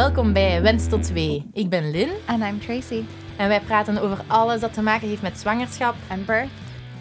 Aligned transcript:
Welkom 0.00 0.32
bij 0.32 0.62
Wens 0.62 0.88
tot 0.88 1.02
2. 1.02 1.46
Ik 1.52 1.68
ben 1.68 1.90
Lynn 1.90 2.10
And 2.26 2.42
I'm 2.42 2.60
Tracy. 2.60 3.02
en 3.36 3.48
wij 3.48 3.60
praten 3.60 4.02
over 4.02 4.24
alles 4.26 4.60
dat 4.60 4.72
te 4.72 4.82
maken 4.82 5.08
heeft 5.08 5.22
met 5.22 5.38
zwangerschap, 5.38 5.94
And 6.08 6.26
birth, 6.26 6.48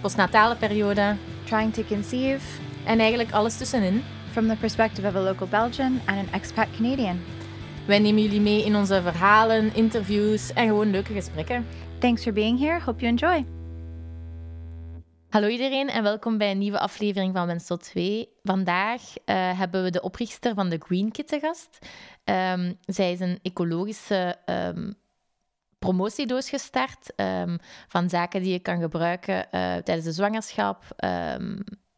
postnatale 0.02 0.56
periode 0.56 1.16
trying 1.44 1.74
to 1.74 1.84
conceive 1.88 2.46
en 2.86 3.00
eigenlijk 3.00 3.32
alles 3.32 3.58
tussenin. 3.58 4.04
from 4.32 4.48
the 4.48 4.56
perspective 4.56 5.08
of 5.08 5.16
a 5.16 5.20
local 5.20 5.48
Belgian 5.48 6.02
and 6.06 6.18
an 6.18 6.28
expat 6.32 6.68
Canadian. 6.78 7.20
Wij 7.86 8.00
nemen 8.00 8.22
jullie 8.22 8.42
mee 8.42 8.66
in 8.66 8.76
onze 8.76 9.02
verhalen, 9.02 9.76
interviews 9.76 10.54
en 10.54 10.68
gewoon 10.68 10.92
leuke 10.92 11.14
gesprekken. 11.14 11.66
Thanks 12.00 12.24
for 12.24 12.34
being 12.34 12.60
here. 12.60 12.80
Hope 12.86 13.00
you 13.00 13.12
enjoy. 13.12 13.59
Hallo 15.30 15.48
iedereen 15.48 15.90
en 15.90 16.04
welkom 16.04 16.38
bij 16.38 16.52
een 16.52 16.58
nieuwe 16.58 16.80
aflevering 16.80 17.36
van 17.36 17.58
tot 17.58 17.84
2. 17.84 18.30
Vandaag 18.44 19.02
eh, 19.26 19.60
hebben 19.60 19.84
we 19.84 19.90
de 19.90 20.02
oprichter 20.02 20.54
van 20.54 20.70
de 20.70 20.80
Green 20.86 21.12
Kit 21.12 21.28
te 21.28 21.40
gast. 21.40 21.80
Ehm, 22.24 22.74
zij 22.86 23.12
is 23.12 23.20
een 23.20 23.40
ecologische 23.42 24.36
ehm, 24.46 24.92
promotiedoos 25.80 26.50
gestart 26.50 27.16
ehm, 27.16 27.58
van 27.88 28.10
zaken 28.10 28.42
die 28.42 28.52
je 28.52 28.60
kan 28.60 28.80
gebruiken 28.80 29.52
eh, 29.52 29.76
tijdens 29.76 30.04
de 30.04 30.12
zwangerschap, 30.12 30.84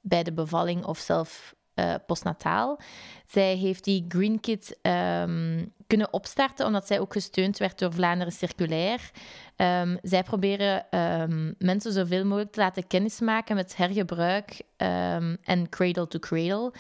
bij 0.02 0.24
de 0.24 0.34
bevalling 0.34 0.86
of 0.86 0.98
zelf 0.98 1.56
eh, 1.74 1.94
postnataal. 2.06 2.80
Zij 3.28 3.56
heeft 3.56 3.84
die 3.84 4.06
Green 4.08 4.40
Kit 4.40 4.80
kunnen 5.88 6.14
opstarten 6.14 6.66
omdat 6.66 6.88
zij 6.88 7.00
ook 7.00 7.14
gesteund 7.14 7.58
werd 7.58 7.80
door 7.80 7.94
Vlaanderen 7.94 8.34
Circulair. 8.34 9.12
Ehm, 9.62 9.98
zij 10.02 10.24
proberen 10.24 10.90
ehm, 10.90 11.54
mensen 11.58 11.92
zoveel 11.92 12.26
mogelijk 12.26 12.52
te 12.52 12.60
laten 12.60 12.88
kennismaken 12.88 13.56
met 13.56 13.78
hergebruik 13.78 14.62
ehm, 14.78 15.36
en 15.44 15.70
cradle 15.70 16.08
to 16.08 16.20
cradle. 16.20 16.74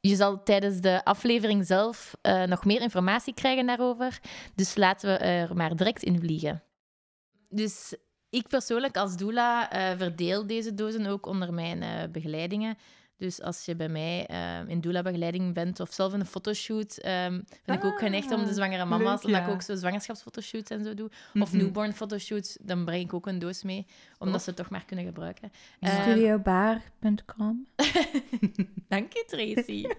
Je 0.00 0.16
zal 0.16 0.42
tijdens 0.42 0.80
de 0.80 1.04
aflevering 1.04 1.66
zelf 1.66 2.16
eh, 2.22 2.42
nog 2.42 2.64
meer 2.64 2.80
informatie 2.80 3.34
krijgen 3.34 3.66
daarover. 3.66 4.20
Dus 4.54 4.76
laten 4.76 5.08
we 5.08 5.18
er 5.18 5.56
maar 5.56 5.76
direct 5.76 6.02
in 6.02 6.20
vliegen. 6.20 6.62
Dus 7.48 7.96
ik 8.30 8.48
persoonlijk 8.48 8.96
als 8.96 9.16
doula 9.16 9.70
eh, 9.70 9.98
verdeel 9.98 10.46
deze 10.46 10.74
dozen 10.74 11.06
ook 11.06 11.26
onder 11.26 11.54
mijn 11.54 11.82
eh, 11.82 12.08
begeleidingen. 12.12 12.76
Dus 13.16 13.42
als 13.42 13.64
je 13.64 13.74
bij 13.76 13.88
mij 13.88 14.26
eh, 14.26 14.68
in 14.68 14.80
doula-begeleiding 14.80 15.54
bent 15.54 15.80
of 15.80 15.92
zelf 15.92 16.12
in 16.12 16.20
een 16.20 16.26
fotoshoot, 16.26 16.96
ehm 16.96 17.40
vind 17.64 17.78
ik 17.78 17.84
ook 17.84 17.98
geneigd 17.98 18.32
om 18.32 18.44
de 18.44 18.54
zwangere 18.54 18.84
mama's, 18.84 19.22
leuk, 19.22 19.24
omdat 19.34 19.48
ik 19.48 19.54
ook 19.54 19.62
zo 19.62 19.74
zwangerschapsfotoshoots 19.74 20.70
en 20.70 20.84
zo 20.84 20.94
doe. 20.94 21.10
Of 21.40 21.52
Mhm. 21.52 21.56
newborn 21.56 21.92
fotoshoots, 21.92 22.58
dan 22.60 22.84
breng 22.84 23.02
ik 23.04 23.14
ook 23.14 23.26
een 23.26 23.38
doos 23.38 23.62
mee, 23.62 23.86
omdat 24.18 24.40
ze 24.42 24.48
het 24.48 24.58
toch 24.58 24.70
maar 24.70 24.84
kunnen 24.84 25.04
gebruiken. 25.04 25.52
Ehm, 25.80 26.00
Studiobar.com. 26.02 27.66
Dank 28.88 29.12
je, 29.12 29.24
Tracy. 29.26 29.84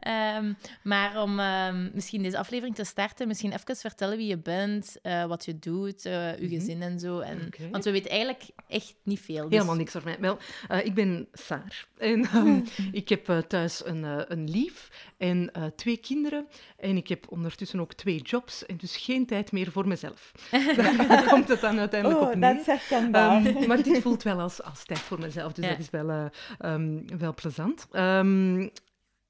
Ehm, 0.00 0.52
maar 0.82 1.22
om 1.22 1.38
ehm, 1.38 1.88
misschien 1.92 2.22
deze 2.22 2.38
aflevering 2.38 2.76
te 2.76 2.84
starten, 2.84 3.28
misschien 3.28 3.52
even 3.52 3.76
vertellen 3.76 4.16
wie 4.16 4.26
je 4.26 4.38
bent, 4.38 4.96
eh, 5.02 5.24
wat 5.24 5.44
je 5.44 5.58
doet, 5.58 6.04
eh, 6.06 6.38
je 6.38 6.48
gezin 6.48 6.82
en 6.82 6.98
zo. 7.00 7.18
En. 7.18 7.48
Want 7.70 7.84
we 7.84 7.90
weten 7.90 8.10
eigenlijk 8.10 8.44
echt 8.68 8.94
niet 9.02 9.20
veel. 9.20 9.42
dus- 9.42 9.52
Helemaal 9.52 9.74
niks 9.76 9.96
over 9.96 10.08
mij. 10.08 10.18
Wel, 10.20 10.38
eh, 10.68 10.84
ik 10.84 10.94
ben 10.94 11.28
Saar. 11.32 11.86
En 11.98 12.24
ehm, 12.24 12.33
ik 12.92 13.08
heb 13.08 13.28
eh, 13.28 13.38
thuis 13.38 13.84
een, 13.86 14.04
eh, 14.04 14.20
een 14.28 14.50
lief 14.50 14.90
en 15.16 15.52
eh, 15.52 15.64
twee 15.76 15.96
kinderen. 15.96 16.46
En 16.76 16.96
ik 16.96 17.08
heb 17.08 17.26
ondertussen 17.28 17.80
ook 17.80 17.92
twee 17.94 18.20
jobs. 18.22 18.66
En 18.66 18.76
dus 18.76 18.96
geen 18.96 19.26
tijd 19.26 19.52
meer 19.52 19.70
voor 19.70 19.88
mezelf. 19.88 20.32
Daar 21.08 21.28
komt 21.28 21.48
het 21.48 21.60
dan 21.60 21.78
uiteindelijk 21.78 22.20
Oh, 22.20 22.28
op 22.28 22.34
neer. 22.34 22.62
herkenbaar. 22.64 23.44
Ehm, 23.46 23.66
maar 23.68 23.82
dit 23.82 23.98
voelt 24.02 24.22
wel 24.22 24.40
als, 24.40 24.62
als 24.62 24.84
tijd 24.84 24.98
voor 25.00 25.18
mezelf. 25.20 25.52
Dus 25.52 25.64
Ja. 25.64 25.70
dat 25.70 25.78
is 25.80 25.90
wel, 25.90 26.30
ehm, 26.58 27.00
wel 27.18 27.34
plezant. 27.34 27.86
Ehm, 27.90 28.60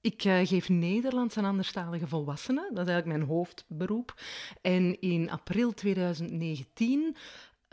ik 0.01 0.23
geef 0.23 0.69
Nederlands 0.69 1.37
aan 1.37 1.45
anderstalige 1.45 2.07
volwassenen. 2.07 2.75
Dat 2.75 2.87
is 2.87 2.93
eigenlijk 2.93 3.19
mijn 3.19 3.31
hoofdberoep. 3.31 4.15
En 4.61 5.01
in 5.01 5.31
april 5.31 5.73
2019 5.73 7.17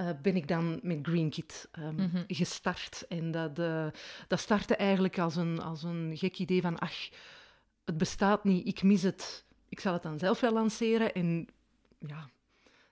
eh, 0.01 0.09
ben 0.21 0.35
ik 0.35 0.47
dan 0.47 0.79
met 0.83 0.99
Green 1.01 1.29
Kit 1.29 1.67
ehm, 1.71 1.95
Mhm. 1.95 2.23
gestart. 2.27 3.05
En 3.09 3.31
dat, 3.31 3.59
eh, 3.59 3.87
dat 4.27 4.39
startte 4.39 4.75
eigenlijk 4.75 5.19
als 5.19 5.35
een, 5.35 5.61
als 5.61 5.83
een 5.83 6.11
gek 6.17 6.37
idee 6.37 6.61
van... 6.61 6.79
Ach, 6.79 7.09
het 7.85 7.97
bestaat 7.97 8.43
niet, 8.43 8.67
ik 8.67 8.83
mis 8.83 9.01
het. 9.01 9.45
Ik 9.69 9.79
zal 9.79 9.93
het 9.93 10.03
dan 10.03 10.19
zelf 10.19 10.39
wel 10.39 10.53
lanceren. 10.53 11.13
En 11.13 11.47
ja, 11.99 12.29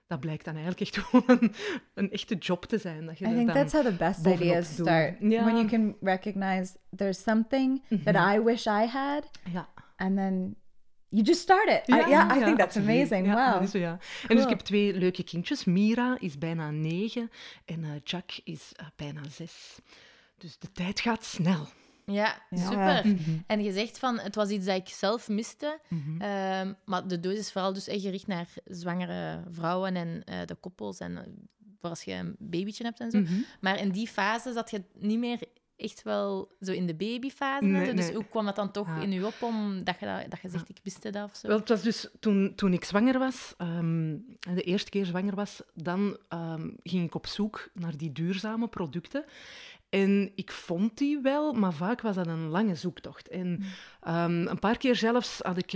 dat 0.06 0.20
blijkt 0.20 0.44
dan 0.44 0.54
eigenlijk 0.54 0.80
echt 0.82 0.96
gewoon 1.06 1.24
een, 1.40 1.52
een 1.94 2.10
echte 2.10 2.34
job 2.34 2.64
te 2.64 2.78
zijn. 2.78 3.06
Dat 3.06 3.18
je 3.18 3.26
I 3.26 3.34
think 3.34 3.50
that's 3.50 3.72
how 3.72 3.84
the 3.84 3.92
best 3.96 4.26
ideas 4.26 4.72
start. 4.72 5.18
When 5.18 5.30
you 5.56 5.66
can 5.66 5.96
recognize 6.00 6.76
there's 6.96 7.22
something 7.22 7.82
that 8.04 8.14
Mhm. 8.14 8.32
I 8.34 8.40
wish 8.40 8.66
I 8.66 8.86
had, 8.86 9.30
Ja. 9.52 9.68
and 9.96 10.16
then 10.16 10.56
you 11.10 11.22
just 11.22 11.40
start 11.40 11.68
it. 11.68 11.88
I, 11.88 12.08
yeah, 12.08 12.36
I 12.36 12.44
think 12.44 12.58
that's 12.58 12.76
absoluut. 12.76 12.88
amazing. 12.88 13.26
Ja, 13.26 13.44
dat 13.44 13.54
wow. 13.54 13.62
is 13.62 13.70
zo, 13.70 13.78
ja. 13.78 13.98
En 14.28 14.36
dus 14.36 14.44
ik 14.44 14.50
heb 14.50 14.60
twee 14.60 14.94
leuke 14.94 15.22
kindjes. 15.24 15.64
Mira 15.64 16.16
is 16.18 16.38
bijna 16.38 16.70
negen 16.70 17.30
en 17.64 17.84
eh, 17.84 17.90
Jack 18.04 18.30
is 18.44 18.72
eh, 18.76 18.86
bijna 18.96 19.20
zes. 19.30 19.78
Dus 20.38 20.58
de 20.58 20.72
tijd 20.72 21.00
gaat 21.00 21.24
snel. 21.24 21.66
Ja, 22.04 22.42
Ja. 22.50 22.64
super. 22.64 23.06
Mhm. 23.06 23.30
En 23.46 23.62
je 23.62 23.72
zegt 23.72 23.98
van, 23.98 24.18
het 24.18 24.34
was 24.34 24.48
iets 24.48 24.66
dat 24.66 24.76
ik 24.76 24.88
zelf 24.88 25.28
miste. 25.28 25.78
Mhm. 25.88 26.20
Ehm, 26.20 26.72
maar 26.84 27.08
de 27.08 27.20
doos 27.20 27.34
is 27.34 27.52
vooral 27.52 27.72
dus 27.72 27.88
echt 27.88 28.02
gericht 28.02 28.26
naar 28.26 28.48
zwangere 28.64 29.42
vrouwen 29.50 29.96
en 29.96 30.22
eh, 30.24 30.38
de 30.46 30.54
koppels. 30.54 30.98
En 30.98 31.24
voor 31.80 31.90
als 31.90 32.02
je 32.02 32.12
een 32.12 32.36
babytje 32.38 32.84
hebt 32.84 33.00
en 33.00 33.10
zo. 33.10 33.18
Mhm. 33.18 33.34
Maar 33.60 33.78
in 33.78 33.90
die 33.90 34.08
fase 34.08 34.52
zat 34.52 34.70
je 34.70 34.82
niet 34.98 35.18
meer 35.18 35.38
echt 35.80 36.02
wel 36.02 36.56
zo 36.60 36.72
in 36.72 36.86
de 36.86 36.94
babyfase. 36.94 37.64
en 37.64 37.70
Nee. 37.72 37.94
Dus 37.94 38.10
hoe 38.12 38.24
kwam 38.30 38.44
dat 38.44 38.56
dan 38.56 38.70
toch 38.70 38.86
Ja. 38.86 39.00
in 39.00 39.12
je 39.12 39.26
op 39.26 39.34
om 39.40 39.84
dat 39.84 39.96
je, 40.00 40.06
dat, 40.06 40.30
dat 40.30 40.40
je 40.40 40.48
zegt, 40.48 40.68
ik 40.68 40.78
miste 40.84 41.10
dat 41.10 41.24
of 41.30 41.36
zo? 41.36 41.46
Wel, 41.48 41.58
het 41.58 41.68
was 41.68 41.82
dus 41.82 42.08
toen, 42.20 42.52
toen 42.54 42.72
ik 42.72 42.84
zwanger 42.84 43.18
was, 43.18 43.54
ehm, 43.56 44.16
de 44.54 44.62
eerste 44.62 44.90
keer 44.90 45.04
zwanger 45.06 45.34
was, 45.34 45.62
dan 45.74 46.16
ehm, 46.28 46.68
ging 46.82 47.04
ik 47.04 47.14
op 47.14 47.26
zoek 47.26 47.68
naar 47.74 47.96
die 47.96 48.12
duurzame 48.12 48.68
producten. 48.68 49.24
En 49.88 50.32
ik 50.34 50.52
vond 50.52 50.98
die 50.98 51.18
wel, 51.20 51.52
maar 51.52 51.72
vaak 51.72 52.00
was 52.00 52.14
dat 52.14 52.26
een 52.26 52.48
lange 52.48 52.74
zoektocht. 52.74 53.28
En 53.28 53.62
ehm, 54.00 54.46
een 54.46 54.58
paar 54.58 54.76
keer 54.78 54.96
zelfs 54.96 55.38
had 55.42 55.56
ik, 55.58 55.70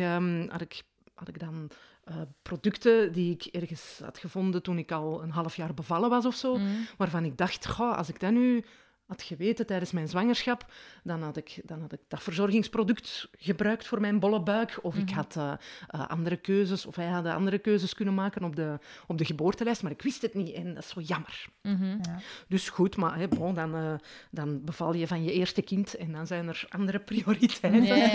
had 0.49 0.61
ik, 0.61 0.83
had 1.15 1.29
ik 1.29 1.39
dan 1.41 1.71
eh, 2.05 2.17
producten 2.43 3.13
die 3.13 3.33
ik 3.33 3.45
ergens 3.45 4.01
had 4.05 4.19
gevonden 4.19 4.63
toen 4.63 4.79
ik 4.79 4.93
al 4.93 5.23
een 5.23 5.31
half 5.31 5.57
jaar 5.57 5.75
bevallen 5.75 6.11
was 6.11 6.25
of 6.27 6.35
zo, 6.35 6.57
Mm. 6.57 6.87
waarvan 6.97 7.25
ik 7.25 7.37
dacht, 7.37 7.67
goh, 7.69 7.97
als 7.97 8.09
ik 8.09 8.21
dat 8.21 8.33
nu 8.33 8.65
had 9.07 9.23
geweten 9.23 9.67
tijdens 9.67 9.93
mijn 9.93 10.09
zwangerschap, 10.09 10.73
dan 11.03 11.23
had 11.23 11.37
ik, 11.37 11.61
dan 11.65 11.81
had 11.81 11.93
ik 11.93 12.01
dat 12.09 12.23
verzorgingsproduct 12.23 13.29
gebruikt 13.39 13.87
voor 13.87 14.01
mijn 14.01 14.19
bolle 14.19 14.43
buik. 14.43 14.79
Of 14.83 14.97
ik 14.97 15.11
had 15.11 15.37
eh, 15.37 15.53
eh, 15.87 16.09
andere 16.09 16.37
keuzes, 16.37 16.87
of 16.87 16.97
wij 16.97 17.07
hadden 17.07 17.35
andere 17.35 17.59
keuzes 17.59 17.95
kunnen 17.95 18.15
maken 18.15 18.45
op 18.45 18.57
de, 18.57 18.79
op 19.07 19.19
de 19.19 19.25
geboortelijst, 19.25 19.83
maar 19.83 19.93
ik 19.93 20.03
wist 20.03 20.23
het 20.23 20.35
niet 20.35 20.53
en 20.53 20.75
dat 20.75 20.83
is 20.83 20.89
zo 20.89 21.01
jammer. 21.01 21.47
Mhm. 21.63 21.85
Ja. 21.85 22.19
Dus 22.49 22.69
goed, 22.69 22.97
maar 22.97 23.19
hè, 23.19 23.29
bon, 23.29 23.55
dan, 23.55 23.75
eh, 23.75 23.95
dan 24.31 24.65
beval 24.65 24.95
je 24.95 25.07
van 25.07 25.25
je 25.25 25.33
eerste 25.33 25.63
kind 25.63 25.95
en 25.95 26.13
dan 26.13 26.27
zijn 26.27 26.49
er 26.49 26.65
andere 26.69 26.99
prioriteiten. 27.11 28.11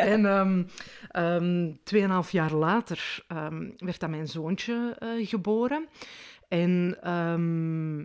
En 0.00 0.26
ehm, 0.26 0.62
ehm, 1.10 1.72
tweeënhalf 1.82 2.30
jaar 2.30 2.52
later 2.52 3.24
ehm, 3.28 3.70
werd 3.78 4.00
dan 4.00 4.10
mijn 4.10 4.28
zoontje 4.28 4.96
eh, 4.98 5.28
geboren. 5.28 5.88
En 6.48 6.96
ehm, 7.02 8.04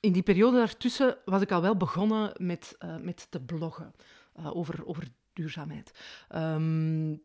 in 0.00 0.12
die 0.12 0.22
periode 0.22 0.56
daartussen 0.56 1.16
was 1.24 1.42
ik 1.42 1.52
al 1.52 1.62
wel 1.62 1.76
begonnen 1.76 2.32
met, 2.36 2.74
eh, 2.78 2.96
met 2.96 3.26
te 3.30 3.40
bloggen 3.40 3.94
eh, 4.34 4.56
over, 4.56 4.86
over 4.86 5.08
duurzaamheid. 5.32 5.90
Ehm, 6.28 7.16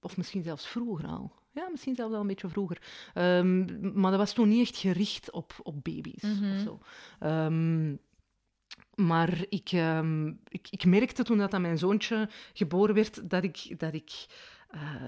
of 0.00 0.16
misschien 0.16 0.42
zelfs 0.42 0.66
vroeger 0.66 1.06
al. 1.06 1.32
Ja, 1.52 1.68
misschien 1.70 1.94
zelfs 1.94 2.14
al 2.14 2.20
een 2.20 2.26
beetje 2.26 2.48
vroeger. 2.48 2.82
Ehm, 3.14 4.00
maar 4.00 4.10
dat 4.10 4.20
was 4.20 4.32
toen 4.32 4.48
niet 4.48 4.60
echt 4.68 4.76
gericht 4.76 5.30
op, 5.30 5.54
op 5.62 5.84
baby's 5.84 6.22
Mhm. 6.22 6.54
of 6.54 6.60
zo. 6.60 6.80
Ehm, 7.18 7.94
maar 8.94 9.44
ik, 9.48 9.70
ik, 10.48 10.66
ik 10.70 10.84
merkte 10.84 11.22
toen 11.22 11.38
dat 11.38 11.54
aan 11.54 11.60
mijn 11.60 11.78
zoontje 11.78 12.28
geboren 12.52 12.94
werd, 12.94 13.30
dat 13.30 13.42
ik, 13.42 13.74
dat, 13.78 13.94
ik 13.94 14.26
eh, 14.68 15.06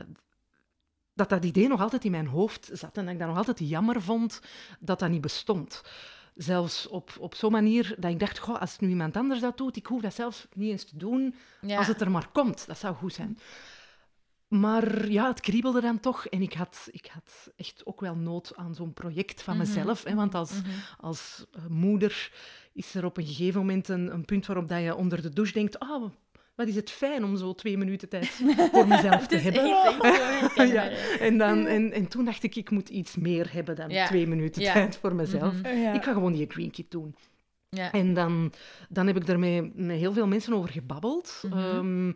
dat 1.15 1.29
dat 1.29 1.45
idee 1.45 1.69
nog 1.69 1.81
altijd 1.81 2.05
in 2.05 2.11
mijn 2.11 2.27
hoofd 2.27 2.71
zat 2.73 2.97
en 2.97 3.05
dat 3.05 3.13
ik 3.13 3.19
dat 3.19 3.29
nog 3.29 3.37
altijd 3.37 3.59
jammer 3.59 4.03
vond 4.03 4.41
dat 4.81 4.99
dat 4.99 5.11
niet 5.11 5.21
bestond. 5.21 5.83
Zelfs 6.39 6.87
op, 6.89 7.11
op 7.19 7.35
zo'n 7.35 7.53
manier 7.53 7.95
dat 7.99 8.11
ik 8.11 8.19
dacht, 8.21 8.39
goh, 8.39 8.61
als 8.61 8.79
nu 8.79 8.89
iemand 8.89 9.17
anders 9.17 9.41
dat 9.41 9.57
doet, 9.57 9.77
ik 9.77 9.87
hoef 9.87 10.01
dat 10.03 10.15
zelf 10.15 10.49
niet 10.55 10.71
eens 10.71 10.85
te 10.85 10.97
doen, 10.97 11.35
Ja. 11.61 11.77
als 11.79 11.87
het 11.87 12.01
er 12.01 12.11
maar 12.11 12.29
komt. 12.33 12.67
Dat 12.67 12.79
zou 12.79 12.95
goed 12.95 13.13
zijn. 13.13 13.39
Maar 14.49 15.11
ja, 15.11 15.29
het 15.29 15.41
kriebelde 15.41 15.81
dan 15.81 16.01
toch. 16.01 16.27
En 16.27 16.43
ik 16.43 16.53
had, 16.53 16.89
ik 16.91 17.07
had 17.07 17.51
echt 17.57 17.87
ook 17.87 18.01
wel 18.01 18.15
nood 18.15 18.57
aan 18.57 18.75
zo'n 18.75 18.93
project 18.93 19.43
van 19.43 19.57
Mhm. 19.57 19.67
mezelf. 19.67 20.05
Hè, 20.05 20.15
want 20.15 20.35
als, 20.35 20.53
Mhm. 20.53 20.69
als 21.01 21.45
eh, 21.53 21.67
moeder 21.69 22.33
is 22.73 22.95
er 22.95 23.05
op 23.05 23.17
een 23.17 23.27
gegeven 23.27 23.61
moment 23.61 23.89
een, 23.89 24.13
een 24.13 24.25
punt 24.25 24.47
waarop 24.47 24.69
dat 24.69 24.83
je 24.83 24.95
onder 24.97 25.23
de 25.23 25.33
douche 25.33 25.53
denkt... 25.53 25.79
Oh, 25.81 26.11
wat 26.59 26.69
is 26.69 26.75
het 26.75 26.91
fijn 26.91 27.25
om 27.25 27.37
zo 27.37 27.55
twee 27.55 27.79
minuten 27.79 28.09
tijd 28.09 28.27
voor 28.73 28.89
mezelf 28.89 29.27
te 29.27 29.37
hebben. 29.37 29.63
echt, 29.65 30.55
echt 30.57 30.71
Ja, 30.73 30.89
en, 31.21 31.39
dan, 31.39 31.67
en, 31.67 31.93
en 31.93 32.09
toen 32.09 32.25
dacht 32.25 32.43
ik, 32.43 32.55
ik 32.57 32.71
moet 32.71 32.89
iets 32.89 33.17
meer 33.17 33.53
hebben 33.53 33.77
dan 33.77 33.89
Ja. 33.91 34.07
twee 34.07 34.27
minuten 34.27 34.63
Ja. 34.63 34.73
tijd 34.73 34.97
voor 34.97 35.15
mezelf. 35.15 35.55
Mhm. 35.63 35.77
Ja. 35.77 35.93
Ik 35.93 36.03
ga 36.03 36.13
gewoon 36.13 36.33
die 36.33 36.47
Green 36.49 36.71
Kit 36.71 36.91
doen. 36.91 37.15
Ja. 37.69 37.93
En 37.93 38.15
dan, 38.15 38.53
dan 38.89 39.07
heb 39.07 39.17
ik 39.17 39.37
met, 39.39 39.77
met 39.77 39.97
heel 39.97 40.13
veel 40.13 40.27
mensen 40.27 40.53
over 40.53 40.71
gebabbeld. 40.71 41.43
Mhm. 41.51 41.59
Ehm, 41.59 42.13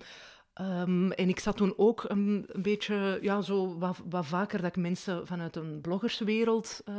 Ehm, 0.62 1.10
en 1.10 1.28
ik 1.28 1.40
zat 1.40 1.56
toen 1.56 1.74
ook 1.76 2.04
een, 2.08 2.44
een 2.46 2.62
beetje, 2.62 3.18
ja, 3.22 3.40
zo 3.40 3.78
wat, 3.78 4.02
wat, 4.08 4.26
vaker 4.26 4.62
dat 4.62 4.76
ik 4.76 4.82
mensen 4.82 5.26
vanuit 5.26 5.56
een 5.56 5.80
bloggerswereld 5.80 6.82
uh, 6.88 6.96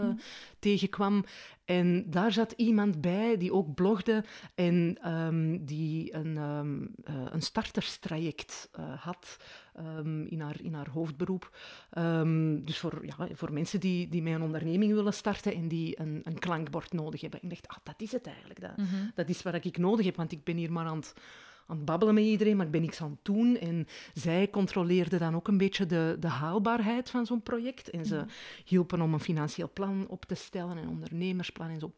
tegenkwam. 0.59 1.25
En 1.65 2.09
daar 2.09 2.31
zat 2.31 2.51
iemand 2.51 3.01
bij 3.01 3.37
die 3.37 3.53
ook 3.53 3.73
blogde 3.73 4.23
en 4.55 4.97
um, 5.11 5.65
die 5.65 6.15
een, 6.15 6.37
um, 6.37 6.95
uh, 7.09 7.15
een 7.31 7.41
starterstraject 7.41 8.69
uh, 8.79 8.93
had 8.99 9.37
in, 10.25 10.41
haar, 10.41 10.61
in 10.61 10.73
haar 10.73 10.89
hoofdberoep. 10.89 11.57
dus 12.63 12.77
voor, 12.77 13.05
ja, 13.05 13.27
voor 13.33 13.53
mensen 13.53 13.79
die, 13.79 14.09
die 14.09 14.21
met 14.21 14.33
een 14.33 14.41
onderneming 14.41 14.93
willen 14.93 15.13
starten 15.13 15.53
en 15.53 15.67
die 15.67 15.99
een, 15.99 16.21
een 16.23 16.39
klankbord 16.39 16.93
nodig 16.93 17.21
hebben. 17.21 17.41
En 17.41 17.51
ik 17.51 17.61
dacht, 17.61 17.79
ah, 17.79 17.85
dat 17.85 18.01
is 18.01 18.11
het 18.11 18.27
eigenlijk. 18.27 18.61
Dat, 18.61 18.77
mm 18.77 18.85
-hmm. 18.85 19.11
dat 19.15 19.29
is 19.29 19.41
wat 19.41 19.65
ik 19.65 19.77
nodig 19.77 20.05
heb, 20.05 20.15
want 20.15 20.31
ik 20.31 20.43
ben 20.43 20.57
hier 20.57 20.71
maar 20.71 20.85
aan 20.85 20.97
het 20.97 21.13
aan 21.67 21.75
het 21.75 21.85
babbelen 21.85 22.13
met 22.13 22.23
iedereen, 22.23 22.57
maar 22.57 22.65
ik 22.65 22.71
ben 22.71 22.81
niks 22.81 23.01
aan 23.01 23.09
het 23.09 23.25
doen. 23.25 23.57
En 23.57 23.87
zij 24.13 24.49
controleerde 24.49 25.17
dan 25.17 25.35
ook 25.35 25.47
een 25.47 25.57
beetje 25.57 25.85
de, 25.85 26.17
de 26.19 26.27
haalbaarheid 26.27 27.09
van 27.09 27.25
zo'n 27.25 27.43
project. 27.43 27.89
En 27.89 28.05
ze 28.05 28.25
hielpen 28.65 29.01
om 29.01 29.13
een 29.13 29.19
financieel 29.19 29.69
plan 29.73 30.07
op 30.07 30.25
te 30.25 30.35
stellen, 30.35 30.77
een 30.77 30.89
ondernemersplan 30.89 31.69
en 31.69 31.79
zo. 31.79 31.93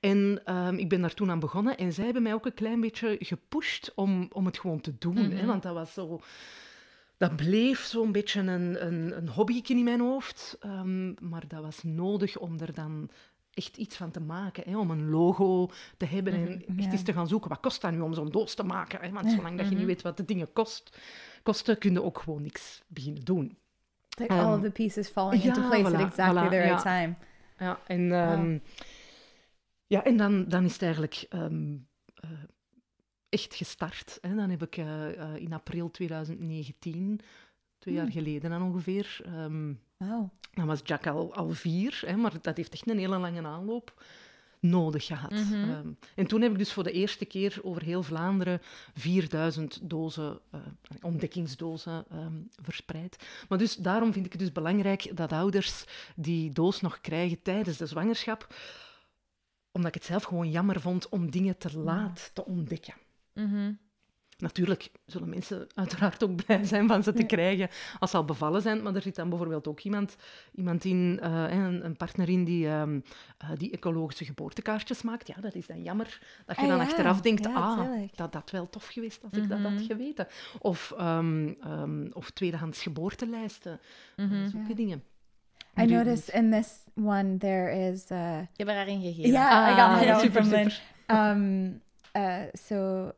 En 0.00 0.42
um, 0.56 0.78
ik 0.78 0.88
ben 0.88 1.00
daar 1.00 1.14
toen 1.14 1.30
aan 1.30 1.38
begonnen 1.38 1.76
en 1.76 1.92
zij 1.92 2.04
hebben 2.04 2.22
mij 2.22 2.34
ook 2.34 2.46
een 2.46 2.54
klein 2.54 2.80
beetje 2.80 3.16
gepusht 3.18 3.92
om, 3.94 4.28
om 4.32 4.46
het 4.46 4.58
gewoon 4.58 4.80
te 4.80 4.94
doen. 4.98 5.14
Mm 5.14 5.24
-hmm. 5.24 5.36
hè, 5.36 5.46
want 5.46 5.62
dat 5.62 5.74
was 5.74 5.92
zo... 5.92 6.20
Dat 7.16 7.36
bleef 7.36 7.80
zo'n 7.80 8.12
beetje 8.12 8.40
een, 8.40 8.86
een, 8.86 9.16
een 9.16 9.28
hobby 9.28 9.60
in 9.66 9.84
mijn 9.84 10.00
hoofd. 10.00 10.58
Um, 10.64 11.14
maar 11.20 11.48
dat 11.48 11.62
was 11.62 11.82
nodig 11.82 12.38
om 12.38 12.60
er 12.60 12.74
dan 12.74 13.10
echt 13.54 13.76
iets 13.76 13.96
van 13.96 14.10
te 14.10 14.20
maken, 14.20 14.62
hè, 14.66 14.78
om 14.78 14.90
een 14.90 15.08
logo 15.08 15.70
te 15.96 16.04
hebben 16.04 16.32
en 16.32 16.48
echt 16.48 16.84
ja. 16.84 16.90
eens 16.90 17.02
te 17.02 17.12
gaan 17.12 17.28
zoeken. 17.28 17.48
Wat 17.48 17.60
kost 17.60 17.80
dat 17.80 17.92
nu 17.92 18.00
om 18.00 18.14
zo'n 18.14 18.30
doos 18.30 18.54
te 18.54 18.64
maken? 18.64 19.00
Hè? 19.00 19.10
Want 19.10 19.30
zolang 19.30 19.58
dat 19.58 19.68
je 19.68 19.74
niet 19.74 19.86
weet 19.86 20.02
wat 20.02 20.16
de 20.16 20.24
dingen 20.24 20.52
kost, 20.52 20.98
kosten, 21.42 21.78
kun 21.78 21.92
je 21.92 22.02
ook 22.02 22.18
gewoon 22.18 22.42
niks 22.42 22.82
beginnen 22.86 23.24
doen. 23.24 23.58
Like 24.18 24.34
um, 24.34 24.40
all 24.40 24.56
of 24.56 24.62
the 24.62 24.70
pieces 24.70 25.08
falling 25.08 25.42
ja, 25.42 25.48
into 25.48 25.68
place 25.68 25.90
voilà, 25.90 25.94
at 25.94 26.00
exactly 26.00 26.46
voilà, 26.46 26.50
the 26.50 26.56
right 26.56 26.82
ja. 26.82 27.00
time. 27.00 27.14
Ja, 27.58 27.80
en, 27.86 28.00
um, 28.00 28.50
wow. 28.50 28.60
ja, 29.86 30.04
en 30.04 30.16
dan, 30.16 30.48
dan 30.48 30.64
is 30.64 30.72
het 30.72 30.82
eigenlijk 30.82 31.26
um, 31.30 31.86
uh, 32.24 32.30
echt 33.28 33.54
gestart. 33.54 34.18
Hè. 34.20 34.34
Dan 34.34 34.50
heb 34.50 34.62
ik 34.62 34.76
uh, 34.76 35.08
uh, 35.16 35.36
in 35.36 35.52
april 35.52 35.90
2019, 35.90 37.20
twee 37.80 37.94
hmm. 37.94 38.02
jaar 38.02 38.12
geleden 38.12 38.50
dan 38.50 38.62
ongeveer... 38.62 39.20
Wow. 39.96 40.28
Dan 40.54 40.66
was 40.66 40.80
Jack 40.84 41.06
al, 41.06 41.34
al 41.34 41.50
vier, 41.50 42.02
hè, 42.06 42.16
maar 42.16 42.32
dat 42.42 42.56
heeft 42.56 42.72
echt 42.72 42.90
een 42.90 42.98
hele 42.98 43.18
lange 43.18 43.46
aanloop 43.46 44.02
nodig 44.60 45.06
gehad. 45.06 45.30
Mm 45.30 45.42
-hmm. 45.42 45.70
um, 45.70 45.98
en 46.14 46.26
toen 46.26 46.40
heb 46.40 46.50
ik 46.52 46.58
dus 46.58 46.72
voor 46.72 46.82
de 46.82 46.92
eerste 46.92 47.24
keer 47.24 47.58
over 47.62 47.82
heel 47.82 48.02
Vlaanderen 48.02 48.60
4000 48.94 49.90
dozen, 49.90 50.38
uh, 50.54 50.60
ontdekkingsdozen 51.00 52.04
um, 52.12 52.48
verspreid. 52.62 53.16
Maar 53.48 53.58
dus 53.58 53.76
daarom 53.76 54.12
vind 54.12 54.26
ik 54.26 54.32
het 54.32 54.40
dus 54.40 54.52
belangrijk 54.52 55.16
dat 55.16 55.32
ouders 55.32 55.84
die 56.16 56.50
doos 56.50 56.80
nog 56.80 57.00
krijgen 57.00 57.42
tijdens 57.42 57.76
de 57.76 57.86
zwangerschap, 57.86 58.54
omdat 59.72 59.94
ik 59.94 60.00
het 60.00 60.10
zelf 60.10 60.22
gewoon 60.22 60.50
jammer 60.50 60.80
vond 60.80 61.08
om 61.08 61.30
dingen 61.30 61.58
te 61.58 61.78
laat 61.78 62.30
te 62.34 62.44
ontdekken. 62.44 62.94
Mm 63.34 63.50
-hmm. 63.50 63.78
Natuurlijk 64.40 64.90
zullen 65.06 65.28
mensen 65.28 65.66
uiteraard 65.74 66.24
ook 66.24 66.44
blij 66.44 66.64
zijn 66.64 66.88
van 66.88 67.02
ze 67.02 67.12
te 67.12 67.24
krijgen 67.24 67.68
als 67.98 68.10
ze 68.10 68.16
al 68.16 68.24
bevallen 68.24 68.62
zijn. 68.62 68.82
Maar 68.82 68.94
er 68.94 69.02
zit 69.02 69.14
dan 69.14 69.28
bijvoorbeeld 69.28 69.68
ook 69.68 69.80
iemand, 69.80 70.16
iemand 70.54 70.84
in, 70.84 71.20
uh, 71.22 71.44
een, 71.50 71.84
een, 71.84 71.96
partner 71.96 72.28
in 72.28 72.44
die, 72.44 72.68
um, 72.68 73.04
uh, 73.44 73.50
die 73.56 73.70
ecologische 73.70 74.24
geboortekaartjes 74.24 75.02
maakt. 75.02 75.26
Ja, 75.26 75.34
dat 75.40 75.54
is 75.54 75.66
dan 75.66 75.82
jammer 75.82 76.20
dat 76.46 76.56
je 76.56 76.62
ah, 76.62 76.68
dan 76.68 76.76
ja. 76.76 76.82
achteraf 76.84 77.20
denkt, 77.20 77.44
ja, 77.44 77.52
ah, 77.54 78.08
dat 78.14 78.32
dat 78.32 78.50
wel 78.50 78.68
tof 78.68 78.86
geweest 78.86 79.22
als 79.22 79.32
ik 79.32 79.48
dat 79.48 79.58
had 79.58 79.80
geweten. 79.88 80.26
Of, 80.58 80.94
um, 81.00 81.56
um, 81.66 82.10
of 82.12 82.30
tweedehands 82.30 82.82
geboortelijsten, 82.82 83.80
Mhm. 84.16 84.32
uh, 84.34 84.46
zulke 84.48 84.74
dingen. 84.74 85.02
I 85.80 85.86
noticed 85.86 86.28
in 86.34 86.50
this 86.50 86.84
one 86.94 87.36
there 87.38 87.70
is. 87.90 88.10
Uh, 88.10 88.18
Je 88.18 88.46
hebt 88.56 88.68
er 88.68 88.74
daarin 88.74 89.00
gegeven. 89.02 89.30
yeah, 89.30 89.68
I 89.70 89.80
got 89.80 90.00
my 90.00 90.08
Ah, 90.08 90.14
own 90.16 90.20
super, 90.20 90.44
super. 90.44 90.80
Um, 91.06 91.82
uh, 92.16 92.36
so, 92.52 93.10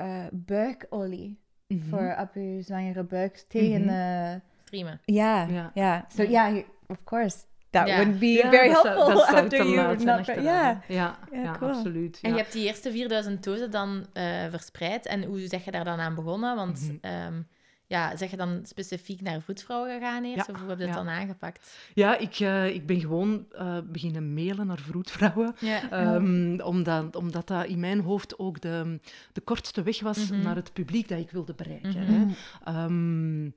uh, 0.00 0.24
buikolie 0.32 1.38
Mhm. 1.68 1.88
voor 1.88 2.16
op 2.20 2.28
uw 2.34 2.62
zwangere 2.62 3.04
buik 3.04 3.44
tegen 3.48 3.86
de. 3.86 4.40
Streamen. 4.64 5.00
Yeah, 5.04 5.70
Ja. 5.74 6.04
So 6.14 6.22
yeah, 6.22 6.50
you, 6.52 6.64
of 6.86 7.04
course 7.04 7.36
that 7.70 7.88
Ja. 7.88 7.96
wouldn't 7.96 8.18
be 8.18 8.26
Ja, 8.26 8.50
very 8.50 8.68
helpful 8.70 9.06
dat 9.06 9.24
zou 9.26 9.36
after 9.42 9.48
te 9.48 9.68
you 9.70 10.04
not. 10.04 10.26
Ja, 10.26 10.82
Ja, 10.88 11.18
ja, 11.32 11.56
cool. 11.58 11.70
absoluut. 11.70 12.18
En 12.22 12.30
ja. 12.30 12.36
je 12.36 12.42
hebt 12.42 12.52
die 12.54 12.66
eerste 12.66 12.90
4000 12.90 13.44
dozen 13.44 13.70
dan 13.70 14.06
eh, 14.12 14.24
verspreid. 14.50 15.06
En 15.06 15.24
hoe 15.24 15.46
zeg 15.46 15.64
je 15.64 15.70
daar 15.70 15.84
dan 15.84 15.98
aan 16.00 16.14
begonnen? 16.14 16.56
Want 16.56 16.90
ehm, 17.00 17.40
ja, 17.88 18.16
zeg 18.16 18.30
je 18.30 18.36
dan 18.36 18.60
specifiek 18.64 19.20
naar 19.20 19.40
vroedvrouwen 19.40 19.90
gegaan 19.98 20.24
eerst? 20.24 20.46
Ja, 20.46 20.52
Of 20.54 20.60
hoe 20.60 20.68
heb 20.68 20.78
je 20.78 20.86
ja. 20.86 20.92
dan 20.92 21.08
aangepakt? 21.08 21.76
Ja, 21.94 22.18
ik, 22.18 22.40
uh, 22.40 22.74
ik 22.74 22.86
ben 22.86 23.00
gewoon 23.00 23.46
uh, 23.52 23.78
beginnen 23.84 24.34
mailen 24.34 24.66
naar 24.66 24.78
vroedvrouwen. 24.78 25.54
Ja. 25.60 26.14
Um, 26.14 26.60
omdat, 26.60 27.16
omdat 27.16 27.46
dat 27.46 27.66
in 27.66 27.80
mijn 27.80 28.00
hoofd 28.00 28.38
ook 28.38 28.60
de, 28.60 29.00
de 29.32 29.40
kortste 29.40 29.82
weg 29.82 30.00
was 30.00 30.30
Mhm. 30.30 30.42
naar 30.42 30.56
het 30.56 30.72
publiek 30.72 31.08
dat 31.08 31.18
ik 31.18 31.30
wilde 31.30 31.54
bereiken. 31.54 32.02
Mhm. 32.02 32.28
Hè. 32.64 32.84
Um, 32.84 33.54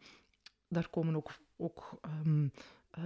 daar 0.67 0.87
komen 0.89 1.15
ook, 1.15 1.31
ook 1.57 1.99
um, 2.25 2.51
uh, 2.99 3.05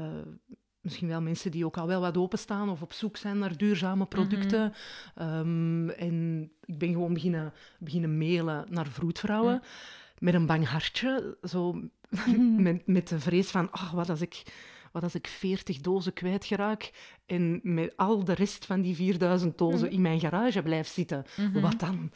misschien 0.82 1.08
wel 1.08 1.22
mensen 1.22 1.52
die 1.52 1.66
ook 1.66 1.78
al 1.78 1.88
wel 1.88 2.02
wat 2.02 2.18
openstaan 2.18 2.70
of 2.70 2.82
op 2.82 2.94
zoek 2.94 3.18
zijn 3.18 3.38
naar 3.38 3.58
duurzame 3.58 4.06
producten. 4.06 4.74
Mm 5.16 5.90
en 5.90 6.52
ik 6.66 6.78
ben 6.78 6.92
gewoon 6.92 7.14
beginnen, 7.14 7.54
beginnen 7.80 8.18
mailen 8.18 8.66
naar 8.70 8.88
vroedvrouwen. 8.88 9.62
Met 10.20 10.34
een 10.34 10.46
bang 10.46 10.68
hartje, 10.68 11.38
zo 11.44 11.82
met, 12.58 12.88
met 12.88 13.08
de 13.08 13.20
vrees 13.20 13.50
van, 13.52 13.72
ach, 13.72 13.92
wat 13.92 14.10
als 14.10 14.22
ik 14.22 14.44
wat 14.92 15.04
als 15.04 15.16
ik 15.16 15.28
40 15.28 15.78
dozen 15.80 16.14
kwijtgeraak 16.14 16.92
en 17.26 17.60
met 17.64 17.98
al 17.98 18.24
de 18.24 18.34
rest 18.34 18.66
van 18.66 18.82
die 18.82 18.96
4000 18.96 19.58
dozen 19.58 19.92
in 19.92 20.02
mijn 20.02 20.20
garage 20.20 20.62
blijf 20.62 20.88
zitten? 20.88 21.26
Mhm. 21.38 21.60
Wat 21.62 21.80
dan? 21.80 22.12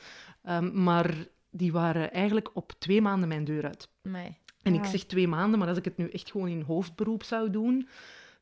Um, 0.49 0.83
maar 0.83 1.15
die 1.51 1.71
waren 1.71 2.11
eigenlijk 2.13 2.49
op 2.53 2.73
twee 2.77 3.01
maanden 3.01 3.27
mijn 3.27 3.43
deur 3.43 3.63
uit. 3.65 3.89
Nee. 4.01 4.37
En 4.61 4.73
ik 4.73 4.83
zeg 4.85 5.03
twee 5.03 5.27
maanden, 5.27 5.59
maar 5.59 5.67
als 5.67 5.77
ik 5.77 5.85
het 5.85 5.97
nu 5.97 6.09
echt 6.09 6.31
gewoon 6.31 6.47
in 6.47 6.61
hoofdberoep 6.61 7.23
zou 7.23 7.49
doen, 7.49 7.87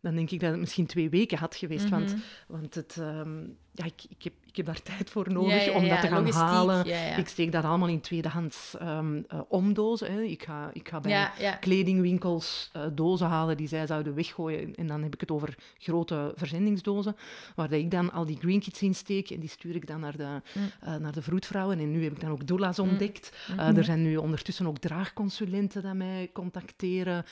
dan 0.01 0.15
denk 0.15 0.31
ik 0.31 0.39
dat 0.39 0.51
het 0.51 0.59
misschien 0.59 0.85
twee 0.85 1.09
weken 1.09 1.37
had 1.37 1.55
geweest. 1.55 1.89
Want, 1.89 2.11
Mhm. 2.13 2.21
want 2.47 2.75
het, 2.75 2.95
um, 2.99 3.57
ja, 3.71 3.85
ik, 3.85 4.03
ik, 4.09 4.23
heb, 4.23 4.33
heb 4.57 4.65
daar 4.65 4.81
tijd 4.81 5.09
voor 5.09 5.31
nodig 5.31 5.65
Ja, 5.65 5.71
ja, 5.71 5.77
om 5.77 5.87
dat 5.87 6.01
te 6.01 6.07
gaan 6.07 6.17
logistiek, 6.19 6.43
halen. 6.43 6.85
Ik 7.17 7.27
steek 7.27 7.51
dat 7.51 7.63
allemaal 7.63 7.87
in 7.87 8.01
tweedehands 8.01 8.75
um, 8.81 9.15
uh, 9.15 9.39
omdozen. 9.47 10.11
Hè. 10.11 10.21
Ik, 10.21 10.43
ga, 10.43 10.69
ik 10.73 10.89
ga 10.89 10.99
bij 10.99 11.29
kledingwinkels 11.59 12.71
uh, 12.75 12.81
dozen 12.93 13.27
halen 13.27 13.57
die 13.57 13.67
zij 13.67 13.87
zouden 13.87 14.15
weggooien. 14.15 14.75
En 14.75 14.87
dan 14.87 15.03
heb 15.03 15.13
ik 15.13 15.19
het 15.19 15.31
over 15.31 15.55
grote 15.77 16.33
verzendingsdozen, 16.35 17.15
waar 17.55 17.71
ik 17.71 17.91
dan 17.91 18.11
al 18.11 18.25
die 18.25 18.37
green 18.39 18.59
kits 18.59 18.81
in 18.81 18.95
steek. 18.95 19.29
En 19.29 19.39
die 19.39 19.49
stuur 19.49 19.75
ik 19.75 19.87
dan 19.87 19.99
naar 19.99 20.17
de, 20.17 20.25
Mm. 20.53 20.63
uh, 20.83 20.95
naar 20.95 21.11
de 21.11 21.21
vroedvrouwen. 21.21 21.79
En 21.79 21.91
nu 21.91 22.03
heb 22.03 22.11
ik 22.11 22.19
dan 22.19 22.31
ook 22.31 22.47
doula's 22.47 22.79
ontdekt. 22.79 23.37
Mhm. 23.47 23.59
Uh, 23.59 23.77
er 23.77 23.83
zijn 23.83 24.01
nu 24.01 24.17
ondertussen 24.17 24.67
ook 24.67 24.77
draagconsulenten 24.77 25.81
die 25.81 25.93
mij 25.93 26.29
contacteren. 26.33 27.25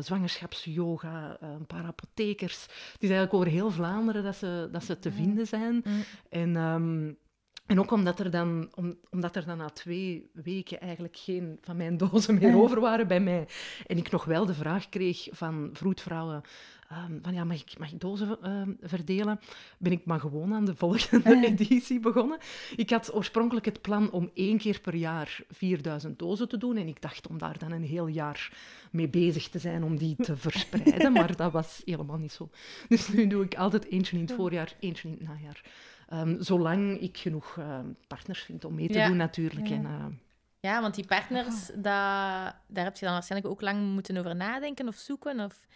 Zwangerschapsyoga, 0.00 1.36
een 1.40 1.66
paar 1.66 1.84
apothekers. 1.84 2.62
Het 2.62 3.02
is 3.02 3.08
eigenlijk 3.08 3.34
over 3.34 3.48
heel 3.48 3.70
Vlaanderen 3.70 4.22
dat 4.22 4.36
ze, 4.36 4.68
dat 4.72 4.84
ze 4.84 4.98
te 4.98 5.12
vinden 5.12 5.46
zijn. 5.46 5.82
Mm. 5.84 6.04
En, 6.28 6.56
um, 6.72 7.18
en 7.66 7.78
ook 7.78 7.90
omdat 7.90 8.18
er, 8.18 8.30
dan, 8.30 8.68
om, 8.74 8.98
omdat 9.10 9.36
er 9.36 9.44
dan 9.44 9.56
na 9.56 9.68
twee 9.68 10.30
weken 10.32 10.80
eigenlijk 10.80 11.16
geen 11.16 11.58
van 11.60 11.76
mijn 11.76 11.96
dozen 12.10 12.34
meer 12.34 12.56
over 12.56 12.80
waren 12.80 13.08
bij 13.08 13.20
mij. 13.20 13.48
En 13.86 13.96
ik 13.96 14.10
nog 14.10 14.24
wel 14.24 14.46
de 14.46 14.54
vraag 14.54 14.88
kreeg 14.88 15.28
van 15.30 15.70
vroedvrouwen, 15.72 16.42
um, 16.92 17.18
van 17.22 17.34
ja, 17.34 17.44
mag 17.44 17.60
ik, 17.60 17.78
mag 17.78 17.92
ik 17.92 18.00
dozen 18.00 18.50
um, 18.50 18.76
verdelen? 18.80 19.40
Ben 19.78 19.92
ik 19.92 20.04
maar 20.04 20.20
gewoon 20.20 20.54
aan 20.54 20.64
de 20.64 20.74
volgende 20.74 21.46
editie 21.46 22.00
begonnen. 22.00 22.38
Ik 22.76 22.90
had 22.90 23.14
oorspronkelijk 23.14 23.66
het 23.66 23.80
plan 23.80 24.10
om 24.10 24.30
één 24.34 24.58
keer 24.58 24.80
per 24.80 24.94
jaar 24.94 25.40
4000 25.48 26.18
dozen 26.18 26.48
te 26.48 26.58
doen. 26.58 26.76
En 26.76 26.88
ik 26.88 27.02
dacht 27.02 27.28
om 27.28 27.38
daar 27.38 27.58
dan 27.58 27.72
een 27.72 27.84
heel 27.84 28.06
jaar 28.06 28.52
mee 28.90 29.08
bezig 29.08 29.48
te 29.48 29.58
zijn 29.58 29.84
om 29.84 29.98
die 29.98 30.16
te 30.16 30.36
verspreiden. 30.46 31.12
maar 31.12 31.36
dat 31.36 31.52
was 31.52 31.82
helemaal 31.84 32.18
niet 32.18 32.32
zo. 32.32 32.50
Dus 32.88 33.08
nu 33.08 33.26
doe 33.26 33.44
ik 33.44 33.54
altijd 33.54 33.84
eentje 33.84 34.16
in 34.16 34.22
het 34.22 34.32
voorjaar, 34.32 34.74
eentje 34.80 35.08
in 35.08 35.14
het 35.14 35.28
najaar. 35.28 35.62
Um, 36.14 36.42
zolang 36.42 37.00
ik 37.00 37.18
genoeg 37.18 37.56
uh, 37.56 37.78
partners 38.06 38.42
vind 38.42 38.64
om 38.64 38.74
mee 38.74 38.88
te 38.88 38.98
Ja. 38.98 39.06
doen, 39.06 39.16
natuurlijk. 39.16 39.66
Ja. 39.66 39.74
En, 39.74 39.82
uh, 39.82 40.04
Ja, 40.60 40.80
want 40.80 40.94
die 40.94 41.06
partners, 41.06 41.66
dat, 41.66 41.82
daar 42.66 42.84
heb 42.84 42.96
je 42.96 43.04
dan 43.04 43.14
waarschijnlijk 43.14 43.52
ook 43.52 43.60
lang 43.60 43.92
moeten 43.92 44.16
over 44.16 44.36
nadenken 44.36 44.88
of 44.88 44.96
zoeken. 44.96 45.40
Of... 45.40 45.66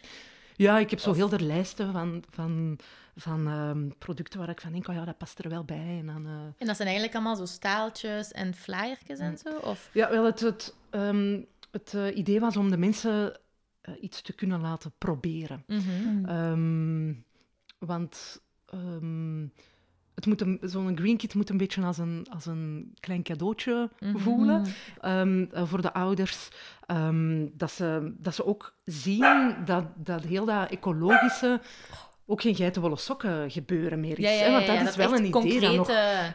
ja, 0.56 0.78
ik 0.78 0.90
heb 0.90 0.98
zo 0.98 1.10
Of- 1.10 1.16
heel 1.16 1.28
de 1.28 1.42
lijsten 1.42 1.92
van, 1.92 2.22
van, 2.30 2.78
van 3.16 3.46
um, 3.46 3.94
producten 3.98 4.38
waar 4.38 4.48
ik 4.48 4.60
van 4.60 4.72
denk, 4.72 4.88
oh 4.88 4.94
ja, 4.94 5.04
dat 5.04 5.18
past 5.18 5.38
er 5.38 5.48
wel 5.48 5.64
bij. 5.64 5.96
En 5.98 6.06
dan, 6.06 6.26
uh... 6.26 6.32
En 6.32 6.66
dat 6.66 6.76
zijn 6.76 6.88
eigenlijk 6.88 7.14
allemaal 7.14 7.36
zo 7.36 7.44
staaltjes 7.44 8.32
en 8.32 8.54
flyertjes 8.54 9.18
en 9.18 9.38
zo? 9.38 9.56
Of... 9.56 9.90
Ja, 9.92 10.10
wel, 10.10 10.24
het, 10.24 10.40
het, 10.40 10.74
um, 10.90 11.46
het 11.70 11.92
uh, 11.96 12.16
idee 12.16 12.40
was 12.40 12.56
om 12.56 12.70
de 12.70 12.78
mensen 12.78 13.38
uh, 13.82 13.94
iets 14.00 14.22
te 14.22 14.32
kunnen 14.32 14.60
laten 14.60 14.92
proberen. 14.98 15.64
Mhm. 15.66 16.18
Mm. 16.18 16.28
Um, 16.28 17.24
want 17.78 18.42
het 20.18 20.26
moet 20.26 20.40
een- 20.40 20.58
zo'n 20.62 20.96
green 20.96 21.16
kit 21.16 21.34
moet 21.34 21.50
een 21.50 21.56
beetje 21.56 21.82
als 21.82 21.98
een, 21.98 22.26
als 22.30 22.46
een 22.46 22.94
klein 23.00 23.22
cadeautje 23.22 23.90
Mhm. 24.00 24.18
voelen 24.18 24.64
ehm, 25.00 25.44
eh, 25.52 25.62
voor 25.64 25.82
de 25.82 25.92
ouders. 25.92 26.48
Ehm, 26.86 27.46
dat, 27.52 27.70
ze, 27.70 28.14
dat 28.18 28.34
ze 28.34 28.44
ook 28.46 28.74
zien 28.84 29.54
dat, 29.64 29.84
dat 29.96 30.24
heel 30.24 30.44
dat 30.44 30.70
ecologische 30.70 31.60
ook 32.26 32.40
geen 32.40 32.54
geitenwolle 32.54 32.96
sokken 32.96 33.50
gebeuren 33.50 34.00
meer 34.00 34.18
is. 34.18 34.24
Ja, 34.24 34.30
ja, 34.30 34.38
hè, 34.38 34.44
ja, 34.46 34.52
Want 34.52 34.66
dat 34.66 34.88
is 34.88 34.96
wel 34.96 35.14
een 35.14 35.24
idee 35.24 35.60
dat 35.60 35.76
nog 35.76 35.86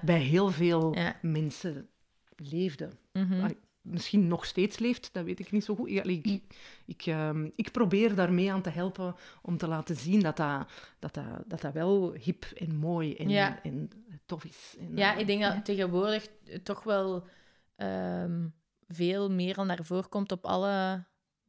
bij 0.01 0.19
heel 0.19 0.49
veel 0.49 0.95
Ja. 0.95 1.15
mensen 1.21 1.87
leefde. 2.35 2.89
Mhm. 3.13 3.49
Misschien 3.83 4.27
nog 4.27 4.45
steeds 4.45 4.79
leeft, 4.79 5.09
dat 5.13 5.23
weet 5.23 5.39
ik 5.39 5.51
niet 5.51 5.63
zo 5.63 5.75
goed. 5.75 5.89
Ja, 5.89 6.01
allee, 6.01 6.21
ik, 6.23 6.41
ik, 6.85 7.05
ehm, 7.05 7.49
ik 7.55 7.71
probeer 7.71 8.15
daarmee 8.15 8.51
aan 8.51 8.61
te 8.61 8.69
helpen 8.69 9.15
om 9.41 9.57
te 9.57 9.67
laten 9.67 9.95
zien 9.95 10.19
dat 10.19 10.37
dat, 10.37 10.67
dat, 10.99 11.13
dat, 11.13 11.25
dat, 11.47 11.61
dat 11.61 11.73
wel 11.73 12.13
hip 12.13 12.45
en 12.55 12.75
mooi 12.75 13.15
en, 13.15 13.29
Ja. 13.29 13.59
en 13.63 13.89
tof 14.25 14.43
is. 14.43 14.75
En, 14.79 14.97
Ja, 14.97 15.13
eh, 15.13 15.19
ik 15.19 15.27
denk 15.27 15.41
dat 15.41 15.65
tegenwoordig 15.65 16.27
toch 16.63 16.83
wel 16.83 17.27
ehm, 17.75 18.47
veel 18.87 19.31
meer 19.31 19.55
al 19.55 19.65
naar 19.65 19.85
voren 19.85 20.09
komt 20.09 20.31
op 20.31 20.45
alle 20.45 21.03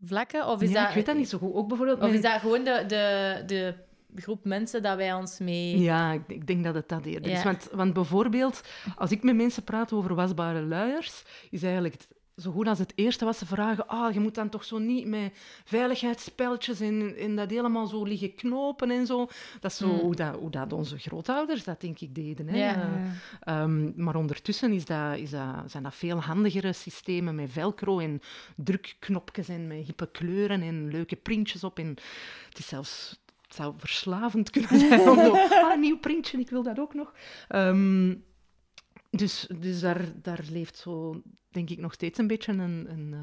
vlakken. 0.04 0.46
Of 0.48 0.62
is, 0.62 0.70
ja, 0.70 0.80
dat, 0.80 0.88
ik 0.88 0.94
weet 0.94 1.06
dat 1.06 1.16
niet 1.16 1.28
zo 1.28 1.38
goed. 1.38 1.54
Ook 1.54 1.68
bijvoorbeeld 1.68 2.00
Of 2.02 2.12
is 2.12 2.22
dat 2.22 2.40
gewoon 2.40 2.64
de, 2.64 2.84
de, 2.86 3.42
de 3.46 3.74
groep 4.14 4.44
mensen 4.44 4.82
dat 4.82 4.96
wij 4.96 5.12
ons 5.14 5.38
mee... 5.38 5.78
Ja, 5.78 6.12
ik, 6.12 6.22
ik 6.26 6.46
denk 6.46 6.64
dat 6.64 6.74
het 6.74 6.88
dat 6.88 7.04
eerder 7.04 7.30
is. 7.30 7.42
Want, 7.42 7.68
want 7.72 7.92
bijvoorbeeld, 7.92 8.62
als 8.96 9.10
ik 9.10 9.22
met 9.22 9.36
mensen 9.36 9.64
praat 9.64 9.92
over 9.92 10.14
wasbare 10.14 10.62
luiers, 10.62 11.24
is 11.50 11.62
eigenlijk 11.62 11.94
het, 11.94 12.08
zo 12.36 12.50
goed 12.50 12.66
als 12.68 12.78
het 12.78 12.92
eerste 12.94 13.24
wat 13.24 13.36
ze 13.36 13.46
vragen, 13.46 13.86
ah, 13.88 14.12
je 14.12 14.20
moet 14.20 14.34
dan 14.34 14.48
toch 14.48 14.64
zo 14.64 14.78
niet 14.78 15.06
met 15.06 15.32
veiligheidsspeltjes 15.64 16.80
en, 16.80 17.16
en 17.16 17.36
dat 17.36 17.50
helemaal 17.50 17.86
zo 17.86 18.04
liggen 18.04 18.34
knopen 18.34 18.90
en 18.90 19.06
zo. 19.06 19.26
Dat 19.60 19.70
is 19.70 19.76
zo 19.76 19.86
Mm. 19.86 19.98
hoe, 19.98 20.14
dat, 20.14 20.34
hoe 20.34 20.50
dat 20.50 20.72
onze 20.72 20.98
grootouders 20.98 21.64
dat 21.64 21.80
denk 21.80 22.00
ik 22.00 22.14
deden. 22.14 22.48
Hè. 22.48 22.56
Ja. 22.56 22.74
Eh, 22.74 23.02
Ehm, 23.40 24.02
maar 24.02 24.16
ondertussen 24.16 24.72
is 24.72 24.84
dat, 24.84 25.16
is 25.18 25.30
dat, 25.30 25.54
zijn 25.66 25.82
dat 25.82 25.94
veel 25.94 26.20
handigere 26.20 26.72
systemen 26.72 27.34
met 27.34 27.50
velcro 27.50 27.98
en 27.98 28.20
drukknopjes 28.56 29.48
en 29.48 29.66
met 29.66 29.86
hippe 29.86 30.10
kleuren 30.10 30.62
en 30.62 30.88
leuke 30.90 31.16
printjes 31.16 31.64
op. 31.64 31.78
En 31.78 31.96
het 32.48 32.58
is 32.58 32.68
zelfs... 32.68 33.22
Het 33.42 33.54
zou 33.62 33.74
verslavend 33.78 34.50
kunnen 34.50 34.78
zijn 34.88 35.00
om 35.00 35.18
zo... 35.18 35.32
Ah, 35.32 35.72
een 35.72 35.80
nieuw 35.80 35.98
printje, 35.98 36.38
ik 36.38 36.50
wil 36.50 36.62
dat 36.62 36.78
ook 36.78 36.94
nog. 36.94 37.14
Ehm, 37.48 38.14
dus 39.10 39.46
dus 39.58 39.80
daar, 39.80 40.12
daar 40.22 40.40
leeft 40.50 40.76
zo, 40.76 41.22
denk 41.54 41.70
ik, 41.70 41.78
nog 41.78 41.92
steeds 41.92 42.18
een 42.18 42.26
beetje 42.26 42.52
een, 42.52 42.58
een, 42.90 43.11
eh, 43.12 43.20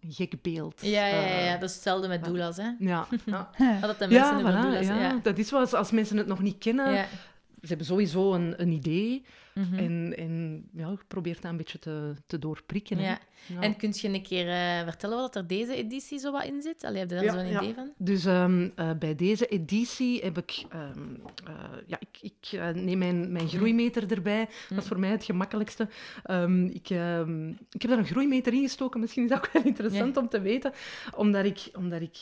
een 0.00 0.12
gek 0.12 0.42
beeld. 0.42 0.80
Ja, 0.82 1.06
ja, 1.06 1.14
ja, 1.14 1.22
eh, 1.22 1.44
ja, 1.44 1.56
dat 1.56 1.68
is 1.68 1.74
hetzelfde 1.74 2.08
met 2.08 2.24
doulas, 2.24 2.56
hè. 2.56 2.70
ja, 2.78 3.06
ja. 3.26 3.50
Dat 3.80 3.98
de 3.98 4.08
mensen 4.08 4.38
Ja, 4.38 4.40
voilà, 4.40 4.62
doulas... 4.62 4.86
ja. 4.86 5.00
Ja. 5.00 5.18
dat 5.22 5.38
is 5.38 5.50
wel, 5.50 5.60
als, 5.60 5.72
als 5.74 5.90
mensen 5.90 6.16
het 6.16 6.26
nog 6.26 6.40
niet 6.40 6.58
kennen, 6.58 6.92
Ja. 6.92 7.04
ze 7.62 7.66
hebben 7.68 7.86
sowieso 7.86 8.32
een, 8.34 8.54
een 8.56 8.70
idee 8.72 9.24
Mhm. 9.60 9.78
en, 9.78 10.14
en 10.16 10.64
ja, 10.72 10.96
probeert 11.08 11.42
dat 11.42 11.50
een 11.50 11.56
beetje 11.56 11.78
te, 11.78 12.14
te 12.26 12.38
doorprikken. 12.38 12.98
Ja. 12.98 13.18
Ja. 13.46 13.60
En 13.60 13.76
kun 13.76 13.92
je 13.94 14.08
een 14.08 14.22
keer 14.22 14.48
eh, 14.48 14.84
vertellen 14.84 15.16
wat 15.16 15.36
er 15.36 15.46
deze 15.46 15.74
editie 15.74 16.18
zo 16.18 16.32
wat 16.32 16.44
in 16.44 16.62
zit? 16.62 16.84
Allee, 16.84 16.98
heb 16.98 17.08
je 17.08 17.14
daar 17.14 17.24
Ja, 17.24 17.32
zo'n 17.32 17.56
idee 17.56 17.74
van? 17.74 17.92
Dus 17.96 18.24
ehm, 18.24 18.68
eh, 18.74 18.90
bij 18.98 19.14
deze 19.14 19.46
editie 19.46 20.20
heb 20.20 20.38
ik... 20.38 20.64
ehm, 20.68 21.14
eh, 21.46 21.54
ja, 21.86 21.98
ik, 22.00 22.32
ik 22.32 22.60
neem 22.74 22.98
mijn, 22.98 23.32
mijn 23.32 23.48
groeimeter 23.48 24.12
erbij. 24.12 24.48
Dat 24.68 24.78
is 24.78 24.88
voor 24.88 24.98
mij 24.98 25.10
het 25.10 25.24
gemakkelijkste. 25.24 25.88
Ehm, 26.22 26.64
ik, 26.64 26.90
ik 27.70 27.82
heb 27.82 27.90
daar 27.90 27.98
een 27.98 28.06
groeimeter 28.06 28.52
in 28.52 28.62
gestoken. 28.62 29.00
Misschien 29.00 29.22
is 29.22 29.28
dat 29.28 29.38
ook 29.38 29.52
wel 29.52 29.62
interessant 29.72 30.16
om 30.16 30.28
te 30.28 30.40
weten. 30.40 30.72
Omdat 31.16 31.44
ik... 31.44 31.70
Omdat 31.76 32.00
ik 32.00 32.16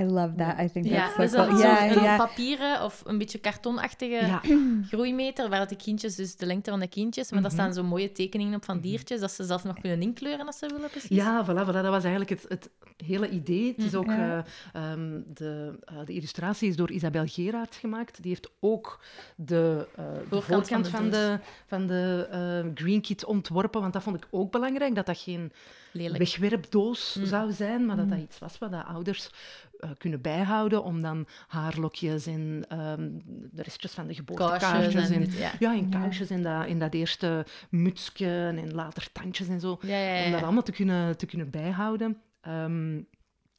I 0.00 0.04
love 0.04 0.34
that. 0.36 0.58
I 0.60 0.68
think 0.72 0.86
Ja, 0.86 1.06
that's 1.06 1.16
dat 1.16 1.24
is 1.24 1.30
so 1.30 1.36
dan 1.36 1.46
cool. 1.48 1.58
zo'n 1.60 1.68
Yeah, 1.70 1.90
een 1.96 2.02
yeah. 2.02 2.18
papieren 2.18 2.82
of 2.84 3.02
een 3.06 3.18
beetje 3.18 3.38
kartonachtige 3.38 4.26
ja, 4.26 4.40
groeimeter, 4.90 5.48
waar 5.48 5.58
dat 5.58 5.68
de 5.68 5.76
kindjes, 5.76 6.14
dus 6.14 6.36
de 6.36 6.46
lengte 6.46 6.70
van 6.70 6.80
de 6.80 6.88
kindjes, 6.88 7.30
maar 7.30 7.42
daar 7.42 7.50
Mhm. 7.52 7.60
staan 7.60 7.74
zo 7.74 7.82
mooie 7.82 8.12
tekeningen 8.12 8.54
op 8.54 8.64
van 8.64 8.80
diertjes, 8.80 9.20
dat 9.20 9.30
ze 9.32 9.44
zelf 9.44 9.64
nog 9.64 9.80
kunnen 9.80 10.00
inkleuren 10.02 10.46
als 10.46 10.58
ze 10.58 10.66
willen, 10.66 10.90
precies. 10.90 11.08
ja 11.16 11.44
voilà, 11.46 11.62
voilà, 11.68 11.72
dat 11.72 11.84
was 11.86 12.02
eigenlijk 12.04 12.30
het, 12.30 12.44
het 12.48 12.70
hele 13.06 13.28
idee. 13.30 13.68
Het 13.76 13.84
is 13.86 13.94
ook... 13.94 14.06
Ja. 14.06 14.44
eh, 14.72 14.92
ehm, 14.92 15.20
de, 15.34 15.78
eh, 15.84 15.94
de 16.04 16.12
illustratie 16.12 16.68
is 16.68 16.76
door 16.76 16.90
Isabel 16.90 17.26
Gerards 17.26 17.76
gemaakt. 17.76 18.22
Die 18.22 18.30
heeft 18.30 18.50
ook 18.60 19.00
de, 19.36 19.86
eh, 19.96 20.04
de 20.30 20.40
Voorkant 20.42 20.68
van 20.68 20.82
de 20.82 20.88
van 20.90 21.10
de, 21.10 21.38
van 21.66 21.86
de 21.86 22.26
eh, 22.30 22.70
Green 22.84 23.00
Kit 23.00 23.24
ontworpen. 23.24 23.80
Want 23.80 23.92
dat 23.92 24.02
vond 24.02 24.16
ik 24.16 24.26
ook 24.30 24.50
belangrijk, 24.52 24.94
dat 24.94 25.06
dat 25.06 25.18
geen 25.18 25.52
Lelijk. 25.92 26.18
wegwerpdoos 26.18 27.14
Mm. 27.18 27.26
zou 27.26 27.52
zijn, 27.52 27.86
maar 27.86 27.96
dat 27.96 28.08
dat 28.08 28.18
iets 28.18 28.38
was 28.38 28.58
wat 28.58 28.70
de 28.70 28.82
ouders 28.84 29.30
eh, 29.78 29.90
kunnen 29.98 30.20
bijhouden 30.20 30.82
om 30.82 31.00
dan 31.02 31.26
haarlokjes 31.46 32.26
en 32.26 32.64
ehm, 32.68 33.10
de 33.50 33.62
restjes 33.62 33.92
van 33.92 34.06
de 34.06 34.14
geboortekaartjes 34.14 35.10
en 35.10 35.22
en, 35.22 35.38
ja. 35.38 35.50
ja, 35.58 35.74
en 35.76 35.88
kaarsjes 35.90 36.30
en 36.30 36.42
dat, 36.42 36.66
en 36.66 36.78
dat 36.78 36.94
eerste 36.94 37.46
mutsje 37.70 38.26
en 38.56 38.74
later 38.74 39.12
tandjes 39.12 39.48
en 39.48 39.60
zo, 39.60 39.78
Ja, 39.82 40.24
om 40.24 40.32
dat 40.32 40.42
allemaal 40.42 40.62
te 40.62 40.72
kunnen, 40.72 41.16
te 41.16 41.26
kunnen 41.26 41.50
bijhouden. 41.50 42.16
Ehm, 42.40 42.94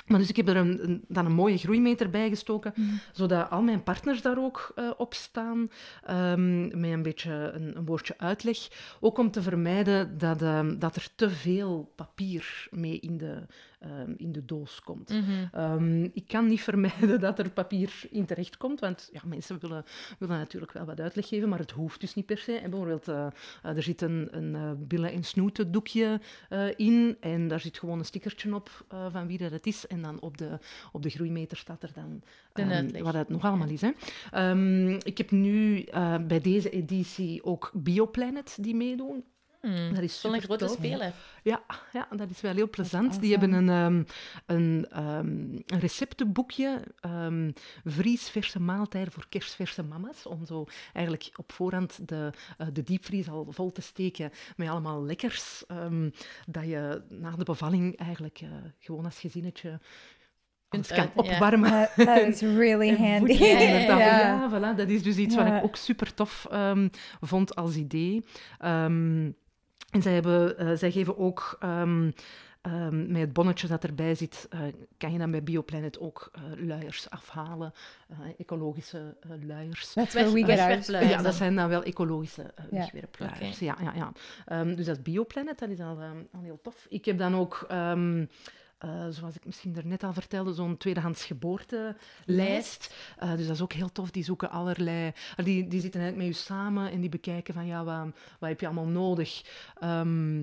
maar 0.08 0.20
dus 0.20 0.30
ik 0.30 0.36
heb 0.36 0.48
er 0.48 0.56
een, 0.56 0.84
een- 0.84 1.04
dan 1.08 1.26
een 1.26 1.32
mooie 1.34 1.58
groeimeter 1.58 2.10
bij 2.10 2.30
gestoken, 2.30 2.74
zodat 3.12 3.50
al 3.50 3.62
mijn 3.62 3.84
partners 3.84 4.22
daar 4.22 4.38
ook 4.44 4.72
eh, 4.76 4.90
op 4.98 5.14
staan, 5.14 5.70
ehm, 6.06 6.68
met 6.80 6.92
een 6.92 7.02
beetje 7.02 7.32
een, 7.54 7.78
een 7.78 7.86
woordje 7.86 8.14
uitleg. 8.18 8.58
Ook 9.00 9.18
om 9.18 9.32
te 9.32 9.42
vermijden 9.42 10.18
dat, 10.18 10.40
dat 10.82 10.96
er 10.96 11.08
te 11.16 11.30
veel 11.30 11.94
papier 11.96 12.68
mee 12.72 13.00
in 13.00 13.18
de, 13.18 13.46
ehm, 13.80 14.14
in 14.18 14.32
de 14.32 14.46
doos 14.46 14.82
komt. 14.82 15.10
Mhm. 15.10 15.48
Ehm, 15.52 16.04
ik 16.04 16.28
kan 16.28 16.48
niet 16.48 16.62
vermijden 16.62 17.20
dat 17.20 17.40
er 17.40 17.50
papier 17.50 18.02
in 18.10 18.26
terecht 18.26 18.58
komt, 18.58 18.80
want 18.80 19.10
ja, 19.12 19.22
mensen 19.26 19.60
willen, 19.60 19.84
willen 20.20 20.38
natuurlijk 20.38 20.72
wel 20.72 20.86
wat 20.86 21.00
uitleg 21.00 21.28
geven, 21.28 21.50
maar 21.50 21.60
het 21.60 21.72
hoeft 21.72 22.00
dus 22.00 22.14
niet 22.14 22.26
per 22.26 22.38
se. 22.38 22.54
En 22.54 22.70
bijvoorbeeld, 22.70 23.08
eh, 23.08 23.28
eh, 23.64 23.76
er 23.76 23.84
zit 23.84 24.02
een, 24.02 24.28
een 24.32 24.56
eh, 24.56 24.72
billen- 24.78 25.12
en 25.12 25.24
snoetendoekje 25.24 26.20
in 26.76 27.18
en 27.20 27.48
daar 27.48 27.60
zit 27.60 27.80
gewoon 27.80 28.00
een 28.00 28.06
stickertje 28.06 28.56
op 28.56 28.86
van 29.10 29.28
wie 29.28 29.38
dat 29.38 29.52
het 29.52 29.66
is. 29.66 29.88
En 29.88 30.02
dan 30.02 30.22
op 30.22 30.38
de, 30.38 30.60
op 30.92 31.02
de 31.02 31.10
groeimeter 31.10 31.58
staat 31.58 31.84
er 31.84 31.92
dan 31.94 32.22
ehm, 32.54 33.04
wat 33.04 33.14
het 33.14 33.30
nog 33.30 33.44
allemaal 33.44 33.70
is. 33.70 33.82
Hè. 33.82 33.92
Ik 35.04 35.18
heb 35.18 35.32
nu 35.32 35.84
bij 36.28 36.42
deze 36.42 36.70
editie 36.70 37.44
ook 37.44 37.72
Bioplanet 37.74 38.58
die 38.62 38.76
meedoen. 38.76 39.24
Hmm. 39.62 39.94
Dat 39.94 40.04
is 40.04 40.20
super 40.20 40.42
grote 40.42 40.68
speler. 40.68 41.14
Ja, 41.44 41.62
ja, 41.92 42.08
dat 42.16 42.30
is 42.30 42.42
wel 42.42 42.54
heel 42.54 42.70
plezant. 42.70 43.22
Die 43.22 43.32
hebben 43.32 43.54
een, 43.54 43.70
ehm, 43.70 44.04
een, 44.46 44.88
ehm, 44.90 45.28
een 45.66 45.80
receptenboekje, 45.80 46.84
ehm 47.00 47.52
vriesverse 47.84 48.60
maaltijden 48.60 49.14
voor 49.14 49.26
kerstverse 49.30 49.84
mama's, 49.84 50.26
om 50.26 50.46
zo 50.46 50.66
eigenlijk 50.94 51.30
op 51.36 51.52
voorhand 51.52 52.08
de, 52.08 52.32
eh, 52.58 52.68
de 52.74 52.84
diepvries 52.84 53.30
al 53.30 53.48
vol 53.50 53.72
te 53.72 53.82
steken 53.82 54.32
met 54.56 54.70
allemaal 54.70 55.04
lekkers, 55.04 55.66
ehm, 55.68 56.10
dat 56.48 56.64
je 56.66 57.02
na 57.10 57.32
de 57.32 57.44
bevalling 57.44 57.98
eigenlijk 57.98 58.40
eh, 58.42 58.50
gewoon 58.80 59.06
als 59.06 59.20
gezinnetje 59.20 59.80
Kunt 60.70 60.92
alles 60.92 61.04
kan 61.14 61.26
opwarmen. 61.26 61.70
That, 61.70 61.92
that 62.08 62.28
is 62.28 62.42
really 62.62 62.96
handy. 62.96 63.38
voeding 63.38 63.88
Ja, 63.88 64.50
voilà, 64.50 64.78
dat 64.78 64.90
is 64.90 65.04
dus 65.04 65.18
iets 65.18 65.36
wat 65.36 65.46
ik 65.46 65.64
ook 65.64 65.76
super 65.76 66.14
tof 66.14 66.48
ehm, 66.52 66.88
vond 67.22 67.56
als 67.56 67.76
idee. 67.76 68.26
Ehm, 68.58 69.32
en 69.92 70.02
zij, 70.02 70.14
hebben, 70.14 70.58
eh, 70.58 70.72
zij 70.76 70.92
geven 70.92 71.18
ook 71.18 71.58
ehm, 71.60 72.12
ehm, 72.62 73.12
met 73.12 73.22
het 73.22 73.34
bonnetje 73.34 73.68
dat 73.68 73.84
erbij 73.84 74.16
zit, 74.16 74.48
eh, 74.50 74.60
kan 74.98 75.12
je 75.12 75.18
dan 75.18 75.32
bij 75.32 75.44
Bioplanet 75.44 76.00
ook 76.00 76.30
eh, 76.34 76.42
luiers 76.68 77.10
afhalen, 77.10 77.74
eh, 78.10 78.18
ecologische 78.38 79.16
eh, 79.22 79.30
luiers. 79.48 79.94
That's 79.94 80.14
where 80.14 80.32
we 80.34 80.46
Weg- 80.46 80.50
get 80.50 80.60
ours. 80.60 80.68
wegwerpluiers 80.76 81.12
Ja, 81.12 81.22
dat 81.22 81.34
zijn 81.36 81.56
dan 81.56 81.70
wel 81.70 81.84
ecologische 81.84 82.42
uh, 82.42 82.66
Ja. 82.72 82.78
wegwerpluiers. 82.80 83.60
Ja, 83.60 83.78
ja, 83.82 83.94
ja. 83.96 84.12
Ehm, 84.46 84.76
dus 84.76 84.86
dat 84.86 84.96
is 84.98 85.02
Bioplanet, 85.02 85.60
dat 85.60 85.70
is 85.70 85.80
al, 85.80 85.98
al 86.32 86.42
heel 86.42 86.60
tof. 86.62 86.86
Ik 86.90 87.06
heb 87.06 87.18
dan 87.18 87.36
ook, 87.36 87.68
eh, 88.80 89.06
zoals 89.10 89.36
ik 89.36 89.46
misschien 89.46 89.74
daarnet 89.74 90.04
al 90.04 90.14
vertelde, 90.14 90.54
zo'n 90.54 90.78
tweedehands 90.78 91.26
geboortelijst. 91.26 92.96
Eh, 93.18 93.36
dus 93.36 93.46
dat 93.46 93.56
is 93.56 93.62
ook 93.62 93.74
heel 93.74 93.92
tof. 93.92 94.12
Die 94.12 94.24
zoeken 94.24 94.50
allerlei... 94.50 95.12
die, 95.36 95.68
die 95.68 95.82
zitten 95.82 96.02
eigenlijk 96.02 96.30
met 96.30 96.38
je 96.38 96.44
samen 96.44 96.92
en 96.92 97.02
die 97.02 97.10
bekijken 97.10 97.54
van, 97.54 97.66
ja, 97.66 97.84
wat, 97.84 98.06
wat 98.40 98.50
heb 98.50 98.60
je 98.60 98.66
allemaal 98.66 98.86
nodig? 98.86 99.44
Ehm, 99.80 100.42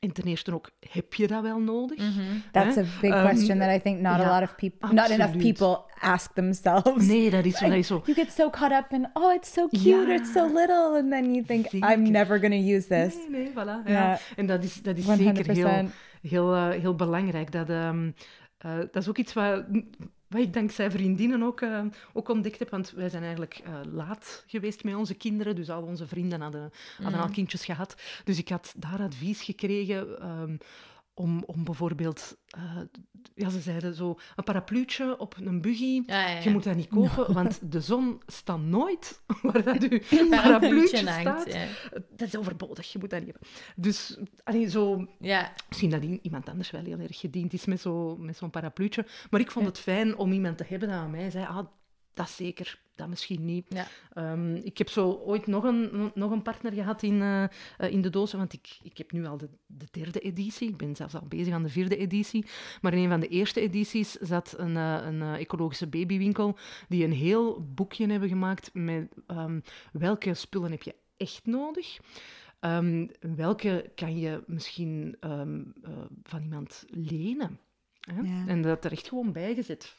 en 0.00 0.12
ten 0.12 0.24
eerste 0.24 0.54
ook, 0.54 0.70
heb 0.90 1.14
je 1.14 1.26
dat 1.26 1.42
wel 1.42 1.58
nodig? 1.58 1.98
Mhm. 1.98 2.20
That's 2.52 2.74
Hè? 2.74 2.80
a 2.80 2.84
big 3.00 3.12
Ehm, 3.12 3.28
question 3.28 3.58
that 3.58 3.76
I 3.76 3.80
think 3.80 4.00
not 4.00 4.18
ja, 4.18 4.28
a 4.28 4.40
lot 4.40 4.48
of 4.48 4.56
people, 4.56 4.92
not 4.92 5.08
enough 5.08 5.36
people 5.36 5.84
ask 6.00 6.34
themselves. 6.34 7.06
Nee, 7.06 7.30
dat 7.30 7.44
is, 7.44 7.58
dat 7.58 7.72
is 7.72 7.86
zo... 7.86 8.02
You 8.06 8.16
get 8.16 8.32
so 8.32 8.50
caught 8.50 8.72
up 8.72 8.92
in, 8.92 9.08
oh, 9.12 9.34
it's 9.34 9.52
so 9.52 9.68
cute, 9.68 10.06
or 10.06 10.14
it's 10.14 10.32
so 10.32 10.46
little, 10.46 10.96
and 10.98 11.10
then 11.10 11.34
you 11.34 11.44
think, 11.44 11.72
I'm 11.72 12.10
never 12.10 12.40
going 12.40 12.52
to 12.52 12.74
use 12.74 12.86
this. 12.86 13.14
Nee, 13.14 13.28
nee, 13.30 13.50
voilà. 13.50 13.82
Ja. 13.84 13.92
Ja. 13.92 14.18
En 14.36 14.46
dat 14.46 14.64
is, 14.64 14.82
dat 14.82 14.96
is 14.96 15.04
100%. 15.04 15.08
zeker 15.08 15.52
heel, 15.52 15.88
heel, 16.28 16.54
eh, 16.54 16.68
heel 16.68 16.94
belangrijk. 16.94 17.52
Dat, 17.52 17.70
ehm, 17.70 18.10
eh, 18.58 18.78
dat 18.78 18.96
is 18.96 19.08
ook 19.08 19.18
iets 19.18 19.32
wat, 19.32 19.64
wat 20.28 20.40
ik 20.40 20.52
dankzij 20.52 20.90
vriendinnen 20.90 21.42
ook, 21.42 21.60
eh, 21.60 21.84
ook 22.12 22.28
ontdekt 22.28 22.58
heb. 22.58 22.70
Want 22.70 22.90
wij 22.90 23.08
zijn 23.08 23.22
eigenlijk 23.22 23.62
laat 23.92 24.44
geweest 24.46 24.84
met 24.84 24.94
onze 24.94 25.14
kinderen. 25.14 25.54
Dus 25.54 25.70
al 25.70 25.82
onze 25.82 26.06
vrienden 26.06 26.40
hadden, 26.40 26.70
hadden 27.02 27.20
al 27.20 27.30
kindjes 27.30 27.64
gehad. 27.64 27.96
Dus 28.24 28.38
ik 28.38 28.48
had 28.48 28.74
daar 28.76 29.00
advies 29.00 29.42
gekregen. 29.42 30.20
ehm, 30.20 30.56
om, 31.18 31.42
om 31.46 31.64
bijvoorbeeld, 31.64 32.36
eh, 32.48 32.76
ja, 33.34 33.48
ze 33.48 33.60
zeiden 33.60 33.94
zo, 33.94 34.18
een 34.36 34.44
parapluutje 34.44 35.18
op 35.18 35.36
een 35.40 35.60
buggy. 35.60 36.02
Ja, 36.06 36.20
ja, 36.20 36.28
ja. 36.28 36.40
Je 36.42 36.50
moet 36.50 36.64
dat 36.64 36.76
niet 36.76 36.88
kopen, 36.88 37.32
want 37.34 37.72
de 37.72 37.80
zon 37.80 38.22
staat 38.26 38.60
nooit 38.60 39.20
waar 39.42 39.62
dat 39.64 39.82
je 39.82 39.88
Parapluutje 39.88 40.28
parapluutje 40.28 41.10
hangt, 41.10 41.40
staat. 41.40 41.52
ja. 41.52 41.66
Dat 42.16 42.28
is 42.28 42.36
overbodig, 42.36 42.92
je 42.92 42.98
moet 42.98 43.10
dat 43.10 43.20
niet 43.24 43.32
hebben. 43.32 43.48
Dus 43.76 44.18
allee, 44.44 44.68
zo, 44.70 45.06
Ja, 45.20 45.52
misschien 45.68 45.90
dat 45.90 46.02
iemand 46.02 46.48
anders 46.48 46.70
wel 46.70 46.84
heel 46.84 46.98
erg 46.98 47.18
gediend 47.20 47.52
is 47.52 47.64
met 47.64 47.80
zo- 47.80 48.16
met 48.16 48.36
zo'n 48.36 48.50
parapluutje. 48.50 49.06
Maar 49.30 49.40
ik 49.40 49.50
vond 49.50 49.66
het 49.66 49.78
fijn 49.78 50.16
om 50.16 50.32
iemand 50.32 50.58
te 50.58 50.64
hebben 50.68 50.88
dat 50.88 50.98
aan 50.98 51.10
mij 51.10 51.30
zei, 51.30 51.44
ah, 51.46 51.66
dat 52.14 52.30
zeker, 52.30 52.78
dat 52.96 53.08
misschien 53.08 53.44
niet. 53.44 53.66
ja. 53.68 53.86
Ehm, 54.12 54.54
ik 54.54 54.78
heb 54.78 54.88
zo 54.88 55.10
ooit 55.10 55.46
nog 55.46 55.64
een, 55.64 56.10
nog 56.14 56.30
een 56.30 56.42
partner 56.42 56.72
gehad 56.72 57.02
in, 57.02 57.22
eh, 57.22 57.42
eh, 57.42 57.50
in 57.78 58.02
de 58.02 58.10
dozen, 58.10 58.38
want 58.38 58.52
ik, 58.52 58.78
ik 58.82 58.98
heb 58.98 59.12
nu 59.12 59.26
al 59.26 59.36
de, 59.36 59.48
de 59.66 59.86
derde 59.90 60.20
editie. 60.20 60.68
Ik 60.68 60.76
ben 60.76 60.96
zelfs 60.96 61.14
al 61.14 61.26
bezig 61.28 61.54
aan 61.54 61.62
de 61.62 61.68
vierde 61.68 61.96
editie. 61.96 62.46
Maar 62.80 62.92
in 62.92 63.02
een 63.02 63.08
van 63.08 63.20
de 63.20 63.28
eerste 63.28 63.60
edities 63.60 64.12
zat 64.12 64.54
een, 64.56 64.76
eh, 64.76 64.98
een 65.02 65.22
ecologische 65.22 65.86
babywinkel 65.86 66.56
die 66.88 67.04
een 67.04 67.12
heel 67.12 67.66
boekje 67.74 68.06
hebben 68.06 68.28
gemaakt 68.28 68.70
met 68.72 69.12
ehm, 69.26 69.60
welke 69.92 70.34
spullen 70.34 70.70
heb 70.70 70.82
je 70.82 70.94
echt 71.16 71.46
nodig. 71.46 71.98
Ehm, 72.60 73.06
welke 73.36 73.90
kan 73.94 74.18
je 74.18 74.42
misschien 74.46 75.16
van 76.22 76.42
iemand 76.42 76.84
lenen? 76.88 77.58
Hè? 78.00 78.20
Ja. 78.20 78.46
En 78.46 78.62
dat 78.62 78.84
er 78.84 78.92
echt 78.92 79.08
gewoon 79.08 79.32
bijgezet. 79.32 79.96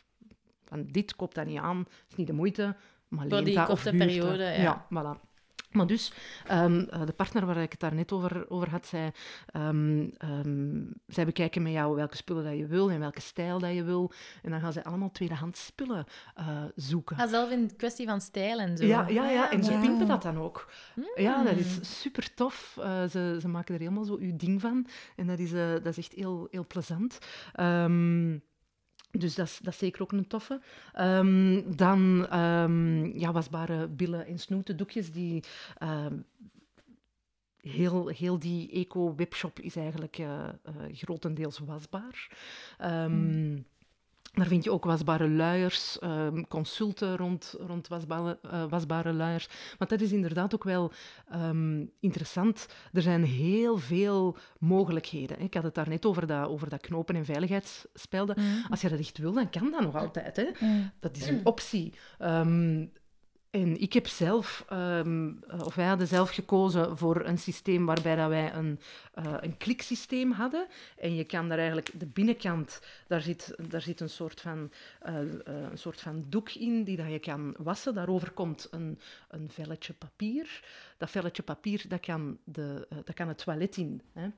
Van 0.67 0.85
dit 0.91 1.15
koopt 1.15 1.35
dat 1.35 1.45
niet 1.45 1.59
aan, 1.59 1.85
is 2.09 2.15
niet 2.15 2.27
de 2.27 2.33
moeite, 2.33 2.75
maar 3.07 3.19
Voor 3.27 3.29
leent 3.33 3.45
die 3.45 3.55
dat 3.55 3.69
of 3.69 3.83
korte 3.83 3.97
huurt 3.97 3.99
dat. 3.99 4.07
periode, 4.17 4.43
ja. 4.43 4.61
ja. 4.61 4.85
voilà. 5.17 5.25
Maar 5.71 5.87
dus, 5.87 6.11
ehm, 6.47 6.79
eh, 6.79 7.05
de 7.05 7.11
partner 7.13 7.45
waar 7.45 7.57
ik 7.57 7.71
het 7.71 7.79
daar 7.79 7.93
net 7.93 8.11
over, 8.11 8.49
over 8.49 8.69
had, 8.69 8.85
zei... 8.85 9.11
ehm, 9.51 10.07
ehm, 10.17 10.81
zij 11.07 11.25
bekijken 11.25 11.61
met 11.61 11.71
jou 11.71 11.95
welke 11.95 12.15
spullen 12.15 12.43
dat 12.43 12.57
je 12.57 12.65
wil 12.67 12.89
en 12.91 12.99
welke 12.99 13.21
stijl 13.21 13.59
dat 13.59 13.73
je 13.73 13.83
wil. 13.83 14.11
En 14.41 14.51
dan 14.51 14.59
gaan 14.59 14.73
zij 14.73 14.83
allemaal 14.83 15.11
tweedehands 15.11 15.65
spullen 15.65 16.05
eh, 16.35 16.63
zoeken. 16.75 17.17
Ah, 17.17 17.29
zelf 17.29 17.51
in 17.51 17.75
kwestie 17.75 18.05
van 18.07 18.21
stijl 18.21 18.59
en 18.59 18.77
zo. 18.77 18.85
Ja, 18.85 19.07
ja, 19.07 19.29
ja, 19.29 19.51
en 19.51 19.63
ze 19.63 19.71
Ja. 19.71 19.79
pimpen 19.81 20.07
dat 20.07 20.21
dan 20.21 20.37
ook. 20.37 20.71
Ja, 21.15 21.43
dat 21.43 21.53
Mm. 21.53 21.59
is 21.59 21.99
super 22.01 22.33
tof. 22.33 22.77
Eh, 22.81 23.03
ze, 23.09 23.37
ze 23.41 23.47
maken 23.47 23.73
er 23.73 23.79
helemaal 23.81 24.03
zo 24.03 24.17
uw 24.19 24.35
ding 24.35 24.61
van. 24.61 24.87
En 25.15 25.27
dat 25.27 25.39
is, 25.39 25.53
eh, 25.53 25.69
dat 25.71 25.85
is 25.85 25.97
echt 25.97 26.13
heel, 26.13 26.47
heel 26.51 26.65
plezant. 26.67 27.17
Dus 29.19 29.35
dat 29.35 29.45
is, 29.45 29.59
dat 29.63 29.73
is 29.73 29.79
zeker 29.79 30.01
ook 30.01 30.11
een 30.11 30.27
toffe. 30.27 30.61
Ehm, 30.93 31.61
dan 31.75 32.27
ehm, 32.29 33.05
ja, 33.05 33.31
wasbare 33.31 33.87
billen 33.87 34.25
en 34.25 34.39
snoetendoekjes. 34.39 35.11
Die, 35.11 35.43
ehm, 35.77 36.15
heel, 37.61 38.07
heel 38.07 38.39
die 38.39 38.71
eco-webshop 38.71 39.59
is 39.59 39.75
eigenlijk 39.75 40.17
eh, 40.17 40.47
eh, 40.47 40.53
grotendeels 40.91 41.59
wasbaar. 41.59 42.31
Ehm, 42.77 43.59
Daar 44.37 44.47
vind 44.47 44.63
je 44.63 44.71
ook 44.71 44.85
wasbare 44.85 45.29
luiers, 45.29 45.99
ehm, 45.99 46.41
consulten 46.47 47.17
rond, 47.17 47.55
rond 47.59 47.87
wasbare, 47.87 48.39
eh, 48.51 48.63
wasbare 48.69 49.13
luiers. 49.13 49.47
Want 49.77 49.89
dat 49.89 50.01
is 50.01 50.11
inderdaad 50.11 50.53
ook 50.55 50.63
wel 50.63 50.91
ehm, 51.29 51.85
interessant. 51.99 52.67
Er 52.93 53.01
zijn 53.01 53.23
heel 53.23 53.77
veel 53.77 54.37
mogelijkheden. 54.59 55.37
hè. 55.37 55.43
Ik 55.43 55.53
had 55.53 55.63
het 55.63 55.75
daar 55.75 55.89
net 55.89 56.05
over 56.05 56.27
dat, 56.27 56.47
over 56.47 56.69
dat 56.69 56.81
knopen- 56.81 57.15
en 57.15 57.25
veiligheidsspel. 57.25 58.27
Als 58.69 58.81
je 58.81 58.89
dat 58.89 58.99
echt 58.99 59.17
wil, 59.17 59.33
dan 59.33 59.49
kan 59.49 59.71
dat 59.71 59.81
nog 59.81 59.95
altijd. 59.95 60.35
Hè. 60.35 60.45
Dat 60.99 61.15
is 61.15 61.27
een 61.27 61.45
optie. 61.45 61.93
Ehm, 62.17 62.85
en 63.61 63.79
ik 63.79 63.93
heb 63.93 64.07
zelf, 64.07 64.65
ehm, 64.69 65.31
eh, 65.47 65.61
of 65.65 65.75
wij 65.75 65.85
hadden 65.85 66.07
zelf 66.07 66.29
gekozen 66.29 66.97
voor 66.97 67.25
een 67.25 67.37
systeem 67.37 67.85
waarbij 67.85 68.15
dat 68.15 68.29
wij 68.29 68.53
een, 68.53 68.79
eh, 69.13 69.33
een 69.39 69.57
kliksysteem 69.57 70.31
hadden. 70.31 70.67
En 70.97 71.15
je 71.15 71.23
kan 71.23 71.47
daar 71.47 71.57
eigenlijk, 71.57 71.99
de 71.99 72.05
binnenkant, 72.05 72.81
daar 73.07 73.21
zit, 73.21 73.55
daar 73.69 73.81
zit 73.81 73.99
een, 73.99 74.09
soort 74.09 74.41
van, 74.41 74.71
eh, 74.99 75.15
een 75.45 75.77
soort 75.77 76.01
van 76.01 76.25
doek 76.29 76.49
in 76.49 76.83
die 76.83 76.97
dat 76.97 77.11
je 77.11 77.19
kan 77.19 77.55
wassen. 77.57 77.93
Daarover 77.93 78.31
komt 78.31 78.67
een, 78.71 78.99
een 79.29 79.49
velletje 79.49 79.93
papier. 79.93 80.63
Dat 80.97 81.09
velletje 81.09 81.43
papier, 81.43 81.85
dat 81.87 81.99
kan, 81.99 82.37
de, 82.43 82.87
dat 82.89 83.15
kan 83.15 83.27
het 83.27 83.37
toilet 83.37 83.77
in. 83.77 84.01
Hè. 84.13 84.29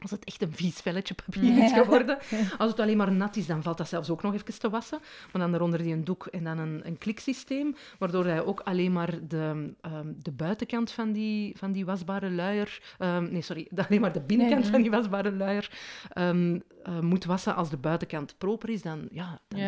Als 0.00 0.10
het 0.10 0.24
echt 0.24 0.42
een 0.42 0.52
vies 0.52 0.80
velletje 0.80 1.14
papier 1.14 1.64
is 1.64 1.72
geworden. 1.72 2.18
Als 2.58 2.70
het 2.70 2.80
alleen 2.80 2.96
maar 2.96 3.12
nat 3.12 3.36
is, 3.36 3.46
dan 3.46 3.62
valt 3.62 3.78
dat 3.78 3.88
zelfs 3.88 4.10
ook 4.10 4.22
nog 4.22 4.34
even 4.34 4.58
te 4.58 4.70
wassen. 4.70 4.98
Maar 5.32 5.42
dan 5.42 5.50
daaronder 5.50 5.82
die 5.82 5.92
een 5.92 6.04
doek 6.04 6.26
en 6.26 6.44
dan 6.44 6.58
een, 6.58 6.86
een 6.86 6.98
kliksysteem, 6.98 7.74
waardoor 7.98 8.26
je 8.28 8.46
ook 8.46 8.60
alleen 8.60 8.92
maar 8.92 9.28
de, 9.28 9.72
ehm, 9.80 10.12
de 10.22 10.32
buitenkant 10.32 10.90
van 10.90 11.12
die, 11.12 11.56
van 11.58 11.72
die 11.72 11.84
wasbare 11.84 12.30
luier... 12.30 12.82
ehm, 12.98 13.32
nee, 13.32 13.42
sorry, 13.42 13.68
alleen 13.88 14.00
maar 14.00 14.12
de 14.12 14.20
binnenkant 14.20 14.66
van 14.66 14.82
die 14.82 14.90
wasbare 14.90 15.32
luier 15.32 15.70
ehm, 16.12 16.58
eh, 16.82 17.00
moet 17.00 17.24
wassen. 17.24 17.54
Als 17.54 17.70
de 17.70 17.76
buitenkant 17.76 18.34
proper 18.38 18.68
is, 18.68 18.82
dan... 18.82 19.08
Ja, 19.10 19.40
dan, 19.48 19.60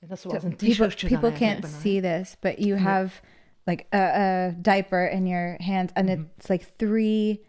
dat 0.00 0.10
is 0.10 0.20
So 0.20 0.28
zoals 0.28 0.44
een 0.44 0.56
people 0.56 0.74
t-shirtje 0.74 1.08
people 1.08 1.28
eigenlijk 1.28 1.60
can't 1.60 1.60
bijna, 1.60 1.78
see 1.80 2.00
this, 2.00 2.36
but 2.40 2.64
you 2.64 2.78
have 2.78 3.20
like 3.64 3.84
a, 3.94 4.46
a 4.46 4.50
diaper 4.50 5.10
in 5.10 5.26
your 5.26 5.54
hand, 5.62 5.94
and 5.94 6.08
Mm-hmm. 6.08 6.24
it's 6.36 6.48
like 6.48 6.66
three 6.76 7.40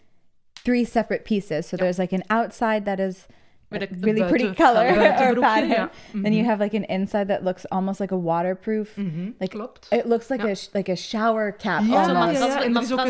three 0.64 0.86
separate 0.86 1.24
pieces. 1.24 1.68
So 1.68 1.78
there's 1.78 1.98
like 1.98 2.16
an 2.16 2.24
outside 2.30 2.86
that 2.86 3.00
is 3.00 3.26
With 3.70 3.84
a 3.84 3.86
a 3.86 3.98
really 4.02 4.24
pretty 4.24 4.54
color 4.54 4.86
or 4.92 4.96
buitenbroekje, 4.96 5.42
pattern. 5.42 5.70
ja. 5.70 5.90
Then 6.24 6.34
you 6.34 6.46
have 6.46 6.60
like 6.64 6.76
an 6.78 6.84
inside 6.84 7.28
that 7.28 7.44
looks 7.44 7.66
almost 7.70 8.00
like 8.00 8.14
a 8.14 8.18
waterproof. 8.18 8.96
Mhm, 8.98 9.34
Like 9.40 9.48
klopt. 9.56 9.88
it 9.92 10.06
looks 10.06 10.30
like 10.30 10.44
Ja. 10.44 10.52
a 10.52 10.56
sh- 10.56 10.68
like 10.74 10.92
a 10.92 10.96
shower 10.96 11.52
cap. 11.58 11.82
Ja, 11.82 12.04
Zo'n 12.04 12.14
matras, 12.14 12.40
er 12.40 12.48
is 12.48 12.92
ook 12.92 13.06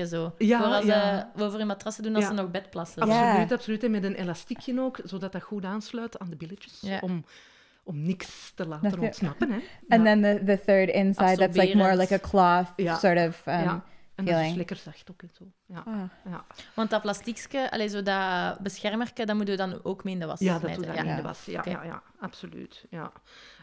een- 0.00 0.06
zo. 0.08 0.32
Ja, 0.38 0.58
voor 0.58 0.66
als 0.66 0.84
ja. 0.84 1.28
eh, 1.36 1.42
over 1.42 1.58
je 1.58 1.64
matrassen 1.64 2.02
doen 2.02 2.14
als 2.14 2.24
Ja. 2.24 2.30
ze 2.30 2.36
nog 2.36 2.50
bed 2.50 2.70
plassen. 2.70 3.02
Absoluut, 3.02 3.52
absoluut. 3.52 3.84
En 3.84 3.90
met 3.90 4.04
een 4.04 4.14
elastiekje 4.14 4.80
ook, 4.80 4.98
zodat 5.04 5.32
dat 5.32 5.42
goed 5.42 5.64
aansluit 5.64 6.18
aan 6.18 6.30
de 6.30 6.36
billetjes. 6.36 6.82
Om, 7.00 7.24
om 7.84 8.02
niks 8.02 8.52
te 8.54 8.66
laten 8.66 8.90
Dat 8.90 8.98
ontsnappen. 8.98 9.50
Hè. 9.50 9.56
And 9.88 10.04
Ja. 10.04 10.04
then 10.04 10.22
the, 10.22 10.44
the 10.44 10.60
third 10.66 10.88
inside 10.88 11.36
that's 11.36 11.56
like 11.56 11.76
more 11.76 11.96
like 11.96 12.14
a 12.14 12.18
cloth 12.18 12.66
Ja. 12.76 12.96
sort 12.98 13.18
of 13.28 13.42
um, 13.46 13.54
ja. 13.54 13.84
En 14.16 14.24
dat 14.24 14.40
is 14.40 14.54
lekker 14.54 14.76
zacht 14.76 15.10
ook 15.10 15.22
en 15.22 15.30
zo. 15.32 15.44
Ja. 15.66 15.82
Ah. 15.86 16.02
Ja. 16.32 16.44
Want 16.74 16.90
dat 16.90 17.02
plastiekje, 17.02 17.70
allee, 17.70 17.88
zo 17.88 18.02
dat 18.02 18.58
beschermerke, 18.58 19.24
dat 19.26 19.36
moeten 19.36 19.56
we 19.56 19.60
dan 19.70 19.80
ook 19.82 20.04
mee 20.04 20.14
in 20.14 20.20
de 20.20 20.26
was 20.26 20.40
ja, 20.40 20.58
dat 20.58 20.74
dat 20.74 20.84
ja. 20.84 20.94
in 20.94 21.16
de 21.16 21.22
was. 21.22 21.44
Ja, 21.44 21.62
ja, 21.64 21.82
ja, 21.84 22.02
absoluut. 22.20 22.84
Ja. 22.90 23.12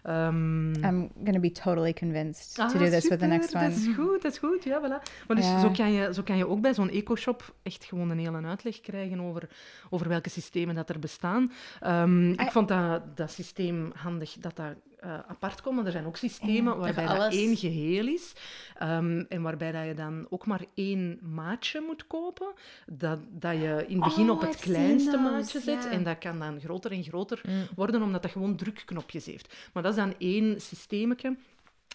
Ehm, 0.04 0.74
I'm 0.74 1.12
gonna 1.24 1.40
be 1.40 1.52
totally 1.52 1.94
convinced 1.94 2.60
ah, 2.60 2.70
to 2.70 2.78
do 2.78 2.84
this 2.84 2.92
with 2.92 3.02
the 3.02 3.08
super, 3.10 3.28
next 3.28 3.52
Dat 3.52 3.62
one. 3.62 3.72
is 3.72 3.88
goed, 3.96 4.22
dat 4.22 4.32
is 4.32 4.38
goed. 4.38 4.64
Ja, 4.64 4.80
voilà. 4.82 5.26
Maar 5.28 5.36
dus 5.38 5.46
Ja. 5.46 5.60
zo, 5.60 5.70
kan 5.70 5.92
je, 5.92 6.14
zo 6.14 6.24
kan 6.24 6.38
je 6.38 6.48
ook 6.48 6.62
bij 6.62 6.74
zo'n 6.74 6.90
eco-shop 6.90 7.56
echt 7.64 7.84
gewoon 7.84 8.10
een 8.10 8.20
hele 8.20 8.42
uitleg 8.46 8.82
krijgen 8.82 9.20
over, 9.20 9.50
over 9.90 10.08
welke 10.08 10.30
systemen 10.30 10.76
dat 10.76 10.90
er 10.90 11.00
bestaan. 11.00 11.52
Ehm, 11.80 12.32
ik 12.32 12.40
Ah. 12.40 12.50
vond 12.50 12.68
dat, 12.68 13.18
dat 13.18 13.32
systeem 13.32 13.92
handig 13.96 14.34
dat 14.40 14.56
dat 14.56 14.76
eh, 15.04 15.20
apart. 15.28 15.72
Maar 15.72 15.86
er 15.86 15.92
zijn 15.92 16.06
ook 16.06 16.18
systemen 16.18 16.78
waarbij 16.78 17.06
dat 17.06 17.34
één 17.34 17.56
geheel 17.58 18.08
is. 18.08 18.34
Ehm, 18.78 19.24
en 19.30 19.42
waarbij 19.42 19.72
dat 19.72 19.86
je 19.86 19.94
dan 19.94 20.26
ook 20.30 20.46
maar 20.46 20.62
één 20.74 21.20
maatje 21.22 21.82
moet 21.88 22.08
kopen. 22.08 22.54
Dat, 22.86 23.20
dat 23.30 23.54
je 23.54 23.84
in 23.88 23.96
het 23.96 24.04
begin 24.04 24.30
Oh, 24.30 24.36
op 24.36 24.42
het 24.42 24.50
I've 24.54 24.64
seen 24.64 24.74
kleinste 24.74 25.18
maatje 25.18 25.60
zet. 25.60 25.84
ja. 25.84 25.92
En 25.92 26.04
dat 26.04 26.18
kan 26.18 26.40
dan 26.40 26.60
groter 26.60 26.92
en 26.92 27.04
groter 27.04 27.42
Mm. 27.48 27.68
worden, 27.76 28.02
omdat 28.02 28.22
dat 28.22 28.32
gewoon 28.32 28.56
drukknopjes 28.56 29.26
heeft. 29.26 29.56
Maar 29.74 29.84
dat 29.84 29.92
is 29.92 29.98
dan 29.98 30.14
één 30.18 30.62
systeemetje. 30.62 31.36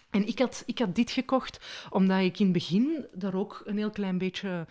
En 0.09 0.27
ik 0.27 0.39
had, 0.39 0.63
ik 0.65 0.79
had 0.79 0.95
dit 0.95 1.11
gekocht 1.11 1.59
omdat 1.89 2.19
ik 2.21 2.39
in 2.39 2.43
het 2.45 2.53
begin 2.53 3.05
daar 3.13 3.33
ook 3.35 3.61
een 3.65 3.77
heel 3.77 3.89
klein 3.89 4.17
beetje 4.17 4.65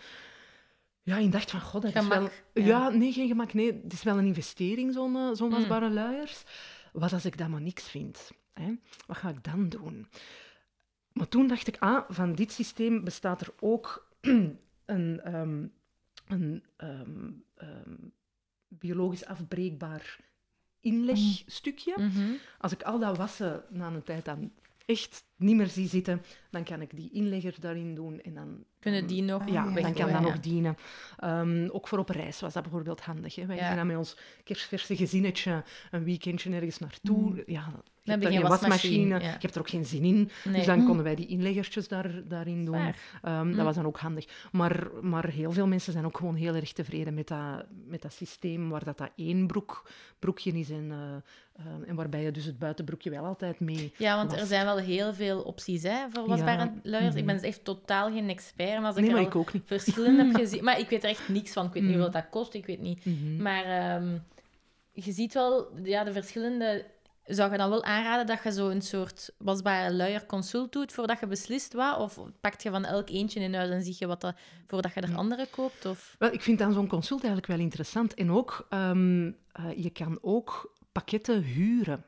ja, 1.03 1.17
in 1.17 1.29
dacht 1.29 1.51
van, 1.51 1.61
god, 1.61 1.81
dat 1.81 1.95
is 1.95 2.07
wel... 2.07 2.21
Ja. 2.53 2.63
ja. 2.65 2.89
nee, 2.89 3.11
geen 3.13 3.27
gemak. 3.27 3.53
Nee, 3.53 3.79
het 3.83 3.93
is 3.93 4.03
wel 4.03 4.17
een 4.17 4.25
investering, 4.25 4.93
zo'n 4.93 5.15
eh, 5.15 5.29
zo'n 5.33 5.47
Mm. 5.49 5.53
wasbare 5.55 5.89
luiers. 5.89 6.43
Wat 6.91 7.13
als 7.13 7.25
ik 7.25 7.37
dat 7.37 7.47
maar 7.47 7.61
niks 7.61 7.83
vind? 7.83 8.31
Hè? 8.53 8.73
Wat 9.05 9.17
ga 9.17 9.29
ik 9.29 9.43
dan 9.43 9.69
doen? 9.69 10.07
Maar 11.11 11.27
toen 11.27 11.47
dacht 11.47 11.67
ik, 11.67 11.77
ah, 11.79 12.09
van 12.09 12.33
dit 12.33 12.51
systeem 12.51 13.03
bestaat 13.03 13.41
er 13.41 13.53
ook 13.59 14.07
een, 14.85 15.21
ehm, 15.23 15.65
een 16.27 16.63
ehm, 16.77 17.31
ehm, 17.55 17.95
biologisch 18.67 19.25
afbreekbaar 19.25 20.19
inlegstukje. 20.79 21.93
Mhm. 21.97 22.33
Als 22.57 22.71
ik 22.71 22.83
al 22.83 22.99
dat 22.99 23.17
wassen 23.17 23.63
na 23.69 23.87
een 23.87 24.03
tijd 24.03 24.25
dan 24.25 24.51
echt 24.89 25.23
niet 25.35 25.55
meer 25.55 25.67
zie 25.67 25.87
zitten, 25.87 26.21
dan 26.49 26.63
kan 26.63 26.81
ik 26.81 26.95
die 26.95 27.09
inlegger 27.13 27.55
daarin 27.59 27.95
doen 27.95 28.21
en 28.21 28.33
dan... 28.33 28.63
Kunnen 28.79 29.07
die 29.07 29.21
nog 29.21 29.49
Ja, 29.49 29.63
dan 29.63 29.73
kan 29.73 29.93
dat 29.93 30.09
ja. 30.09 30.19
nog 30.19 30.39
dienen. 30.39 30.77
Ehm, 31.17 31.67
ook 31.71 31.87
voor 31.87 31.97
op 31.97 32.09
reis 32.09 32.39
was 32.39 32.53
dat 32.53 32.63
bijvoorbeeld 32.63 33.01
handig. 33.01 33.35
Hè. 33.35 33.45
Wij 33.45 33.55
Ja. 33.55 33.67
gaan 33.67 33.75
dan 33.75 33.87
met 33.87 33.97
ons 33.97 34.17
kerstverse 34.43 34.95
gezinnetje 34.95 35.63
een 35.91 36.03
weekendje 36.03 36.51
ergens 36.51 36.79
naartoe. 36.79 37.43
Ja, 37.45 37.71
je 37.98 37.98
hebt 38.09 38.23
hebben 38.23 38.41
daar 38.41 38.49
geen 38.49 38.59
wasmachine, 38.59 39.19
je 39.19 39.25
hebt 39.25 39.55
er 39.55 39.61
ook 39.61 39.69
geen 39.69 39.85
zin 39.85 40.03
in. 40.03 40.29
Nee. 40.43 40.53
Dus 40.53 40.65
dan 40.65 40.85
konden 40.85 41.03
wij 41.03 41.15
die 41.15 41.27
inleggertjes 41.27 41.87
daar, 41.87 42.21
daarin 42.27 42.65
doen. 42.65 42.93
Ehm, 43.21 43.47
Mm. 43.49 43.55
Dat 43.55 43.65
was 43.65 43.75
dan 43.75 43.85
ook 43.85 43.99
handig. 43.99 44.25
Maar, 44.51 44.87
maar 45.01 45.27
heel 45.27 45.51
veel 45.51 45.67
mensen 45.67 45.93
zijn 45.93 46.05
ook 46.05 46.17
gewoon 46.17 46.35
heel 46.35 46.55
erg 46.55 46.71
tevreden 46.73 47.13
met 47.13 47.27
dat, 47.27 47.65
met 47.87 48.01
dat 48.01 48.13
systeem, 48.13 48.69
waar 48.69 48.83
dat, 48.83 48.97
dat 48.97 49.09
één 49.15 49.47
broek, 49.47 49.89
broekje 50.19 50.51
is 50.51 50.69
en, 50.69 50.91
eh, 50.91 51.65
eh, 51.65 51.89
en 51.89 51.95
waarbij 51.95 52.23
je 52.23 52.31
dus 52.31 52.45
het 52.45 52.59
buitenbroekje 52.59 53.09
wel 53.09 53.25
altijd 53.25 53.59
mee 53.59 53.93
Ja, 53.97 54.15
want 54.15 54.39
er 54.39 54.45
zijn 54.45 54.65
wel 54.65 54.77
heel 54.77 55.13
veel 55.13 55.41
opties 55.41 55.83
hè, 55.83 56.05
voor 56.11 56.27
wasbare 56.27 56.63
Ja, 56.63 56.73
luiers. 56.83 57.15
Ik 57.15 57.25
ben 57.25 57.35
dus 57.35 57.45
echt 57.45 57.63
totaal 57.63 58.11
geen 58.11 58.29
expert. 58.29 58.77
Maar 58.77 58.85
als 58.85 58.95
ik 58.95 59.03
Nee, 59.03 59.11
maar 59.11 59.21
ik 59.21 59.35
ook 59.35 59.53
niet. 59.53 59.63
verschillende 59.65 60.25
heb 60.25 60.35
gezien... 60.45 60.63
Maar 60.63 60.79
ik 60.79 60.89
weet 60.89 61.03
er 61.03 61.09
echt 61.09 61.29
niks 61.29 61.51
van. 61.51 61.65
Ik 61.65 61.73
weet 61.73 61.83
niet 61.83 61.97
wat 61.97 62.13
dat 62.13 62.29
kost, 62.29 62.53
ik 62.53 62.65
weet 62.65 62.81
niet. 62.81 63.05
Mhm. 63.05 63.41
Maar 63.41 63.63
ehm, 63.63 64.17
je 64.91 65.11
ziet 65.11 65.33
wel, 65.33 65.67
ja, 65.83 66.03
de 66.03 66.11
verschillende... 66.13 66.85
Zou 67.29 67.51
je 67.51 67.57
dan 67.57 67.69
wel 67.69 67.83
aanraden 67.83 68.25
dat 68.25 68.43
je 68.43 68.51
zo 68.51 68.69
een 68.69 68.81
soort 68.81 69.31
wasbare 69.37 69.93
luier 69.93 70.25
consult 70.25 70.71
doet 70.71 70.91
voordat 70.91 71.19
je 71.19 71.27
beslist 71.27 71.73
wat? 71.73 71.97
Of 71.97 72.19
pakt 72.41 72.63
je 72.63 72.69
van 72.69 72.85
elk 72.85 73.09
eentje 73.09 73.39
in 73.39 73.53
huis 73.53 73.69
en 73.69 73.83
zie 73.83 73.95
je 73.99 74.07
wat 74.07 74.21
dat, 74.21 74.35
voordat 74.67 74.93
je 74.93 75.01
er 75.01 75.15
andere 75.15 75.47
koopt? 75.51 75.85
Of... 75.85 76.15
Wel, 76.19 76.31
ik 76.33 76.41
vind 76.41 76.59
dan 76.59 76.73
zo'n 76.73 76.87
consult 76.87 77.19
eigenlijk 77.23 77.51
wel 77.51 77.59
interessant. 77.59 78.13
En 78.13 78.31
ook, 78.31 78.65
ehm, 78.69 79.31
eh, 79.51 79.83
je 79.83 79.89
kan 79.89 80.17
ook 80.21 80.75
pakketten 80.91 81.41
huren. 81.41 82.03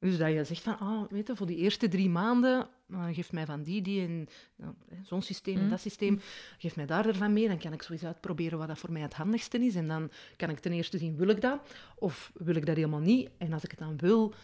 Dus 0.00 0.18
dat 0.18 0.32
je 0.32 0.44
zegt 0.44 0.62
van, 0.62 0.78
ah, 0.78 1.10
weet 1.10 1.26
je, 1.26 1.36
voor 1.36 1.46
die 1.46 1.56
eerste 1.56 1.88
drie 1.88 2.08
maanden, 2.10 2.68
uh, 2.88 3.04
geef 3.12 3.32
mij 3.32 3.46
van 3.46 3.62
die, 3.62 3.82
die 3.82 4.00
en 4.06 4.26
nou, 4.56 4.74
zo'n 5.02 5.22
systeem 5.22 5.54
en 5.54 5.60
Mhm. 5.60 5.70
dat 5.70 5.80
systeem, 5.80 6.20
geef 6.58 6.76
mij 6.76 6.86
daar 6.86 7.06
ervan 7.06 7.32
mee, 7.32 7.48
dan 7.48 7.58
kan 7.58 7.72
ik 7.72 7.82
sowieso 7.82 8.06
uitproberen 8.06 8.58
wat 8.58 8.68
dat 8.68 8.78
voor 8.78 8.92
mij 8.92 9.02
het 9.02 9.14
handigste 9.14 9.58
is. 9.58 9.74
En 9.74 9.88
dan 9.88 10.10
kan 10.36 10.50
ik 10.50 10.58
ten 10.58 10.72
eerste 10.72 10.98
zien, 10.98 11.16
wil 11.16 11.28
ik 11.28 11.40
dat? 11.40 11.60
Of 11.98 12.32
wil 12.34 12.54
ik 12.54 12.66
dat 12.66 12.76
helemaal 12.76 13.00
niet? 13.00 13.30
En 13.38 13.52
als 13.52 13.64
ik 13.64 13.70
het 13.70 13.78
dan 13.78 13.96
wil, 13.96 14.34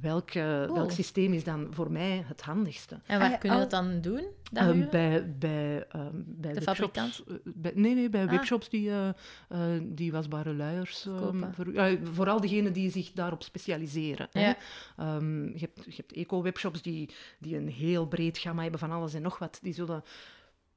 welk, 0.00 0.30
Cool. 0.30 0.74
welk 0.74 0.90
systeem 0.90 1.32
is 1.32 1.44
dan 1.44 1.66
voor 1.70 1.90
mij 1.92 2.22
het 2.26 2.42
handigste? 2.42 2.94
En 3.06 3.18
waar 3.18 3.26
Ah, 3.26 3.30
ja, 3.32 3.36
kun 3.36 3.48
je 3.50 3.54
al- 3.56 3.60
dat 3.62 3.70
dan 3.70 4.00
doen? 4.00 4.24
Dat 4.52 4.74
Eh, 4.74 4.88
bij, 4.90 5.34
bij, 5.38 5.86
ehm, 5.88 6.10
bij 6.26 6.52
De 6.52 6.60
webshops, 6.60 6.78
fabrikant? 6.78 7.24
eh, 7.28 7.52
bij- 7.54 7.72
nee, 7.74 7.94
nee, 7.94 8.08
bij 8.08 8.22
Ah. 8.24 8.30
webshops 8.30 8.68
die, 8.68 8.90
eh, 8.90 9.08
eh, 9.48 9.82
die 9.84 10.12
wasbare 10.12 10.54
luiers... 10.54 11.06
ehm, 11.06 11.52
voor, 11.52 11.98
vooral 12.12 12.40
degenen 12.40 12.72
die 12.72 12.90
zich 12.90 13.12
daarop 13.12 13.42
specialiseren. 13.42 14.28
Hè. 14.32 14.40
Ja. 14.46 14.56
Ehm, 14.96 15.44
je 15.44 15.58
hebt, 15.58 15.84
je 15.84 15.96
hebt 15.96 16.12
eco-webshops 16.12 16.82
die, 16.82 17.10
die 17.38 17.56
een 17.56 17.68
heel 17.68 18.06
breed 18.06 18.38
gamma 18.38 18.62
hebben 18.62 18.80
van 18.80 18.90
alles 18.90 19.14
en 19.14 19.22
nog 19.22 19.38
wat. 19.38 19.58
Die 19.62 19.74
zullen, 19.74 20.02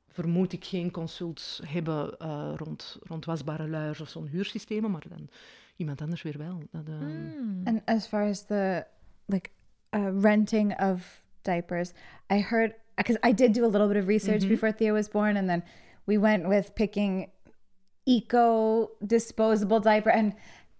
vermoed 0.07 0.53
ik, 0.53 0.65
geen 0.65 0.91
consults 0.91 1.61
hebben 1.67 2.17
eh, 2.19 2.53
rond, 2.55 2.97
rond 3.01 3.25
wasbare 3.25 3.67
luiers 3.67 4.01
of 4.01 4.09
zo'n 4.09 4.27
huursystemen, 4.27 4.91
maar 4.91 5.05
dan 5.09 5.29
iemand 5.75 6.01
anders 6.01 6.21
weer 6.21 6.37
wel. 6.37 6.63
Dat, 6.71 6.87
ehm, 6.87 6.99
Hmm. 6.99 7.61
And 7.63 7.81
as 7.85 8.07
far 8.07 8.29
as 8.29 8.45
the 8.45 8.85
like 9.29 9.51
uh, 9.93 10.11
renting 10.11 10.71
of 10.73 11.21
diapers, 11.43 11.93
I 12.29 12.39
heard 12.39 12.73
because 12.97 13.17
I 13.23 13.31
did 13.31 13.53
do 13.53 13.63
a 13.63 13.67
little 13.67 13.87
bit 13.87 13.95
of 13.97 14.07
research 14.07 14.41
Mhm. 14.43 14.49
before 14.49 14.71
Theo 14.73 14.93
was 14.93 15.07
born, 15.07 15.37
and 15.37 15.49
then 15.49 15.63
we 16.05 16.17
went 16.17 16.49
with 16.49 16.75
picking 16.75 17.29
eco 18.05 18.89
disposable 19.05 19.79
diaper, 19.79 20.09
and 20.09 20.33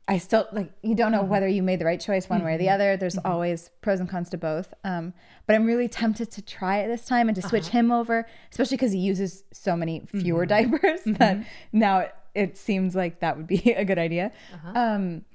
I 0.07 0.17
still 0.17 0.47
like 0.51 0.71
you 0.81 0.95
don't 0.95 1.11
know 1.11 1.23
whether 1.23 1.47
you 1.47 1.61
made 1.61 1.79
the 1.79 1.85
right 1.85 1.99
choice 1.99 2.27
one 2.27 2.43
way 2.43 2.55
or 2.55 2.57
the 2.57 2.69
other. 2.69 2.97
There's 2.97 3.17
always 3.19 3.69
pros 3.81 3.99
and 3.99 4.09
cons 4.09 4.29
to 4.31 4.37
both. 4.37 4.73
Um, 4.83 5.13
but 5.45 5.55
I'm 5.55 5.65
really 5.65 5.87
tempted 5.87 6.31
to 6.31 6.41
try 6.41 6.79
it 6.79 6.87
this 6.87 7.05
time 7.05 7.29
and 7.29 7.35
to 7.35 7.41
switch 7.47 7.67
him 7.67 7.91
over, 7.91 8.25
especially 8.51 8.77
because 8.77 8.91
he 8.91 8.99
uses 8.99 9.43
so 9.53 9.75
many 9.75 10.05
fewer 10.07 10.45
diapers 10.47 11.01
that 11.05 11.45
now 11.71 11.99
it, 11.99 12.15
it 12.33 12.57
seems 12.57 12.95
like 12.95 13.19
that 13.19 13.37
would 13.37 13.47
be 13.47 13.71
a 13.77 13.85
good 13.85 13.99
idea. 13.99 14.31
Um, 14.73 15.25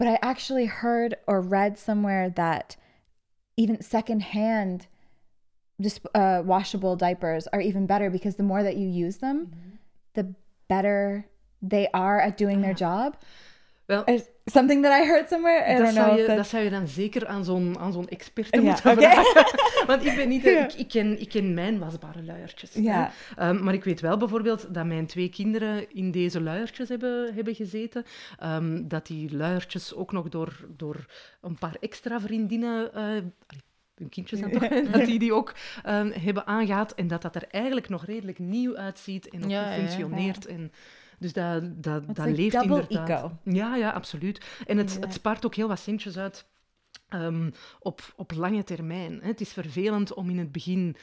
but 0.00 0.08
I 0.08 0.18
actually 0.22 0.64
heard 0.64 1.14
or 1.26 1.42
read 1.42 1.78
somewhere 1.78 2.30
that 2.30 2.74
even 3.58 3.82
secondhand 3.82 4.86
dis- 5.78 6.00
uh, 6.14 6.40
washable 6.42 6.96
diapers 6.96 7.46
are 7.48 7.60
even 7.60 7.84
better 7.84 8.08
because 8.08 8.36
the 8.36 8.42
more 8.42 8.62
that 8.62 8.78
you 8.78 8.88
use 8.88 9.18
them, 9.18 9.52
the 10.14 10.34
better 10.68 11.26
they 11.60 11.86
are 11.92 12.18
at 12.18 12.38
doing 12.38 12.62
their 12.62 12.72
job. 12.72 13.18
Wel, 13.90 14.04
something 14.44 14.82
that 14.82 15.02
I 15.02 15.06
heard 15.06 15.28
somewhere. 15.28 15.64
I 15.64 15.76
dat, 15.76 15.84
don't 15.84 15.94
know. 15.94 16.06
zou 16.06 16.20
je, 16.20 16.36
dat 16.36 16.46
zou 16.46 16.64
je 16.64 16.70
dan 16.70 16.88
zeker 16.88 17.26
aan 17.26 17.44
zo'n, 17.44 17.78
aan 17.78 17.92
zo'n 17.92 18.08
expert 18.08 18.62
moeten 18.62 18.90
oké. 18.90 19.00
vragen. 19.00 19.58
Want 19.90 20.04
ik 20.04 20.16
ben 20.16 20.28
niet... 20.28 20.42
Ja. 20.42 20.64
ik, 20.64 20.72
ik, 20.72 20.88
ken, 20.88 21.20
ik 21.20 21.28
ken 21.28 21.54
mijn 21.54 21.78
wasbare 21.78 22.22
luiertjes. 22.22 22.74
Ehm, 22.74 23.64
maar 23.64 23.74
ik 23.74 23.84
weet 23.84 24.00
wel 24.00 24.16
bijvoorbeeld 24.16 24.74
dat 24.74 24.86
mijn 24.86 25.06
twee 25.06 25.28
kinderen 25.28 25.94
in 25.94 26.10
deze 26.10 26.40
luiertjes 26.40 26.88
hebben, 26.88 27.34
hebben 27.34 27.54
gezeten. 27.54 28.04
Ehm, 28.38 28.88
dat 28.88 29.06
die 29.06 29.36
luiertjes 29.36 29.94
ook 29.94 30.12
nog 30.12 30.28
door, 30.28 30.66
door 30.76 31.06
een 31.40 31.58
paar 31.58 31.76
extra 31.80 32.20
vriendinnen... 32.20 32.94
eh, 32.94 33.02
hun 33.94 34.08
kindjes 34.08 34.40
dan 34.40 34.50
toch, 34.50 34.68
dat 34.92 35.04
die 35.04 35.18
die 35.18 35.34
ook 35.34 35.54
ehm, 35.82 36.10
hebben 36.10 36.46
aangehad. 36.46 36.94
En 36.94 37.06
dat 37.06 37.22
dat 37.22 37.34
er 37.34 37.44
eigenlijk 37.50 37.88
nog 37.88 38.04
redelijk 38.04 38.38
nieuw 38.38 38.76
uitziet 38.76 39.28
en 39.28 39.48
Ja, 39.48 39.48
ja, 39.48 39.70
ja. 39.70 39.74
functioneert. 39.74 40.46
En, 40.46 40.72
dus 41.20 41.32
dat, 41.32 41.82
dat, 41.82 42.16
dat 42.16 42.26
leeft 42.26 42.62
inderdaad. 42.62 43.08
eco. 43.08 43.38
Ja, 43.44 43.76
ja, 43.76 43.90
absoluut. 43.90 44.44
En 44.66 44.76
het, 44.78 44.92
Ja. 44.92 45.00
het 45.00 45.12
spaart 45.12 45.46
ook 45.46 45.54
heel 45.54 45.68
wat 45.68 45.78
centjes 45.80 46.18
uit 46.18 46.46
ehm, 47.08 47.50
op, 47.80 48.12
op 48.16 48.32
lange 48.32 48.64
termijn. 48.64 49.18
Hè. 49.20 49.26
Het 49.26 49.40
is 49.40 49.52
vervelend 49.52 50.14
om 50.14 50.30
in 50.30 50.38
het 50.38 50.52
begin 50.52 50.96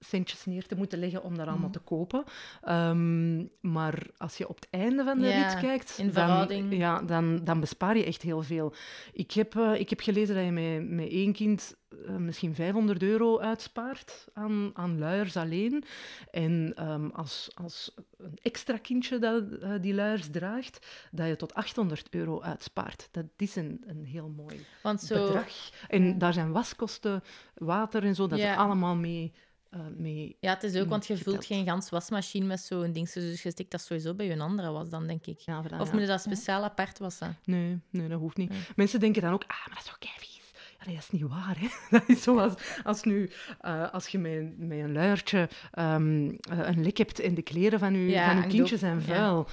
centjes 0.00 0.44
neer 0.46 0.66
te 0.66 0.74
moeten 0.74 0.98
leggen 0.98 1.22
om 1.22 1.28
dat 1.30 1.38
Mhm. 1.44 1.48
allemaal 1.48 1.70
te 1.70 1.78
kopen. 1.78 2.24
Ehm, 2.62 3.44
maar 3.60 4.06
als 4.16 4.36
je 4.36 4.48
op 4.48 4.54
het 4.56 4.68
einde 4.70 5.04
van 5.04 5.18
de 5.18 5.28
rit 5.30 5.60
kijkt, 5.60 5.98
in 5.98 6.10
dan, 6.10 6.70
ja, 6.70 7.02
dan, 7.02 7.44
dan 7.44 7.60
bespaar 7.60 7.96
je 7.96 8.04
echt 8.04 8.22
heel 8.22 8.42
veel. 8.42 8.72
Ik 9.12 9.32
heb, 9.32 9.56
eh, 9.56 9.74
ik 9.74 9.90
heb 9.90 10.00
gelezen 10.00 10.34
dat 10.34 10.44
je 10.44 10.50
met, 10.50 10.88
met 10.90 11.08
één 11.10 11.32
kind 11.32 11.76
eh, 12.06 12.16
misschien 12.16 12.54
500 12.54 13.02
euro 13.02 13.38
uitspaart 13.38 14.26
aan, 14.32 14.70
aan 14.74 14.98
luiers 14.98 15.36
alleen. 15.36 15.84
En 16.30 16.72
ehm, 16.76 17.06
als, 17.08 17.50
als 17.54 17.94
een 18.18 18.38
extra 18.42 18.76
kindje 18.78 19.18
dat 19.18 19.42
eh, 19.52 19.70
die 19.80 19.94
luiers 19.94 20.30
draagt, 20.30 20.86
dat 21.10 21.28
je 21.28 21.36
tot 21.36 21.54
800 21.54 22.06
euro 22.10 22.40
uitspaart. 22.42 23.08
Dat 23.10 23.24
is 23.36 23.56
een, 23.56 23.84
een 23.86 24.04
heel 24.04 24.28
mooi 24.36 24.66
Want 24.82 25.00
zo... 25.00 25.24
bedrag. 25.26 25.48
En 25.88 26.18
daar 26.18 26.32
zijn 26.32 26.52
waskosten, 26.52 27.22
water 27.54 28.04
en 28.04 28.14
zo, 28.14 28.26
dat 28.26 28.38
is 28.38 28.56
allemaal 28.56 28.96
mee, 28.96 29.32
eh, 29.70 29.80
mee 29.96 30.36
Ja, 30.40 30.54
het 30.54 30.62
is 30.62 30.76
ook, 30.76 30.88
want 30.88 31.06
je 31.06 31.16
geteld. 31.16 31.34
vult 31.34 31.46
geen 31.46 31.64
gans 31.66 31.90
wasmachine 31.90 32.46
met 32.46 32.60
zo'n 32.60 32.92
ding. 32.92 33.10
Dus 33.10 33.42
je 33.42 33.50
stikt 33.50 33.70
dat 33.70 33.80
sowieso 33.80 34.14
bij 34.14 34.26
je 34.26 34.38
andere 34.38 34.70
was 34.70 34.88
dan, 34.88 35.06
denk 35.06 35.26
ik. 35.26 35.38
Ja, 35.40 35.62
Of 35.78 35.92
moet 35.92 36.00
je 36.00 36.06
dat 36.06 36.20
speciaal 36.20 36.62
apart 36.64 36.98
wassen? 36.98 37.36
Nee, 37.44 37.78
nee, 37.90 38.08
dat 38.08 38.20
hoeft 38.20 38.36
niet. 38.36 38.48
Nee. 38.48 38.58
Mensen 38.76 39.00
denken 39.00 39.22
dan 39.22 39.32
ook, 39.32 39.42
ah, 39.42 39.48
maar 39.48 39.68
dat 39.68 39.78
is 39.78 39.84
toch 39.84 39.98
keivies. 39.98 40.36
Ja, 40.78 40.84
nee, 40.86 40.94
dat 40.94 41.04
is 41.04 41.10
niet 41.20 41.30
waar, 41.30 41.56
hè. 41.58 41.68
Dat 41.98 42.08
is 42.08 42.22
zoals 42.22 42.54
als, 42.84 43.02
nu, 43.02 43.30
eh, 43.60 43.92
als 43.92 44.08
je 44.08 44.18
met, 44.18 44.58
met 44.58 44.78
een 44.78 44.92
luiertje 44.92 45.48
ehm, 45.72 46.28
eh, 46.50 46.58
een 46.68 46.82
lek 46.82 46.96
hebt 46.96 47.20
en 47.20 47.34
de 47.34 47.42
kleren 47.42 47.78
van 47.78 47.94
je, 47.94 48.08
Ja, 48.08 48.40
van 48.40 48.48
kindje 48.48 48.76
zijn 48.76 49.02
vuil. 49.02 49.48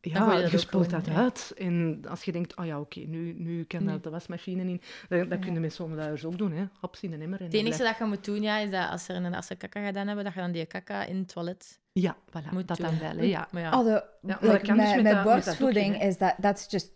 Ja, 0.00 0.32
je 0.32 0.50
je, 0.50 0.66
dat 0.70 0.90
dat 0.90 1.06
ja. 1.06 1.14
uit. 1.14 1.52
En 1.58 2.00
als 2.08 2.22
je 2.24 2.32
denkt, 2.32 2.56
oh 2.56 2.66
ja, 2.66 2.80
oké, 2.80 3.00
nu, 3.00 3.32
nu 3.38 3.64
kan 3.64 3.84
Nee. 3.84 3.92
dat 3.94 4.02
de 4.02 4.10
wasmachine 4.10 4.62
in. 4.62 4.80
Dat, 5.08 5.30
dat 5.30 5.38
kun 5.38 5.52
je 5.52 5.60
met 5.60 5.72
zo'n 5.72 5.94
luiers 5.94 6.24
ook 6.24 6.38
doen, 6.38 6.52
hè. 6.52 6.64
Hops 6.80 7.00
in 7.02 7.12
een 7.12 7.20
emmer. 7.22 7.38
En 7.38 7.44
Het 7.44 7.54
enige 7.54 7.82
dat 7.82 7.98
je 7.98 8.04
moet 8.04 8.24
doen, 8.24 8.42
ja, 8.42 8.58
is 8.58 8.70
dat 8.70 8.90
als, 8.90 9.08
er 9.08 9.16
een, 9.16 9.34
als 9.34 9.46
ze 9.46 9.54
kaka 9.56 9.86
gedaan 9.86 10.06
hebben, 10.06 10.24
dat 10.24 10.34
je 10.34 10.40
dan 10.40 10.52
die 10.52 10.66
kaka 10.66 11.04
in 11.04 11.16
het 11.16 11.28
toilet 11.32 11.80
Ja, 11.92 12.16
voilà, 12.16 12.50
moet 12.50 12.68
dat 12.68 12.76
doen. 12.76 12.86
dan 12.86 12.98
wel, 12.98 13.16
hè, 13.16 13.22
ja. 13.22 13.48
Maar 13.50 13.62
ja, 13.62 13.70
Although, 13.70 14.04
maar 14.22 14.38
dat 14.40 14.52
like 14.52 14.66
kan 14.66 14.76
dus 14.76 14.84
met 14.94 15.04
dat- 15.04 15.24
met 15.24 15.44
dat 15.44 15.58
hè. 15.74 16.06
is 16.06 16.16
that 16.16 16.34
that's 16.40 16.70
just 16.70 16.92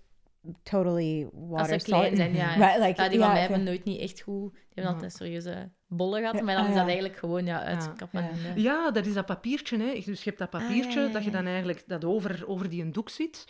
totally 0.63 1.29
water 1.33 1.73
als 1.75 1.83
ze 1.83 1.91
klein 1.91 2.17
zijn, 2.17 2.35
ja. 2.35 2.55
Right, 2.67 2.79
like, 2.87 3.03
ja 3.03 3.09
die 3.09 3.19
van 3.19 3.29
yeah, 3.29 3.33
mij 3.33 3.41
hebben 3.41 3.63
nooit 3.65 3.85
niet 3.85 4.01
echt 4.01 4.21
goed... 4.21 4.53
Die 4.53 4.63
hebben 4.83 4.85
Ja. 4.85 4.91
altijd 4.91 5.13
serieuze 5.13 5.71
bollen 5.97 6.21
gehad, 6.21 6.43
maar 6.43 6.55
dan 6.55 6.63
ah, 6.65 6.69
is 6.69 6.75
dat 6.75 6.83
ja. 6.85 6.89
eigenlijk 6.91 7.19
gewoon 7.19 7.47
ja, 7.47 7.63
uitkappen. 7.63 8.23
Ja. 8.23 8.53
Ja, 8.55 8.91
dat 8.91 9.07
is 9.07 9.15
dat 9.15 9.27
papiertje. 9.27 9.79
Hè. 9.79 9.93
Dus 10.05 10.25
je 10.25 10.31
hebt 10.31 10.39
dat 10.39 10.55
Ah, 10.55 10.61
ja, 10.61 10.67
papiertje 10.67 11.01
ja, 11.01 11.09
dat 11.09 11.25
je 11.25 11.31
dan 11.31 11.47
eigenlijk 11.47 11.83
dat 11.87 12.05
over, 12.05 12.45
over 12.49 12.69
die 12.69 12.83
een 12.83 12.93
doek 12.93 13.09
zit. 13.09 13.45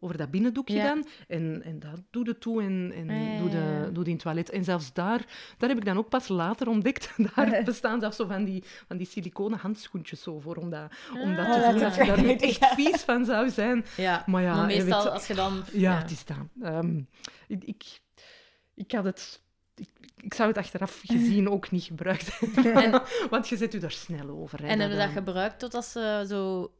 Over 0.00 0.16
dat 0.16 0.30
binnendoekje 0.30 0.74
Ja. 0.76 0.86
dan. 0.86 1.06
En, 1.28 1.62
en 1.64 1.78
dat 1.78 2.02
doe 2.10 2.24
je 2.26 2.38
toe 2.38 2.62
en, 2.62 2.92
en 2.94 3.10
Ah, 3.10 3.32
ja, 3.32 3.38
doe, 3.38 3.48
de, 3.50 3.82
doe 3.92 4.04
die 4.04 4.04
in 4.04 4.12
het 4.12 4.22
toilet. 4.22 4.50
En 4.50 4.64
zelfs 4.64 4.92
daar, 4.92 5.24
daar 5.58 5.68
heb 5.68 5.78
ik 5.78 5.84
dan 5.84 5.96
ook 5.96 6.08
pas 6.08 6.28
later 6.28 6.68
ontdekt. 6.68 7.12
Daar 7.34 7.62
bestaan 7.64 8.00
zelfs 8.00 8.16
zo 8.16 8.26
van 8.26 8.44
die, 8.44 8.62
van 8.86 8.96
die 8.96 9.06
siliconen 9.06 9.58
handschoentjes 9.58 10.22
zo 10.22 10.40
voor 10.40 10.56
om 10.56 10.70
dat, 10.70 10.92
om 11.22 11.34
dat 11.36 11.46
Ah, 11.46 11.52
te 11.68 11.72
doen. 11.74 11.84
Als 11.84 11.96
je 11.96 12.04
daar 12.04 12.22
niet 12.24 12.42
echt 12.42 12.66
vies 12.74 13.02
van 13.02 13.24
zou 13.24 13.50
zijn. 13.50 13.84
Ja, 13.96 14.22
Maar 14.26 14.42
ja, 14.42 14.60
je 14.60 14.66
meestal 14.66 15.02
weet- 15.02 15.12
als 15.12 15.26
je 15.26 15.34
dan... 15.34 15.62
Ja, 15.72 15.98
het 15.98 16.10
is 16.10 16.24
dat. 16.24 16.36
Ehm, 16.62 16.98
ik, 17.48 17.64
ik, 17.64 18.00
ik 18.74 18.92
had 18.92 19.04
het... 19.04 19.44
Ik, 19.76 19.88
ik 20.16 20.34
zou 20.34 20.48
het 20.48 20.58
achteraf 20.58 21.00
gezien 21.06 21.50
ook 21.50 21.70
niet 21.70 21.84
gebruikt 21.84 22.38
hebben. 22.40 22.74
En- 22.74 23.02
Want 23.30 23.48
je 23.48 23.56
zet 23.56 23.72
je 23.72 23.80
er 23.80 23.90
snel 23.90 24.28
over. 24.28 24.58
Hè, 24.62 24.66
En 24.66 24.80
hebben 24.80 24.98
dat 24.98 25.06
ehm, 25.06 25.16
gebruikt 25.16 25.58
totdat 25.58 25.84
ze 25.84 26.24
zo 26.28 26.70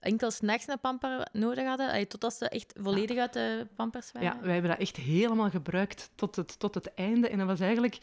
enkel 0.00 0.30
s'nachts 0.30 0.68
een 0.68 0.80
pamper 0.80 1.28
nodig 1.32 1.64
hadden? 1.66 1.88
Allee, 1.88 2.06
totdat 2.06 2.34
ze 2.34 2.48
echt 2.48 2.72
volledig 2.80 3.18
uit 3.18 3.32
de 3.32 3.66
pampers 3.76 4.12
waren? 4.12 4.28
Ja, 4.28 4.40
wij 4.42 4.52
hebben 4.52 4.70
dat 4.70 4.80
echt 4.80 4.96
helemaal 4.96 5.50
gebruikt 5.50 6.10
tot 6.14 6.36
het, 6.36 6.58
tot 6.58 6.74
het 6.74 6.94
einde. 6.94 7.28
En 7.28 7.38
dat 7.38 7.46
was 7.46 7.60
eigenlijk, 7.60 7.98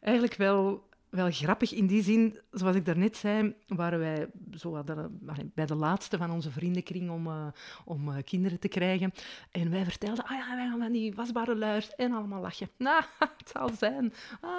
eigenlijk 0.00 0.34
wel, 0.34 0.88
wel 1.10 1.30
grappig 1.30 1.72
in 1.74 1.86
die 1.86 2.02
zin. 2.02 2.38
Zoals 2.50 2.76
ik 2.76 2.84
daarnet 2.84 3.16
zei, 3.16 3.54
waren 3.66 3.98
wij 3.98 4.26
zo 4.56 4.84
bij 5.54 5.66
de 5.66 5.74
laatste 5.74 6.16
van 6.16 6.30
onze 6.30 6.50
vriendenkring 6.50 7.10
om, 7.10 7.26
eh, 7.26 7.46
om 7.84 8.08
eh, 8.08 8.14
kinderen 8.24 8.58
te 8.58 8.68
krijgen. 8.68 9.12
En 9.50 9.70
wij 9.70 9.84
vertelden, 9.84 10.24
ah 10.24 10.30
ja, 10.30 10.56
wij 10.56 10.68
gaan 10.68 10.78
van 10.78 10.92
die 10.92 11.14
wasbare 11.14 11.56
luiers 11.56 11.94
en 11.94 12.12
allemaal 12.12 12.40
lachen. 12.40 12.68
Nou, 12.78 13.02
het 13.38 13.50
zal 13.52 13.70
zijn. 13.78 14.12
Ah, 14.40 14.50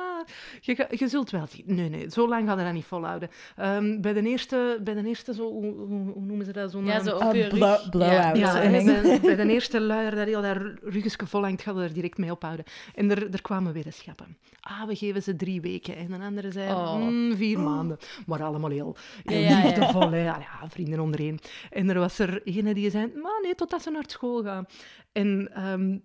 je, 0.89 1.07
zult 1.07 1.29
wel 1.29 1.47
zien. 1.47 1.63
Nee, 1.65 1.89
nee, 1.89 2.09
zo 2.09 2.27
lang 2.27 2.47
gaan 2.47 2.57
we 2.57 2.63
dat 2.63 2.73
niet 2.73 2.85
volhouden. 2.85 3.29
Ehm, 3.55 4.01
bij, 4.01 4.13
de 4.13 4.21
eerste, 4.21 4.79
bij 4.83 4.93
de 4.93 5.07
eerste, 5.07 5.33
zo, 5.33 5.51
hoe, 5.51 5.73
hoe, 5.75 6.11
hoe 6.11 6.25
noemen 6.25 6.45
ze 6.45 6.51
dat? 6.51 6.71
Zo'n, 6.71 6.85
Ja, 6.85 7.03
zo 7.03 7.15
op 7.15 7.21
A 7.21 7.31
je 7.33 7.41
rug. 7.43 7.49
blow- 7.49 7.89
blowout. 7.89 8.37
ja, 8.37 8.51
bij, 8.51 9.19
bij 9.21 9.35
de 9.35 9.47
eerste 9.51 9.81
luier 9.81 10.15
dat 10.15 10.27
heel 10.27 10.41
dat 10.41 10.57
ruggesje 10.81 11.27
vol 11.27 11.41
hangt, 11.41 11.61
gaan 11.61 11.75
we 11.75 11.83
er 11.83 11.93
direct 11.93 12.17
mee 12.17 12.31
ophouden. 12.31 12.65
En 12.95 13.11
er, 13.11 13.33
er 13.33 13.41
kwamen 13.41 13.73
weddenschappen. 13.73 14.37
Ah, 14.61 14.87
we 14.87 14.95
geven 14.95 15.23
ze 15.23 15.35
drie 15.35 15.61
weken. 15.61 15.95
En 15.95 16.11
een 16.11 16.21
andere 16.21 16.40
kinderen 16.41 16.51
zijn 16.51 16.75
Oh. 16.75 16.95
mm, 16.95 17.35
vier 17.35 17.59
maanden. 17.59 17.97
Maar 18.25 18.43
allemaal 18.43 18.69
heel, 18.69 18.95
heel 19.23 19.39
Ja, 19.39 19.49
ja, 19.49 19.57
ja. 19.57 19.63
liefdevol, 19.63 20.11
hè. 20.11 20.23
Ja, 20.23 20.37
ja, 20.37 20.69
vrienden 20.69 20.99
ondereen. 20.99 21.39
En 21.69 21.89
er 21.89 21.99
was 21.99 22.19
er 22.19 22.43
ene 22.43 22.73
die 22.73 22.89
zei, 22.89 23.11
maar 23.15 23.39
nee, 23.41 23.55
totdat 23.55 23.81
ze 23.81 23.89
naar 23.89 24.03
school 24.07 24.43
gaan. 24.43 24.65
En 25.11 25.49
ehm, 25.53 25.97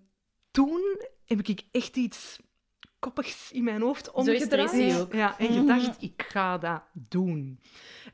toen 0.51 0.81
heb 1.25 1.41
ik 1.41 1.61
echt 1.71 1.95
iets 1.95 2.39
koppigs 2.99 3.51
in 3.51 3.63
mijn 3.63 3.81
hoofd 3.81 4.05
Zo 4.05 4.19
is 4.19 4.27
omgedraaid. 4.27 5.07
Ja, 5.11 5.39
en 5.39 5.53
gedacht, 5.53 6.01
ik 6.01 6.25
ga 6.27 6.57
dat 6.57 6.81
doen. 6.93 7.59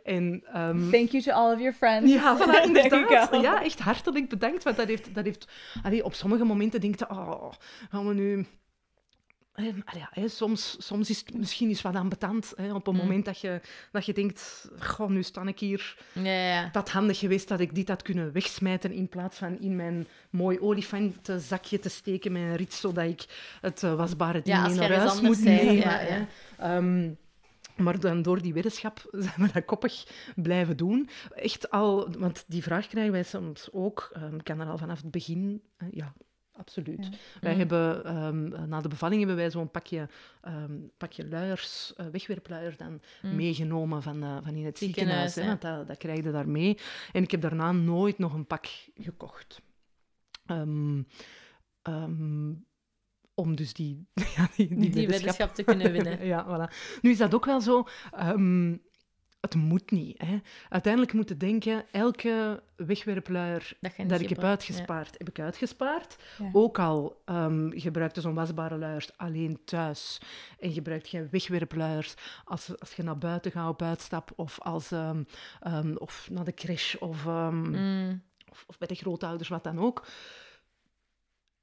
En 0.04 0.44
ehm, 0.54 0.90
Thank 0.90 1.10
you 1.10 1.24
to 1.24 1.32
all 1.32 1.54
of 1.54 1.60
your 1.60 1.74
friends. 1.74 2.12
ja, 2.12 2.38
voilà, 2.40 2.64
inderdaad. 2.64 3.42
Ja, 3.42 3.64
echt 3.64 3.80
hartelijk 3.80 4.30
bedankt. 4.30 4.64
Want 4.64 4.76
dat 4.76 4.88
heeft... 4.88 5.16
Dat 5.16 5.26
heeft 5.26 5.48
allee, 5.84 6.04
op 6.04 6.14
sommige 6.14 6.44
momenten 6.44 6.82
denk 6.82 7.00
je, 7.00 7.10
oh, 7.10 7.52
gaan 7.90 8.08
we 8.08 8.14
nu... 8.14 8.46
Eh, 9.54 9.66
allee, 9.86 10.06
ja, 10.14 10.28
soms, 10.28 10.76
soms 10.80 11.10
is 11.10 11.20
het 11.20 11.34
misschien 11.38 11.70
eens 11.70 11.82
wat 11.82 11.96
ambetant. 11.96 12.54
Hè, 12.56 12.74
op 12.74 12.88
een 12.88 12.94
Mm. 12.94 13.00
moment 13.00 13.26
dat 13.26 13.40
je, 13.40 13.62
dat 13.92 14.06
je 14.06 14.14
denkt, 14.14 14.70
goh, 14.80 15.10
nu 15.10 15.24
sta 15.24 15.46
ik 15.46 15.60
hier. 15.60 15.98
Ja, 16.14 16.32
ja. 16.48 16.70
Dat 16.72 16.90
handig 16.90 17.20
geweest 17.20 17.48
dat 17.48 17.60
ik 17.60 17.76
dit 17.76 17.88
had 17.88 18.02
kunnen 18.02 18.32
wegsmijten 18.32 18.92
in 18.92 19.10
plaats 19.10 19.38
van 19.38 19.60
in 19.60 19.76
mijn 19.76 20.08
mooi 20.30 20.60
olifantenzakje 20.60 21.80
te 21.80 21.90
steken 21.90 22.32
met 22.32 22.42
een 22.42 22.56
rit, 22.56 22.74
zodat 22.74 23.06
ik 23.10 23.56
het 23.62 23.84
eh, 23.84 23.96
wasbare 23.96 24.42
ding 24.42 24.58
Ja, 24.58 24.68
je 24.68 24.76
naar 24.76 24.92
huis 24.98 25.22
moet 25.22 25.44
bent, 25.44 25.64
nemen. 25.64 26.28
Ehm, 26.58 27.12
maar 27.84 28.00
dan 28.00 28.22
door 28.22 28.42
die 28.42 28.54
weddenschap 28.54 29.06
zijn 29.12 29.34
we 29.48 29.50
dat 29.54 29.66
koppig 29.66 30.04
blijven 30.36 30.78
doen. 30.78 31.10
Echt 31.36 31.70
al, 31.70 32.12
want 32.18 32.44
die 32.48 32.64
vraag 32.64 32.88
krijgen 32.88 33.12
wij 33.12 33.24
soms 33.24 33.70
ook. 33.72 34.10
ehm, 34.14 34.38
kan 34.38 34.60
er 34.60 34.68
al 34.68 34.78
vanaf 34.78 35.02
het 35.02 35.12
begin. 35.12 35.62
eh, 35.78 35.88
ja, 35.92 36.14
absoluut. 36.58 37.10
Wij 37.42 37.56
hebben, 37.56 38.06
ehm, 38.06 38.70
na 38.70 38.82
de 38.82 38.88
bevalling 38.88 39.20
hebben 39.20 39.38
wij 39.38 39.52
zo'n 39.52 39.72
pakje, 39.72 40.10
ehm, 40.42 40.74
pakje 40.98 41.28
luiers, 41.28 41.94
eh, 41.96 42.06
wegwerpluiers 42.12 42.78
dan 42.78 43.02
Mm. 43.22 43.36
meegenomen 43.36 44.02
van, 44.02 44.24
eh, 44.24 44.38
van 44.44 44.56
in 44.56 44.66
het 44.66 44.78
ziekenhuis. 44.78 45.36
Hè, 45.36 45.46
want 45.46 45.62
dat, 45.62 45.88
dat 45.88 45.98
krijg 45.98 46.24
je 46.24 46.32
daarmee. 46.32 46.78
En 47.12 47.24
ik 47.24 47.32
heb 47.32 47.42
daarna 47.42 47.72
nooit 47.72 48.18
nog 48.18 48.34
een 48.34 48.48
pak 48.48 48.66
gekocht. 48.96 49.62
Ehm, 50.46 51.02
om 53.36 53.56
dus 53.56 53.74
die, 53.74 54.08
ja, 54.36 54.48
die, 54.56 54.90
die, 54.90 55.08
weddenschap 55.08 55.56
te 55.56 55.64
kunnen 55.64 55.92
winnen. 55.92 56.26
ja, 56.34 56.46
voilà. 56.46 56.74
Nu 57.02 57.12
is 57.12 57.18
dat 57.18 57.34
ook 57.34 57.46
wel 57.46 57.62
zo. 57.62 57.88
Het 59.44 59.56
moet 59.56 59.92
niet. 59.92 60.22
Hè. 60.22 60.42
Uiteindelijk 60.70 61.14
moeten 61.14 61.38
denken, 61.38 61.86
elke 61.92 62.64
wegwerpluier 62.76 63.78
Dat, 63.80 63.96
je 63.96 64.24
ik 64.24 64.30
heb 64.30 64.44
uitgespaard, 64.44 65.18
heb 65.18 65.30
ik 65.30 65.40
uitgespaard. 65.40 66.16
Ja. 66.38 66.50
Ook 66.54 66.80
al 66.80 67.22
ehm 67.26 67.70
gebruikte 67.80 68.22
zo'n 68.22 68.34
wasbare 68.34 68.78
luiers 68.78 69.18
alleen 69.18 69.60
thuis 69.66 70.22
en 70.60 70.72
gebruikt 70.72 71.08
geen 71.08 71.28
wegwerpluiers 71.32 72.14
als, 72.44 72.80
als 72.80 72.94
je 72.94 73.04
naar 73.04 73.18
buiten 73.18 73.52
gaat 73.52 73.70
op 73.70 73.82
uitstap 73.82 74.32
of, 74.36 74.60
als, 74.60 74.92
ehm, 74.92 75.24
ehm, 75.60 75.96
of 75.96 76.28
naar 76.32 76.46
de 76.46 76.54
crash 76.54 76.96
of. 76.96 77.26
Mm, 77.26 78.22
of, 78.50 78.64
of 78.68 78.78
bij 78.78 78.88
de 78.88 78.96
grootouders, 78.96 79.50
wat 79.50 79.64
dan 79.64 79.80
ook. 79.80 80.06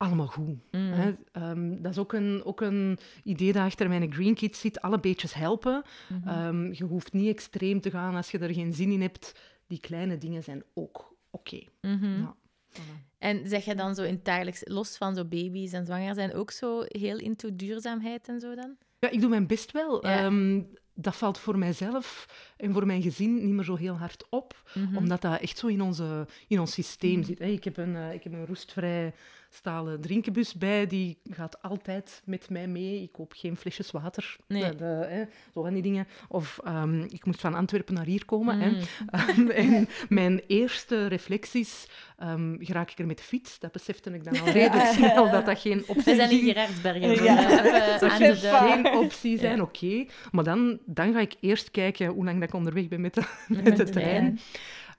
Allemaal 0.00 0.26
goed. 0.26 0.46
mm. 0.46 0.58
Hè? 0.92 1.12
Ehm, 1.32 1.82
dat 1.82 1.92
is 1.92 1.98
ook 1.98 2.12
een, 2.12 2.44
ook 2.44 2.60
een 2.60 2.98
idee 3.24 3.52
dat 3.52 3.62
achter 3.62 3.88
mijn 3.88 4.12
Green 4.12 4.34
Kids 4.34 4.60
zit. 4.60 4.80
Alle 4.80 5.00
beetjes 5.00 5.34
helpen. 5.34 5.82
Mhm. 6.08 6.28
Ehm, 6.28 6.72
je 6.72 6.84
hoeft 6.84 7.12
niet 7.12 7.28
extreem 7.28 7.80
te 7.80 7.90
gaan 7.90 8.14
als 8.14 8.30
je 8.30 8.38
er 8.38 8.54
geen 8.54 8.72
zin 8.74 8.90
in 8.90 9.00
hebt. 9.00 9.32
Die 9.66 9.80
kleine 9.80 10.18
dingen 10.18 10.42
zijn 10.42 10.62
ook 10.74 11.14
oké. 11.30 11.60
Mhm. 11.80 12.18
Ja, 12.20 12.36
voilà. 12.72 13.08
En 13.18 13.48
zeg 13.48 13.64
je 13.64 13.74
dan 13.74 13.94
zo 13.94 14.02
in 14.02 14.14
het 14.14 14.24
dagelijks, 14.24 14.60
los 14.64 14.96
van 14.96 15.14
zo 15.14 15.24
baby's 15.24 15.72
en 15.72 15.86
zwanger 15.86 16.14
zijn, 16.14 16.34
ook 16.34 16.50
zo 16.50 16.82
heel 16.86 17.18
into 17.18 17.56
duurzaamheid 17.56 18.28
en 18.28 18.40
zo 18.40 18.54
dan? 18.54 18.76
Ja, 18.98 19.10
ik 19.10 19.20
doe 19.20 19.28
mijn 19.30 19.46
best 19.46 19.72
wel. 19.72 20.06
Ja. 20.06 20.24
Ehm, 20.24 20.62
dat 20.94 21.16
valt 21.16 21.38
voor 21.38 21.58
mijzelf 21.58 22.26
en 22.56 22.72
voor 22.72 22.86
mijn 22.86 23.02
gezin 23.02 23.34
niet 23.34 23.54
meer 23.54 23.64
zo 23.64 23.76
heel 23.76 23.94
hard 23.98 24.26
op, 24.30 24.70
Mhm. 24.74 24.96
omdat 24.96 25.20
dat 25.20 25.40
echt 25.40 25.58
zo 25.58 25.66
in, 25.66 25.80
onze, 25.82 26.26
in 26.48 26.60
ons 26.60 26.72
systeem 26.72 27.22
zit. 27.22 27.38
hè. 27.38 27.44
Ik 27.44 27.64
heb 27.64 27.76
een, 27.76 27.96
eh, 27.96 28.12
ik 28.14 28.22
heb 28.22 28.32
een 28.32 28.46
roestvrij 28.46 29.14
stalen 29.50 30.00
drinkenbus 30.00 30.54
bij, 30.54 30.86
die 30.86 31.18
gaat 31.30 31.62
altijd 31.62 32.22
met 32.24 32.50
mij 32.50 32.66
mee. 32.66 33.02
Ik 33.02 33.12
koop 33.12 33.32
geen 33.36 33.56
flesjes 33.56 33.90
water, 33.90 34.36
Nee. 34.46 34.62
Dat, 34.62 34.80
eh, 34.80 35.08
hè, 35.08 35.24
zo 35.54 35.62
van 35.62 35.72
die 35.72 35.82
dingen. 35.82 36.06
Of 36.28 36.60
ehm, 36.64 37.00
ik 37.02 37.24
moest 37.24 37.40
van 37.40 37.54
Antwerpen 37.54 37.94
naar 37.94 38.04
hier 38.04 38.24
komen. 38.24 38.60
Hè. 38.60 38.70
Mm. 38.70 38.78
Ehm, 39.10 39.48
en 39.66 39.88
mijn 40.08 40.42
eerste 40.46 41.06
reflecties, 41.06 41.88
ehm 42.18 42.56
geraak 42.58 42.90
ik 42.90 42.98
er 42.98 43.06
met 43.06 43.16
de 43.16 43.22
fiets. 43.22 43.58
Dat 43.58 43.72
besefte 43.72 44.10
ik 44.10 44.24
dan 44.24 44.40
al 44.40 44.46
redelijk 44.60 44.86
snel, 44.88 45.30
dat 45.30 45.46
dat 45.46 45.58
geen 45.58 45.82
optie 45.86 46.04
We 46.04 46.14
zijn 46.14 46.30
in 46.30 46.38
ging. 46.38 46.52
Gerardsbergen. 46.52 47.24
Ja. 47.24 47.48
Dat 48.00 48.02
aan 48.02 48.10
geen, 48.10 48.34
de 48.34 48.40
deur. 48.40 48.56
geen 48.56 48.86
optie 48.86 49.38
zijn, 49.38 49.62
oké. 49.62 50.06
Maar 50.30 50.44
dan, 50.44 50.78
dan 50.84 51.12
ga 51.12 51.20
ik 51.20 51.34
eerst 51.40 51.70
kijken 51.70 52.06
hoe 52.06 52.24
lang 52.24 52.40
dat 52.40 52.48
ik 52.48 52.54
onderweg 52.54 52.88
ben 52.88 53.00
met 53.00 53.14
de, 53.14 53.22
met 53.48 53.76
de 53.76 53.84
trein. 53.84 54.38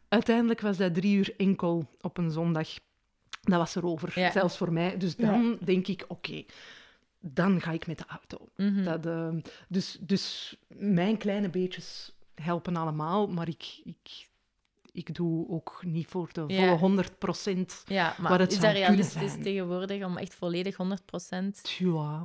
Uiteindelijk 0.07 0.61
was 0.61 0.77
dat 0.77 0.93
drie 0.93 1.17
uur 1.17 1.33
enkel 1.37 1.89
op 2.01 2.17
een 2.17 2.31
zondag. 2.31 2.67
Dat 3.41 3.57
was 3.59 3.75
erover, 3.75 4.19
Ja. 4.19 4.31
zelfs 4.31 4.57
voor 4.57 4.73
mij. 4.73 4.97
Dus 4.97 5.15
dan 5.15 5.57
denk 5.63 5.87
ik, 5.87 6.05
oké, 6.07 6.43
dan 7.19 7.61
ga 7.61 7.71
ik 7.71 7.87
met 7.87 7.97
de 7.97 8.05
auto. 8.07 8.49
Mhm. 8.55 8.83
Dat, 8.83 9.05
eh, 9.05 9.29
dus, 9.67 9.97
dus 10.01 10.55
mijn 10.75 11.17
kleine 11.17 11.49
beetjes 11.49 12.11
helpen 12.35 12.75
allemaal, 12.75 13.27
maar 13.27 13.47
ik, 13.47 13.81
ik, 13.83 14.29
ik 14.91 15.15
doe 15.15 15.49
ook 15.49 15.81
niet 15.85 16.07
voor 16.07 16.29
de 16.31 16.41
volle 16.47 16.77
100 16.77 17.17
procent. 17.17 17.83
Ja, 17.87 18.15
maar 18.19 18.29
Wat 18.31 18.39
het 18.39 18.51
is 18.51 18.59
zou 18.59 18.73
dat 18.73 18.81
kunnen 18.83 18.95
realistisch 18.97 19.31
zijn. 19.31 19.43
tegenwoordig 19.43 20.05
om 20.05 20.17
echt 20.17 20.35
volledig 20.35 20.75
100%? 20.75 21.61
Ja. 21.77 22.23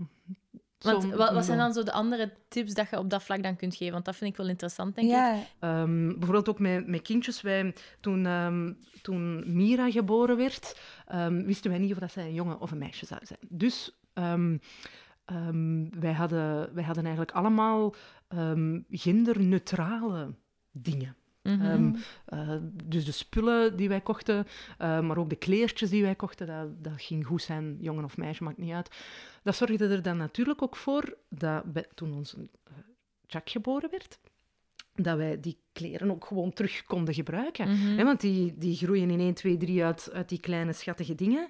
Want 0.79 1.03
Som- 1.03 1.11
wat, 1.11 1.33
wat 1.33 1.45
zijn 1.45 1.59
dan 1.59 1.73
zo 1.73 1.83
de 1.83 1.93
andere 1.93 2.33
tips 2.49 2.75
dat 2.75 2.91
je 2.91 2.99
op 2.99 3.11
dat 3.11 3.23
vlak 3.23 3.43
dan 3.43 3.57
kunt 3.57 3.75
geven? 3.75 3.93
Want 3.93 4.05
dat 4.05 4.17
vind 4.17 4.31
ik 4.31 4.37
wel 4.37 4.49
interessant, 4.49 4.95
denk 4.95 5.07
ik. 5.07 5.13
Ja. 5.13 5.43
Ehm, 5.59 6.07
bijvoorbeeld 6.07 6.49
ook 6.49 6.59
met, 6.59 6.87
met 6.87 7.03
kindjes. 7.03 7.41
Wij, 7.41 7.75
toen, 8.01 8.27
ehm, 8.27 8.73
toen 9.03 9.43
Mira 9.57 9.91
geboren 9.91 10.37
werd, 10.37 10.81
ehm, 11.07 11.45
wisten 11.45 11.71
wij 11.71 11.79
niet 11.81 11.93
of 11.93 11.99
dat 11.99 12.13
zij 12.13 12.25
een 12.25 12.35
jongen 12.35 12.61
of 12.61 12.71
een 12.71 12.79
meisje 12.79 13.07
zou 13.07 13.21
zijn. 13.25 13.39
Dus 13.49 13.99
ehm, 14.13 14.57
ehm, 15.25 16.01
wij, 16.01 16.13
hadden, 16.13 16.75
wij 16.75 16.85
hadden 16.85 17.05
eigenlijk 17.05 17.37
allemaal 17.37 17.95
ehm, 18.29 18.81
genderneutrale 18.91 20.35
dingen. 20.71 21.17
Mhm. 21.47 21.63
Ehm, 21.65 21.95
eh, 22.25 22.57
dus 22.85 23.05
de 23.05 23.13
spullen 23.13 23.77
die 23.77 23.89
wij 23.89 24.01
kochten, 24.01 24.47
eh, 24.79 25.01
maar 25.01 25.19
ook 25.19 25.31
de 25.31 25.37
kleertjes 25.37 25.91
die 25.91 26.03
wij 26.03 26.15
kochten, 26.15 26.47
dat, 26.47 26.85
dat 26.85 26.93
ging 27.03 27.27
goed 27.27 27.43
zijn, 27.43 27.77
jongen 27.81 28.05
of 28.05 28.17
meisje, 28.17 28.43
maakt 28.45 28.59
niet 28.59 28.73
uit. 28.73 28.97
Dat 29.43 29.57
zorgde 29.57 29.89
er 29.89 30.03
dan 30.03 30.17
natuurlijk 30.17 30.63
ook 30.63 30.77
voor 30.77 31.17
dat 31.29 31.73
bij- 31.73 31.87
toen 31.95 32.13
ons 32.15 32.35
uh, 32.35 32.43
Jack 33.27 33.51
geboren 33.51 33.91
werd, 33.91 34.19
dat 34.95 35.17
wij 35.17 35.41
die 35.41 35.59
kleren 35.73 36.11
ook 36.11 36.25
gewoon 36.27 36.53
terug 36.53 36.85
konden 36.85 37.15
gebruiken. 37.15 37.69
Mhm. 37.69 38.05
Want 38.05 38.21
die, 38.21 38.55
die 38.59 38.77
groeien 38.77 39.11
in 39.11 39.21
1, 39.21 39.35
2, 39.35 39.57
3 39.57 39.85
uit, 39.85 40.11
uit 40.13 40.29
die 40.29 40.41
kleine 40.41 40.73
schattige 40.73 41.15
dingen. 41.15 41.49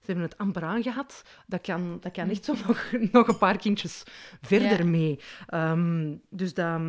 Ze 0.00 0.06
hebben 0.06 0.24
het 0.24 0.38
amper 0.38 0.62
aangehad. 0.62 1.22
Dat 1.46 1.60
kan, 1.60 1.98
dat 2.00 2.12
kan 2.12 2.28
echt 2.30 2.44
zo 2.44 2.54
nog, 2.66 2.92
nog 3.12 3.28
een 3.28 3.38
paar 3.38 3.56
kindjes 3.56 4.02
verder 4.42 4.78
Ja. 4.78 4.84
mee. 4.84 5.18
Ehm, 5.46 6.14
dus 6.30 6.54
dat, 6.54 6.80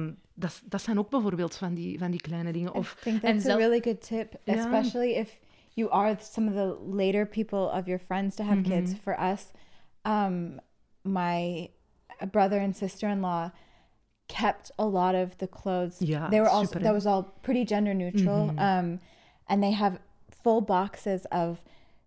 dat, 0.41 0.61
dat 0.65 0.81
zijn 0.81 0.99
ook 0.99 1.09
bijvoorbeeld 1.09 1.55
van 1.55 1.73
die, 1.73 1.99
van 1.99 2.11
die 2.11 2.21
kleine 2.21 2.51
dingen. 2.51 2.73
Of 2.73 2.95
I 2.99 3.03
think 3.03 3.21
that's 3.21 3.45
a 3.45 3.55
really 3.55 3.79
good 3.81 4.01
tip, 4.07 4.33
Ja. 4.43 4.53
especially 4.53 5.11
if 5.15 5.39
you 5.73 5.89
are 5.91 6.15
some 6.19 6.47
of 6.49 6.53
the 6.53 6.95
later 6.95 7.27
people 7.27 7.71
of 7.79 7.85
your 7.85 7.99
friends 7.99 8.35
to 8.35 8.43
have 8.43 8.61
kids. 8.61 8.93
For 8.93 9.17
us, 9.33 9.51
um, 10.05 10.59
my 11.01 11.69
brother 12.31 12.59
and 12.59 12.75
sister-in-law 12.77 13.51
kept 14.27 14.71
a 14.77 14.85
lot 14.85 15.15
of 15.15 15.35
the 15.37 15.47
clothes. 15.47 15.99
Ja, 15.99 16.29
they 16.29 16.39
were 16.39 16.49
all 16.49 16.65
super, 16.65 16.81
that 16.81 16.93
was 16.93 17.05
all 17.05 17.23
pretty 17.41 17.65
gender 17.65 17.93
neutral. 17.93 18.49
Um, 18.57 18.99
and 19.47 19.61
they 19.61 19.71
have 19.73 19.99
full 20.43 20.61
boxes 20.61 21.25
of 21.31 21.61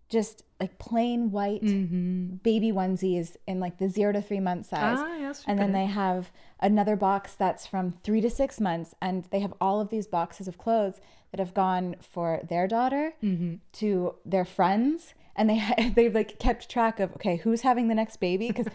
just 0.09 0.43
like 0.59 0.77
plain 0.77 1.31
white 1.31 1.63
mm-hmm. 1.63 2.35
baby 2.43 2.71
onesies 2.71 3.35
in 3.47 3.59
like 3.59 3.77
the 3.77 3.89
zero 3.89 4.13
to 4.13 4.21
three 4.21 4.39
month 4.39 4.67
size. 4.67 4.97
Ah, 4.99 5.31
super, 5.33 5.51
And 5.51 5.59
then 5.59 5.71
they 5.71 5.85
have 5.85 6.31
another 6.59 6.95
box 6.95 7.33
that's 7.33 7.67
from 7.67 7.91
three 8.03 8.21
to 8.21 8.29
six 8.29 8.59
months. 8.59 8.95
And 9.01 9.25
they 9.31 9.39
have 9.39 9.53
all 9.59 9.81
of 9.81 9.89
these 9.89 10.07
boxes 10.07 10.47
of 10.47 10.57
clothes 10.57 11.01
that 11.31 11.39
have 11.39 11.53
gone 11.53 11.95
for 11.99 12.41
their 12.47 12.67
daughter 12.67 13.13
mm-hmm. 13.23 13.55
to 13.73 14.15
their 14.25 14.45
friends. 14.45 15.13
And 15.35 15.49
they 15.49 15.91
they've 15.95 16.13
like 16.13 16.39
kept 16.39 16.69
track 16.69 16.99
of 16.99 17.11
okay 17.15 17.37
who's 17.37 17.61
having 17.61 17.87
the 17.87 17.95
next 17.95 18.17
baby 18.17 18.47
because 18.47 18.67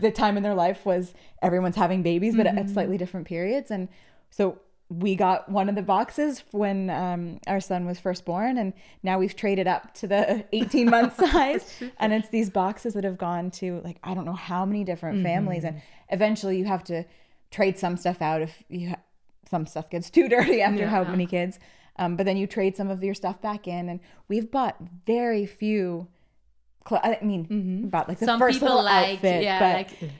the 0.00 0.10
time 0.10 0.36
in 0.36 0.42
their 0.42 0.54
life 0.54 0.84
was 0.84 1.14
everyone's 1.40 1.76
having 1.76 2.02
babies 2.02 2.34
but 2.34 2.46
at 2.46 2.54
mm-hmm. 2.54 2.72
slightly 2.72 2.98
different 2.98 3.28
periods 3.28 3.70
and 3.70 3.88
so 4.28 4.58
we 4.90 5.16
got 5.16 5.48
one 5.48 5.68
of 5.68 5.74
the 5.74 5.82
boxes 5.82 6.44
when 6.50 6.90
um, 6.90 7.40
our 7.46 7.60
son 7.60 7.86
was 7.86 7.98
first 7.98 8.24
born 8.24 8.58
and 8.58 8.72
now 9.02 9.18
we've 9.18 9.34
traded 9.34 9.66
up 9.66 9.94
to 9.94 10.06
the 10.06 10.44
18 10.52 10.90
month 10.90 11.16
size. 11.16 11.82
And 11.98 12.12
it's 12.12 12.28
these 12.28 12.50
boxes 12.50 12.94
that 12.94 13.02
have 13.04 13.16
gone 13.18 13.50
to 13.52 13.80
like 13.82 13.96
i 14.04 14.14
don't 14.14 14.24
know 14.26 14.34
how 14.34 14.64
many 14.66 14.84
different 14.84 15.22
families 15.24 15.64
and 15.64 15.80
eventually 16.10 16.58
you 16.58 16.66
have 16.66 16.84
to 16.84 17.04
trade 17.50 17.78
some 17.78 17.96
stuff 17.96 18.20
out 18.20 18.42
if 18.42 18.62
you 18.68 18.90
ha- 18.90 19.00
some 19.48 19.66
stuff 19.66 19.88
gets 19.90 20.10
too 20.10 20.28
dirty 20.28 20.60
after 20.62 20.86
how 20.86 21.04
many 21.04 21.26
kids. 21.26 21.58
Um, 21.96 22.16
but 22.16 22.26
then 22.26 22.36
you 22.36 22.46
trade 22.46 22.76
some 22.76 22.90
of 22.90 23.02
your 23.04 23.14
stuff 23.14 23.40
back 23.40 23.66
in 23.68 23.88
and 23.88 24.00
we've 24.28 24.50
bought 24.50 24.76
very 25.06 25.46
few 25.46 26.08
cl- 26.88 27.00
i 27.04 27.18
mean 27.24 27.88
bought 27.88 28.08
like 28.08 28.18
the 28.18 28.26
Some 28.26 28.38
first 28.40 28.56
people 28.56 28.68
little 28.68 28.84
like, 28.84 29.14
outfit 29.14 29.42
yeah, 29.44 29.58
but 29.60 29.74
like 30.02 30.10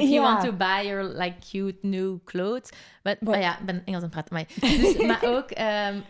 If 0.00 0.08
you 0.08 0.20
want 0.22 0.44
to 0.44 0.52
buy 0.52 0.86
your 0.86 1.04
like 1.04 1.34
cute 1.50 1.78
new 1.82 2.18
clothes. 2.24 2.70
But, 3.02 3.16
But- 3.20 3.34
oh 3.34 3.40
ja, 3.40 3.58
ik 3.58 3.66
ben 3.66 3.82
Engels 3.84 4.02
aan 4.02 4.10
het 4.14 4.28
praten. 4.28 4.34
Maar, 4.34 4.70
dus, 4.78 4.96
maar 5.10 5.24
ook, 5.24 5.50
ehm, 5.50 6.00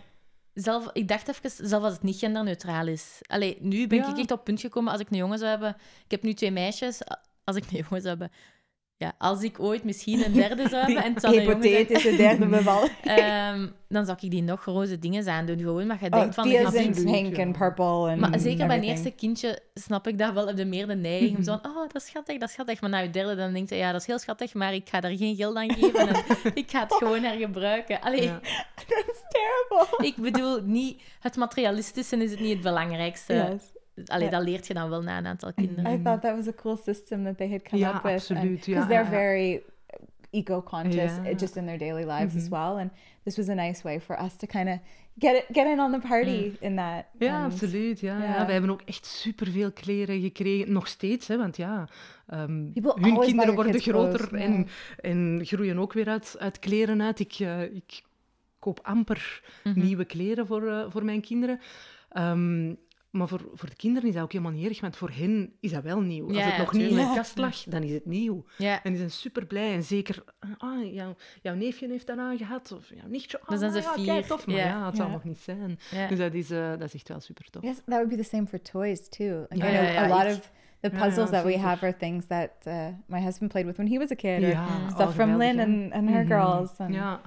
zelf, 0.55 0.91
ik 0.93 1.09
dacht 1.09 1.29
even, 1.29 1.69
zelf 1.69 1.83
als 1.83 1.93
het 1.93 2.03
niet 2.03 2.19
genderneutraal 2.19 2.87
is. 2.87 3.19
Allee, 3.27 3.57
nu 3.61 3.87
ben 3.87 3.99
ik 3.99 4.05
echt 4.19 4.21
op 4.21 4.29
het 4.29 4.45
punt 4.45 4.61
gekomen 4.61 4.93
als 4.93 5.01
ik 5.01 5.11
een 5.11 5.17
jongen 5.17 5.39
zou 5.39 5.51
hebben. 5.51 5.77
Ik 6.05 6.11
heb 6.11 6.23
nu 6.23 6.35
twee 6.35 6.51
meisjes. 6.51 7.01
Als 7.45 7.57
ik 7.57 7.65
een 7.71 7.77
jongen 7.89 8.03
zou 8.03 8.09
hebben. 8.09 8.31
Ja, 9.01 9.13
als 9.19 9.43
ik 9.43 9.61
ooit 9.61 9.85
misschien 9.85 10.25
een 10.25 10.33
derde 10.33 10.69
zou 10.69 10.85
hebben 10.85 11.05
en 11.05 11.13
het 11.13 11.21
zijn, 11.21 11.35
Hypothetische 11.35 12.17
derde 12.17 12.47
bevalling. 12.47 12.93
ehm, 13.03 13.69
dan 13.89 14.05
zou 14.05 14.19
ik 14.21 14.31
die 14.31 14.43
nog 14.43 14.65
roze 14.65 14.99
dingen 14.99 15.29
aan 15.29 15.47
doen. 15.47 15.59
Gewoon, 15.59 15.87
maar 15.87 15.99
je 16.01 16.11
denkt 16.11 16.29
Oh, 16.29 16.35
van... 16.35 16.45
die 16.45 16.59
is 16.59 16.75
in 16.75 17.05
pink 17.05 17.39
and 17.39 17.59
purple. 17.59 18.11
And 18.11 18.17
Maar 18.17 18.39
zeker 18.39 18.67
bij 18.67 18.77
een 18.77 18.83
eerste 18.83 19.11
kindje 19.11 19.59
snap 19.75 20.07
ik 20.07 20.19
dat 20.19 20.33
wel. 20.33 20.47
Heb 20.47 20.59
je 20.59 20.65
meer 20.65 20.87
de 20.87 20.95
neiging 20.95 21.37
om 21.37 21.43
zo 21.43 21.53
oh, 21.63 21.77
dat 21.77 21.95
is 21.95 22.07
schattig, 22.07 22.39
dat 22.39 22.49
is 22.49 22.55
schattig. 22.55 22.81
Maar 22.81 22.91
na 22.91 22.99
je 22.99 23.11
derde, 23.11 23.37
dan 23.37 23.53
denk 23.53 23.69
je, 23.69 23.77
ja, 23.77 23.93
dat 23.93 24.01
is 24.01 24.07
heel 24.07 24.19
schattig, 24.19 24.55
maar 24.55 24.75
ik 24.75 24.89
ga 24.89 25.01
daar 25.01 25.17
geen 25.17 25.37
geld 25.37 25.57
aan 25.57 25.73
geven. 25.73 26.09
En 26.09 26.25
ik 26.63 26.71
ga 26.71 26.81
het 26.81 26.95
gewoon 26.95 27.23
hergebruiken. 27.23 28.01
Allee, 28.01 28.23
Ja. 28.23 28.41
That's 28.75 29.23
terrible. 29.29 30.07
ik 30.07 30.17
bedoel, 30.17 30.61
niet, 30.63 31.03
het 31.21 31.37
materialistische 31.37 32.17
is 32.17 32.31
het 32.31 32.41
niet 32.41 32.53
het 32.53 32.63
belangrijkste. 32.63 33.35
Yes. 33.35 33.80
Allee, 34.05 34.25
Ja. 34.25 34.31
dat 34.31 34.43
leert 34.43 34.67
je 34.67 34.75
dan 34.75 34.89
wel 34.91 35.03
na 35.03 35.19
een 35.19 35.27
aantal 35.27 35.53
kinderen. 35.53 35.93
I 35.93 36.03
thought 36.03 36.23
that 36.23 36.37
was 36.37 36.47
a 36.49 36.53
cool 36.63 36.77
system 36.77 37.25
that 37.25 37.37
they 37.37 37.51
had 37.51 37.63
come 37.63 37.83
Ja, 37.83 37.95
up 37.97 38.03
with. 38.03 38.13
absoluut, 38.13 38.65
ja, 38.67 38.73
Because 38.73 38.89
they're 38.89 39.11
very 39.11 39.63
eco-conscious 40.31 41.13
just 41.39 41.57
in 41.57 41.65
their 41.67 41.79
daily 41.79 42.05
lives 42.05 42.37
as 42.37 42.49
well. 42.49 42.77
And 42.79 42.91
this 43.25 43.37
was 43.37 43.49
a 43.49 43.55
nice 43.55 43.83
way 43.83 44.01
for 44.01 44.17
us 44.23 44.37
to 44.37 44.47
kind 44.47 44.69
of 44.69 44.79
get 45.19 45.35
it, 45.37 45.45
get 45.53 45.67
in 45.67 45.81
on 45.81 45.93
the 45.93 46.09
party 46.09 46.53
in 46.61 46.77
that. 46.77 47.05
Ja, 47.19 47.43
And- 47.45 47.53
absoluut. 47.53 48.01
Ja, 48.01 48.19
ja. 48.19 48.35
ja. 48.35 48.47
We 48.47 48.53
hebben 48.53 48.71
ook 48.71 48.83
echt 48.85 49.07
superveel 49.07 49.73
kleren 49.73 50.21
gekregen. 50.21 50.73
Nog 50.73 50.87
steeds, 50.89 51.29
hè, 51.29 51.37
want 51.37 51.57
ja, 51.57 51.89
ehm, 52.27 52.73
People 52.73 52.95
hun 53.01 53.19
kinderen 53.21 53.55
worden 53.55 53.81
groter 53.81 54.19
clothes, 54.29 54.41
en, 54.41 54.67
en 55.01 55.41
groeien 55.45 55.79
ook 55.79 55.93
weer 55.93 56.09
uit, 56.09 56.37
uit 56.39 56.59
kleren 56.59 57.03
uit. 57.03 57.21
Ik, 57.21 57.33
eh, 57.39 57.63
ik 57.63 58.03
koop 58.59 58.81
amper 58.83 59.43
Mhm. 59.65 59.81
nieuwe 59.81 60.05
kleren 60.05 60.47
voor, 60.47 60.69
eh, 60.69 60.85
voor 60.89 61.05
mijn 61.05 61.21
kinderen. 61.21 61.61
Ehm, 62.11 62.75
maar 63.11 63.29
voor, 63.29 63.51
voor 63.55 63.69
de 63.69 63.77
kinderen 63.77 64.09
is 64.09 64.15
dat 64.15 64.23
ook 64.23 64.33
helemaal 64.33 64.53
niet 64.53 64.69
erg, 64.69 64.81
want 64.81 64.97
voor 64.97 65.11
hen 65.11 65.53
is 65.61 65.71
dat 65.73 65.83
wel 65.83 66.01
nieuw. 66.01 66.27
Als 66.27 66.37
Ja, 66.37 66.43
het 66.43 66.57
nog 66.59 66.73
niet 66.73 66.91
in 66.91 66.97
de 66.97 67.13
kast 67.15 67.39
lag, 67.39 67.63
dan 67.63 67.83
is 67.83 67.93
het 67.93 68.07
nieuw. 68.07 68.45
Ja, 68.59 68.83
En 68.83 68.91
die 68.91 68.99
zijn 68.99 69.11
super 69.11 69.47
blij. 69.47 69.73
En 69.75 69.83
zeker, 69.83 70.25
ah, 70.59 70.95
jouw, 70.95 71.17
jouw 71.43 71.55
neefje 71.55 71.89
heeft 71.89 72.07
dat 72.07 72.19
aangehad. 72.19 72.73
Of 72.73 72.89
jouw 72.95 73.09
nichtje. 73.09 73.41
Dan 73.47 73.59
zijn 73.59 73.71
ah, 73.73 73.77
ze 73.77 73.83
ja, 73.89 73.93
fier. 73.95 74.05
kijk, 74.05 74.27
tof. 74.27 74.47
Maar 74.47 74.57
Ja. 74.57 74.67
ja, 74.67 74.87
het 74.87 74.97
zal 74.97 75.07
Ja. 75.07 75.13
nog 75.13 75.25
niet 75.25 75.39
zijn. 75.39 75.79
ja. 75.91 76.09
Dus 76.09 76.19
dat 76.19 76.35
is, 76.35 76.51
eh, 76.51 76.71
dat 76.71 76.83
is 76.83 76.95
echt 76.95 77.09
wel 77.09 77.21
super 77.21 77.51
tof. 77.51 77.63
Yes, 77.63 77.77
that 77.77 77.85
would 77.87 78.09
be 78.09 78.17
the 78.17 78.23
same 78.23 78.47
for 78.47 78.63
toys 78.63 79.09
too. 79.09 79.47
Like 79.49 79.57
Ja, 79.57 79.71
I 79.71 79.75
know 79.77 79.85
ja, 79.85 79.93
ja, 79.93 80.05
a 80.05 80.09
lot 80.09 80.33
ik- 80.33 80.39
of 80.39 80.53
the 80.81 80.91
puzzles 80.91 81.31
that 81.31 81.45
we 81.45 81.59
have 81.59 81.83
are 81.87 81.93
things 81.99 82.27
that 82.27 82.51
uh, 82.67 82.73
my 83.07 83.21
husband 83.23 83.51
played 83.51 83.67
with 83.67 83.77
when 83.77 83.87
he 83.89 83.99
was 83.99 84.11
a 84.11 84.15
kid. 84.15 84.41
Ja, 84.41 84.89
stuff 84.91 85.15
from 85.15 85.37
Lynn 85.37 85.57
hè. 85.59 85.63
and, 85.63 85.93
and 85.93 86.09
her 86.09 86.25
Mhm. 86.25 86.29
girls. 86.29 86.71
And 86.79 86.95
Ja, 86.95 87.21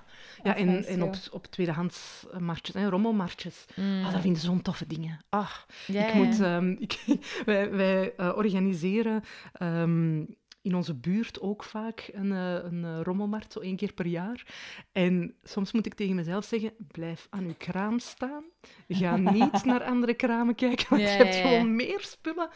ja 0.43 0.55
en, 0.55 0.67
nice 0.67 0.87
en 0.89 0.97
too. 0.99 1.07
op, 1.07 1.15
op 1.31 1.45
tweedehands 1.45 2.25
eh, 2.33 2.39
marktjes, 2.39 2.75
hè, 2.75 2.89
rommelmarktjes. 2.89 3.65
Mm. 3.75 4.03
Ah, 4.05 4.11
dat 4.11 4.21
vind 4.21 4.35
ik 4.37 4.41
zo'n 4.43 4.61
toffe 4.61 4.87
dingen. 4.87 5.19
Ah, 5.29 5.49
Ja, 5.87 6.07
ik 6.07 6.13
moet, 6.13 6.39
ehm, 6.39 6.69
ik, 6.85 6.99
wij 7.45 7.71
wij 7.71 8.13
eh, 8.17 8.31
organiseren 8.35 9.21
ehm, 9.53 10.21
in 10.63 10.75
onze 10.75 10.93
buurt 10.93 11.41
ook 11.41 11.63
vaak 11.63 12.09
een, 12.13 12.31
eh, 12.31 12.53
een 12.63 12.83
eh, 12.85 12.99
rommelmarkt, 13.01 13.53
zo 13.53 13.59
één 13.59 13.75
keer 13.75 13.93
per 13.93 14.05
jaar. 14.05 14.45
En 14.91 15.35
soms 15.43 15.71
moet 15.71 15.85
ik 15.85 15.93
tegen 15.93 16.15
mezelf 16.15 16.45
zeggen, 16.45 16.71
blijf 16.91 17.27
aan 17.29 17.43
uw 17.43 17.53
kraam 17.57 17.99
staan. 17.99 18.43
Ga 18.87 19.17
niet 19.17 19.63
naar 19.65 19.83
andere 19.83 20.13
kramen 20.13 20.55
kijken, 20.55 20.85
want 20.89 21.01
Ja, 21.01 21.07
je 21.09 21.15
hebt 21.15 21.35
ja, 21.35 21.41
ja. 21.41 21.47
gewoon 21.47 21.75
meer 21.75 21.99
spullen 22.01 22.49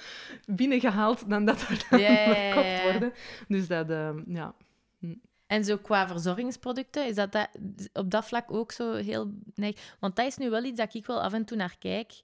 binnengehaald 0.45 1.29
dan 1.29 1.45
dat 1.45 1.61
er 1.61 1.85
dan 1.89 1.99
Ja, 1.99 2.11
ja, 2.11 2.19
ja, 2.29 2.33
verkocht 2.33 2.83
ja. 2.83 2.91
worden. 2.91 3.13
Dus 3.47 3.67
dat, 3.67 3.89
ehm, 3.89 4.21
ja... 4.27 4.53
En 5.47 5.63
zo 5.65 5.77
qua 5.77 6.07
verzorgingsproducten, 6.07 7.07
is 7.07 7.15
dat, 7.15 7.31
dat 7.31 7.49
op 7.93 8.11
dat 8.11 8.25
vlak 8.25 8.51
ook 8.51 8.71
zo 8.71 8.93
heel... 8.93 9.31
Nee, 9.55 9.75
want 9.99 10.15
dat 10.15 10.25
is 10.25 10.37
nu 10.37 10.49
wel 10.49 10.63
iets 10.63 10.77
dat 10.77 10.93
ik 10.93 11.05
wel 11.05 11.21
af 11.21 11.33
en 11.33 11.45
toe 11.45 11.57
naar 11.57 11.75
kijk. 11.79 12.21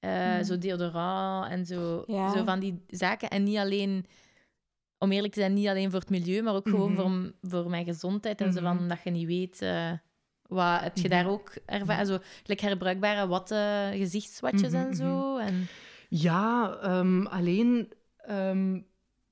Eh, 0.00 0.42
Zo 0.42 0.58
deodorant 0.58 1.50
en 1.50 1.66
zo, 1.66 2.04
Ja. 2.06 2.32
zo 2.36 2.44
van 2.44 2.60
die 2.60 2.84
zaken. 2.88 3.28
En 3.30 3.42
niet 3.42 3.56
alleen, 3.56 4.06
om 5.04 5.12
eerlijk 5.12 5.32
te 5.32 5.40
zijn, 5.40 5.54
niet 5.54 5.68
alleen 5.68 5.90
voor 5.90 6.00
het 6.00 6.10
milieu, 6.10 6.42
maar 6.42 6.54
ook 6.54 6.68
gewoon 6.68 6.92
Mhm. 6.92 7.30
voor, 7.42 7.70
mijn 7.70 7.84
gezondheid. 7.84 8.40
En 8.40 8.52
zo 8.52 8.60
Mhm. 8.60 8.76
van 8.76 8.88
dat 8.88 8.98
je 9.04 9.10
niet 9.10 9.26
weet... 9.26 9.62
eh, 9.62 9.90
wat, 10.48 10.80
heb 10.80 10.96
je 10.96 11.08
daar 11.08 11.26
ook 11.28 11.52
ervaren? 11.66 12.06
Zo, 12.06 12.18
gelijk 12.42 12.60
herbruikbare 12.60 13.26
watten, 13.26 13.92
gezichtswatjes 13.96 14.72
Mhm, 14.72 14.82
en 14.86 14.94
zo. 14.94 15.36
En, 15.36 15.66
Ja, 16.08 16.76
ehm, 16.82 17.26
alleen 17.26 17.92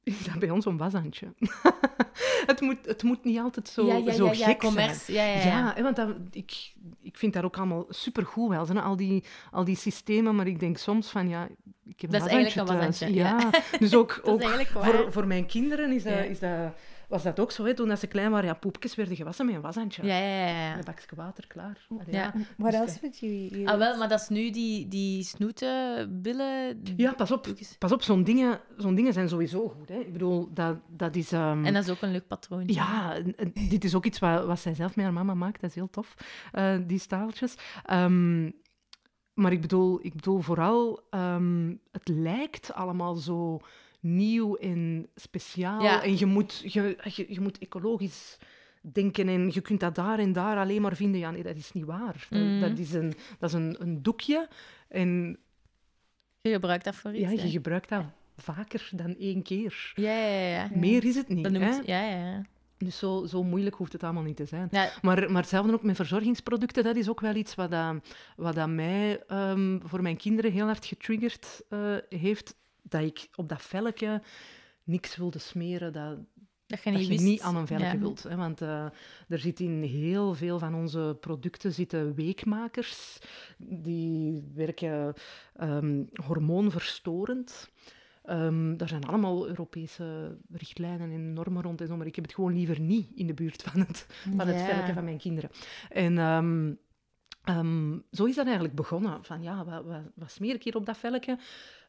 is 0.02 0.24
dat 0.26 0.38
bij 0.38 0.50
ons 0.50 0.64
een 0.64 0.76
washandje. 0.76 1.34
het, 2.46 2.60
moet, 2.60 2.86
het 2.86 3.02
moet 3.02 3.24
niet 3.24 3.38
altijd 3.38 3.68
zo, 3.68 3.86
ja, 3.86 3.96
ja, 3.96 4.12
zo 4.12 4.26
ja, 4.26 4.32
gek 4.46 4.58
commerce. 4.58 5.12
Ja, 5.12 5.24
ja, 5.24 5.40
zijn. 5.40 5.52
ja. 5.64 5.74
Ja, 5.76 5.82
want 5.82 5.96
dat, 5.96 6.16
ik, 6.30 6.72
ik 7.02 7.16
vind 7.16 7.32
dat 7.32 7.44
ook 7.44 7.56
allemaal 7.56 7.86
supergoed 7.88 8.48
wel, 8.48 8.66
zijn, 8.66 8.78
al, 8.78 8.96
die, 8.96 9.24
al 9.50 9.64
die 9.64 9.76
systemen, 9.76 10.34
maar 10.34 10.46
ik 10.46 10.60
denk 10.60 10.76
soms 10.78 11.10
van 11.10 11.28
ja, 11.28 11.48
ik 11.86 12.00
heb 12.00 12.12
een 12.12 12.18
Dat 12.18 12.28
is 12.28 12.34
eigenlijk 12.34 12.68
een 12.68 12.76
washandje 12.76 13.06
washandje, 13.22 13.60
Ja, 13.68 13.78
dus 13.84 13.94
ook, 13.94 14.08
Dat 14.24 14.26
is 14.26 14.32
ook 14.32 14.40
eigenlijk 14.40 14.70
waar. 14.70 14.84
voor, 14.84 15.12
voor 15.12 15.26
mijn 15.26 15.46
kinderen 15.46 15.92
is 15.92 16.02
dat, 16.02 16.12
Ja. 16.12 16.18
is 16.20 16.38
dat, 16.38 16.72
was 17.08 17.22
dat 17.22 17.40
ook 17.40 17.50
zo. 17.52 17.64
Hè, 17.64 17.74
toen 17.74 17.88
dat 17.88 17.98
ze 17.98 18.06
klein 18.06 18.30
waren, 18.30 18.46
ja, 18.46 18.54
poepjes 18.54 18.94
werden 18.94 19.16
gewassen 19.16 19.46
met 19.46 19.54
een 19.54 19.60
washandje. 19.60 20.04
Ja, 20.06 20.16
ja, 20.18 20.46
ja, 20.46 20.46
ja. 20.46 20.74
Een 20.76 20.84
bakje 20.84 21.06
water, 21.16 21.46
klaar. 21.46 21.86
Allee, 21.90 22.04
Ja. 22.14 22.32
Dus, 22.56 22.74
else 22.74 22.98
would 23.00 23.18
you 23.18 23.32
use? 23.52 23.66
Ah, 23.66 23.78
wel, 23.78 23.96
maar 23.98 24.08
dat 24.08 24.20
is 24.20 24.28
nu 24.28 24.50
die, 24.50 24.88
die 24.88 25.22
snoetenbillen. 25.22 26.80
Ja, 26.96 27.12
pas 27.12 27.30
op. 27.30 27.46
Pas 27.78 27.92
op, 27.92 28.02
zo'n 28.02 28.24
dingen, 28.24 28.60
zo'n 28.76 28.94
dingen 28.94 29.12
zijn 29.12 29.28
sowieso 29.28 29.68
goed. 29.68 29.88
Hè. 29.88 29.98
Ik 29.98 30.12
bedoel, 30.12 30.48
dat, 30.54 30.76
dat 30.88 31.16
is... 31.16 31.32
ehm, 31.32 31.64
En 31.64 31.72
dat 31.74 31.82
is 31.84 31.90
ook 31.90 32.02
een 32.02 32.12
leuk 32.12 32.26
patroon. 32.26 32.62
Ja, 32.66 33.16
dit 33.68 33.84
is 33.84 33.94
ook 33.94 34.04
iets 34.04 34.18
wat, 34.18 34.44
wat 34.46 34.60
zij 34.60 34.74
zelf 34.74 34.96
met 34.96 35.04
haar 35.04 35.14
mama 35.14 35.34
maakt. 35.34 35.60
Dat 35.60 35.70
is 35.70 35.76
heel 35.76 35.90
tof, 35.90 36.14
eh, 36.52 36.74
die 36.86 36.98
staaltjes. 36.98 37.54
Ehm, 37.84 38.50
maar 39.34 39.52
ik 39.52 39.60
bedoel, 39.60 39.98
ik 40.02 40.14
bedoel 40.14 40.40
vooral, 40.40 41.00
ehm, 41.10 41.74
het 41.90 42.08
lijkt 42.08 42.72
allemaal 42.72 43.14
zo 43.14 43.60
nieuw 44.00 44.56
en 44.56 45.08
speciaal. 45.14 45.82
Ja. 45.82 46.02
En 46.02 46.18
je 46.18 46.26
moet, 46.26 46.72
je, 46.72 46.96
je, 47.14 47.24
je 47.28 47.40
moet 47.40 47.58
ecologisch 47.58 48.38
denken 48.92 49.28
en 49.28 49.50
je 49.52 49.60
kunt 49.60 49.80
dat 49.80 49.94
daar 49.94 50.18
en 50.18 50.32
daar 50.32 50.56
alleen 50.56 50.82
maar 50.82 50.96
vinden. 50.96 51.20
Ja, 51.20 51.30
nee, 51.30 51.42
dat 51.42 51.56
is 51.56 51.72
niet 51.72 51.84
waar. 51.84 52.26
Dat, 52.30 52.40
Mhm. 52.40 52.60
dat 52.60 52.78
is, 52.78 52.92
een, 52.92 53.12
dat 53.38 53.48
is 53.48 53.54
een, 53.56 53.76
een 53.78 54.02
doekje 54.02 54.48
en 54.88 55.38
Je 56.40 56.50
gebruikt 56.52 56.84
dat 56.84 56.94
voor 56.94 57.10
iets. 57.14 57.20
ja, 57.30 57.36
hè? 57.36 57.42
je 57.44 57.50
gebruikt 57.50 57.88
dat 57.88 58.04
vaker 58.36 58.88
dan 58.94 59.16
één 59.16 59.42
keer. 59.42 59.92
Ja, 59.94 60.26
ja, 60.26 60.48
ja. 60.48 60.68
Meer 60.74 61.04
is 61.04 61.14
het 61.14 61.28
niet. 61.28 61.44
Dat 61.44 61.52
hè? 61.52 61.68
Ja, 61.84 62.02
ja, 62.04 62.16
ja. 62.26 62.42
Dus 62.84 62.98
zo, 62.98 63.26
zo 63.26 63.42
moeilijk 63.42 63.76
hoeft 63.76 63.92
het 63.92 64.02
allemaal 64.02 64.22
niet 64.22 64.36
te 64.36 64.44
zijn. 64.44 64.68
ja. 64.70 64.90
Maar, 65.02 65.30
maar 65.30 65.40
hetzelfde 65.42 65.72
ook 65.72 65.82
met 65.82 65.96
verzorgingsproducten, 65.96 66.84
dat 66.84 66.96
is 66.96 67.08
ook 67.08 67.20
wel 67.20 67.34
iets 67.34 67.54
wat, 67.54 67.70
dat, 67.70 67.96
wat 68.36 68.54
dat 68.54 68.68
mij 68.68 69.22
ehm, 69.26 69.78
voor 69.84 70.02
mijn 70.02 70.16
kinderen 70.16 70.52
heel 70.52 70.66
hard 70.66 70.86
getriggerd 70.86 71.62
eh, 71.68 71.96
heeft. 72.08 72.54
Dat 72.82 73.02
ik 73.02 73.28
op 73.34 73.48
dat 73.48 73.62
velkje 73.62 74.22
niks 74.84 75.16
wilde 75.16 75.38
smeren 75.38 75.92
dat, 75.92 76.16
Dat 76.66 76.82
je 76.82 76.90
dat 76.90 76.98
niet 76.98 77.02
je 77.08 77.12
wist. 77.12 77.24
niet 77.24 77.40
aan 77.40 77.56
een 77.56 77.66
velkje 77.66 77.86
Ja. 77.86 77.98
wilt. 77.98 78.22
Hè? 78.22 78.36
Want 78.36 78.60
eh, 78.60 78.84
er 79.28 79.38
zit 79.38 79.60
in 79.60 79.82
heel 79.82 80.34
veel 80.34 80.58
van 80.58 80.74
onze 80.74 81.16
producten 81.20 81.72
zitten 81.72 82.14
weekmakers. 82.14 83.18
Die 83.58 84.42
werken 84.54 85.14
ehm, 85.54 86.02
hormoonverstorend. 86.26 87.70
Ehm 88.24 88.76
daar 88.76 88.88
zijn 88.88 89.04
allemaal 89.06 89.48
Europese 89.48 90.36
richtlijnen 90.52 91.10
en 91.10 91.32
normen 91.32 91.62
rond 91.62 91.80
en 91.80 91.86
zo, 91.86 91.96
maar 91.96 92.06
ik 92.06 92.14
heb 92.14 92.24
het 92.24 92.34
gewoon 92.34 92.54
liever 92.54 92.80
niet 92.80 93.10
in 93.14 93.26
de 93.26 93.34
buurt 93.34 93.62
van 93.62 93.80
het, 93.80 94.06
van 94.36 94.48
het 94.48 94.92
van 94.94 95.04
mijn 95.04 95.18
kinderen. 95.18 95.50
En 95.88 96.18
ehm, 96.18 96.72
ehm, 97.44 97.98
zo 98.10 98.24
is 98.24 98.34
dat 98.34 98.44
eigenlijk 98.44 98.74
begonnen. 98.74 99.24
Van 99.24 99.42
ja, 99.42 99.64
wat, 99.64 99.84
wat, 99.84 100.02
wat 100.14 100.30
smeer 100.30 100.54
ik 100.54 100.62
hier 100.62 100.76
op 100.76 100.86
dat 100.86 100.98
velkje? 100.98 101.38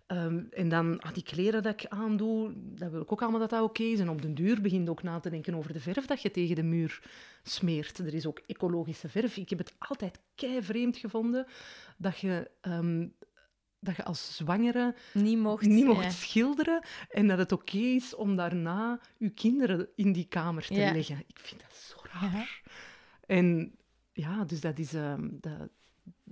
Ehm, 0.07 0.43
en 0.51 0.69
dan 0.69 0.99
ah, 0.99 1.13
die 1.13 1.23
kleren 1.23 1.63
dat 1.63 1.81
ik 1.81 1.85
aandoe, 1.89 2.53
dat 2.55 2.91
wil 2.91 3.01
ik 3.01 3.11
ook 3.11 3.21
allemaal 3.21 3.39
dat 3.39 3.49
dat 3.49 3.63
oké 3.63 3.83
is. 3.83 3.99
En 3.99 4.09
op 4.09 4.21
den 4.21 4.33
duur 4.33 4.61
begin 4.61 4.83
je 4.83 4.89
ook 4.89 5.03
na 5.03 5.19
te 5.19 5.29
denken 5.29 5.55
over 5.55 5.73
de 5.73 5.79
verf 5.79 6.05
dat 6.05 6.21
je 6.21 6.31
tegen 6.31 6.55
de 6.55 6.63
muur 6.63 7.01
smeert. 7.43 7.97
Er 7.97 8.13
is 8.13 8.25
ook 8.25 8.41
ecologische 8.47 9.09
verf. 9.09 9.37
Ik 9.37 9.49
heb 9.49 9.57
het 9.57 9.73
altijd 9.77 10.19
kei 10.35 10.63
vreemd 10.63 10.97
gevonden 10.97 11.45
dat 11.97 12.19
je, 12.19 12.51
dat 13.83 13.95
je 13.95 14.03
als 14.03 14.35
zwangere 14.35 14.95
Niet 15.13 15.37
mocht. 15.37 15.65
niet 15.65 15.85
mocht 15.85 16.03
ja. 16.03 16.09
schilderen 16.09 16.81
en 17.09 17.27
dat 17.27 17.37
het 17.37 17.51
oké 17.51 17.77
is 17.77 18.15
om 18.15 18.35
daarna 18.35 18.99
je 19.17 19.29
kinderen 19.29 19.87
in 19.95 20.11
die 20.11 20.25
kamer 20.27 20.65
te 20.65 20.73
Ja. 20.73 20.91
leggen. 20.93 21.19
Ik 21.27 21.39
vind 21.39 21.61
dat 21.61 21.75
zo 21.75 21.95
raar. 22.11 22.61
En 23.25 23.75
ja, 24.13 24.43
dus 24.43 24.61
dat 24.61 24.79
is... 24.79 24.93
ehm, 24.93 25.27
dat, 25.31 25.69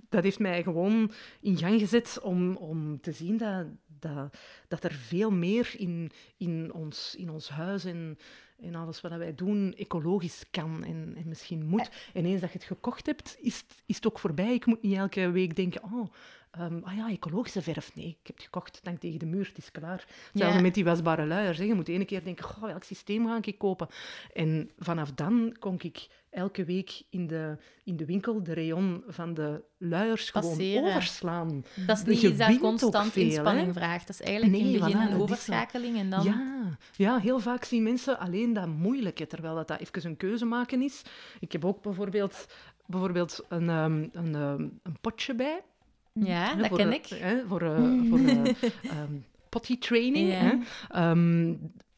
dat 0.08 0.22
heeft 0.22 0.38
mij 0.38 0.62
gewoon 0.62 1.12
in 1.40 1.56
gang 1.56 1.80
gezet 1.80 2.18
om, 2.22 2.56
om 2.56 3.00
te 3.00 3.12
zien 3.12 3.36
dat, 3.36 3.66
dat, 3.98 4.36
dat 4.68 4.84
er 4.84 4.92
veel 4.92 5.30
meer 5.30 5.74
in, 5.76 6.10
in, 6.36 6.72
ons, 6.72 7.14
in 7.18 7.30
ons 7.30 7.48
huis 7.48 7.84
en, 7.84 8.18
en 8.58 8.74
alles 8.74 9.00
wat 9.00 9.12
wij 9.12 9.34
doen 9.34 9.74
ecologisch 9.76 10.44
kan 10.50 10.84
en, 10.84 11.12
en 11.16 11.28
misschien 11.28 11.66
moet. 11.66 11.90
En 12.12 12.24
eens 12.24 12.40
dat 12.40 12.52
je 12.52 12.58
het 12.58 12.66
gekocht 12.66 13.06
hebt, 13.06 13.36
is, 13.40 13.56
het- 13.56 13.82
is 13.86 13.96
het 13.96 14.06
ook 14.06 14.18
voorbij. 14.18 14.54
Ik 14.54 14.66
moet 14.66 14.82
niet 14.82 14.96
elke 14.96 15.30
week 15.30 15.56
denken, 15.56 15.82
oh, 15.84 16.12
ehm, 16.52 16.80
ah 16.82 16.96
ja, 16.96 17.10
ecologische 17.10 17.62
verf. 17.62 17.94
Nee, 17.94 18.06
ik 18.06 18.26
heb 18.26 18.36
het 18.36 18.44
gekocht, 18.44 18.80
dank 18.82 19.00
tegen 19.00 19.18
de 19.18 19.26
muur, 19.26 19.46
het 19.46 19.58
is 19.58 19.70
klaar. 19.70 20.04
Ja. 20.08 20.14
Hetzelfde 20.32 20.62
met 20.62 20.74
die 20.74 20.84
wasbare 20.84 21.26
luiers. 21.26 21.58
Hè. 21.58 21.64
Je 21.64 21.74
moet 21.74 21.88
ene 21.88 22.04
keer 22.04 22.24
denken, 22.24 22.44
goh, 22.44 22.62
welk 22.62 22.84
systeem 22.84 23.26
ga 23.26 23.38
ik 23.42 23.58
kopen? 23.58 23.88
En 24.32 24.70
vanaf 24.78 25.12
dan 25.12 25.56
kon 25.58 25.76
ik 25.78 26.08
elke 26.32 26.64
week 26.64 27.02
in 27.10 27.26
de, 27.26 27.56
in 27.84 27.96
de 27.96 28.04
winkel 28.04 28.42
de 28.42 28.54
rayon 28.54 29.02
van 29.06 29.34
de 29.34 29.62
luiers 29.78 30.30
gewoon 30.30 30.84
overslaan. 30.84 31.64
Dat 31.86 31.96
is 31.96 32.02
Je 32.02 32.10
niet 32.10 32.22
iets 32.22 32.38
dat 32.38 32.58
constant 32.58 33.12
veel, 33.12 33.22
hè? 33.22 33.28
inspanning 33.28 33.74
vraagt. 33.74 34.06
Dat 34.06 34.20
is 34.20 34.26
eigenlijk 34.26 34.56
in 34.56 34.62
Nee, 34.62 34.72
het 34.72 34.82
begin 34.84 35.08
voilà, 35.08 35.12
een 35.12 35.20
overschakeling 35.20 35.98
en 35.98 36.10
dan... 36.10 36.24
Ja, 36.24 36.76
ja, 36.96 37.18
heel 37.18 37.38
vaak 37.38 37.64
zien 37.64 37.82
mensen 37.82 38.18
alleen 38.18 38.52
dat 38.52 38.66
moeilijke, 38.66 39.26
terwijl 39.26 39.54
dat, 39.54 39.68
dat 39.68 39.80
even 39.80 40.10
een 40.10 40.16
keuze 40.16 40.44
maken 40.44 40.82
is. 40.82 41.02
Ik 41.40 41.52
heb 41.52 41.64
ook 41.64 41.82
bijvoorbeeld, 41.82 42.46
bijvoorbeeld 42.86 43.44
een, 43.48 43.68
ehm, 43.68 44.08
een, 44.12 44.34
ehm, 44.34 44.68
een 44.82 44.96
potje 45.00 45.34
bij. 45.34 45.62
Ja, 46.12 46.48
hè, 46.48 46.56
dat 46.56 46.66
voor, 46.66 46.76
ken 46.76 46.92
ik. 46.92 47.06
hè, 47.06 47.46
voor 47.46 47.62
eh, 47.62 48.08
voor 48.08 48.18
ehm, 48.90 49.14
potty 49.48 49.78
training. 49.78 50.28
Ja. 50.28 50.34
Hè. 50.34 50.56
Ehm, 50.88 51.54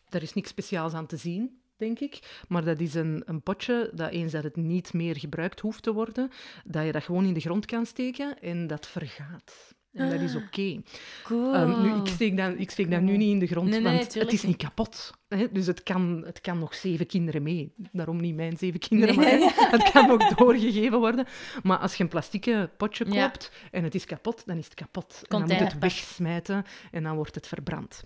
daar 0.08 0.22
is 0.22 0.32
niks 0.32 0.48
speciaals 0.48 0.92
aan 0.92 1.06
te 1.06 1.16
zien, 1.16 1.60
denk 1.76 1.98
ik. 1.98 2.42
Maar 2.48 2.64
dat 2.64 2.80
is 2.80 2.94
een, 2.94 3.22
een 3.24 3.42
potje 3.42 3.90
dat 3.94 4.10
eens 4.10 4.32
dat 4.32 4.44
het 4.44 4.56
niet 4.56 4.92
meer 4.92 5.18
gebruikt 5.18 5.60
hoeft 5.60 5.82
te 5.82 5.92
worden, 5.92 6.30
dat 6.64 6.84
je 6.86 6.92
dat 6.92 7.02
gewoon 7.02 7.24
in 7.24 7.34
de 7.34 7.40
grond 7.40 7.66
kan 7.66 7.86
steken 7.86 8.40
en 8.40 8.66
dat 8.66 8.86
vergaat. 8.86 9.74
En 9.94 10.10
dat 10.10 10.18
Ah. 10.18 10.24
is 10.24 10.34
oké. 10.36 10.82
Cool. 11.22 11.54
Ehm, 11.54 11.82
nu, 11.82 11.94
ik, 12.00 12.06
steek 12.06 12.36
dat, 12.36 12.54
ik 12.56 12.70
steek 12.70 12.90
dat 12.90 13.00
nu 13.00 13.16
niet 13.16 13.30
in 13.30 13.38
de 13.38 13.46
grond, 13.46 13.68
Nee, 13.68 13.80
nee, 13.80 13.96
want 13.98 14.14
het 14.14 14.32
is 14.32 14.42
niet 14.42 14.56
kapot. 14.56 15.10
Hè? 15.28 15.52
Dus 15.52 15.66
het 15.66 15.82
kan, 15.82 16.22
het 16.26 16.40
kan 16.40 16.58
nog 16.58 16.74
zeven 16.74 17.06
kinderen 17.06 17.42
mee. 17.42 17.72
Daarom 17.92 18.20
niet 18.20 18.34
mijn 18.34 18.56
zeven 18.56 18.80
kinderen, 18.80 19.16
Nee. 19.16 19.38
maar 19.38 19.52
hè, 19.54 19.66
het 19.78 19.90
kan 19.90 20.06
nog 20.06 20.28
doorgegeven 20.34 20.98
worden. 20.98 21.26
Maar 21.62 21.78
als 21.78 21.94
je 21.94 22.02
een 22.02 22.08
plastieke 22.08 22.70
potje 22.76 23.04
Ja. 23.12 23.22
koopt 23.28 23.52
en 23.70 23.84
het 23.84 23.94
is 23.94 24.04
kapot, 24.04 24.46
dan 24.46 24.56
is 24.56 24.64
het 24.64 24.74
kapot. 24.74 25.22
En 25.28 25.38
dan 25.38 25.48
moet 25.48 25.58
het 25.72 25.78
wegsmijten 25.78 26.64
en 26.90 27.02
dan 27.02 27.16
wordt 27.16 27.34
het 27.34 27.46
verbrand. 27.46 28.04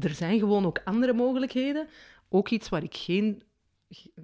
Er 0.00 0.10
zijn 0.14 0.38
gewoon 0.38 0.66
ook 0.66 0.80
andere 0.84 1.12
mogelijkheden. 1.12 1.88
Ook 2.28 2.48
iets 2.48 2.68
waar 2.68 2.82
ik 2.82 2.94
geen... 2.96 3.42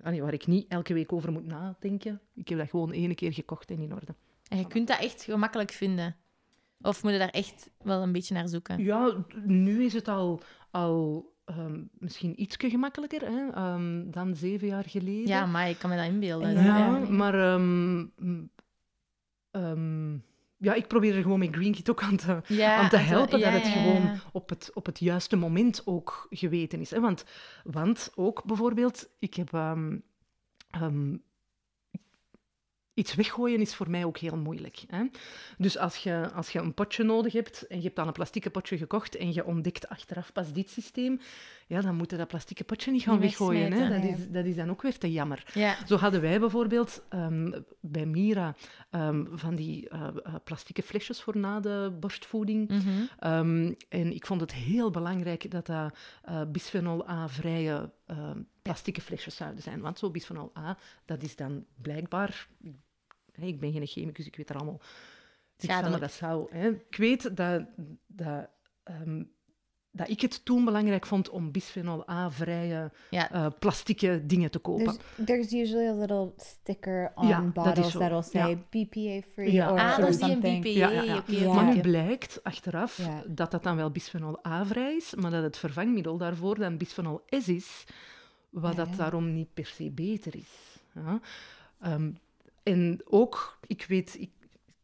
waar 0.03 0.33
ik 0.33 0.47
niet 0.47 0.67
elke 0.69 0.95
week 0.95 1.12
over 1.12 1.33
moet 1.33 1.47
nadenken. 1.47 2.21
Ik 2.35 2.49
heb 2.49 2.59
dat 2.59 2.71
gewoon 2.71 2.93
één 2.93 3.15
keer 3.15 3.33
gekocht 3.33 3.71
en 3.71 3.81
in 3.81 3.95
orde. 3.95 4.15
En 4.49 4.59
je 4.59 4.67
kunt 4.67 4.89
dat 4.89 4.99
echt 5.01 5.23
gemakkelijk 5.23 5.71
vinden. 5.73 6.17
Of 6.85 7.03
moet 7.03 7.12
je 7.12 7.18
daar 7.18 7.28
echt 7.28 7.70
wel 7.82 8.03
een 8.03 8.12
beetje 8.12 8.35
naar 8.35 8.49
zoeken? 8.49 8.85
Ja, 8.85 9.24
nu 9.45 9.85
is 9.85 9.93
het 9.93 10.09
al, 10.09 10.43
al 10.70 11.32
ehm, 11.45 11.82
misschien 11.99 12.43
iets 12.43 12.57
gemakkelijker 12.59 13.20
hè, 13.20 13.51
ehm, 13.51 14.11
dan 14.11 14.37
zeven 14.37 14.66
jaar 14.66 14.85
geleden. 14.85 15.26
Ja, 15.26 15.47
maar 15.47 15.68
ik 15.68 15.78
kan 15.78 15.91
me 15.91 15.97
dat 15.97 16.07
inbeelden. 16.07 16.53
Ja. 16.53 16.62
Ja, 16.62 16.99
maar 16.99 17.35
ehm, 19.51 20.12
ja, 20.57 20.74
ik 20.74 20.87
probeer 20.87 21.16
er 21.16 21.22
gewoon 21.22 21.39
met 21.39 21.55
Green 21.55 21.72
Kit 21.72 21.91
ook 21.91 22.03
aan 22.03 22.16
te, 22.16 22.41
Ja, 22.47 22.76
aan 22.76 22.89
te 22.89 22.97
helpen 22.97 23.39
ja, 23.39 23.51
dat 23.51 23.62
het 23.62 23.72
gewoon 23.72 24.18
op 24.32 24.49
het, 24.49 24.70
op 24.74 24.87
het 24.87 24.99
juiste 24.99 25.37
moment 25.37 25.82
ook 25.85 26.26
geweten 26.30 26.80
is. 26.80 26.91
Hè? 26.91 27.01
Want, 27.01 27.24
want 27.64 28.12
ook 28.14 28.45
bijvoorbeeld, 28.45 29.09
ik 29.18 29.35
heb... 29.35 29.53
iets 32.95 33.15
weggooien 33.15 33.61
is 33.61 33.75
voor 33.75 33.91
mij 33.91 34.05
ook 34.05 34.19
heel 34.19 34.37
moeilijk. 34.37 34.85
Hè? 34.87 35.05
Dus 35.59 35.79
als 35.79 35.97
je, 35.97 36.31
als 36.35 36.51
je 36.51 36.59
een 36.59 36.75
potje 36.75 37.03
nodig 37.03 37.33
hebt 37.33 37.67
en 37.67 37.77
je 37.77 37.83
hebt 37.83 37.97
dan 37.97 38.07
een 38.07 38.13
plastieke 38.13 38.51
potje 38.51 38.77
gekocht 38.79 39.17
en 39.17 39.33
je 39.33 39.45
ontdekt 39.45 39.89
achteraf 39.89 40.33
pas 40.33 40.53
dit 40.53 40.71
systeem, 40.71 41.21
ja, 41.67 41.81
dan 41.81 41.95
moet 41.95 42.11
je 42.11 42.17
dat 42.17 42.29
plastieke 42.29 42.65
potje 42.65 42.91
niet 42.91 43.03
gaan 43.03 43.12
Niet 43.19 43.23
weggooien. 43.23 43.73
Hè? 43.73 43.89
Dat, 43.89 44.05
is, 44.05 44.31
dat 44.31 44.45
is 44.45 44.57
dan 44.57 44.71
ook 44.71 44.83
weer 44.83 44.99
te 44.99 45.12
jammer. 45.12 45.51
Ja. 45.55 45.77
Zo 45.87 45.97
hadden 45.97 46.21
wij 46.21 46.41
bijvoorbeeld 46.41 47.03
ehm, 47.09 47.61
bij 47.81 48.07
Mira 48.07 48.55
ehm, 48.91 49.25
van 49.33 49.55
die 49.55 49.89
eh 49.89 50.07
eh, 50.25 50.35
plastieke 50.45 50.83
flesjes 50.83 51.23
voor 51.23 51.37
na 51.37 51.61
de 51.61 51.97
borstvoeding. 52.01 52.69
Mhm. 52.69 52.83
Ehm, 53.19 53.73
en 53.89 54.15
ik 54.15 54.27
vond 54.27 54.41
het 54.41 54.53
heel 54.53 54.91
belangrijk 54.91 55.51
dat 55.51 55.67
dat 55.67 55.95
eh, 56.23 56.43
bisphenol 56.53 57.09
A-vrije 57.09 57.91
ehm 58.07 58.39
plastieke 58.62 59.01
flesjes 59.01 59.37
zouden 59.37 59.62
zijn. 59.62 59.81
Want 59.81 59.99
zo 59.99 60.11
bisphenol 60.11 60.53
A, 60.59 60.79
dat 61.05 61.23
is 61.23 61.37
dan 61.37 61.65
blijkbaar... 61.83 62.49
hè, 63.33 63.47
Ik 63.47 63.61
ben 63.61 63.73
geen 63.73 63.87
chemicus, 63.87 64.27
ik 64.27 64.37
weet 64.37 64.49
er 64.49 64.57
allemaal 64.57 64.81
maar 64.81 65.77
Schadelijk. 65.77 66.01
dat 66.01 66.12
zou... 66.12 66.47
Hè. 66.51 66.69
Ik 66.69 66.97
weet 66.97 67.37
dat, 67.37 67.62
dat, 68.07 68.49
dat 69.97 70.09
ik 70.09 70.21
het 70.21 70.45
toen 70.45 70.65
belangrijk 70.65 71.07
vond 71.07 71.31
om 71.31 71.51
bisphenol 71.51 72.09
A-vrije 72.11 72.91
Ja. 73.11 73.31
eh 73.33 73.47
plastieke 73.59 74.23
dingen 74.27 74.51
te 74.51 74.59
kopen. 74.59 74.85
There's, 74.85 75.25
there's 75.27 75.53
usually 75.53 75.87
a 75.89 75.93
little 75.95 76.33
sticker 76.37 77.13
on 77.15 77.27
Ja, 77.29 77.37
dat 77.41 77.47
is 77.47 77.53
bottles 77.53 77.91
zo. 77.93 77.99
that'll 77.99 78.23
say 78.23 78.51
Ja. 78.51 78.57
BPA 78.71 79.27
free 79.33 79.53
Ja. 79.53 79.73
or, 79.73 79.79
Ah, 79.79 79.99
or 79.99 80.13
something. 80.13 80.61
BPA. 80.63 80.69
Ja, 80.69 80.91
ja, 80.91 81.03
ja. 81.03 81.17
Oké, 81.17 81.33
Ja. 81.33 81.47
oké, 81.47 81.55
Maar 81.63 81.75
nu 81.75 81.81
blijkt 81.81 82.43
achteraf 82.43 82.97
Ja. 82.97 83.23
dat 83.27 83.51
dat 83.51 83.63
dan 83.63 83.77
wel 83.77 83.91
bisphenol 83.91 84.47
A-vrij 84.47 84.95
is, 84.97 85.15
maar 85.15 85.31
dat 85.31 85.43
het 85.43 85.57
vervangmiddel 85.57 86.17
daarvoor 86.17 86.59
dan 86.59 86.77
bisphenol 86.77 87.21
S 87.29 87.49
is, 87.49 87.85
wat 88.51 88.71
Ja, 88.75 88.85
dat 88.85 88.89
ja. 88.91 88.97
daarom 88.97 89.33
niet 89.35 89.55
per 89.55 89.67
se 89.67 89.91
beter 89.91 90.35
is. 90.37 90.81
Ja. 90.95 91.21
Ehm, 91.81 92.11
en 92.63 93.01
ook, 93.05 93.59
ik 93.67 93.85
weet, 93.89 94.15
ik, 94.21 94.31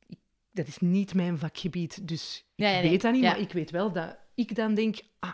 ik- 0.07 0.19
dat 0.53 0.67
is 0.67 0.79
niet 0.79 1.15
mijn 1.15 1.39
vakgebied, 1.39 2.09
dus 2.09 2.45
ik 2.57 2.65
Ja, 2.65 2.69
ja, 2.71 2.81
nee. 2.81 2.91
weet 2.91 3.03
dat 3.03 3.13
niet, 3.13 3.23
Ja. 3.23 3.31
maar 3.31 3.41
ik 3.41 3.53
weet 3.53 3.71
wel 3.71 3.93
dat 3.93 4.17
ik 4.41 4.55
dan 4.55 4.75
denk, 4.75 4.99
ah, 5.19 5.33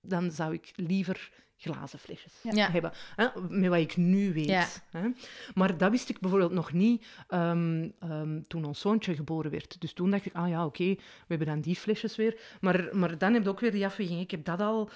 dan 0.00 0.30
zou 0.30 0.52
ik 0.52 0.72
liever 0.76 1.32
glazen 1.56 1.98
flesjes 1.98 2.32
Ja. 2.42 2.70
hebben. 2.70 2.92
Hè? 3.16 3.26
Met 3.48 3.70
wat 3.70 3.78
ik 3.78 3.96
nu 3.96 4.32
weet. 4.32 4.44
Ja. 4.46 4.66
Hè? 4.90 5.08
Maar 5.54 5.78
dat 5.78 5.90
wist 5.90 6.08
ik 6.08 6.20
bijvoorbeeld 6.20 6.52
nog 6.52 6.72
niet 6.72 7.06
ehm, 7.28 7.88
ehm, 7.98 8.40
toen 8.46 8.64
ons 8.64 8.80
zoontje 8.80 9.14
geboren 9.14 9.50
werd. 9.50 9.80
Dus 9.80 9.92
toen 9.92 10.10
dacht 10.10 10.26
ik, 10.26 10.34
ah 10.34 10.48
ja, 10.48 10.64
oké, 10.66 10.84
we 10.94 10.98
hebben 11.26 11.46
dan 11.46 11.60
die 11.60 11.76
flesjes 11.76 12.16
weer. 12.16 12.40
Maar, 12.60 12.88
maar 12.96 13.18
dan 13.18 13.32
heb 13.34 13.42
je 13.42 13.48
ook 13.48 13.60
weer 13.60 13.72
die 13.72 13.84
afweging. 13.84 14.20
Ik 14.20 14.30
heb 14.30 14.44
dat 14.44 14.60
al... 14.60 14.90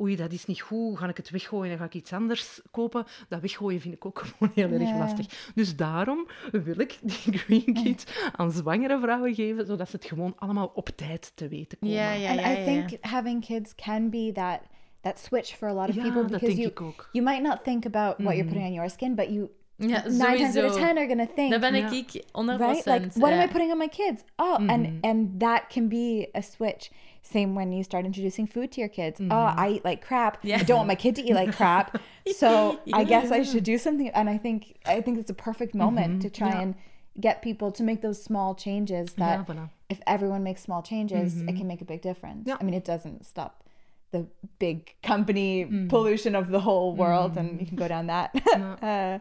Oei, 0.00 0.16
dat 0.16 0.32
is 0.32 0.46
niet 0.46 0.60
goed. 0.60 0.98
Ga 0.98 1.08
ik 1.08 1.16
het 1.16 1.30
weggooien 1.30 1.72
en 1.72 1.78
ga 1.78 1.84
ik 1.84 1.94
iets 1.94 2.12
anders 2.12 2.60
kopen? 2.70 3.04
Dat 3.28 3.40
weggooien 3.40 3.80
vind 3.80 3.94
ik 3.94 4.04
ook 4.06 4.18
gewoon 4.38 4.52
heel 4.54 4.70
erg 4.70 4.88
Ja. 4.88 4.98
lastig. 4.98 5.50
Dus 5.54 5.76
daarom 5.76 6.26
wil 6.52 6.80
ik 6.80 6.98
die 7.02 7.38
Green 7.38 7.74
Kit 7.82 8.30
aan 8.36 8.52
zwangere 8.52 8.98
vrouwen 9.00 9.34
geven, 9.34 9.66
zodat 9.66 9.90
ze 9.90 9.96
het 9.96 10.04
gewoon 10.04 10.32
allemaal 10.36 10.70
op 10.74 10.88
tijd 10.88 11.32
te 11.34 11.48
weten 11.48 11.78
komen. 11.78 11.96
Ja, 11.96 12.12
ja, 12.12 12.30
and 12.30 12.40
ja, 12.40 12.52
I 12.60 12.64
think 12.64 13.04
having 13.04 13.44
kids 13.44 13.74
can 13.74 14.10
be 14.10 14.30
that 14.34 14.60
that 15.00 15.18
switch 15.18 15.56
for 15.56 15.68
a 15.68 15.72
lot 15.74 15.88
of 15.88 15.94
Ja, 15.94 16.02
people 16.02 16.20
dat 16.20 16.30
because 16.30 16.46
denk 16.46 16.58
you 16.58 16.70
ik 16.70 16.80
ook. 16.80 17.08
you 17.12 17.24
might 17.24 17.42
not 17.42 17.64
think 17.64 17.86
about 17.86 18.14
what 18.18 18.34
you're 18.36 18.36
Mhm. 18.42 18.46
putting 18.48 18.66
on 18.66 18.72
your 18.72 18.90
skin, 18.90 19.14
but 19.14 19.28
you 19.28 19.48
Ja, 19.76 20.02
nine 20.08 20.36
times 20.36 20.56
out 20.56 20.70
of 20.70 20.76
ten 20.76 20.96
are 20.96 21.06
gonna 21.06 21.26
think 21.34 21.50
Dat 21.50 21.60
ben 21.60 21.74
Ja. 21.74 21.90
ik 21.90 22.12
ik 22.12 22.24
100%. 22.32 22.58
right 22.60 22.86
like 22.86 23.18
what 23.18 23.32
am. 23.32 23.40
I 23.40 23.48
putting 23.48 23.72
on 23.72 23.78
my 23.78 23.88
kids? 23.88 24.22
Oh, 24.36 24.58
Mhm. 24.58 24.68
and 24.70 25.04
and 25.04 25.40
that 25.40 25.62
can 25.68 25.88
be 25.88 26.28
a 26.36 26.40
switch. 26.40 26.90
Same 27.26 27.54
when 27.54 27.72
you 27.72 27.82
start 27.82 28.04
introducing 28.04 28.46
food 28.46 28.70
to 28.72 28.80
your 28.80 28.88
kids. 28.90 29.18
Oh, 29.18 29.34
I 29.34 29.70
eat 29.70 29.84
like 29.84 30.04
crap. 30.04 30.38
Yeah. 30.42 30.58
I 30.58 30.62
don't 30.62 30.76
want 30.76 30.88
my 30.88 30.94
kid 30.94 31.16
to 31.16 31.22
eat 31.22 31.34
like 31.34 31.56
crap. 31.56 32.00
So 32.36 32.80
I 32.92 33.04
guess 33.04 33.30
I 33.30 33.42
should 33.42 33.64
do 33.64 33.76
something. 33.76 34.08
And 34.10 34.30
I 34.30 34.38
think 34.38 34.78
I 34.86 35.00
think 35.00 35.18
it's 35.18 35.30
a 35.30 35.34
perfect 35.34 35.74
moment 35.74 36.22
to 36.22 36.30
try 36.30 36.52
Ja. 36.52 36.60
and 36.60 36.74
get 37.20 37.42
people 37.42 37.70
to 37.72 37.82
make 37.82 38.00
those 38.02 38.22
small 38.22 38.54
changes 38.54 39.14
that 39.14 39.46
voilà. 39.46 39.70
if 39.88 40.00
everyone 40.06 40.42
makes 40.42 40.62
small 40.62 40.82
changes, 40.82 41.40
it 41.42 41.54
can 41.56 41.66
make 41.66 41.80
a 41.80 41.84
big 41.84 42.02
difference. 42.02 42.46
Ja. 42.46 42.56
I 42.60 42.64
mean, 42.64 42.74
it 42.74 42.84
doesn't 42.84 43.24
stop 43.26 43.64
the 44.10 44.26
big 44.58 44.94
company 45.02 45.86
pollution 45.88 46.34
of 46.34 46.50
the 46.50 46.60
whole 46.60 46.94
world, 46.94 47.36
and 47.36 47.60
you 47.60 47.66
can 47.66 47.76
go 47.76 47.88
down 47.88 48.06
that. 48.06 48.30
uh, 48.82 49.18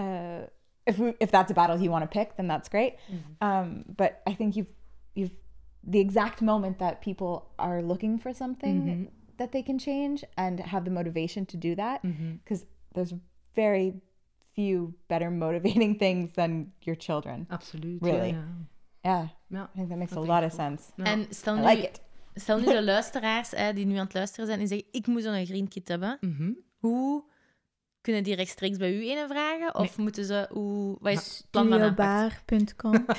uh, 0.00 0.46
if 0.86 0.98
we, 0.98 1.14
if 1.20 1.30
that's 1.30 1.50
a 1.50 1.54
battle 1.54 1.78
you 1.80 1.90
want 1.90 2.02
to 2.02 2.08
pick, 2.18 2.36
then 2.36 2.46
that's 2.46 2.68
great. 2.68 2.96
Um, 3.40 3.84
but 3.96 4.22
I 4.26 4.34
think 4.34 4.56
you've 4.56 4.72
you've 5.14 5.36
the 5.90 5.98
exact 6.00 6.40
moment 6.42 6.78
that 6.78 7.00
people 7.00 7.42
are 7.56 7.82
looking 7.82 8.20
for 8.20 8.34
something 8.34 9.08
that 9.36 9.50
they 9.52 9.62
can 9.62 9.78
change 9.78 10.24
and 10.34 10.60
have 10.60 10.84
the 10.84 10.90
motivation 10.90 11.44
to 11.46 11.56
do 11.58 11.74
that, 11.74 12.00
because 12.42 12.64
there's 12.92 13.14
very 13.54 13.92
few 14.54 14.92
better 15.06 15.30
motivating 15.30 15.96
things 16.04 16.32
than 16.32 16.72
your 16.80 16.96
children. 16.96 17.46
absolutely 17.48 18.10
Really? 18.10 18.30
Ja, 18.32 18.44
Yeah, 19.04 19.28
ja. 19.48 19.70
I 19.74 19.76
think 19.76 19.88
that 19.88 19.98
makes 19.98 20.12
Dat 20.12 20.24
a 20.24 20.26
lot 20.26 20.42
ik 20.42 20.46
of 20.48 20.52
sense. 20.52 20.92
Ja. 20.96 21.04
En 21.04 21.26
stel 21.30 21.56
I 21.56 21.60
nu, 21.60 21.66
like 21.66 21.88
it. 21.88 22.00
stel 22.34 22.58
nu 22.58 22.64
de 22.64 22.82
luisteraars 22.84 23.50
hè, 23.50 23.72
die 23.72 23.86
nu 23.86 23.94
aan 23.96 24.04
het 24.04 24.14
luisteren 24.14 24.46
zijn 24.46 24.60
en 24.60 24.68
zeggen, 24.68 24.88
ik 24.90 25.06
moet 25.06 25.22
zo'n 25.22 25.46
green 25.46 25.68
kit 25.68 25.88
hebben. 25.88 26.18
Mhm. 26.20 26.52
Hoe 26.78 27.24
kunnen 28.08 28.26
die 28.26 28.36
rechtstreeks 28.36 28.76
bij 28.76 28.94
u 28.94 29.10
een 29.10 29.28
vragen? 29.28 29.74
Of 29.74 29.98
moeten 29.98 30.24
ze, 30.24 30.46
hoe, 30.50 30.96
wat 31.00 31.12
is 31.12 31.38
het 31.38 31.46
plan 31.50 31.68
van? 31.68 31.78
Studiobar.com. 31.78 33.06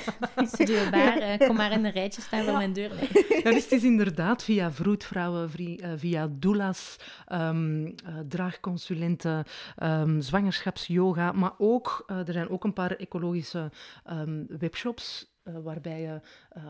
Eh, 1.20 1.46
kom 1.46 1.56
maar 1.56 1.72
in 1.72 1.84
een 1.84 1.92
rijtje 1.92 2.22
staan 2.22 2.44
voor 2.44 2.56
mijn 2.56 2.72
deur. 2.72 2.90
Nee. 2.94 3.08
Ja, 3.42 3.50
dus 3.50 3.68
is 3.68 3.84
inderdaad 3.84 4.44
via 4.44 4.72
vroedvrouwen, 4.72 5.50
eh, 5.54 5.90
via 5.96 6.28
doulas, 6.30 6.96
ehm, 7.26 7.86
eh, 7.86 8.18
draagconsulenten, 8.28 9.44
ehm, 9.76 10.20
zwangerschapsyoga, 10.20 11.32
maar 11.32 11.52
ook, 11.58 12.04
er 12.06 12.32
zijn 12.32 12.48
ook 12.48 12.64
een 12.64 12.72
paar 12.72 12.96
ecologische 12.96 13.70
ehm, 14.04 14.44
webshops 14.58 15.28
waarbij 15.42 16.00
je, 16.00 16.20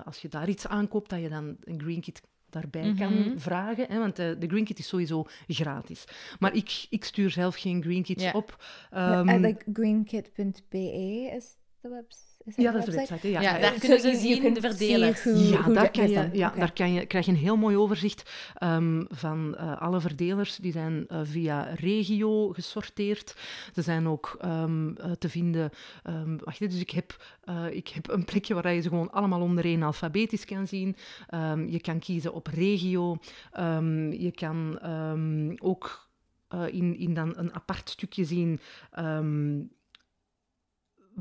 als 0.05 0.19
je 0.19 0.29
daar 0.29 0.49
iets 0.49 0.67
aankoopt, 0.67 1.11
dat 1.11 1.21
je 1.21 1.29
dan 1.29 1.57
een 1.65 1.81
Green 1.81 2.01
Kit 2.01 2.23
daarbij 2.51 2.95
kan 2.99 3.19
Mhm. 3.19 3.39
vragen. 3.39 3.87
Hè, 3.89 3.99
want 3.99 4.19
eh, 4.19 4.31
de 4.39 4.47
Green 4.47 4.65
Kit 4.65 4.79
is 4.79 4.89
sowieso 4.89 5.27
gratis. 5.49 6.05
Maar 6.39 6.55
ik, 6.55 6.87
ik 6.91 7.05
stuur 7.05 7.31
zelf 7.31 7.57
geen 7.57 7.83
Green 7.83 8.03
Kits 8.03 8.23
Ja. 8.25 8.31
op. 8.33 8.65
Uh, 8.95 9.19
Ehm, 9.19 9.41
like 9.41 9.65
greenkit.be 9.73 11.31
is 11.37 11.57
the 11.81 11.89
website. 11.89 12.30
Ja, 12.57 12.73
dat 12.73 12.81
is 12.81 12.95
de 12.95 12.97
website? 12.97 13.27
hè. 13.27 13.41
Ja, 13.41 13.59
daar 13.59 13.73
ja. 13.75 13.79
kunnen 13.79 14.01
ze 14.01 14.15
zien 14.17 14.55
de 14.55 14.61
verdelers. 14.61 15.25
Ja, 15.25 15.63
daar, 15.63 15.91
kan 15.91 16.11
je, 16.11 16.29
ja 16.33 16.53
daar 16.57 16.73
kan 16.73 16.93
je, 16.93 17.07
krijg 17.07 17.27
je 17.27 17.33
een 17.33 17.39
heel 17.39 17.57
mooi 17.57 17.77
overzicht 17.77 18.31
ehm, 18.55 19.05
van 19.09 19.57
eh, 19.57 19.81
alle 19.81 20.01
verdelers. 20.01 20.57
Die 20.57 20.73
zijn 20.73 21.05
eh, 21.09 21.21
via 21.23 21.63
regio 21.75 22.49
gesorteerd. 22.49 23.37
Ze 23.75 23.83
zijn 23.83 24.09
ook 24.09 24.37
ehm, 24.41 24.95
eh, 24.95 25.11
te 25.11 25.29
vinden... 25.29 25.71
ehm, 26.03 26.37
wacht, 26.45 26.59
dus 26.59 26.81
ik 26.81 26.91
heb, 26.91 27.17
eh, 27.45 27.67
ik 27.71 27.89
heb 27.89 28.09
een 28.09 28.25
plekje 28.25 28.55
waar 28.55 28.73
je 28.73 28.81
ze 28.81 28.89
gewoon 28.89 29.11
allemaal 29.11 29.41
ondereen 29.41 29.83
alfabetisch 29.83 30.45
kan 30.45 30.67
zien. 30.67 30.97
Ehm, 31.29 31.67
je 31.69 31.81
kan 31.81 31.99
kiezen 31.99 32.33
op 32.33 32.47
regio. 32.47 33.19
Ehm, 33.53 34.13
je 34.13 34.31
kan 34.31 34.79
ehm, 34.79 35.55
ook 35.59 36.09
eh, 36.49 36.67
in, 36.67 36.97
in 36.97 37.15
dan 37.15 37.33
een 37.37 37.55
apart 37.55 37.91
stukje 37.91 38.25
zien... 38.25 38.61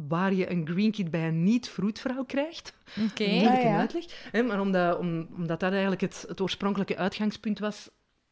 waar 0.08 0.34
je 0.34 0.52
een 0.52 0.68
green 0.68 0.92
kit 0.92 1.12
bij 1.12 1.28
een 1.28 1.44
niet-vroedvrouw 1.44 2.24
krijgt. 2.24 2.74
Oké. 3.10 3.28
Moeilijke 3.28 3.58
Ah, 3.58 3.64
ja. 3.64 3.78
uitleg. 3.78 4.30
Hè, 4.32 4.44
maar 4.44 4.62
omdat, 4.62 4.98
om, 4.98 5.28
omdat 5.36 5.60
dat 5.60 5.72
eigenlijk 5.72 6.02
het, 6.02 6.26
het 6.28 6.42
oorspronkelijke 6.42 6.98
uitgangspunt 6.98 7.60
was, 7.60 7.90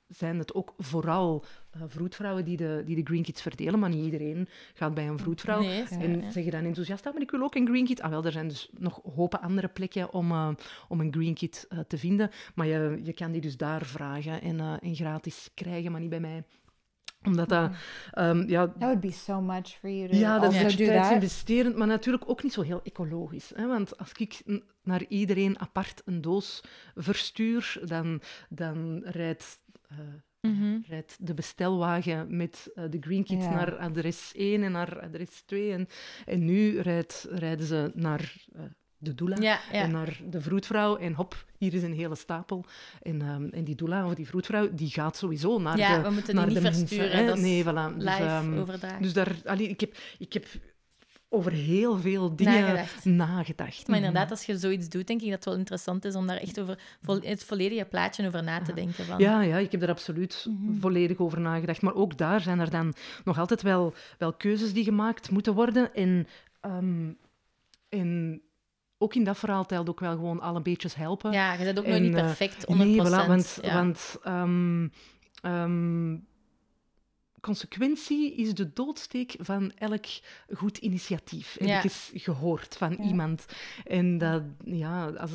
zijn 0.07 0.39
het 0.39 0.53
ook 0.53 0.73
vooral 0.77 1.45
eh, 1.71 1.81
vroedvrouwen 1.87 2.45
die 2.45 2.57
de, 2.57 2.81
die 2.85 2.95
de 2.95 3.03
green 3.03 3.23
kits 3.23 3.41
verdelen. 3.41 3.79
Maar 3.79 3.89
niet 3.89 4.05
iedereen 4.05 4.49
gaat 4.73 4.93
bij 4.93 5.07
een 5.07 5.19
vroedvrouw. 5.19 5.59
Nee, 5.59 5.83
En 5.89 6.21
ja. 6.21 6.31
zeg 6.31 6.43
je 6.43 6.51
dan 6.51 6.63
enthousiast, 6.63 7.05
ah, 7.05 7.13
maar 7.13 7.21
ik 7.21 7.31
wil 7.31 7.41
ook 7.41 7.55
een 7.55 7.67
green 7.67 7.85
kit. 7.85 8.01
Ah, 8.01 8.09
wel, 8.09 8.25
er 8.25 8.31
zijn 8.31 8.47
dus 8.47 8.69
nog 8.77 9.01
hopen 9.15 9.41
andere 9.41 9.67
plekken 9.67 10.13
om, 10.13 10.31
eh, 10.31 10.49
om 10.87 10.99
een 10.99 11.13
green 11.13 11.33
kit 11.33 11.65
eh, 11.69 11.79
te 11.79 11.97
vinden. 11.97 12.29
Maar 12.55 12.67
je, 12.67 12.99
je 13.03 13.13
kan 13.13 13.31
die 13.31 13.41
dus 13.41 13.57
daar 13.57 13.85
vragen 13.85 14.41
en, 14.41 14.59
eh, 14.59 14.73
en 14.81 14.95
gratis 14.95 15.49
krijgen, 15.53 15.91
maar 15.91 16.01
niet 16.01 16.09
bij 16.09 16.19
mij. 16.19 16.43
Omdat 17.27 17.49
dat... 17.49 17.71
ehm, 18.11 18.49
ja, 18.49 18.67
That 18.67 18.77
would 18.79 18.99
be 18.99 19.11
so 19.11 19.41
much 19.41 19.67
for 19.79 19.89
you 19.89 20.07
to 20.09 20.15
ja, 20.15 20.39
dat 20.39 20.53
also 20.53 20.65
is 20.65 20.75
do 20.75 20.85
that. 20.85 20.93
tijdsinvesterend, 20.93 21.75
maar 21.75 21.87
natuurlijk 21.87 22.29
ook 22.29 22.43
niet 22.43 22.53
zo 22.53 22.61
heel 22.61 22.81
ecologisch. 22.83 23.51
Hè? 23.55 23.67
Want 23.67 23.97
als 23.97 24.11
ik 24.11 24.41
naar 24.83 25.05
iedereen 25.07 25.59
apart 25.59 26.01
een 26.05 26.21
doos 26.21 26.61
verstuur, 26.95 27.77
dan, 27.85 28.21
dan 28.49 29.01
rijdt, 29.05 29.59
eh, 29.89 29.97
Mhm. 30.41 30.77
rijdt 30.87 31.17
de 31.27 31.33
bestelwagen 31.33 32.37
met 32.37 32.71
eh, 32.75 32.83
de 32.89 32.97
Green 32.99 33.23
Kit 33.23 33.41
Ja. 33.43 33.49
naar 33.49 33.77
adres 33.77 34.31
1 34.35 34.63
en 34.63 34.71
naar 34.71 34.99
adres 35.01 35.41
2. 35.45 35.71
En, 35.71 35.87
en 36.25 36.45
nu 36.45 36.79
rijdt, 36.79 37.27
rijden 37.29 37.65
ze 37.65 37.91
naar 37.93 38.35
eh, 38.55 38.61
de 38.97 39.15
doula 39.15 39.35
Ja, 39.39 39.59
ja. 39.71 39.81
en 39.81 39.91
naar 39.91 40.19
de 40.29 40.41
vroedvrouw. 40.41 40.95
En 40.97 41.13
hop, 41.13 41.45
hier 41.57 41.73
is 41.73 41.83
een 41.83 41.93
hele 41.93 42.15
stapel. 42.15 42.65
En, 43.01 43.21
ehm, 43.21 43.47
en 43.51 43.63
die 43.63 43.75
doula 43.75 44.05
of 44.05 44.13
die 44.13 44.27
vroedvrouw, 44.27 44.69
die 44.73 44.89
gaat 44.89 45.17
sowieso 45.17 45.59
naar 45.59 45.77
Ja, 45.77 45.95
de 45.95 46.01
we 46.01 46.09
moeten 46.09 46.25
die 46.25 46.35
naar 46.35 46.45
niet 46.45 46.55
de 46.55 46.61
mensen, 46.61 46.87
versturen, 46.87 47.25
hè. 47.25 47.35
nee, 47.35 47.63
voilà. 47.63 47.95
Dus, 47.97 48.03
live 48.03 48.59
overdragen. 48.59 49.01
dus 49.01 49.13
daar, 49.13 49.35
allee, 49.45 49.67
ik, 49.67 49.79
heb, 49.79 49.97
ik 50.17 50.33
heb 50.33 50.45
over 51.29 51.51
heel 51.51 51.97
veel 51.97 52.35
dingen 52.35 52.61
Nagedacht. 52.61 53.05
nagedacht. 53.05 53.87
Maar 53.87 53.97
Mhm. 53.97 54.05
inderdaad, 54.07 54.31
als 54.31 54.43
je 54.45 54.57
zoiets 54.57 54.89
doet, 54.89 55.07
denk 55.07 55.19
ik 55.21 55.25
dat 55.27 55.35
het 55.35 55.45
wel 55.45 55.55
interessant 55.55 56.05
is 56.05 56.15
om 56.15 56.27
daar 56.27 56.37
echt 56.37 56.59
over 56.59 56.79
vo- 57.01 57.19
het 57.21 57.43
volledige 57.43 57.85
plaatje 57.85 58.27
over 58.27 58.43
na 58.43 58.61
te 58.61 58.73
denken. 58.73 59.05
Van. 59.05 59.19
Ja, 59.19 59.41
ja, 59.41 59.57
ik 59.57 59.71
heb 59.71 59.81
er 59.81 59.89
absoluut 59.89 60.45
Mhm. 60.49 60.79
volledig 60.79 61.17
over 61.17 61.39
nagedacht. 61.39 61.81
Maar 61.81 61.95
ook 61.95 62.17
daar 62.17 62.41
zijn 62.41 62.59
er 62.59 62.69
dan 62.69 62.93
nog 63.25 63.39
altijd 63.39 63.61
wel, 63.61 63.93
wel 64.17 64.33
keuzes 64.33 64.73
die 64.73 64.83
gemaakt 64.83 65.29
moeten 65.31 65.53
worden. 65.53 65.93
En, 65.93 66.27
ehm, 66.61 67.09
en 67.89 68.41
ook 68.97 69.15
in 69.15 69.23
dat 69.23 69.37
verhaal 69.37 69.65
telt 69.65 69.89
ook 69.89 69.99
wel 69.99 70.11
gewoon 70.15 70.39
alle 70.41 70.61
beetjes 70.61 70.95
helpen. 70.95 71.31
Ja, 71.31 71.53
je 71.53 71.63
bent 71.63 71.79
ook 71.79 71.85
nog 71.85 71.95
En, 71.95 72.01
niet 72.01 72.15
eh, 72.15 72.23
perfect, 72.23 72.65
100%. 72.73 72.77
Nee, 72.77 72.95
voilà, 73.01 73.27
want, 73.27 73.59
ja. 73.61 73.73
want 73.73 74.17
ehm, 74.23 74.87
ehm, 75.41 76.15
consequentie 77.41 78.35
is 78.35 78.53
de 78.53 78.73
doodsteek 78.73 79.35
van 79.39 79.71
elk 79.75 80.05
goed 80.53 80.77
initiatief. 80.77 81.55
Heb 81.59 81.67
Ja. 81.67 81.77
ik 81.77 81.83
eens 81.83 82.11
gehoord 82.13 82.75
van 82.77 82.91
Ja. 82.91 83.03
iemand. 83.03 83.45
En 83.85 84.17
dat, 84.17 84.43
ja, 84.65 85.05
als, 85.07 85.31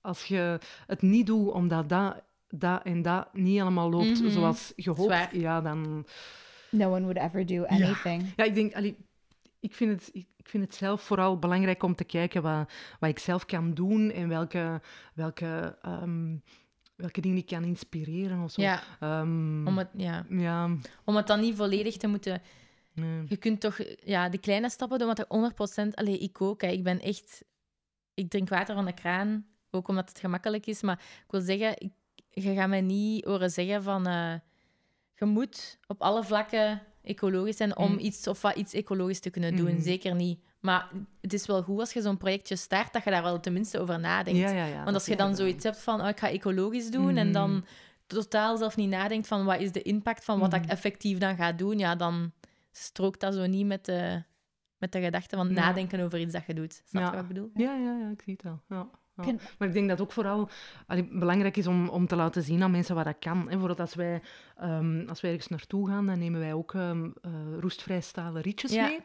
als 0.00 0.24
je 0.24 0.58
het 0.86 1.02
niet 1.02 1.26
doet 1.26 1.50
omdat 1.52 1.88
dat, 1.88 2.22
dat 2.48 2.82
en 2.82 3.02
dat 3.02 3.34
niet 3.34 3.58
helemaal 3.58 3.90
loopt 3.90 4.20
Mhm. 4.20 4.30
zoals 4.30 4.72
je 4.76 4.90
hoopt, 4.90 5.02
Zwaar. 5.02 5.36
ja, 5.36 5.60
dan... 5.60 6.06
No 6.70 6.90
one 6.94 7.00
would 7.00 7.16
ever 7.18 7.46
do 7.46 7.64
anything. 7.64 8.32
Ja, 8.36 8.44
ik 8.44 8.54
denk, 8.54 8.74
allee, 8.74 8.96
ik 9.64 9.74
vind, 9.74 9.90
het, 9.90 10.10
ik, 10.12 10.48
vind 10.48 10.64
het 10.64 10.74
zelf 10.74 11.02
vooral 11.02 11.38
belangrijk 11.38 11.82
om 11.82 11.94
te 11.94 12.04
kijken 12.04 12.42
wat, 12.42 12.72
wat 13.00 13.10
ik 13.10 13.18
zelf 13.18 13.44
kan 13.44 13.74
doen 13.74 14.10
en 14.10 14.28
welke, 14.28 14.80
welke, 15.14 15.78
ehm, 15.82 16.36
welke 16.96 17.20
dingen 17.20 17.36
ik 17.36 17.46
kan 17.46 17.64
inspireren 17.64 18.42
of 18.42 18.50
zo. 18.50 18.62
ja, 18.62 18.82
Ehm, 19.00 19.66
om 19.66 19.78
het, 19.78 19.88
ja, 19.96 20.26
ja, 20.28 20.76
om 21.04 21.16
het 21.16 21.26
dan 21.26 21.40
niet 21.40 21.56
volledig 21.56 21.96
te 21.96 22.06
moeten... 22.06 22.42
nee. 22.92 23.22
Je 23.26 23.36
kunt 23.36 23.60
toch 23.60 23.78
ja, 24.04 24.28
de 24.28 24.38
kleine 24.38 24.70
stappen 24.70 24.98
doen, 24.98 25.06
want 25.06 25.18
er 25.18 25.88
100%... 25.90 25.94
Allee, 25.94 26.18
ik 26.18 26.40
ook. 26.40 26.60
Hè. 26.62 26.68
Ik 26.68 26.82
ben 26.82 27.00
echt... 27.00 27.44
Ik 28.14 28.30
drink 28.30 28.48
water 28.48 28.74
van 28.74 28.84
de 28.84 28.94
kraan, 28.94 29.46
ook 29.70 29.88
omdat 29.88 30.08
het 30.08 30.18
gemakkelijk 30.18 30.66
is. 30.66 30.82
Maar 30.82 30.98
ik 31.24 31.30
wil 31.30 31.40
zeggen, 31.40 31.80
ik, 31.80 31.92
je 32.30 32.54
gaat 32.54 32.68
mij 32.68 32.80
niet 32.80 33.24
horen 33.24 33.50
zeggen 33.50 33.82
van... 33.82 34.06
eh, 34.06 34.34
je 35.14 35.24
moet 35.24 35.78
op 35.86 36.02
alle 36.02 36.24
vlakken 36.24 36.82
ecologisch 37.04 37.56
zijn 37.56 37.76
om 37.76 37.92
Mm. 37.92 37.98
iets 37.98 38.26
of 38.26 38.42
wat 38.42 38.56
iets 38.56 38.72
ecologisch 38.72 39.20
te 39.20 39.30
kunnen 39.30 39.56
doen. 39.56 39.72
Mhm. 39.72 39.80
Zeker 39.82 40.14
niet. 40.14 40.38
Maar 40.60 40.88
het 41.20 41.32
is 41.32 41.46
wel 41.46 41.62
goed 41.62 41.78
als 41.80 41.92
je 41.92 42.00
zo'n 42.02 42.16
projectje 42.16 42.56
start, 42.56 42.92
dat 42.92 43.04
je 43.04 43.10
daar 43.10 43.22
wel 43.22 43.40
tenminste 43.40 43.78
over 43.80 44.00
nadenkt. 44.00 44.38
Ja, 44.40 44.50
ja, 44.50 44.64
ja, 44.66 44.82
Want 44.84 44.94
als 44.96 45.06
je 45.06 45.16
dan 45.16 45.36
zoiets 45.36 45.64
hebt 45.64 45.78
van, 45.78 46.00
oh, 46.00 46.08
ik 46.08 46.18
ga 46.18 46.30
ecologisch 46.30 46.90
doen, 46.90 47.16
en 47.16 47.24
Mhm. 47.24 47.32
dan 47.32 47.64
totaal 48.06 48.56
zelf 48.56 48.76
niet 48.76 48.88
nadenkt 48.88 49.26
van, 49.26 49.44
wat 49.44 49.60
is 49.60 49.72
de 49.72 49.82
impact 49.82 50.24
van 50.24 50.38
wat 50.38 50.54
ik 50.54 50.60
Mhm. 50.62 50.70
effectief 50.70 51.18
dan 51.18 51.36
ga 51.36 51.52
doen, 51.52 51.78
ja, 51.78 51.94
dan 51.94 52.32
strookt 52.72 53.20
dat 53.20 53.34
zo 53.34 53.46
niet 53.46 53.66
met 53.66 53.84
de, 53.84 54.22
met 54.78 54.92
de 54.92 55.00
gedachte 55.00 55.36
van 55.36 55.52
nadenken 55.52 56.00
over 56.00 56.18
iets 56.20 56.32
dat 56.32 56.42
je 56.46 56.54
doet. 56.54 56.82
Snap 56.84 57.04
je 57.04 57.10
wat 57.10 57.20
ik 57.20 57.28
bedoel? 57.28 57.50
Ja, 57.54 57.74
ja, 57.74 57.98
ja, 57.98 58.10
ik 58.10 58.22
zie 58.22 58.32
het 58.32 58.42
wel. 58.42 58.60
Ja. 58.68 58.88
Ja. 59.16 59.34
Maar 59.58 59.68
ik 59.68 59.74
denk 59.74 59.88
dat 59.88 60.00
ook 60.00 60.12
vooral 60.12 60.48
allee, 60.86 61.08
belangrijk 61.12 61.56
is 61.56 61.66
om, 61.66 61.88
om 61.88 62.06
te 62.06 62.16
laten 62.16 62.42
zien 62.42 62.62
aan 62.62 62.70
mensen 62.70 62.94
wat 62.94 63.04
dat 63.04 63.16
kan. 63.18 63.38
Hè. 63.38 63.44
Bijvoorbeeld 63.44 63.80
als 63.80 63.94
wij, 63.94 64.22
ehm, 64.56 65.08
als 65.08 65.20
wij 65.20 65.30
ergens 65.30 65.48
naartoe 65.48 65.88
gaan, 65.88 66.06
dan 66.06 66.18
nemen 66.18 66.40
wij 66.40 66.52
ook 66.52 66.74
ehm 66.74 67.04
eh, 67.22 67.30
roestvrij 67.60 68.00
stalen 68.00 68.42
rietjes 68.42 68.72
Ja. 68.72 68.86
mee. 68.86 69.00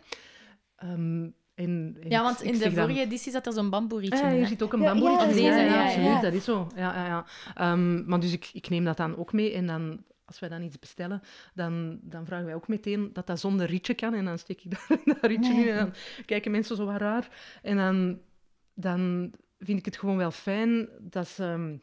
Ehm, 0.76 1.24
en, 1.55 1.97
en 2.01 2.10
Ja, 2.10 2.24
want 2.24 2.43
ik 2.43 2.51
in 2.51 2.57
de 2.57 2.60
dan- 2.60 2.74
vorige 2.74 2.99
editie 2.99 3.32
zat 3.32 3.45
er 3.47 3.53
zo'n 3.53 3.70
bamboerietje 3.70 4.20
Ah, 4.24 4.26
in. 4.30 4.32
hier 4.34 4.41
hè? 4.43 4.47
zit 4.47 4.64
ook 4.64 4.74
een 4.74 4.82
Ja, 4.82 4.86
bamboe. 4.86 5.10
ja, 5.10 5.26
ja, 5.26 5.62
ja, 5.62 5.84
absoluut, 5.86 6.07
ja. 6.07 6.22
dat 6.22 6.34
is 6.34 6.43
zo. 6.43 6.68
Ja, 6.76 6.95
ja, 6.95 7.05
ja. 7.05 7.26
Ehm, 7.55 8.05
maar 8.10 8.20
dus 8.20 8.34
ik, 8.34 8.49
ik 8.53 8.70
neem 8.70 8.84
dat 8.86 8.97
dan 8.97 9.18
ook 9.18 9.34
mee 9.34 9.53
en 9.53 9.68
dan, 9.68 10.03
als 10.26 10.39
wij 10.39 10.49
dan 10.49 10.62
iets 10.62 10.80
bestellen, 10.80 11.22
dan, 11.53 11.99
dan 12.01 12.26
vragen 12.26 12.45
wij 12.45 12.55
ook 12.55 12.68
meteen 12.68 13.10
dat 13.14 13.28
dat 13.28 13.39
zonder 13.39 13.66
rietje 13.68 13.93
kan 13.93 14.14
en 14.14 14.26
dan 14.26 14.38
steek 14.38 14.64
ik 14.64 14.72
daar 14.88 14.99
dat 15.05 15.18
rietje 15.22 15.53
Nee. 15.53 15.64
in 15.68 15.70
en 15.70 15.78
dan 15.78 15.93
kijken 16.26 16.51
mensen 16.51 16.76
zo 16.76 16.86
wat 16.86 16.97
raar. 17.01 17.30
En 17.62 17.78
dan, 17.78 18.20
dan 18.74 19.32
vind 19.60 19.80
ik 19.80 19.86
het 19.86 19.97
gewoon 19.97 20.18
wel 20.18 20.32
fijn 20.32 20.89
dat 20.99 21.28
ze... 21.28 21.78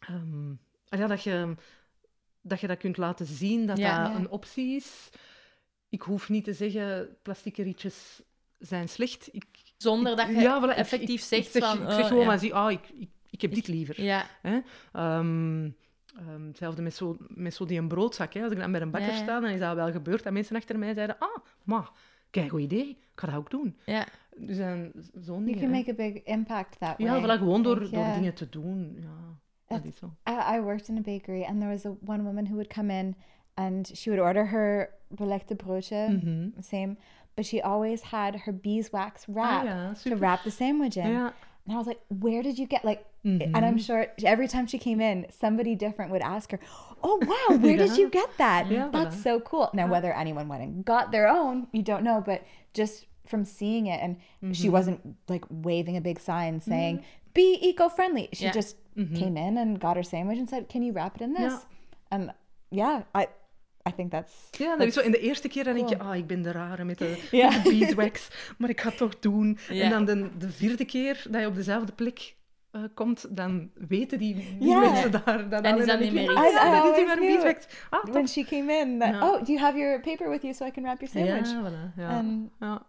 ehm, 0.00 0.48
ja, 0.84 1.06
dat 1.06 1.22
je, 1.22 1.54
dat 2.40 2.60
je 2.60 2.66
dat 2.66 2.78
kunt 2.78 2.96
laten 2.96 3.26
zien, 3.26 3.66
dat 3.66 3.78
Ja. 3.78 4.02
dat 4.02 4.12
Ja. 4.12 4.18
een 4.18 4.28
optie 4.30 4.76
is. 4.76 5.08
Ik 5.88 6.02
hoef 6.02 6.28
niet 6.28 6.44
te 6.44 6.52
zeggen, 6.52 7.16
plastieke 7.22 7.62
rietjes 7.62 8.22
zijn 8.58 8.88
slecht. 8.88 9.28
Ik, 9.32 9.44
Zonder 9.76 10.16
dat 10.16 10.26
je 10.26 10.32
ja, 10.34 10.60
voilà, 10.62 10.76
effectief 10.76 11.20
ik, 11.20 11.26
zegt 11.26 11.54
ik 11.54 11.62
zeg, 11.62 11.64
van... 11.64 11.82
Ik 11.82 11.88
oh, 11.88 11.94
zeg 11.94 12.06
gewoon 12.06 12.22
ja. 12.22 12.26
maar, 12.28 12.38
zie, 12.38 12.54
ah, 12.54 12.70
ik, 12.70 12.88
ik, 12.98 13.08
ik 13.30 13.40
heb 13.40 13.54
dit 13.54 13.66
liever. 13.68 14.02
Ja, 14.02 14.26
Hè? 14.42 14.60
Ehm, 14.92 15.70
ehm, 16.16 16.46
hetzelfde 16.46 16.82
met 16.82 16.94
zo, 16.94 17.16
met 17.28 17.54
zo 17.54 17.64
die 17.64 17.78
een 17.78 17.88
broodzak. 17.88 18.34
Hè? 18.34 18.42
Als 18.42 18.52
ik 18.52 18.58
dan 18.58 18.72
bij 18.72 18.80
een 18.80 18.90
bakker 18.90 19.10
Ja, 19.10 19.16
ja. 19.16 19.22
sta, 19.22 19.40
dan 19.40 19.50
is 19.50 19.60
dat 19.60 19.74
wel 19.74 19.92
gebeurd 19.92 20.22
dat 20.22 20.32
mensen 20.32 20.56
achter 20.56 20.78
mij 20.78 20.94
zeiden, 20.94 21.16
ah, 21.18 21.36
maar, 21.64 21.90
kijk, 22.30 22.50
goed 22.50 22.60
idee, 22.60 22.88
ik 22.88 22.96
ga 23.14 23.26
dat 23.26 23.36
ook 23.36 23.50
doen. 23.50 23.76
ja. 23.86 24.06
Dus 24.36 24.56
dan 24.56 24.92
zo'n 25.20 25.46
You 25.46 25.56
can 25.58 25.70
make 25.70 25.90
a 25.90 25.94
big 25.94 26.22
impact 26.24 26.78
that 26.78 26.98
way. 26.98 27.06
Ja, 27.06 27.20
voilà, 27.20 27.38
gewoon 27.38 27.62
door, 27.62 27.78
Like, 27.78 27.90
door 27.94 28.04
yeah. 28.04 28.14
dingen 28.14 28.34
te 28.34 28.48
doen. 28.48 28.92
Ja, 28.96 29.38
dat 29.66 29.78
Het- 29.78 29.86
is 29.92 29.96
zo. 29.98 30.06
I, 30.28 30.56
I 30.56 30.60
worked 30.60 30.88
in 30.88 30.96
a 30.96 31.00
bakery 31.00 31.42
and 31.44 31.58
there 31.60 31.70
was 31.72 31.84
a, 31.86 31.92
one 32.06 32.22
woman 32.22 32.46
who 32.46 32.54
would 32.54 32.72
come 32.74 32.98
in 32.98 33.14
and 33.54 33.90
she 33.94 34.10
would 34.10 34.22
order 34.26 34.46
her 34.46 34.88
belegde 35.08 35.54
broodje, 35.54 36.08
Mhm. 36.22 36.52
same, 36.62 36.96
but 37.34 37.46
she 37.46 37.62
always 37.62 38.02
had 38.02 38.34
her 38.44 38.54
beeswax 38.60 39.24
wrap 39.28 39.64
Ah, 39.66 39.92
to 40.02 40.16
wrap 40.16 40.42
the 40.42 40.50
sandwich 40.50 40.96
in. 40.96 41.10
Ja. 41.10 41.32
And 41.66 41.74
I 41.74 41.76
was 41.76 41.86
like, 41.86 42.00
where 42.20 42.42
did 42.42 42.56
you 42.58 42.66
get 42.66 42.84
like? 42.84 43.02
Mhm. 43.22 43.42
And 43.54 43.64
I'm 43.64 43.78
sure 43.78 44.06
every 44.24 44.46
time 44.46 44.66
she 44.66 44.78
came 44.78 45.00
in, 45.12 45.26
somebody 45.30 45.76
different 45.76 46.10
would 46.10 46.22
ask 46.22 46.50
her, 46.50 46.58
"Oh 47.02 47.18
wow, 47.26 47.56
where 47.62 47.76
did 47.76 47.96
you 47.96 48.08
get 48.10 48.28
that? 48.36 48.66
Yeah, 48.70 48.90
That's 48.90 49.20
so 49.22 49.40
cool." 49.40 49.68
Now, 49.72 49.86
whether 49.90 50.12
anyone 50.12 50.48
went 50.48 50.62
and 50.62 50.84
got 50.84 51.10
their 51.10 51.28
own, 51.28 51.66
you 51.72 51.82
don't 51.82 52.02
know, 52.02 52.20
but 52.22 52.40
just 52.72 53.06
from 53.30 53.44
seeing 53.44 53.86
it, 53.86 54.00
and 54.00 54.16
she 54.56 54.70
wasn't 54.70 54.98
like 55.26 55.46
waving 55.62 55.96
a 55.96 56.00
big 56.00 56.18
sign 56.18 56.60
saying 56.60 57.04
"Be 57.32 57.58
eco-friendly." 57.60 58.26
She 58.30 58.42
Yeah. 58.42 58.52
just 58.54 58.76
came 58.94 59.36
in 59.46 59.56
and 59.56 59.78
got 59.80 59.94
her 59.94 60.04
sandwich 60.04 60.38
and 60.38 60.48
said, 60.48 60.66
"Can 60.66 60.82
you 60.82 60.92
wrap 60.92 61.14
it 61.14 61.20
in 61.20 61.34
this?" 61.34 61.52
Ja. 61.52 61.62
And 62.08 62.30
yeah, 62.68 63.00
I, 63.16 63.26
I 63.88 63.92
think 63.96 64.10
that's 64.10 64.48
Ja, 64.50 64.76
dat 64.76 64.86
is 64.86 64.94
zo. 64.94 65.00
En 65.00 65.10
de 65.10 65.18
eerste 65.20 65.48
keer 65.48 65.64
dan 65.64 65.74
denk 65.74 65.88
je, 65.88 65.96
cool. 65.96 66.10
ah, 66.10 66.16
ik 66.16 66.26
ben 66.26 66.42
de 66.42 66.50
rare 66.52 66.84
met 66.84 66.98
de, 66.98 67.28
Ja. 67.30 67.50
met 67.54 67.64
de 67.64 67.70
beeswax, 67.78 68.28
maar 68.58 68.68
ik 68.70 68.80
ga 68.80 68.88
het 68.88 68.96
toch 68.98 69.18
doen. 69.18 69.58
Ja. 69.68 69.84
En 69.84 69.90
dan 69.90 70.04
de, 70.04 70.36
de 70.38 70.50
vierde 70.50 70.84
keer 70.84 71.26
dat 71.30 71.40
je 71.40 71.46
op 71.46 71.54
dezelfde 71.54 71.92
plek 71.92 72.34
eh, 72.70 72.82
komt, 72.94 73.36
dan 73.36 73.70
weten 73.74 74.18
die, 74.18 74.34
die 74.58 74.68
Ja. 74.68 74.80
mensen 74.80 75.10
daar 75.10 75.48
dat 75.48 75.64
En 75.64 75.72
is 75.72 75.78
dat 75.78 75.86
dan 75.86 76.00
niet 76.00 76.12
meer 76.12 76.28
ah, 76.36 76.44
iets? 76.46 76.54
ja, 76.54 76.82
dat 76.82 76.90
is 76.90 76.96
hier 76.96 77.06
maar 77.06 77.16
een 77.18 77.26
beeswax. 77.26 77.66
Ah, 77.90 78.04
when 78.04 78.28
she 78.28 78.44
came 78.44 78.72
in. 78.72 78.98
That, 78.98 79.08
Ja. 79.08 79.28
Oh, 79.30 79.38
do 79.38 79.52
you 79.52 79.58
have 79.58 79.78
your 79.78 80.00
paper 80.00 80.28
with 80.30 80.42
you 80.42 80.54
so 80.54 80.66
I 80.66 80.70
can 80.70 80.82
wrap 80.82 81.00
your 81.00 81.26
Ja, 81.26 81.44
sandwich? 81.44 81.72
voilà. 81.72 81.94
Ja. 82.00 82.08
En- 82.18 82.50
ja. 82.60 82.86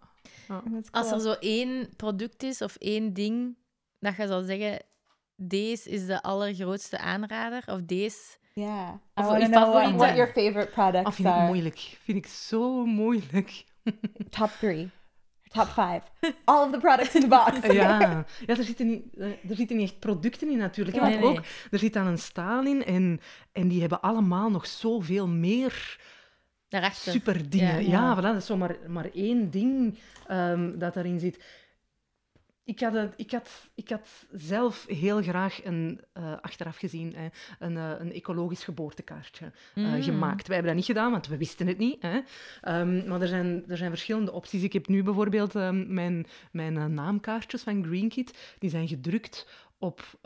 Als 0.90 1.10
er 1.10 1.20
zo 1.20 1.32
één 1.32 1.88
product 1.96 2.42
is 2.42 2.62
of 2.62 2.76
één 2.76 3.12
ding 3.12 3.56
dat 3.98 4.16
je 4.16 4.26
zou 4.26 4.44
zeggen, 4.44 4.82
deze 5.36 5.90
is 5.90 6.06
de 6.06 6.22
allergrootste 6.22 6.98
aanrader, 6.98 7.62
of 7.66 7.80
deze... 7.82 8.40
Yeah. 8.54 8.88
I 8.88 8.98
Of 9.14 9.24
want 9.26 9.38
to 9.38 9.44
je 9.44 9.48
know 9.48 9.72
what, 9.72 9.72
favoriete. 9.72 9.96
what 9.96 10.14
your 10.16 10.32
favorite 10.32 10.70
products 10.72 11.04
Dat 11.04 11.14
vind 11.14 11.28
ik 11.28 11.34
are. 11.34 11.46
moeilijk. 11.46 11.78
Vind 12.02 12.18
ik 12.18 12.26
zo 12.26 12.84
moeilijk. 12.86 13.64
Top 14.38 14.50
three. 14.58 14.90
Top 15.48 15.66
five. 15.66 16.02
All 16.44 16.64
of 16.64 16.72
the 16.72 16.78
products 16.78 17.14
in 17.14 17.20
the 17.20 17.28
box. 17.28 17.58
Ja, 17.72 17.98
ja 18.46 18.56
er, 18.56 18.64
zitten 18.64 18.86
niet, 18.86 19.04
er 19.18 19.56
zitten 19.56 19.76
niet 19.76 19.90
echt 19.90 19.98
producten 20.00 20.50
in 20.50 20.58
natuurlijk. 20.58 21.00
Nee, 21.00 21.10
want 21.10 21.20
nee. 21.22 21.30
ook, 21.30 21.44
er 21.70 21.78
zit 21.78 21.92
dan 21.92 22.06
een 22.06 22.18
staal 22.18 22.64
in 22.64 22.84
en, 22.84 23.20
en 23.52 23.68
die 23.68 23.80
hebben 23.80 24.00
allemaal 24.00 24.50
nog 24.50 24.66
zoveel 24.66 25.28
meer 25.28 26.00
Daarachter. 26.68 27.12
super 27.12 27.50
dingen. 27.50 27.84
Ja. 27.88 27.90
Ja, 27.90 28.18
voilà, 28.18 28.22
dat 28.22 28.36
is 28.36 28.46
zomaar 28.46 28.76
maar 28.86 29.10
één 29.14 29.50
ding 29.50 29.98
ehm, 30.26 30.78
dat 30.78 30.94
daarin 30.94 31.20
zit. 31.20 31.38
Ik 32.64 32.80
had, 32.80 32.92
het, 32.92 33.12
ik, 33.16 33.30
had, 33.30 33.70
ik 33.74 33.88
had 33.88 34.26
zelf 34.32 34.86
heel 34.86 35.22
graag 35.22 35.64
een, 35.64 36.00
eh, 36.12 36.32
achteraf 36.40 36.76
gezien, 36.76 37.14
hè, 37.16 37.28
een, 37.58 37.76
eh, 37.76 37.92
een 37.98 38.12
ecologisch 38.12 38.64
geboortekaartje 38.64 39.52
eh, 39.74 39.84
Mm. 39.84 40.02
gemaakt. 40.02 40.46
Wij 40.46 40.56
hebben 40.56 40.74
dat 40.74 40.86
niet 40.86 40.96
gedaan, 40.96 41.10
want 41.10 41.26
we 41.26 41.36
wisten 41.36 41.66
het 41.66 41.78
niet. 41.78 42.02
Hè. 42.02 42.20
Ehm, 42.60 43.08
maar 43.08 43.20
er 43.20 43.28
zijn, 43.28 43.64
er 43.68 43.76
zijn 43.76 43.90
verschillende 43.90 44.32
opties. 44.32 44.62
Ik 44.62 44.72
heb 44.72 44.88
nu 44.88 45.02
bijvoorbeeld 45.02 45.54
ehm, 45.54 45.94
mijn, 45.94 46.26
mijn 46.52 46.94
naamkaartjes 46.94 47.62
van 47.62 47.84
GreenKit, 47.84 48.56
die 48.58 48.70
zijn 48.70 48.88
gedrukt 48.88 49.48
op, 49.78 50.18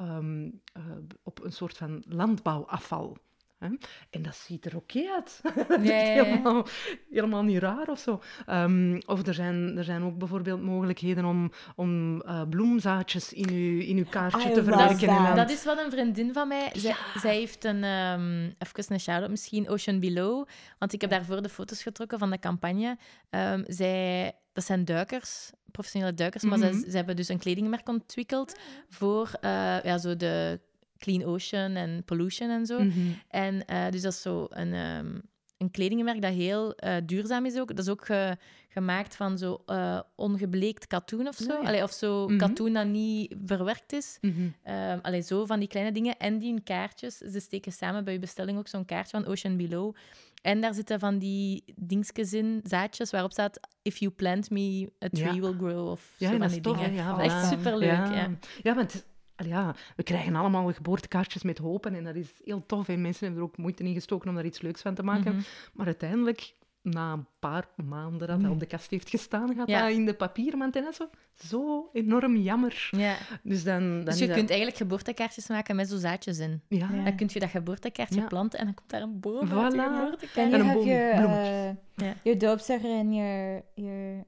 op 1.22 1.44
een 1.44 1.52
soort 1.52 1.76
van 1.76 2.02
landbouwafval. 2.08 3.16
Hè. 3.58 3.68
En 4.10 4.22
dat 4.22 4.34
ziet 4.36 4.64
er 4.66 4.76
oké 4.76 5.02
uit. 5.14 5.40
dat 5.68 5.80
is 5.80 5.88
helemaal, 5.90 6.66
helemaal 7.10 7.42
niet 7.42 7.58
raar 7.58 7.88
of 7.88 7.98
zo. 7.98 8.22
Ehm, 8.46 9.00
of 9.06 9.26
er 9.26 9.34
zijn, 9.34 9.76
er 9.76 9.84
zijn 9.84 10.02
ook 10.02 10.18
bijvoorbeeld 10.18 10.62
mogelijkheden 10.62 11.24
om, 11.24 11.50
om 11.76 12.20
eh, 12.22 12.42
bloemzaadjes 12.50 13.32
in 13.32 13.48
uw, 13.50 13.80
in 13.80 13.96
uw 13.96 14.04
kaartje 14.10 14.50
I 14.50 14.52
te 14.52 14.64
verwerken. 14.64 15.08
En 15.08 15.14
that. 15.16 15.26
dan- 15.26 15.36
Dat 15.36 15.50
is 15.50 15.64
wat 15.64 15.78
een 15.78 15.90
vriendin 15.90 16.32
van 16.32 16.48
mij. 16.48 16.70
Zij, 16.74 16.94
zij 17.20 17.34
heeft 17.36 17.64
een, 17.64 17.84
ehm 17.84 18.44
even 18.58 18.92
een 18.92 19.00
shout-out 19.00 19.30
misschien, 19.30 19.68
Ocean 19.68 20.00
Below. 20.00 20.46
Want 20.78 20.92
ik 20.92 21.00
heb 21.00 21.10
daarvoor 21.10 21.42
de 21.42 21.48
foto's 21.48 21.82
getrokken 21.82 22.18
van 22.18 22.30
de 22.30 22.38
campagne. 22.38 22.98
Ehm, 23.30 23.62
zij, 23.66 24.32
dat 24.52 24.64
zijn 24.64 24.84
duikers, 24.84 25.50
professionele 25.70 26.14
duikers, 26.14 26.42
maar 26.42 26.58
Mhm. 26.58 26.72
zij, 26.72 26.80
zij 26.82 26.96
hebben 26.96 27.16
dus 27.16 27.28
een 27.28 27.38
kledingmerk 27.38 27.88
ontwikkeld 27.88 28.58
voor 28.88 29.30
eh, 29.40 29.82
ja, 29.82 29.98
zo 29.98 30.16
de 30.16 30.60
clean 30.98 31.24
ocean 31.24 31.74
en 31.76 32.02
pollution 32.04 32.50
en 32.50 32.66
zo. 32.66 32.82
Mhm. 32.82 32.98
En 33.28 33.64
eh, 33.66 33.90
dus 33.90 34.02
dat 34.02 34.12
is 34.12 34.22
zo 34.22 34.46
een, 34.50 34.72
ehm, 34.74 35.18
een 35.58 35.70
kledingmerk 35.70 36.22
dat 36.22 36.32
heel 36.32 36.74
eh, 36.74 36.96
duurzaam 37.06 37.46
is 37.46 37.58
ook. 37.58 37.68
Dat 37.68 37.78
is 37.78 37.88
ook 37.88 38.04
ge- 38.06 38.36
gemaakt 38.68 39.16
van 39.16 39.38
zo 39.38 39.62
eh, 39.66 40.00
ongebleekt 40.16 40.86
katoen 40.86 41.28
of 41.28 41.36
zo. 41.36 41.52
Ja. 41.52 41.68
Allee, 41.68 41.82
of 41.82 41.92
zo 41.92 42.28
Mhm. 42.28 42.36
katoen 42.38 42.72
dat 42.72 42.86
niet 42.86 43.34
verwerkt 43.44 43.92
is. 43.92 44.18
Mhm. 44.20 44.40
Um, 44.40 44.98
allee, 45.02 45.20
zo 45.22 45.44
van 45.46 45.58
die 45.58 45.68
kleine 45.68 45.92
dingen. 45.92 46.16
En 46.16 46.38
die 46.38 46.60
kaartjes, 46.62 47.16
ze 47.16 47.40
steken 47.40 47.72
samen 47.72 48.04
bij 48.04 48.12
je 48.12 48.18
bestelling 48.18 48.58
ook 48.58 48.68
zo'n 48.68 48.84
kaartje 48.84 49.20
van 49.20 49.26
Ocean 49.30 49.56
Below. 49.56 49.94
En 50.42 50.60
daar 50.60 50.74
zitten 50.74 50.98
van 50.98 51.18
die 51.18 51.64
dingetjes 51.76 52.32
in, 52.32 52.60
zaadjes, 52.64 53.10
waarop 53.10 53.32
staat 53.32 53.60
If 53.82 53.96
you 53.96 54.12
plant 54.12 54.50
me, 54.50 54.92
a 55.04 55.08
tree 55.08 55.34
Ja. 55.34 55.40
will 55.40 55.54
grow. 55.58 55.88
Of 55.88 56.14
Ja, 56.18 56.30
zo 56.30 56.38
van 56.38 56.48
die 56.48 56.60
tof. 56.60 56.76
dingen. 56.76 56.94
Ja, 56.94 57.18
Echt 57.18 57.46
superleuk, 57.46 57.82
Ja, 57.82 58.30
ja. 58.62 58.74
want 58.74 59.06
ja, 59.36 59.74
we 59.96 60.02
krijgen 60.02 60.34
allemaal 60.36 60.72
geboortekaartjes 60.72 61.42
met 61.42 61.58
hopen 61.58 61.94
en 61.94 62.04
dat 62.04 62.14
is 62.14 62.32
heel 62.44 62.66
tof. 62.66 62.88
En 62.88 63.00
mensen 63.00 63.24
hebben 63.24 63.42
er 63.42 63.48
ook 63.48 63.56
moeite 63.56 63.82
in 63.84 63.94
gestoken 63.94 64.28
om 64.28 64.34
daar 64.34 64.44
iets 64.44 64.60
leuks 64.62 64.82
van 64.82 64.94
te 64.94 65.02
maken. 65.02 65.32
Mhm. 65.34 65.42
Maar 65.72 65.86
uiteindelijk, 65.86 66.54
na 66.82 67.12
een 67.12 67.26
paar 67.38 67.68
maanden 67.84 68.28
dat 68.28 68.40
hij 68.40 68.50
op 68.50 68.60
de 68.60 68.66
kast 68.66 68.90
heeft 68.90 69.10
gestaan, 69.10 69.54
gaat 69.54 69.68
Ja. 69.68 69.80
dat 69.80 69.90
in 69.90 70.06
de 70.06 70.14
papiermand 70.14 70.76
en 70.76 70.82
dat 70.82 70.90
is 70.90 70.96
zo, 70.96 71.08
zo 71.56 71.88
enorm 71.92 72.36
jammer. 72.36 72.88
Ja. 72.90 73.16
Dus, 73.42 73.64
dan, 73.64 73.80
dan 73.94 74.04
Dus 74.04 74.18
je 74.18 74.26
dat- 74.26 74.36
kunt 74.36 74.48
eigenlijk 74.48 74.78
geboortekaartjes 74.78 75.48
maken 75.48 75.76
met 75.76 75.88
zo 75.88 75.96
zaadjes 75.96 76.38
in. 76.38 76.60
Ja. 76.68 76.88
Ja. 76.92 77.04
Dan 77.04 77.16
kun 77.16 77.28
je 77.32 77.40
dat 77.40 77.50
geboortekaartje 77.50 78.20
Ja. 78.20 78.26
planten 78.26 78.58
en 78.58 78.64
dan 78.64 78.74
komt 78.74 78.90
daar 78.90 79.02
een 79.02 79.20
boom 79.20 79.50
uit 79.50 79.72
je 79.72 79.78
Voilà. 79.78 79.82
Geboortekaartje. 79.82 80.40
you 80.40 80.52
En 80.52 80.60
een 80.68 80.72
boom, 80.74 80.86
uh, 80.88 81.64
Ja. 82.06 82.14
your 82.22 82.38
doopzegger 82.38 82.90
and 82.90 83.14
your, 83.14 83.62
your 83.74 84.24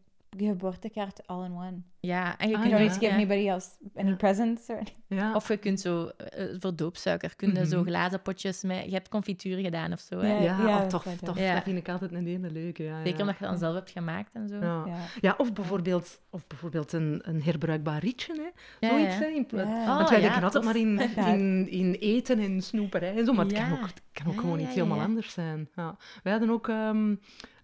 geboortekaart 0.46 1.26
all 1.26 1.44
in 1.44 1.52
one. 1.52 1.80
Ja, 2.00 2.38
en 2.38 2.48
je 2.48 2.54
Ah, 2.54 2.60
kunt 2.60 2.70
You 2.70 2.70
don't 2.70 2.70
ja. 2.70 2.78
need 2.78 2.92
to 2.92 2.98
give 2.98 3.12
anybody 3.12 3.48
else 3.48 3.68
any 3.96 4.08
Ja. 4.08 4.14
presents 4.16 4.68
or 4.68 4.74
anything. 4.76 4.96
Ja. 5.08 5.34
Of 5.34 5.48
je 5.48 5.56
kunt 5.56 5.80
zo, 5.80 6.06
eh, 6.16 6.44
voor 6.58 6.76
doopsuiker, 6.76 7.36
kun 7.36 7.54
je 7.54 7.66
zo 7.66 7.78
Mhm. 7.80 7.88
glazen 7.88 8.22
potjes 8.22 8.62
met... 8.62 8.84
Je 8.84 8.90
hebt 8.92 9.08
confituur 9.08 9.58
gedaan 9.58 9.92
of 9.92 10.00
zo, 10.00 10.18
hè? 10.18 10.32
Ja. 10.32 10.40
Ja, 10.42 10.66
ja, 10.66 10.76
oh, 10.82 10.86
tof, 10.86 11.02
tof. 11.02 11.16
tof. 11.18 11.36
Dat 11.38 11.62
vind 11.62 11.78
ik 11.78 11.88
altijd 11.88 12.12
een 12.12 12.26
hele 12.26 12.50
leuke. 12.50 12.82
Ja, 12.82 12.96
Zeker 12.96 13.12
ja. 13.14 13.20
omdat 13.20 13.38
je 13.38 13.44
dan 13.44 13.58
zelf 13.58 13.74
hebt 13.74 13.90
gemaakt 13.90 14.30
en 14.34 14.48
zo. 14.48 14.56
Ja. 14.56 14.82
Ja. 14.86 14.96
Ja, 15.20 15.34
of 15.38 15.52
bijvoorbeeld, 15.52 16.20
of 16.30 16.46
bijvoorbeeld 16.46 16.92
een, 16.92 17.20
een 17.24 17.42
herbruikbaar 17.42 17.98
rietje. 18.00 18.34
Hè. 18.80 18.88
Zoiets, 18.88 19.14
ja. 19.14 19.20
hè. 19.20 19.26
In. 19.26 19.46
Want 19.50 19.68
Oh, 20.02 20.08
wij 20.08 20.20
denken 20.20 20.42
altijd 20.42 20.52
tof. 20.52 20.64
maar 20.64 20.76
in, 20.76 21.00
in, 21.16 21.68
in 21.70 21.94
eten 21.94 22.38
en 22.38 22.62
snoeperij 22.62 23.16
en 23.16 23.24
zo, 23.24 23.32
maar 23.32 23.44
het 23.44 23.54
kan 23.54 23.72
ook, 23.72 23.80
het 23.86 24.02
kan 24.12 24.26
ook 24.26 24.34
Ja, 24.34 24.40
gewoon 24.40 24.58
ja, 24.58 24.64
iets 24.64 24.74
ja, 24.74 24.80
helemaal 24.80 24.98
ja. 24.98 25.04
anders 25.04 25.32
zijn. 25.32 25.68
Ja. 25.76 25.96
Wij 26.22 26.32
hadden 26.32 26.50
ook... 26.50 26.68
ehm, 26.68 27.14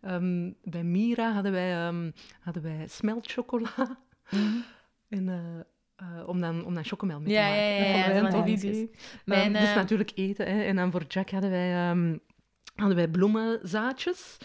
ehm, 0.05 0.51
bij 0.63 0.85
Mira 0.85 1.33
hadden 1.33 1.53
wij, 1.53 1.87
ehm 1.87 2.11
hadden 2.41 2.63
wij 2.63 2.87
smeltchocola. 2.89 3.99
Mhm. 4.31 4.43
En, 5.09 5.29
eh, 5.29 5.61
eh, 5.97 6.29
om, 6.29 6.41
dan, 6.41 6.65
om 6.65 6.75
dan 6.75 6.85
chocomel 6.85 7.19
mee 7.21 7.27
te 7.29 7.33
Ja, 7.35 7.49
maken. 7.49 7.63
ja, 7.63 8.07
ja, 8.09 8.23
Dat 8.23 8.33
ja, 8.33 8.47
idee. 8.47 8.91
Mijn, 9.25 9.53
dus 9.53 9.75
natuurlijk 9.75 10.13
eten. 10.15 10.47
Hè. 10.47 10.63
En 10.63 10.77
dan 10.77 10.91
voor 10.91 11.03
Jack 11.09 11.31
hadden 11.31 11.51
wij, 11.51 11.75
ehm, 11.75 12.17
hadden 12.75 12.97
wij 12.97 13.09
bloemenzaadjes. 13.09 14.37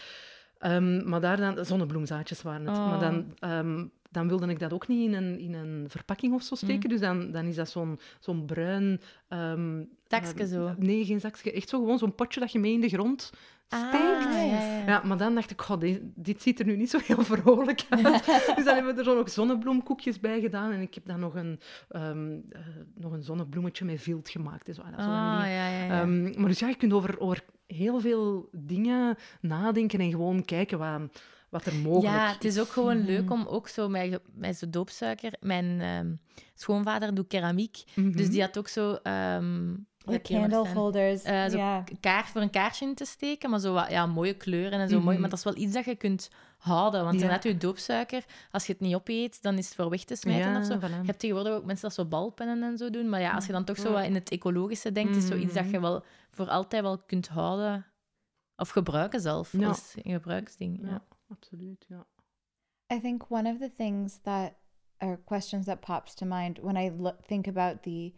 Maar 1.04 1.20
daar 1.20 1.36
dan... 1.36 1.64
Zonnebloemzaadjes 1.64 2.42
waren 2.42 2.66
het. 2.66 2.78
Oh. 2.78 2.88
Maar 2.88 2.98
dan... 3.00 3.90
dan 4.10 4.28
wilde 4.28 4.46
ik 4.46 4.58
dat 4.58 4.72
ook 4.72 4.88
niet 4.88 5.08
in 5.08 5.14
een, 5.14 5.38
in 5.38 5.54
een 5.54 5.84
verpakking 5.88 6.34
of 6.34 6.42
zo 6.42 6.54
steken. 6.54 6.82
Mm. 6.82 6.88
Dus 6.88 7.00
dan, 7.00 7.30
dan 7.30 7.44
is 7.44 7.56
dat 7.56 7.70
zo'n 7.70 7.98
zo'n 8.20 8.44
bruin... 8.46 9.00
ehm, 9.28 9.84
Zakje 10.08 10.34
ehm, 10.42 10.48
zo. 10.48 10.74
Nee, 10.78 11.04
geen 11.04 11.20
zakje. 11.20 11.52
Echt 11.52 11.68
zo 11.68 11.78
gewoon 11.78 11.98
zo'n 11.98 12.14
potje 12.14 12.40
dat 12.40 12.52
je 12.52 12.58
mee 12.58 12.72
in 12.72 12.80
de 12.80 12.88
grond 12.88 13.32
steekt. 13.68 14.26
Ah, 14.26 14.46
ja, 14.46 14.82
ja, 14.86 15.02
maar 15.04 15.16
dan 15.16 15.34
dacht 15.34 15.50
ik, 15.50 15.60
god, 15.60 15.80
dit, 15.80 16.00
dit 16.14 16.42
ziet 16.42 16.60
er 16.60 16.66
nu 16.66 16.76
niet 16.76 16.90
zo 16.90 16.98
heel 17.02 17.24
vrolijk 17.24 17.86
uit. 17.88 18.26
dus 18.56 18.64
dan 18.64 18.74
hebben 18.74 18.94
we 18.94 18.98
er 18.98 19.04
zo 19.04 19.14
nog 19.14 19.30
zonnebloemkoekjes 19.30 20.20
bij 20.20 20.40
gedaan. 20.40 20.72
En 20.72 20.80
ik 20.80 20.94
heb 20.94 21.06
dan 21.06 21.20
nog 21.20 21.34
een, 21.34 21.60
ehm, 21.88 22.38
eh, 22.50 22.60
nog 22.94 23.12
een 23.12 23.22
zonnebloemetje 23.22 23.84
met 23.84 24.02
vilt 24.02 24.28
gemaakt. 24.28 24.68
En 24.68 24.74
zo. 24.74 24.82
En 24.82 24.90
dat 24.90 25.00
Ah, 25.00 25.06
ja. 25.06 25.88
Ehm, 26.00 26.40
maar 26.40 26.48
dus 26.48 26.58
ja, 26.58 26.68
je 26.68 26.76
kunt 26.76 26.92
over, 26.92 27.20
over 27.20 27.44
heel 27.66 28.00
veel 28.00 28.48
dingen 28.52 29.16
nadenken 29.40 29.98
en 30.00 30.10
gewoon 30.10 30.44
kijken 30.44 30.78
wat, 30.78 31.22
wat 31.50 31.66
er 31.66 31.74
mogelijk 31.74 32.14
ja, 32.14 32.32
het 32.32 32.44
is 32.44 32.58
ook 32.60 32.68
gewoon 32.68 32.96
Mhm. 32.98 33.06
leuk 33.06 33.30
om 33.30 33.46
ook 33.46 33.68
zo 33.68 33.88
met, 33.88 34.20
met 34.34 34.56
zo'n 34.56 34.70
doopsuiker... 34.70 35.32
Mijn 35.40 35.80
ehm, 35.80 36.12
schoonvader 36.54 37.14
doet 37.14 37.26
keramiek, 37.28 37.82
Mhm. 37.94 38.10
dus 38.16 38.30
die 38.30 38.40
had 38.40 38.58
ook 38.58 38.68
zo... 38.68 38.92
ehm, 39.02 39.66
hoe 40.04 40.12
Like 40.12 40.32
heb 40.32 40.42
je 40.42 40.48
dat 40.48 40.50
candle 40.50 40.64
staan? 40.70 40.76
holders. 40.82 41.22
Eh, 41.22 41.44
zo 41.48 41.56
yeah. 41.56 41.84
kaart 42.00 42.26
voor 42.28 42.40
een 42.40 42.50
kaarsje 42.50 42.84
in 42.84 42.94
te 42.94 43.04
steken, 43.04 43.50
maar 43.50 43.60
zo 43.60 43.72
wat, 43.72 43.90
ja, 43.90 44.06
mooie 44.06 44.34
kleuren 44.34 44.80
en 44.80 44.88
zo. 44.88 44.94
mooi, 44.94 45.10
Mhm. 45.10 45.20
maar 45.20 45.28
dat 45.30 45.38
is 45.38 45.44
wel 45.44 45.56
iets 45.56 45.72
dat 45.72 45.84
je 45.84 45.94
kunt 45.96 46.30
houden. 46.58 47.00
Want 47.04 47.14
Ja. 47.14 47.20
inderdaad, 47.20 47.42
je 47.44 47.56
doopsuiker, 47.56 48.24
als 48.50 48.66
je 48.66 48.72
het 48.72 48.80
niet 48.80 48.94
opeet, 48.94 49.42
dan 49.42 49.58
is 49.58 49.66
het 49.66 49.74
voor 49.74 49.90
weg 49.90 50.04
te 50.04 50.16
smijten 50.16 50.50
Ja, 50.52 50.58
of 50.58 50.64
zo. 50.66 50.76
voilà. 50.78 50.80
Je 51.00 51.06
hebt 51.06 51.18
tegenwoordig 51.18 51.52
ook 51.52 51.64
mensen 51.64 51.88
dat 51.88 51.94
zo 51.96 52.04
balpennen 52.04 52.62
en 52.62 52.78
zo 52.78 52.90
doen. 52.90 53.08
Maar 53.08 53.20
ja, 53.20 53.34
als 53.34 53.46
je 53.46 53.52
dan 53.52 53.64
toch 53.64 53.76
zo 53.78 53.92
wat 53.92 54.04
in 54.04 54.14
het 54.14 54.30
ecologische 54.30 54.92
denkt, 54.92 55.16
is 55.16 55.26
zoiets 55.26 55.54
dat 55.54 55.64
Mhm. 55.64 55.72
je 55.72 55.80
wel 55.80 56.04
voor 56.30 56.48
altijd 56.48 56.82
wel 56.82 56.98
kunt 57.06 57.28
houden. 57.28 57.86
Of 58.56 58.68
gebruiken 58.68 59.20
zelf, 59.20 59.52
Ja. 59.52 59.68
als 59.68 59.94
een 60.02 60.12
gebruiksding. 60.12 60.80
Ja. 60.82 61.02
Absoluut, 61.30 61.84
ja. 61.88 62.04
I 62.90 62.98
think 62.98 63.30
one 63.30 63.46
of 63.46 63.60
the 63.60 63.68
things 63.68 64.20
that 64.24 64.56
are 65.00 65.16
questions 65.16 65.66
that 65.66 65.80
pops 65.80 66.14
to 66.16 66.26
mind 66.26 66.58
when 66.60 66.76
I 66.76 66.88
look, 66.88 67.24
think 67.24 67.46
about 67.46 67.82
the 67.84 68.12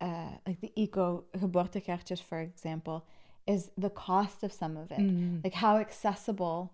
uh, 0.00 0.30
like 0.46 0.60
the 0.60 0.72
eco 0.76 1.24
geboortekaartjes, 1.36 2.22
for 2.22 2.38
example, 2.40 3.04
is 3.46 3.70
the 3.76 3.90
cost 3.90 4.44
of 4.44 4.52
some 4.52 4.76
of 4.76 4.92
it. 4.92 5.00
Mhm. 5.00 5.42
Like 5.42 5.54
how 5.54 5.78
accessible 5.78 6.72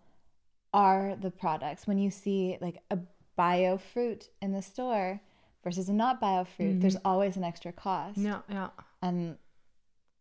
are 0.72 1.16
the 1.16 1.30
products 1.30 1.86
when 1.86 1.98
you 1.98 2.10
see 2.10 2.58
like 2.60 2.82
a 2.90 2.98
bio 3.36 3.78
fruit 3.78 4.28
in 4.42 4.52
the 4.52 4.60
store 4.60 5.20
versus 5.62 5.88
a 5.88 5.92
not 5.92 6.20
bio 6.20 6.44
fruit? 6.44 6.80
There's 6.80 6.96
always 7.04 7.36
an 7.36 7.44
extra 7.44 7.72
cost. 7.72 8.18
Yeah, 8.18 8.42
yeah. 8.48 8.70
And 9.00 9.38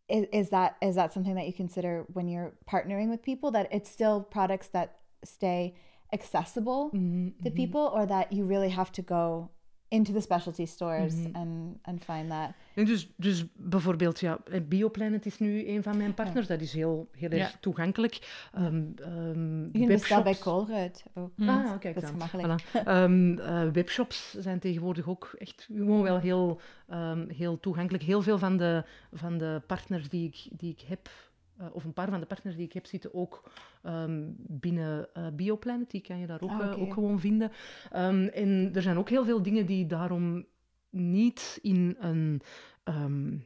is, 0.08 0.26
is 0.32 0.50
that 0.50 0.76
is 0.80 0.94
that 0.94 1.12
something 1.12 1.34
that 1.34 1.46
you 1.46 1.52
consider 1.52 2.06
when 2.12 2.28
you're 2.28 2.52
partnering 2.66 3.10
with 3.10 3.22
people 3.22 3.50
that 3.50 3.68
it's 3.70 3.90
still 3.90 4.22
products 4.22 4.68
that 4.68 5.00
stay 5.26 5.74
accessible 6.08 6.88
Mhm, 6.92 7.28
to 7.42 7.50
mhm. 7.50 7.54
people 7.54 7.90
or 7.92 8.06
that 8.06 8.26
you 8.30 8.46
really 8.48 8.70
have 8.70 8.90
to 8.90 9.02
go 9.06 9.48
into 9.88 10.12
the 10.12 10.20
specialty 10.20 10.64
stores 10.66 11.14
Mhm. 11.14 11.34
and 11.36 11.78
and 11.82 12.04
find 12.04 12.28
that 12.30 12.50
En 12.74 12.84
dus, 12.84 13.08
dus 13.16 13.44
bijvoorbeeld, 13.56 14.20
ja, 14.20 14.38
Bioplanet 14.68 15.26
is 15.26 15.38
nu 15.38 15.68
een 15.68 15.82
van 15.82 15.96
mijn 15.96 16.14
partners. 16.14 16.46
Dat 16.46 16.60
is 16.60 16.72
heel, 16.72 17.08
heel 17.12 17.30
erg 17.30 17.50
Ja. 17.52 17.58
toegankelijk. 17.60 18.46
Ehm 18.52 18.82
ehm, 18.96 19.78
je 19.78 19.86
bestellen 19.86 20.22
bij 20.24 20.32
webshops- 20.32 20.38
Koolruid 20.40 21.04
ook. 21.14 21.30
Ah, 21.36 21.78
kijk 21.78 21.94
dat 21.94 22.02
is 22.02 22.10
dan. 22.18 22.28
gemakkelijk. 22.28 22.62
Voilà. 22.62 22.86
Ehm, 22.86 23.38
eh, 23.38 23.68
webshops 23.72 24.34
zijn 24.38 24.58
tegenwoordig 24.58 25.08
ook 25.08 25.34
echt 25.38 25.62
gewoon 25.72 26.02
wel 26.02 26.18
heel, 26.18 26.60
ehm, 26.88 27.28
heel 27.28 27.60
toegankelijk. 27.60 28.02
Heel 28.04 28.22
veel 28.22 28.38
van 28.38 28.56
de, 28.56 28.84
van 29.12 29.38
de 29.38 29.62
partners 29.66 30.08
die 30.08 30.26
ik, 30.28 30.58
die 30.58 30.70
ik 30.70 30.80
heb 30.80 31.08
eh, 31.56 31.66
of 31.72 31.84
een 31.84 31.92
paar 31.92 32.08
van 32.10 32.20
de 32.20 32.26
partners 32.26 32.56
die 32.56 32.64
ik 32.64 32.72
heb 32.72 32.86
zitten 32.86 33.14
ook 33.14 33.50
ehm, 33.82 34.22
binnen 34.36 35.08
uh, 35.16 35.26
Bioplanet. 35.32 35.90
Die 35.90 36.00
kan 36.00 36.18
je 36.18 36.26
daar 36.26 36.40
ook, 36.40 36.50
Ah, 36.50 36.72
eh, 36.72 36.80
ook 36.80 36.92
gewoon 36.92 37.20
vinden. 37.20 37.50
Ehm, 37.90 38.26
en 38.26 38.70
er 38.74 38.82
zijn 38.82 38.98
ook 38.98 39.08
heel 39.08 39.24
veel 39.24 39.42
dingen 39.42 39.66
die 39.66 39.86
daarom 39.86 40.46
niet 40.90 41.58
in 41.62 41.96
een... 42.00 42.42
ehm, 42.84 43.36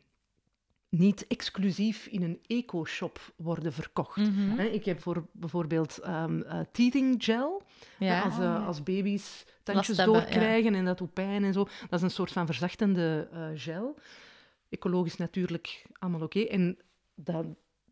niet 0.91 1.27
exclusief 1.27 2.07
in 2.07 2.23
een 2.23 2.39
eco-shop 2.47 3.33
worden 3.37 3.73
verkocht. 3.73 4.17
Mhm. 4.17 4.61
Ik 4.61 4.85
heb 4.85 5.01
voor 5.01 5.27
bijvoorbeeld 5.33 5.99
eh, 5.99 6.25
teething 6.73 7.25
gel. 7.25 7.63
Ja. 7.99 8.23
Als, 8.23 8.39
eh, 8.39 8.67
als 8.67 8.83
baby's 8.83 9.45
tandjes 9.63 9.97
hebben, 9.97 10.15
ja. 10.15 10.21
doorkrijgen 10.21 10.75
en 10.75 10.85
dat 10.85 10.99
doet 10.99 11.13
pijn 11.13 11.45
en 11.45 11.53
zo. 11.53 11.65
Dat 11.89 11.99
is 11.99 12.03
een 12.03 12.11
soort 12.11 12.33
van 12.33 12.47
verzachtende 12.47 13.29
eh, 13.33 13.49
gel. 13.55 13.99
Ecologisch 14.69 15.17
natuurlijk 15.17 15.87
allemaal 15.99 16.23
oké. 16.23 16.41
En 16.41 16.79
dat, 17.15 17.47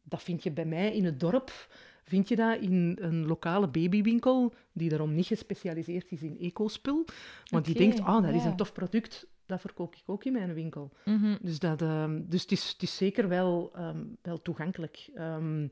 dat 0.09 0.23
vind 0.23 0.43
je 0.43 0.51
bij 0.51 0.65
mij 0.65 0.95
in 0.95 1.05
het 1.05 1.21
dorp. 1.21 1.69
Vind 2.05 2.29
je 2.29 2.37
dat 2.37 2.61
in 2.61 2.99
een 3.01 3.27
lokale 3.27 3.69
babywinkel, 3.69 4.55
die 4.73 4.89
daarom 4.89 5.15
niet 5.15 5.27
gespecialiseerd 5.27 6.13
is 6.13 6.23
in 6.23 6.39
ecospul. 6.39 7.05
Want 7.51 7.65
die 7.65 7.75
denkt, 7.75 8.01
ah, 8.01 8.23
dat 8.25 8.35
is 8.35 8.45
een 8.45 8.57
tof 8.57 8.73
product, 8.73 9.27
dat 9.47 9.61
verkoop 9.61 9.95
ik 9.95 10.03
ook 10.07 10.25
in 10.25 10.33
mijn 10.33 10.55
winkel. 10.55 10.93
Mhm. 11.05 11.37
Dus, 11.41 11.59
dat, 11.59 11.83
ehm, 11.83 12.23
dus 12.27 12.43
het, 12.43 12.53
is, 12.53 12.69
het 12.69 12.83
is 12.83 12.97
zeker 12.97 13.29
wel, 13.29 13.71
ehm, 13.75 14.05
wel 14.23 14.43
toegankelijk. 14.43 15.09
Ehm, 15.15 15.69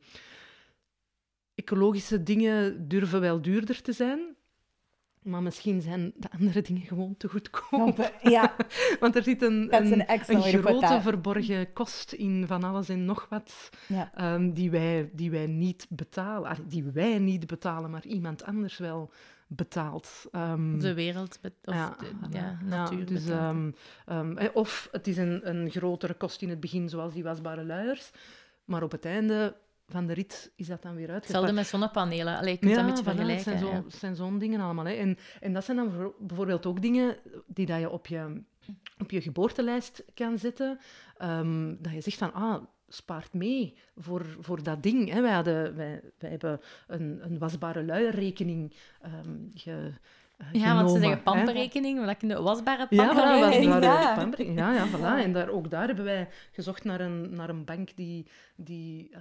ecologische 1.55 2.23
dingen 2.23 2.89
durven 2.89 3.21
wel 3.21 3.43
duurder 3.43 3.83
te 3.83 3.93
zijn, 3.93 4.37
maar 5.25 5.43
misschien 5.43 5.81
zijn 5.81 6.13
de 6.17 6.31
andere 6.31 6.61
dingen 6.63 6.83
gewoon 6.83 7.17
te 7.17 7.29
goedkoop. 7.29 8.13
Ja, 8.23 8.55
Want 9.01 9.17
er 9.17 9.23
zit 9.23 9.43
een, 9.43 9.69
een, 9.71 10.05
put 10.27 10.45
grote 10.45 11.01
verborgen 11.01 11.73
kost 11.73 12.13
in 12.13 12.47
van 12.47 12.65
alles 12.65 12.89
en 12.89 13.05
nog 13.05 13.27
wat, 13.31 13.71
ja. 13.89 14.11
ehm, 14.15 14.53
die, 14.53 14.71
wij, 14.71 15.11
die 15.13 15.31
wij 15.31 15.47
niet 15.47 15.87
betalen. 15.89 16.57
Die 16.69 16.85
wij 16.85 17.19
niet 17.19 17.47
betalen, 17.47 17.91
maar 17.91 18.07
iemand 18.07 18.45
anders 18.45 18.79
wel 18.79 19.13
betaalt. 19.47 20.25
Ehm, 20.33 20.79
De 20.79 20.95
wereld, 20.95 21.39
of 21.65 21.75
ja, 21.75 21.97
de, 21.99 22.07
ja, 22.31 22.39
Ja, 22.39 22.59
natuur. 22.67 23.07
dus, 23.07 23.29
ehm, 23.29 23.71
ehm, 24.07 24.37
eh, 24.39 24.49
of 24.53 24.89
het 24.93 25.07
is 25.07 25.17
een, 25.17 25.49
een 25.49 25.71
grotere 25.71 26.15
kost 26.15 26.43
in 26.43 26.49
het 26.49 26.61
begin, 26.61 26.89
zoals 26.89 27.13
die 27.13 27.23
wasbare 27.23 27.65
luiers. 27.65 28.11
Maar 28.65 28.83
op 28.83 28.91
het 28.93 29.05
einde 29.05 29.57
van 29.89 30.07
de 30.07 30.13
rit 30.13 30.53
is 30.57 30.67
dat 30.67 30.83
dan 30.83 30.95
weer 30.95 31.01
uitgepakt. 31.11 31.27
Hetzelfde 31.27 31.53
met 31.53 31.67
zonnepanelen. 31.67 32.37
Allee, 32.39 32.53
je 32.53 32.59
kunt 32.59 32.75
dat 32.75 32.81
een 32.81 32.87
beetje 32.87 33.03
voilà, 33.03 33.07
het 33.07 33.15
vergelijken. 33.17 33.45
zijn 33.45 33.59
zo- 33.59 33.71
ja. 33.71 33.83
zijn 33.89 34.17
zo'n 34.17 34.39
dingen 34.39 34.61
allemaal. 34.61 34.85
Hè. 34.85 34.93
En, 34.93 35.19
en 35.41 35.53
dat 35.53 35.65
zijn 35.65 35.77
dan 35.77 35.91
voor- 35.93 36.15
bijvoorbeeld 36.19 36.67
ook 36.67 36.83
dingen 36.83 37.17
die 37.47 37.67
dat 37.67 37.81
je 37.81 37.91
op 37.91 38.07
je, 38.07 38.43
op 38.99 39.11
je 39.11 39.21
geboortelijst 39.21 40.05
kan 40.15 40.39
zetten. 40.39 40.79
Ehm, 41.17 41.75
dat 41.79 41.93
je 41.93 42.01
zegt 42.01 42.19
van, 42.19 42.33
ah, 42.33 42.63
spaart 42.89 43.33
mee 43.33 43.75
voor, 43.97 44.37
voor 44.41 44.63
dat 44.63 44.83
ding. 44.83 45.11
Hè. 45.11 45.21
Wij, 45.21 45.33
hadden, 45.33 45.77
wij, 45.77 46.01
wij 46.19 46.31
hebben 46.31 46.61
een, 46.87 47.19
een 47.25 47.39
wasbare 47.39 47.85
luierrekening 47.85 48.75
ehm 49.03 49.39
ge, 49.55 49.93
eh, 50.37 50.53
Ja, 50.53 50.61
want 50.61 50.63
ze 50.63 50.67
genomen, 50.77 51.01
zeggen 51.01 51.23
pamperrekening, 51.23 51.99
maar 51.99 52.07
dat 52.07 52.17
kun 52.17 52.29
je 52.29 52.43
wasbare 52.43 52.87
Ja, 52.91 53.07
pamperrekening. 53.07 53.73
wasbare 53.73 54.03
Ja. 54.03 54.15
pamperrekening. 54.15 54.59
Ja, 54.67 54.73
ja, 54.75 54.87
voilà. 54.89 55.25
En 55.25 55.33
daar, 55.33 55.49
ook 55.49 55.71
daar 55.71 55.87
hebben 55.87 56.05
wij 56.05 56.29
gezocht 56.53 56.85
naar 56.85 57.01
een, 57.01 57.35
naar 57.35 57.49
een 57.49 57.65
bank 57.65 57.97
die, 57.97 58.27
die 58.57 59.09
eh, 59.13 59.21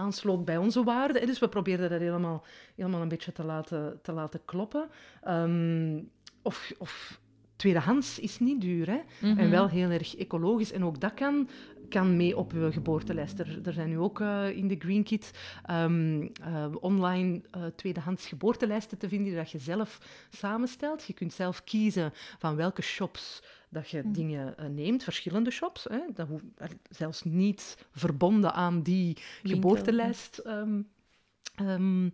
aansloot 0.00 0.44
bij 0.44 0.56
onze 0.56 0.84
waarden. 0.84 1.26
Dus 1.26 1.38
we 1.38 1.48
probeerden 1.48 1.90
dat 1.90 2.00
helemaal, 2.00 2.44
helemaal 2.76 3.02
een 3.02 3.08
beetje 3.08 3.32
te 3.32 3.44
laten, 3.44 3.98
te 4.02 4.12
laten 4.12 4.40
kloppen. 4.44 4.88
Ehm, 5.22 6.00
of, 6.42 6.72
of 6.78 7.20
tweedehands 7.60 8.18
is 8.18 8.38
niet 8.38 8.60
duur, 8.60 8.86
hè? 8.86 9.00
Mhm. 9.20 9.38
En 9.38 9.50
wel 9.50 9.68
heel 9.68 9.90
erg 9.90 10.16
ecologisch. 10.16 10.72
En 10.72 10.84
ook 10.84 11.00
dat 11.00 11.14
kan, 11.14 11.48
kan 11.88 12.16
mee 12.16 12.36
op 12.36 12.52
je 12.52 12.72
geboortelijst. 12.72 13.38
Er, 13.38 13.60
er 13.64 13.72
zijn 13.72 13.88
nu 13.88 13.98
ook 13.98 14.20
eh, 14.20 14.56
in 14.56 14.68
de 14.68 14.76
Green 14.78 15.02
Kit 15.02 15.30
ehm, 15.64 16.28
eh, 16.42 16.66
online 16.80 17.40
eh, 17.50 17.62
tweedehands 17.76 18.26
geboortelijsten 18.26 18.98
te 18.98 19.08
vinden 19.08 19.28
die 19.28 19.36
dat 19.36 19.50
je 19.50 19.58
zelf 19.58 19.98
samenstelt. 20.30 21.04
Je 21.04 21.12
kunt 21.12 21.32
zelf 21.32 21.64
kiezen 21.64 22.12
van 22.38 22.56
welke 22.56 22.82
shops 22.82 23.42
dat 23.70 23.90
je 23.90 24.10
dingen 24.10 24.56
eh, 24.58 24.66
neemt, 24.66 25.04
verschillende 25.04 25.50
shops. 25.50 25.84
Hè. 25.84 25.98
Dat 26.14 26.28
hoeft 26.28 26.44
eh, 26.56 26.68
zelfs 26.90 27.22
niet 27.22 27.86
verbonden 27.92 28.52
aan 28.52 28.82
die 28.82 29.16
Winkel, 29.42 29.60
geboortelijst. 29.70 30.38
ehm, 30.38 30.82
ehm, 31.54 32.08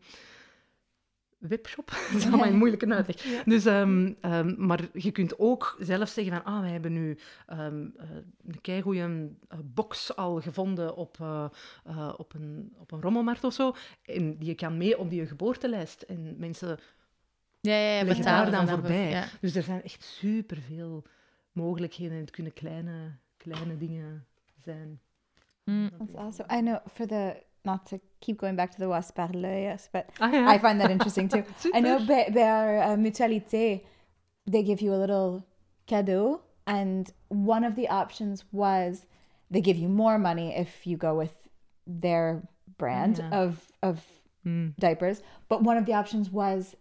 webshop. 1.38 1.90
Dat 2.12 2.20
is 2.20 2.26
allemaal 2.26 2.46
een 2.46 2.56
moeilijke 2.56 2.94
uitleg. 2.94 3.42
Dus, 3.44 3.64
ehm, 3.64 4.66
maar 4.66 4.80
je 4.92 5.10
kunt 5.10 5.38
ook 5.38 5.76
zelf 5.80 6.08
zeggen 6.08 6.32
van, 6.32 6.44
ah, 6.44 6.60
wij 6.60 6.70
hebben 6.70 6.92
nu 6.92 7.18
eh, 7.46 7.58
een 7.58 8.60
keigoeie 8.60 9.02
eh, 9.48 9.58
box 9.64 10.16
al 10.16 10.40
gevonden 10.40 10.96
op, 10.96 11.16
op, 12.16 12.34
een, 12.34 12.72
op 12.78 12.92
een 12.92 13.00
rommelmarkt 13.00 13.44
of 13.44 13.52
zo. 13.52 13.74
En 14.02 14.36
die 14.38 14.48
je 14.48 14.54
kan 14.54 14.76
mee 14.76 14.98
op 14.98 15.10
die 15.10 15.26
geboortelijst. 15.26 16.02
En 16.02 16.34
mensen 16.38 16.78
Ja, 17.60 17.76
ja, 17.76 18.04
daar 18.04 18.50
dan 18.50 18.68
voor- 18.68 18.78
voorbij. 18.78 19.10
Ja. 19.10 19.24
Dus 19.40 19.54
er 19.56 19.62
zijn 19.62 19.82
echt 19.82 20.04
superveel 20.04 21.04
mogelijkheden. 21.56 22.12
En 22.14 22.20
het 22.20 22.30
kunnen 22.30 22.52
kleine, 22.52 23.16
kleine 23.36 23.76
dingen 23.76 24.26
zijn. 24.56 25.00
Mm. 25.64 25.90
That's 25.98 26.14
awesome. 26.14 26.58
I 26.58 26.60
know 26.60 26.78
for 26.86 27.06
the 27.06 27.42
not 27.62 27.86
to 27.86 27.98
keep 28.18 28.38
going 28.38 28.56
back 28.56 28.70
to 28.70 28.76
the 28.78 28.86
wasparleurs, 28.86 29.88
but 29.90 30.04
Ah, 30.18 30.32
ja. 30.32 30.54
I 30.54 30.58
find 30.58 30.80
that 30.80 30.90
interesting 30.90 31.28
too. 31.30 31.42
I 31.76 31.80
know 31.80 31.98
Super. 31.98 32.06
bij, 32.06 32.32
bij 32.32 32.50
our 32.52 32.90
uh, 32.90 32.96
mutualité, 33.02 33.80
they 34.50 34.64
give 34.64 34.84
you 34.84 34.94
a 34.94 34.98
little 34.98 35.42
cadeau, 35.86 36.38
and 36.64 37.12
one 37.28 37.66
of 37.66 37.74
the 37.74 37.88
options 37.88 38.44
was 38.50 39.06
they 39.50 39.62
give 39.62 39.78
you 39.80 39.88
more 39.90 40.18
money 40.18 40.54
if 40.54 40.84
you 40.84 40.96
go 40.98 41.16
with 41.18 41.34
their 42.00 42.42
brand 42.76 43.16
Yeah. 43.16 43.42
of 43.44 43.70
of 43.80 44.14
Mm. 44.42 44.72
diapers, 44.76 45.20
but 45.48 45.66
one 45.66 45.76
of 45.78 45.86
the 45.86 45.92
options 45.94 46.30
was 46.30 46.76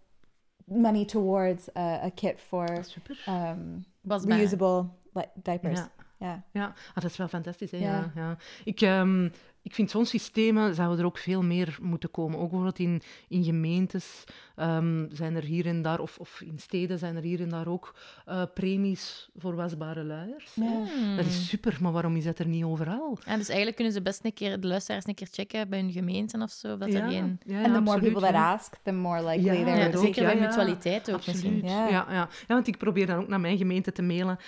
money 0.68 1.06
towards 1.06 1.68
uh, 1.76 2.00
a 2.04 2.12
kit 2.16 2.40
for 2.40 2.84
Super. 2.84 3.16
um, 3.28 3.86
Wasbare. 4.08 4.40
reusable 4.40 4.90
like, 5.14 5.30
diapers. 5.34 5.80
Ja. 5.80 6.44
Ja, 6.52 6.66
ah, 6.66 6.94
dat 6.94 7.12
is 7.12 7.18
wel 7.18 7.28
fantastisch. 7.28 7.72
Hè? 7.72 7.78
Ja. 7.78 7.86
Ja. 7.86 8.12
Ja, 8.16 8.38
Ik, 8.64 8.82
ehm, 8.82 9.30
ik 9.66 9.74
vind 9.74 9.92
zo'n 9.92 10.06
systemen 10.06 10.76
zouden 10.76 11.00
er 11.00 11.06
ook 11.06 11.18
veel 11.18 11.44
meer 11.44 11.78
moeten 11.82 12.12
komen. 12.12 12.40
Ook 12.40 12.50
bijvoorbeeld 12.50 12.80
in, 12.80 13.02
in 13.28 13.44
gemeentes 13.44 14.24
ehm, 14.56 15.06
zijn 15.12 15.36
er 15.36 15.44
hier 15.44 15.66
en 15.66 15.82
daar, 15.82 16.00
of, 16.00 16.18
of 16.18 16.42
in 16.42 16.60
steden 16.60 17.00
zijn 17.00 17.16
er 17.16 17.22
hier 17.22 17.42
en 17.42 17.50
daar 17.50 17.68
ook 17.68 17.96
eh, 18.26 18.44
premies 18.54 19.30
voor 19.38 19.56
wasbare 19.56 20.04
luiers. 20.04 20.56
Mm. 20.56 21.16
Dat 21.16 21.26
is 21.26 21.48
super, 21.48 21.78
maar 21.82 21.92
waarom 21.92 22.16
is 22.16 22.24
dat 22.24 22.40
er 22.40 22.48
niet 22.48 22.64
overal? 22.64 23.18
Ja, 23.26 23.38
dus 23.38 23.48
eigenlijk 23.48 23.76
kunnen 23.76 23.94
ze 23.94 24.02
best 24.02 24.26
een 24.26 24.34
keer, 24.34 24.60
de 24.60 24.68
luisteraars 24.68 25.08
een 25.08 25.14
keer 25.14 25.28
checken 25.32 25.70
bij 25.70 25.80
hun 25.80 25.92
gemeenten 25.92 26.42
of 26.42 26.52
zo, 26.52 26.74
of 26.74 26.80
dat 26.80 26.88
er 26.88 26.96
ja, 26.96 27.10
geen... 27.10 27.40
ja, 27.46 27.64
And 27.64 27.64
the 27.64 27.70
more 27.70 27.80
absoluut, 27.80 28.14
people 28.14 28.32
that 28.32 28.60
ask, 28.60 28.76
the 28.84 28.92
more 28.92 29.24
likely 29.24 29.64
be. 29.64 29.98
ook, 29.98 30.04
zeker 30.04 30.22
ja, 30.22 30.28
bij 30.28 30.38
ja. 30.42 30.48
mutualiteit 30.48 31.10
ook 31.10 31.16
Absoluut. 31.16 31.44
misschien. 31.44 31.70
Ja. 31.70 31.88
Ja. 31.88 32.06
Ja, 32.10 32.30
ja. 32.48 32.54
want 32.54 32.68
ik 32.68 32.78
probeer 32.78 33.06
dan 33.06 33.20
ook 33.20 33.28
naar 33.28 33.40
mijn 33.40 33.58
gemeente 33.58 33.92
te 33.92 34.02
mailen. 34.02 34.40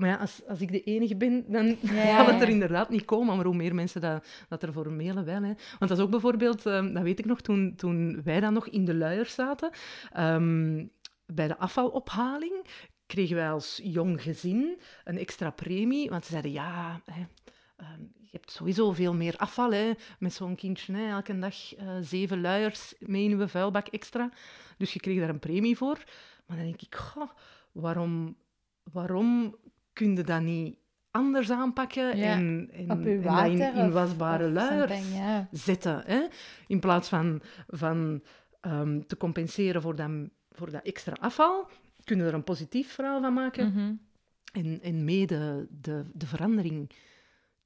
Maar 0.00 0.08
ja, 0.08 0.16
als, 0.16 0.40
als 0.48 0.60
ik 0.60 0.72
de 0.72 0.82
enige 0.82 1.16
ben, 1.16 1.44
dan 1.48 1.66
Ja, 1.80 2.16
gaat 2.16 2.32
het 2.32 2.42
er 2.42 2.48
inderdaad 2.48 2.88
niet 2.88 3.04
komen. 3.04 3.36
Maar 3.36 3.44
hoe 3.44 3.54
meer 3.54 3.74
mensen 3.74 4.00
dat, 4.00 4.26
dat 4.48 4.62
ervoor 4.62 4.92
mailen, 4.92 5.24
wel. 5.24 5.42
Hè. 5.42 5.52
Want 5.78 5.78
dat 5.78 5.90
is 5.90 5.98
ook 5.98 6.10
bijvoorbeeld, 6.10 6.66
ehm, 6.66 6.92
dat 6.92 7.02
weet 7.02 7.18
ik 7.18 7.24
nog, 7.24 7.40
toen, 7.40 7.74
toen 7.76 8.22
wij 8.24 8.40
dan 8.40 8.52
nog 8.52 8.68
in 8.68 8.84
de 8.84 8.94
luiers 8.94 9.34
zaten, 9.34 9.70
ehm, 10.12 10.86
bij 11.26 11.48
de 11.48 11.58
afvalophaling, 11.58 12.66
kregen 13.06 13.36
wij 13.36 13.50
als 13.50 13.80
jong 13.82 14.22
gezin 14.22 14.80
een 15.04 15.18
extra 15.18 15.50
premie. 15.50 16.10
Want 16.10 16.24
ze 16.24 16.30
zeiden, 16.30 16.52
ja... 16.52 17.00
Hè, 17.04 17.26
ehm, 17.76 18.02
je 18.30 18.36
hebt 18.36 18.50
sowieso 18.50 18.92
veel 18.92 19.14
meer 19.14 19.36
afval 19.36 19.72
hè, 19.72 19.92
met 20.18 20.32
zo'n 20.32 20.54
kindje. 20.54 20.92
Hè, 20.92 21.10
elke 21.10 21.38
dag 21.38 21.74
eh, 21.74 21.96
zeven 22.00 22.40
luiers 22.40 22.94
mee 22.98 23.24
in 23.24 23.38
uw 23.38 23.46
vuilbak 23.46 23.86
extra. 23.86 24.30
Dus 24.76 24.92
je 24.92 25.00
kreeg 25.00 25.18
daar 25.18 25.28
een 25.28 25.38
premie 25.38 25.76
voor. 25.76 26.04
Maar 26.46 26.56
dan 26.56 26.66
denk 26.66 26.82
ik, 26.82 26.94
goh, 26.94 27.30
waarom, 27.72 28.36
waarom 28.92 29.56
kun 29.92 30.16
je 30.16 30.22
dat 30.22 30.42
niet 30.42 30.78
anders 31.10 31.50
aanpakken 31.50 32.16
Ja. 32.16 32.32
en, 32.32 32.70
dat 32.86 33.46
in, 33.46 33.74
in 33.74 33.90
wasbare 33.92 34.46
of 34.46 35.12
yeah. 35.12 35.44
zetten? 35.50 36.02
Hè? 36.06 36.26
In 36.66 36.80
plaats 36.80 37.08
van, 37.08 37.40
van 37.66 38.22
ehm, 38.60 39.00
te 39.06 39.16
compenseren 39.16 39.82
voor 39.82 39.96
dat, 39.96 40.10
voor 40.50 40.70
dat 40.70 40.82
extra 40.82 41.12
afval, 41.20 41.68
kunnen 42.04 42.26
er 42.26 42.34
een 42.34 42.44
positief 42.44 42.92
verhaal 42.92 43.20
van 43.20 43.32
maken 43.34 43.68
Mhm. 43.68 43.92
en, 44.52 44.80
en 44.82 45.04
mee 45.04 45.26
de, 45.26 45.66
de, 45.80 46.04
de 46.12 46.26
verandering 46.26 46.90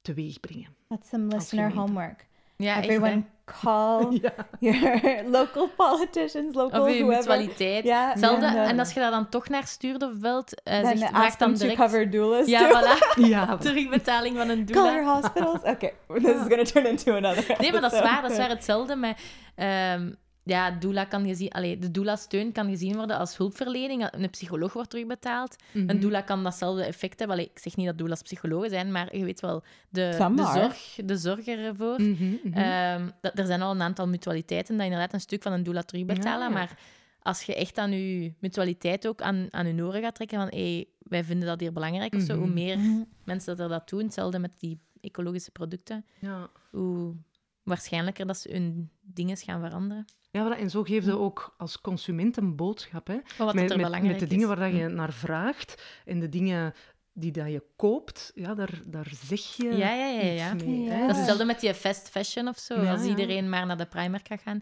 teweeg 0.01 0.39
brengen. 0.39 0.75
That's 0.87 1.09
some 1.09 1.25
listener 1.27 1.73
homework. 1.73 2.27
Ja, 2.57 2.81
Everyone 2.81 3.23
call 3.61 4.13
Ja. 4.21 4.31
your 4.59 5.23
local 5.37 5.67
politicians, 5.67 6.55
local 6.55 6.81
Of 6.81 6.87
je 6.89 6.93
whoever. 6.99 7.17
mutualiteit. 7.17 7.83
Ja, 7.83 8.09
Hetzelfde. 8.09 8.45
en, 8.45 8.55
En 8.63 8.79
als 8.79 8.93
je 8.93 8.99
dat 8.99 9.11
dan 9.11 9.29
toch 9.29 9.49
naar 9.49 9.67
stuurt 9.67 10.03
of 10.03 10.11
belt, 10.19 10.63
eh 10.63 10.79
Then 10.81 10.97
zegt, 10.97 11.11
vraag 11.11 11.35
dan 11.35 11.53
direct... 11.53 11.77
cover 11.77 12.09
doulas 12.09 12.47
Ja, 12.47 12.69
voilà. 12.69 13.15
Ja, 13.27 13.57
Terugbetaling 13.57 14.37
van 14.37 14.49
een 14.49 14.65
doula. 14.65 15.03
hospitals. 15.03 15.59
Okay, 15.63 15.93
this 16.07 16.23
is 16.23 16.37
going 16.47 16.67
to 16.67 16.71
turn 16.71 16.85
into 16.85 17.15
another 17.15 17.55
Nee, 17.59 17.71
maar 17.71 17.81
dat 17.81 17.91
is 17.91 17.97
episode. 17.99 18.13
waar. 18.13 18.21
Dat 18.21 18.31
is 18.31 18.37
waar 18.37 18.49
hetzelfde 18.49 18.95
met... 18.95 19.17
ehm, 19.55 20.11
ja, 20.47 20.71
doula 20.71 21.05
kan 21.05 21.27
gezien, 21.27 21.49
allee, 21.49 21.77
de 21.77 21.91
doula-steun 21.91 22.51
kan 22.51 22.69
gezien 22.69 22.95
worden 22.95 23.17
als 23.17 23.37
hulpverlening. 23.37 24.07
Een 24.11 24.29
psycholoog 24.29 24.73
wordt 24.73 24.89
terugbetaald. 24.89 25.55
Mhm. 25.71 25.89
Een 25.89 25.99
doula 25.99 26.21
kan 26.21 26.43
datzelfde 26.43 26.83
effect 26.83 27.19
hebben. 27.19 27.37
Allee, 27.37 27.49
ik 27.51 27.59
zeg 27.59 27.75
niet 27.75 27.85
dat 27.85 27.97
doula's 27.97 28.21
psychologen 28.21 28.69
zijn, 28.69 28.91
maar 28.91 29.17
je 29.17 29.23
weet 29.23 29.39
wel, 29.39 29.63
de, 29.89 30.15
de, 30.35 30.43
zorg, 30.53 30.95
de 31.05 31.17
zorg 31.17 31.47
ervoor. 31.47 32.01
Mhm, 32.01 32.35
mhm. 32.43 32.57
Ehm, 32.57 33.09
dat, 33.21 33.39
er 33.39 33.45
zijn 33.45 33.61
al 33.61 33.71
een 33.71 33.81
aantal 33.81 34.07
mutualiteiten 34.07 34.75
dat 34.75 34.85
inderdaad 34.85 35.13
een 35.13 35.19
stuk 35.19 35.41
van 35.41 35.51
een 35.51 35.63
doula 35.63 35.81
terugbetalen. 35.81 36.39
Ja, 36.39 36.47
ja. 36.47 36.53
Maar 36.53 36.77
als 37.19 37.43
je 37.43 37.55
echt 37.55 37.77
aan 37.77 37.91
je 37.91 38.33
mutualiteit 38.39 39.07
ook 39.07 39.21
aan, 39.21 39.47
aan 39.49 39.65
hun 39.65 39.83
oren 39.83 40.01
gaat 40.01 40.15
trekken 40.15 40.37
van 40.39 40.47
hey, 40.47 40.87
wij 40.99 41.23
vinden 41.23 41.47
dat 41.47 41.59
hier 41.59 41.73
belangrijk 41.73 42.13
of 42.15 42.21
zo, 42.21 42.35
hoe 42.35 42.45
Mhm. 42.45 42.53
meer 42.53 42.77
mensen 43.23 43.55
dat 43.55 43.65
er 43.65 43.71
dat 43.71 43.89
doen, 43.89 44.03
hetzelfde 44.03 44.39
met 44.39 44.51
die 44.57 44.79
ecologische 45.01 45.51
producten, 45.51 46.05
ja. 46.19 46.49
hoe 46.71 47.15
waarschijnlijker 47.63 48.25
dat 48.27 48.37
ze 48.37 48.51
hun 48.51 48.89
dingen 49.01 49.37
gaan 49.37 49.61
veranderen. 49.61 50.05
Ja, 50.35 50.43
voilà, 50.55 50.59
en 50.59 50.69
zo 50.69 50.83
geef 50.83 51.05
je 51.05 51.17
ook 51.17 51.55
als 51.57 51.81
consument 51.81 52.37
een 52.37 52.55
boodschap. 52.55 53.07
Hè? 53.07 53.17
Wat 53.37 53.53
met, 53.53 53.63
er 53.71 53.77
met, 53.77 53.85
belangrijk 53.85 54.19
met 54.19 54.19
de 54.19 54.27
dingen 54.27 54.47
waar 54.47 54.59
dat 54.59 54.71
je 54.71 54.87
naar 54.87 55.13
vraagt 55.13 55.83
en 56.05 56.19
de 56.19 56.29
dingen 56.29 56.73
die 57.13 57.31
dat 57.31 57.47
je 57.51 57.63
koopt, 57.75 58.31
ja, 58.35 58.53
daar, 58.53 58.81
daar 58.85 59.11
zeg 59.25 59.39
je 59.41 59.63
Ja, 59.63 59.93
ja, 59.93 60.07
ja, 60.07 60.21
ja. 60.31 60.53
iets 60.53 60.63
mee. 60.63 60.81
Ja. 60.83 60.99
Dat 60.99 61.09
is 61.09 61.15
hetzelfde 61.17 61.45
met 61.45 61.59
die 61.59 61.73
fast 61.73 62.09
fashion 62.09 62.47
of 62.47 62.57
zo. 62.57 62.81
Ja, 62.81 62.91
als 62.91 63.03
ja. 63.03 63.09
iedereen 63.09 63.49
maar 63.49 63.65
naar 63.65 63.77
de 63.77 63.85
Primark 63.85 64.27
gaat 64.27 64.41
gaan. 64.41 64.61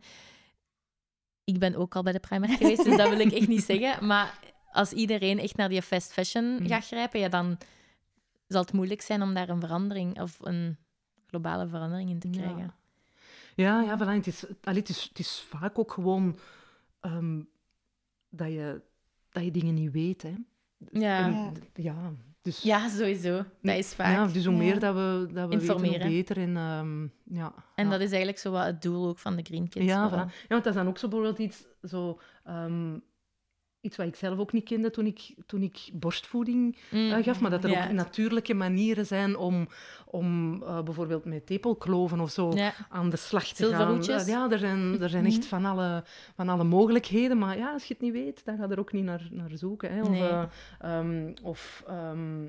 Ik 1.44 1.60
ben 1.60 1.76
ook 1.76 1.96
al 1.96 2.04
bij 2.04 2.14
de 2.14 2.20
Primark 2.20 2.52
geweest, 2.52 2.84
dus 2.84 2.98
dat 2.98 3.10
wil 3.10 3.20
ik 3.20 3.32
echt 3.32 3.48
niet 3.48 3.64
zeggen. 3.64 4.06
Maar 4.08 4.40
als 4.72 4.92
iedereen 4.92 5.40
echt 5.40 5.56
naar 5.56 5.70
die 5.70 5.82
fast 5.82 6.14
fashion 6.14 6.46
Mm. 6.46 6.68
gaat 6.68 6.86
grijpen, 6.86 7.20
ja, 7.20 7.30
dan 7.30 7.58
zal 8.48 8.62
het 8.62 8.74
moeilijk 8.74 9.02
zijn 9.02 9.22
om 9.22 9.34
daar 9.34 9.50
een 9.50 9.60
verandering 9.60 10.22
of 10.22 10.38
een 10.42 10.78
globale 11.28 11.68
verandering 11.68 12.10
in 12.10 12.20
te 12.20 12.28
Ja. 12.32 12.34
krijgen. 12.42 12.74
Ja, 13.56 13.82
ja, 13.82 13.98
voilà. 14.00 14.08
Het 14.16 14.28
is, 14.28 14.46
allee, 14.64 14.80
het, 14.80 14.90
is, 14.90 15.04
het 15.04 15.20
is 15.20 15.46
vaak 15.50 15.80
ook 15.80 15.92
gewoon 15.92 16.38
ehm, 17.00 17.42
dat, 18.30 18.48
je, 18.48 18.82
dat 19.30 19.44
je 19.44 19.52
dingen 19.52 19.74
niet 19.74 19.92
weet. 19.92 20.22
Hè. 20.22 20.34
Ja, 20.92 21.26
En 21.26 21.32
ja. 21.34 21.52
Ja. 21.74 22.12
ja, 22.62 22.84
dus, 22.84 22.98
sowieso. 22.98 23.44
Dat 23.62 23.78
is 23.78 23.94
vaak. 23.94 24.16
ja, 24.16 24.28
dus 24.34 24.46
hoe 24.46 24.54
Ja. 24.54 24.60
meer 24.60 24.80
dat 24.80 24.96
we, 24.96 25.02
dat 25.02 25.28
we 25.28 25.34
weten, 25.34 25.42
hoe 25.44 25.52
Informeren. 25.52 26.08
beter. 26.10 26.38
En, 26.38 26.58
ehm, 26.58 27.02
ja, 27.38 27.54
en 27.76 27.86
ja. 27.86 27.92
dat 27.92 28.00
is 28.02 28.08
eigenlijk 28.10 28.38
zo 28.40 28.52
wat 28.52 28.66
het 28.66 28.82
doel 28.82 29.08
ook 29.08 29.20
van 29.20 29.36
de 29.36 29.44
Green 29.44 29.70
Kids. 29.70 29.86
Ja, 29.86 30.10
voilà. 30.10 30.14
ja, 30.32 30.48
want 30.48 30.64
dat 30.64 30.66
is 30.66 30.74
dan 30.74 30.88
ook 30.88 30.98
zo 30.98 31.08
bijvoorbeeld 31.08 31.40
iets, 31.40 31.66
zo, 31.84 32.20
ehm, 32.44 32.98
iets 33.84 33.98
wat 33.98 34.08
ik 34.08 34.16
zelf 34.16 34.38
ook 34.40 34.52
niet 34.52 34.64
kende 34.64 34.90
toen 34.90 35.06
ik, 35.06 35.34
toen 35.46 35.62
ik 35.62 35.90
borstvoeding 35.94 36.78
Mm. 36.92 37.12
eh, 37.12 37.24
gaf, 37.24 37.40
maar 37.40 37.50
dat 37.52 37.64
er 37.64 37.70
Ja. 37.70 37.86
ook 37.86 37.92
natuurlijke 37.92 38.54
manieren 38.54 39.06
zijn 39.06 39.36
om, 39.38 39.68
om 40.06 40.62
eh, 40.64 40.82
bijvoorbeeld 40.82 41.26
met 41.26 41.46
tepelkloven 41.46 42.20
of 42.20 42.32
zo 42.32 42.52
Ja. 42.54 42.74
aan 42.90 43.10
de 43.10 43.18
slag 43.18 43.44
te 43.48 43.70
gaan. 43.70 44.02
Eh, 44.02 44.28
ja, 44.28 44.50
er 44.52 44.60
zijn, 44.60 45.02
er 45.02 45.10
zijn 45.10 45.26
echt 45.26 45.46
van 45.46 45.66
alle, 45.66 46.04
van 46.36 46.50
alle 46.50 46.64
mogelijkheden, 46.64 47.38
maar 47.38 47.58
ja, 47.58 47.72
als 47.74 47.86
je 47.86 47.94
het 47.94 48.04
niet 48.04 48.14
weet, 48.14 48.46
dan 48.46 48.58
ga 48.58 48.64
je 48.66 48.70
er 48.70 48.80
ook 48.80 48.92
niet 48.94 49.04
naar, 49.04 49.28
naar 49.32 49.52
zoeken. 49.58 49.94
Hè. 49.94 50.02
Of, 50.02 50.10
Nee. 50.10 50.22
eh, 50.30 50.44
ehm, 50.80 51.34
of 51.44 51.84
ehm, 51.88 52.46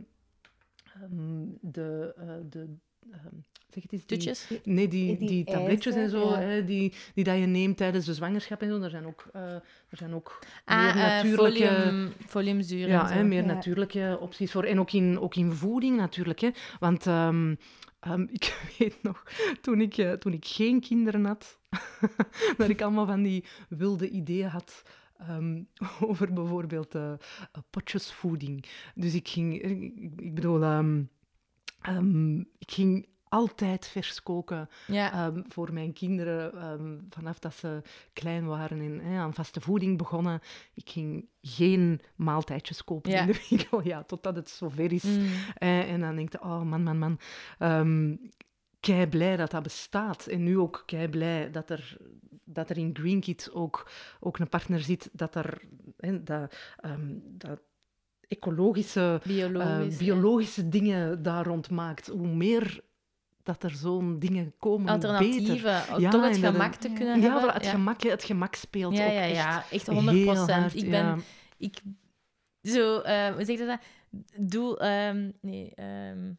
ehm, 1.03 1.45
de... 1.61 2.14
de 2.51 2.76
zeg 3.75 3.83
het 3.83 3.93
eens, 4.27 4.47
die-. 4.47 4.61
Nee, 4.75 4.89
die, 4.89 5.17
Die 5.19 5.29
die, 5.29 5.45
tabletjes 5.45 5.95
en 5.95 6.11
zo, 6.11 6.31
ja. 6.31 6.39
hè, 6.39 6.65
die, 6.65 6.93
die 7.15 7.25
dat 7.25 7.39
je 7.39 7.47
neemt 7.47 7.77
tijdens 7.77 8.07
de 8.07 8.15
zwangerschap 8.15 8.63
en 8.63 8.69
zo, 8.69 8.81
er 8.83 8.91
zijn 8.91 9.07
ook, 9.07 9.27
eh, 9.33 9.43
er 9.89 9.97
zijn 9.97 10.15
ook 10.15 10.39
Ah, 10.65 10.83
meer 10.83 10.89
eh, 10.91 10.97
natuurlijke... 10.97 11.67
folium, 11.67 12.13
foliumzuur 12.27 12.89
ja, 12.89 13.03
en 13.03 13.09
zo. 13.09 13.15
hè, 13.15 13.25
meer 13.25 13.43
Ja. 13.47 13.53
natuurlijke 13.55 14.19
opties 14.21 14.51
voor. 14.53 14.65
En 14.65 14.79
ook 14.81 14.93
in, 14.93 15.19
ook 15.21 15.35
in 15.35 15.53
voeding 15.53 15.97
natuurlijk. 15.97 16.41
Hè. 16.41 16.51
Want 16.81 17.07
ehm, 17.07 17.55
ehm, 18.01 18.23
ik 18.39 18.75
weet 18.79 19.03
nog, 19.03 19.25
toen 19.61 19.81
ik, 19.81 19.97
eh, 19.97 20.13
toen 20.13 20.33
ik 20.33 20.45
geen 20.47 20.81
kinderen 20.81 21.25
had, 21.25 21.59
dat 22.57 22.69
ik 22.69 22.83
allemaal 22.83 23.07
van 23.07 23.23
die 23.23 23.45
wilde 23.69 24.09
ideeën 24.09 24.49
had 24.49 24.83
ehm, 25.19 25.63
over 26.09 26.33
bijvoorbeeld 26.33 26.97
potjesvoeding. 27.71 28.65
Dus 28.95 29.15
ik 29.15 29.29
ging, 29.29 29.63
ik, 29.63 29.93
ik 30.17 30.35
bedoel, 30.35 30.61
ehm, 31.85 32.39
ik 32.41 32.70
ging 32.70 33.07
altijd 33.28 33.87
vers 33.87 34.22
koken 34.22 34.68
Ja. 34.87 35.12
ehm, 35.12 35.43
voor 35.49 35.72
mijn 35.72 35.93
kinderen 35.93 36.53
ehm, 36.61 36.99
vanaf 37.11 37.39
dat 37.39 37.55
ze 37.55 37.82
klein 38.12 38.47
waren 38.47 38.80
en 38.80 39.16
aan 39.16 39.35
vaste 39.35 39.61
voeding 39.61 39.99
begonnen. 39.99 40.41
Ik 40.74 40.91
ging 40.91 41.28
geen 41.43 42.01
maaltijdjes 42.16 42.85
kopen 42.85 43.11
Ja. 43.11 43.20
in 43.20 43.26
de 43.26 43.47
winkel, 43.49 43.82
ja, 43.82 44.03
totdat 44.03 44.37
het 44.37 44.51
zover 44.51 44.93
is. 44.93 45.03
Mm. 45.05 45.26
Eh, 45.55 45.91
en 45.93 46.01
dan 46.01 46.16
denk 46.16 46.32
je, 46.32 46.43
oh 46.43 46.62
man, 46.62 46.82
man, 46.82 46.99
man. 46.99 47.18
Kei 48.80 49.07
blij 49.07 49.37
dat 49.37 49.51
dat 49.51 49.62
bestaat. 49.62 50.26
En 50.26 50.43
nu 50.43 50.59
ook 50.59 50.82
kei 50.87 51.09
blij 51.09 51.51
dat 51.51 51.70
er, 51.70 51.97
dat 52.45 52.70
er 52.70 52.78
in 52.78 52.91
Green 52.93 53.20
Kids 53.20 53.51
ook, 53.51 53.91
ook 54.20 54.39
een 54.39 54.49
partner 54.49 54.80
zit 54.80 55.09
dat 55.12 55.35
er 55.35 55.62
hè, 55.97 56.22
dat, 56.22 56.55
dat 57.20 57.61
ecologische, 58.29 59.20
eh, 59.22 59.29
Biologisch. 59.29 59.93
ja. 59.99 60.05
biologische 60.05 60.68
dingen 60.68 61.22
daar 61.22 61.47
rond 61.47 61.70
maakt. 61.70 62.07
Hoe 62.07 62.27
meer 62.29 62.81
dat 63.43 63.62
er 63.62 63.70
zo'n 63.70 64.18
dingen 64.18 64.55
komen, 64.59 64.89
hoe 64.89 64.99
beter. 64.99 65.11
Alternatieven. 65.11 66.01
Ja, 66.01 66.11
toch 66.11 66.29
het 66.29 66.37
gemak 66.37 66.75
te 66.75 66.89
kunnen 66.93 67.20
Ja, 67.20 67.33
hebben. 67.33 67.51
voilà, 67.51 67.55
het, 67.55 67.66
Gemak, 67.66 68.03
het 68.03 68.25
gemak 68.25 68.55
speelt 68.55 68.97
ja, 68.97 69.05
ook 69.07 69.12
ja, 69.12 69.20
echt 69.20 69.35
ja, 69.37 69.64
echt 69.70 69.87
heel 69.87 69.95
100 69.95 70.25
procent. 70.25 70.75
Ik 70.75 70.91
ben, 70.91 71.05
ja. 71.07 71.16
ik, 71.57 71.79
zo, 72.62 72.99
eh, 73.01 73.35
hoe 73.35 73.45
zeg 73.45 73.59
je 73.59 73.66
dat? 73.66 73.79
Doel, 74.51 74.81
ehm, 74.81 75.31
nee, 75.41 75.72
ehm, 75.75 76.33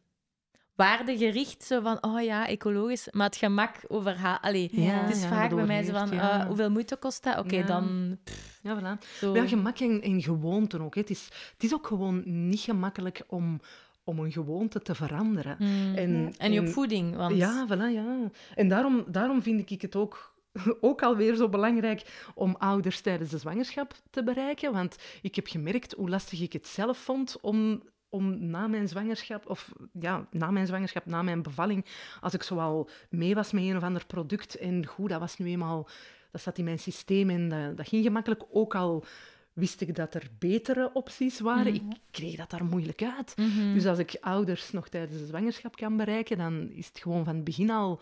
waardegericht, 0.76 1.64
zo 1.64 1.82
van, 1.82 2.04
oh 2.04 2.22
ja, 2.22 2.48
ecologisch, 2.48 3.08
maar 3.12 3.26
het 3.26 3.36
gemak 3.36 3.76
overhaal. 3.88 4.38
Allee, 4.42 4.70
Ja, 4.72 4.92
het 4.92 5.16
is 5.16 5.22
ja, 5.22 5.30
vaak 5.30 5.56
bij 5.56 5.66
mij 5.66 5.84
zo 5.84 5.92
van, 5.92 6.12
ja. 6.12 6.40
eh, 6.40 6.48
hoeveel 6.48 6.72
moeite 6.72 6.96
kost 6.96 7.24
dat? 7.24 7.38
Oké, 7.38 7.64
dan... 7.64 8.18
pff, 8.24 8.60
Ja, 8.62 8.80
voilà. 8.80 9.08
zo. 9.18 9.36
Ja, 9.36 9.48
gemak 9.48 9.80
en, 9.80 10.02
en 10.02 10.22
gewoonten 10.22 10.82
ook. 10.82 10.96
Hè. 10.96 11.02
Het, 11.02 11.10
is, 11.10 11.30
het 11.54 11.64
is 11.64 11.74
ook 11.74 11.88
gewoon 11.88 12.24
niet 12.26 12.60
gemakkelijk 12.60 13.24
om, 13.28 13.60
om 14.04 14.20
een 14.20 14.32
gewoonte 14.32 14.82
te 14.82 14.96
veranderen. 14.96 15.56
Mm. 15.60 15.96
En, 15.96 16.34
En 16.38 16.52
je 16.52 16.60
opvoeding, 16.62 17.16
want... 17.16 17.36
Ja, 17.36 17.68
voilà, 17.68 17.94
ja. 17.94 18.30
En 18.56 18.68
daarom, 18.68 19.04
daarom 19.08 19.42
vind 19.42 19.72
ik 19.72 19.82
het 19.82 19.96
ook, 19.96 20.36
ook 20.82 21.02
alweer 21.02 21.36
zo 21.36 21.50
belangrijk 21.50 22.30
om 22.34 22.56
ouders 22.60 23.02
tijdens 23.02 23.30
de 23.30 23.38
zwangerschap 23.38 23.94
te 24.10 24.24
bereiken. 24.24 24.74
Want 24.74 24.96
ik 25.22 25.36
heb 25.36 25.48
gemerkt 25.48 25.94
hoe 25.94 26.10
lastig 26.10 26.42
ik 26.42 26.54
het 26.54 26.68
zelf 26.68 26.98
vond 26.98 27.38
om, 27.42 27.82
om 28.16 28.50
na 28.50 28.68
mijn 28.68 28.88
zwangerschap, 28.88 29.50
of 29.50 29.72
ja, 30.00 30.28
na 30.32 30.52
mijn 30.52 30.68
zwangerschap, 30.68 31.06
na 31.06 31.22
mijn 31.22 31.42
bevalling, 31.42 31.86
als 32.22 32.34
ik 32.34 32.44
zoal 32.44 32.90
mee 33.10 33.36
was 33.36 33.52
met 33.52 33.64
een 33.64 33.78
of 33.78 33.84
ander 33.84 34.06
product 34.06 34.56
en 34.56 34.86
goed, 34.86 35.10
dat 35.10 35.20
was 35.20 35.38
nu 35.38 35.48
eenmaal, 35.48 35.88
dat 36.32 36.42
zat 36.42 36.58
in 36.58 36.64
mijn 36.64 36.80
systeem 36.80 37.30
en 37.30 37.50
dat, 37.50 37.78
dat 37.78 37.88
ging 37.88 38.04
gemakkelijk 38.04 38.44
ook 38.52 38.76
al. 38.76 39.06
Wist 39.54 39.82
ik 39.82 39.96
dat 39.96 40.14
er 40.14 40.28
betere 40.40 40.90
opties 40.94 41.40
waren? 41.40 41.74
Ik 41.74 41.82
kreeg 42.12 42.36
dat 42.36 42.50
daar 42.50 42.66
moeilijk 42.66 43.04
uit. 43.04 43.34
Mhm. 43.38 43.74
Dus 43.74 43.86
als 43.86 43.98
ik 44.00 44.18
ouders 44.22 44.72
nog 44.72 44.88
tijdens 44.90 45.20
de 45.20 45.26
zwangerschap 45.26 45.76
kan 45.76 45.98
bereiken, 45.98 46.38
dan 46.38 46.70
is 46.72 46.88
het 46.88 47.00
gewoon 47.00 47.24
van 47.26 47.36
het 47.36 47.44
begin 47.44 47.70
al, 47.70 48.02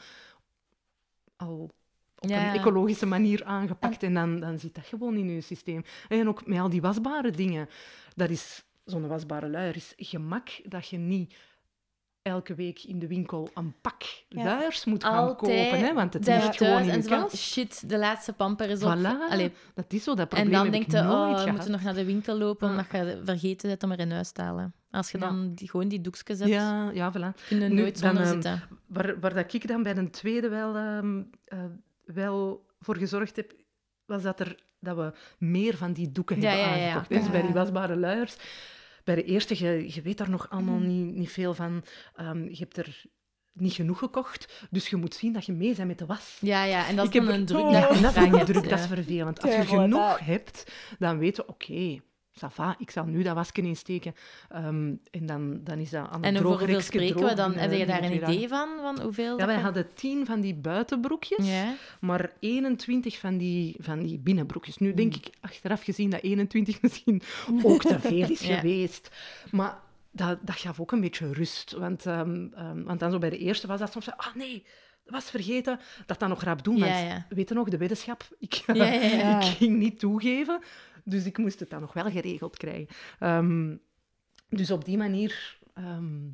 al 1.36 1.72
op 2.20 2.30
Ja. 2.30 2.48
een 2.54 2.60
ecologische 2.60 3.06
manier 3.06 3.44
aangepakt. 3.44 4.04
En 4.04 4.14
dan, 4.14 4.40
dan 4.40 4.60
zit 4.60 4.76
dat 4.76 4.86
gewoon 4.86 5.16
in 5.16 5.30
je 5.30 5.42
systeem. 5.42 5.84
En 6.10 6.28
ook 6.28 6.48
met 6.48 6.60
al 6.60 6.70
die 6.70 6.82
wasbare 6.82 7.32
dingen. 7.32 7.70
Dat 8.16 8.30
is 8.30 8.64
zo'n 8.86 9.08
wasbare 9.08 9.50
luier. 9.50 9.76
is 9.76 9.94
gemak 9.98 10.50
dat 10.66 10.88
je 10.88 10.98
niet 10.98 11.36
elke 12.22 12.56
week 12.56 12.84
in 12.84 13.00
de 13.00 13.08
winkel 13.08 13.50
een 13.54 13.74
pak 13.82 14.04
Ja. 14.30 14.44
luiers 14.44 14.86
moet 14.86 15.04
gaan 15.04 15.14
Altijd 15.28 15.38
kopen. 15.38 15.80
Hè, 15.80 15.94
want 15.94 16.14
het 16.14 16.26
ligt 16.26 16.58
gewoon 16.58 16.90
en 16.90 17.04
van, 17.04 17.20
kast. 17.22 17.38
shit, 17.38 17.90
de 17.90 17.98
laatste 17.98 18.34
pamper 18.34 18.70
is 18.70 18.84
op. 18.84 18.98
Voilà, 18.98 19.30
Allee, 19.30 19.52
dat 19.74 19.94
is 19.94 20.04
zo. 20.04 20.16
Dat 20.16 20.20
en 20.20 20.28
probleem 20.28 20.52
dan 20.52 20.64
heb 20.64 20.72
denk 20.72 20.92
je, 20.92 20.98
oh, 21.12 21.44
we 21.44 21.52
moeten 21.52 21.72
nog 21.72 21.82
naar 21.84 21.94
de 21.94 22.06
winkel 22.06 22.38
lopen, 22.38 22.70
omdat 22.70 22.86
je 22.92 23.22
vergeten 23.26 23.70
bent 23.70 23.84
om 23.84 23.92
er 23.92 24.00
in 24.00 24.12
huis 24.12 24.32
te 24.32 24.42
halen. 24.42 24.74
Als 24.92 25.12
je 25.12 25.18
Ja. 25.18 25.26
dan 25.26 25.54
die, 25.54 25.70
gewoon 25.70 25.88
die 25.88 26.02
doekjes 26.02 26.40
hebt, 26.40 26.52
Ja, 26.52 26.90
ja, 26.94 27.12
voilà. 27.12 27.48
kun 27.48 27.60
je 27.60 27.68
Nu, 27.68 27.76
nooit 27.82 28.02
dan, 28.02 28.16
zonder 28.16 28.24
ehm, 28.24 28.34
zitten. 28.34 28.62
Waar, 28.88 29.20
waar 29.20 29.34
dat 29.34 29.54
ik 29.54 29.68
dan 29.68 29.84
bij 29.84 29.98
een 29.98 30.12
tweede 30.12 30.50
wel, 30.50 30.76
ehm, 30.76 31.24
eh, 31.46 31.60
wel 32.06 32.66
voor 32.80 32.98
gezorgd 32.98 33.36
heb, 33.36 33.54
was 34.06 34.22
dat, 34.22 34.40
er, 34.40 34.60
dat 34.84 34.96
we 34.96 35.14
meer 35.38 35.78
van 35.78 35.94
die 35.94 36.12
doeken 36.12 36.40
hebben 36.40 36.60
ja, 36.60 36.66
aangekocht. 36.86 37.10
Dus 37.10 37.30
bij 37.32 37.42
die 37.42 37.54
wasbare 37.54 37.96
luiers. 37.98 38.36
Bij 39.04 39.16
de 39.16 39.24
eerste, 39.24 39.64
je, 39.66 39.94
je 39.94 40.02
weet 40.02 40.18
daar 40.18 40.30
nog 40.30 40.50
allemaal 40.50 40.78
Mhm. 40.80 40.88
niet, 40.88 41.16
niet 41.16 41.32
veel 41.32 41.54
van. 41.54 41.84
Ehm, 42.16 42.44
je 42.44 42.58
hebt 42.60 42.78
er 42.78 43.02
niet 43.54 43.74
genoeg 43.74 43.98
gekocht, 44.00 44.68
dus 44.70 44.90
je 44.90 44.96
moet 44.96 45.14
zien 45.16 45.34
dat 45.34 45.46
je 45.46 45.52
mee 45.52 45.76
bent 45.76 45.88
met 45.88 45.98
de 45.98 46.06
was. 46.06 46.38
Ja, 46.42 46.64
ja, 46.64 46.88
en 46.88 46.96
dat 46.96 47.06
is 47.06 47.12
dan 47.12 47.28
een 47.28 47.46
druk. 47.46 47.70
Ja, 47.72 47.88
dat 47.88 48.02
dat 48.02 48.16
is 48.16 48.24
een 48.24 48.46
druk, 48.46 48.70
dat 48.70 48.80
is 48.80 48.86
vervelend. 48.86 49.42
Als 49.42 49.56
je 49.56 49.66
genoeg 49.66 50.20
hebt, 50.20 50.72
dan 51.00 51.18
weet 51.18 51.36
je, 51.36 51.48
oké, 51.48 52.00
va, 52.34 52.76
ik 52.80 52.92
zal 52.92 53.06
nu 53.06 53.24
dat 53.24 53.36
wasje 53.36 53.62
insteken. 53.62 54.16
Ehm, 54.50 54.94
en 55.12 55.26
dan, 55.26 55.60
dan 55.64 55.78
is 55.80 55.90
dat 55.90 56.10
aan 56.10 56.24
het 56.24 56.36
En 56.36 56.44
hoeveel 56.44 56.82
spreken 56.82 57.26
we 57.26 57.34
dan? 57.34 57.54
Heb 57.54 57.72
je 57.72 57.86
daar 57.86 58.04
een 58.04 58.16
idee 58.16 58.48
van? 58.48 58.70
van 58.82 59.02
hoeveel 59.02 59.40
ja, 59.40 59.46
wij 59.46 59.60
hadden 59.60 59.94
tien 59.94 60.26
van 60.26 60.42
die 60.42 60.56
buitenbroekjes, 60.56 61.48
Ja. 61.48 61.74
maar 62.00 62.32
21 62.40 63.20
van 63.20 63.38
die, 63.38 63.76
van 63.80 64.00
die 64.00 64.20
binnenbroekjes. 64.20 64.78
Nu 64.78 64.94
denk 64.94 65.16
ik 65.16 65.30
achteraf 65.42 65.84
gezien 65.84 66.10
dat 66.10 66.22
21 66.22 66.82
misschien 66.82 67.22
ook 67.64 67.82
te 67.84 68.00
veel 68.00 68.30
is 68.30 68.40
Ja. 68.48 68.56
geweest. 68.56 69.10
Maar 69.52 69.78
dat, 70.12 70.38
dat 70.42 70.56
gaf 70.56 70.80
ook 70.80 70.92
een 70.92 71.02
beetje 71.02 71.34
rust. 71.34 71.72
Want, 71.72 72.06
ehm, 72.06 72.48
ehm, 72.56 72.84
want 72.84 73.00
dan 73.00 73.12
zo 73.12 73.18
bij 73.18 73.30
de 73.30 73.38
eerste 73.38 73.68
was 73.68 73.80
dat 73.80 73.92
soms, 73.92 74.12
ah 74.18 74.36
nee, 74.36 74.66
was 75.06 75.30
vergeten 75.30 75.80
dat 76.06 76.20
dat 76.20 76.30
nog 76.30 76.44
rap 76.44 76.64
doen. 76.64 76.78
Ja, 76.78 76.86
want 76.86 77.00
ja. 77.00 77.26
weet 77.30 77.50
je 77.50 77.56
nog, 77.56 77.70
de 77.70 77.78
weddenschap, 77.78 78.28
ik, 78.40 78.54
ja. 78.54 78.86
ik 79.40 79.44
ging 79.44 79.78
niet 79.78 80.00
toegeven. 80.00 80.60
Dus 81.04 81.26
ik 81.26 81.38
moest 81.38 81.60
het 81.60 81.70
dan 81.70 81.82
nog 81.82 81.94
wel 81.94 82.10
geregeld 82.12 82.58
krijgen. 82.58 82.88
Ehm, 83.20 83.76
dus 84.50 84.72
op 84.72 84.86
die 84.86 84.98
manier 84.98 85.60
ehm 85.74 86.28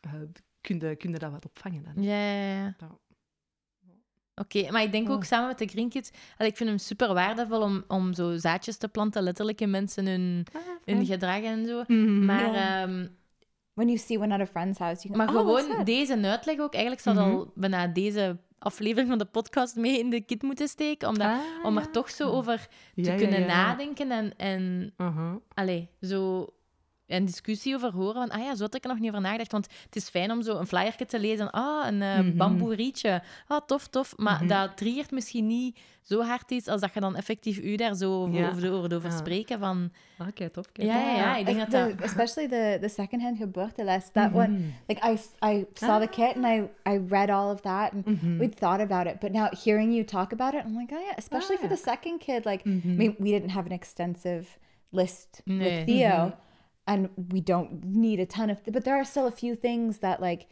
eh, 0.00 0.12
kun, 0.60 0.78
je, 0.80 0.96
kun 0.96 1.10
je 1.12 1.18
dat 1.18 1.30
wat 1.30 1.44
opvangen 1.44 1.82
dan. 1.82 2.02
Ja, 2.02 2.32
ja, 2.32 2.54
ja. 2.56 2.76
Oké, 4.34 4.70
maar 4.70 4.82
ik 4.82 4.92
denk 4.92 5.10
ook 5.10 5.16
Oh. 5.16 5.22
samen 5.22 5.48
met 5.48 5.58
de 5.58 5.66
Green 5.66 5.88
Kids... 5.88 6.10
Ik 6.38 6.56
vind 6.56 6.68
hem 6.68 6.78
super 6.78 7.14
waardevol 7.14 7.60
om, 7.62 7.84
om 7.88 8.12
zo 8.14 8.36
zaadjes 8.36 8.76
te 8.76 8.88
planten, 8.88 9.22
letterlijk 9.22 9.60
in 9.60 9.70
mensen 9.70 10.06
hun, 10.06 10.46
hun 10.84 11.06
gedrag 11.06 11.42
en 11.42 11.66
zo. 11.66 11.84
Mhm. 11.86 12.24
Maar, 12.24 12.54
ehm, 12.54 13.06
When 13.74 13.86
you 13.88 13.98
see 13.98 14.18
one 14.20 14.34
at 14.34 14.40
a 14.40 14.46
friend's 14.46 14.78
house, 14.78 15.06
you 15.08 15.16
maar 15.16 15.28
oh, 15.28 15.34
gewoon 15.34 15.84
deze 15.84 16.18
uitleg 16.22 16.58
ook. 16.58 16.72
Eigenlijk 16.72 17.02
zou 17.02 17.16
dat 17.16 17.26
Mhm. 17.26 17.34
al 17.36 17.52
bijna 17.54 17.86
deze 17.86 18.38
aflevering 18.62 19.08
van 19.08 19.18
de 19.18 19.24
podcast 19.24 19.76
mee 19.76 19.98
in 19.98 20.10
de 20.10 20.20
kit 20.20 20.42
moeten 20.42 20.68
steken. 20.68 21.08
Omdat, 21.08 21.26
Ah, 21.26 21.38
om 21.64 21.76
er 21.76 21.82
ja. 21.84 21.90
toch 21.90 22.10
zo 22.10 22.30
over 22.30 22.66
te 22.94 23.02
Ja, 23.02 23.16
kunnen 23.16 23.40
ja. 23.40 23.46
nadenken 23.46 24.10
en, 24.10 24.36
en 24.36 24.92
Aha. 24.96 25.38
allee, 25.54 25.88
zo 26.00 26.46
een 27.12 27.24
discussie 27.24 27.74
over 27.74 27.92
horen. 27.92 28.14
Van, 28.28 28.30
ah 28.30 28.44
ja, 28.44 28.54
zo 28.54 28.62
had 28.62 28.74
ik 28.74 28.82
er 28.84 28.90
nog 28.90 28.98
niet 28.98 29.08
over 29.08 29.20
nagedacht. 29.22 29.52
Want 29.52 29.68
het 29.84 29.96
is 29.96 30.08
fijn 30.08 30.30
om 30.30 30.42
zo 30.42 30.58
een 30.58 30.66
flyertje 30.66 31.06
te 31.06 31.20
lezen. 31.20 31.50
Ah, 31.50 31.86
een 31.86 32.02
eh, 32.02 32.18
Mhm. 32.18 32.36
bamboe 32.36 32.74
rietje. 32.74 33.22
Ah, 33.48 33.60
tof, 33.66 33.86
tof. 33.88 34.16
Maar 34.16 34.34
Mhm. 34.38 34.46
dat 34.46 34.76
triggert 34.76 35.10
misschien 35.10 35.46
niet 35.46 35.78
zo 36.02 36.20
hard 36.22 36.50
iets 36.50 36.68
als 36.68 36.80
dat 36.80 36.94
je 36.94 37.00
dan 37.00 37.16
effectief 37.16 37.58
u 37.58 37.76
daar 37.76 37.94
zo 37.94 38.22
over, 38.22 38.34
Ja. 38.40 38.48
over, 38.48 38.72
over, 38.72 38.96
over 38.96 39.10
Ja. 39.10 39.16
spreken. 39.16 39.58
Van, 39.58 39.90
Ah, 40.18 40.26
tof. 40.52 40.72
kijk, 40.72 40.88
Ja, 40.88 40.98
ja, 41.00 41.14
ja, 41.16 41.36
ik 41.36 41.46
denk 41.46 41.58
dat 41.58 41.70
the- 41.70 41.94
dat- 41.96 42.04
especially 42.06 42.48
the 42.48 42.78
the 42.80 42.88
secondhand. 42.88 43.38
That 44.12 44.32
one, 44.32 44.48
Mhm. 44.48 44.62
like 44.86 45.06
I 45.10 45.18
I 45.46 45.66
saw 45.74 46.00
the 46.00 46.08
kit 46.08 46.34
and 46.36 46.44
I 46.44 46.90
I 46.94 47.00
read 47.08 47.30
all 47.30 47.50
of 47.52 47.60
that 47.60 47.92
and 47.92 48.06
Mhm. 48.06 48.38
we'd 48.38 48.56
thought 48.56 48.80
about 48.80 49.06
it, 49.06 49.18
but 49.20 49.32
now 49.32 49.48
hearing 49.64 49.92
you 49.92 50.04
talk 50.04 50.32
about 50.32 50.54
it, 50.54 50.64
I'm 50.64 50.76
like, 50.78 50.94
oh 50.94 51.00
yeah, 51.00 51.16
especially 51.16 51.56
for 51.58 51.68
the 51.68 51.76
second 51.76 52.18
kid. 52.20 52.44
Like, 52.44 52.68
I 52.68 52.80
mean, 52.84 53.14
we 53.18 53.30
didn't 53.30 53.50
have 53.50 53.66
an 53.66 53.72
extensive 53.72 54.46
list 54.90 55.40
Nee. 55.44 55.58
with 55.58 55.84
Theo, 55.86 56.32
and 56.86 57.10
we 57.30 57.40
don't 57.40 57.84
need 57.84 58.20
a 58.20 58.26
ton 58.26 58.50
of, 58.50 58.60
but 58.64 58.84
there 58.84 58.96
are 58.96 59.04
still 59.04 59.26
a 59.26 59.32
few 59.32 59.54
things 59.54 59.98
that 59.98 60.20
like 60.20 60.48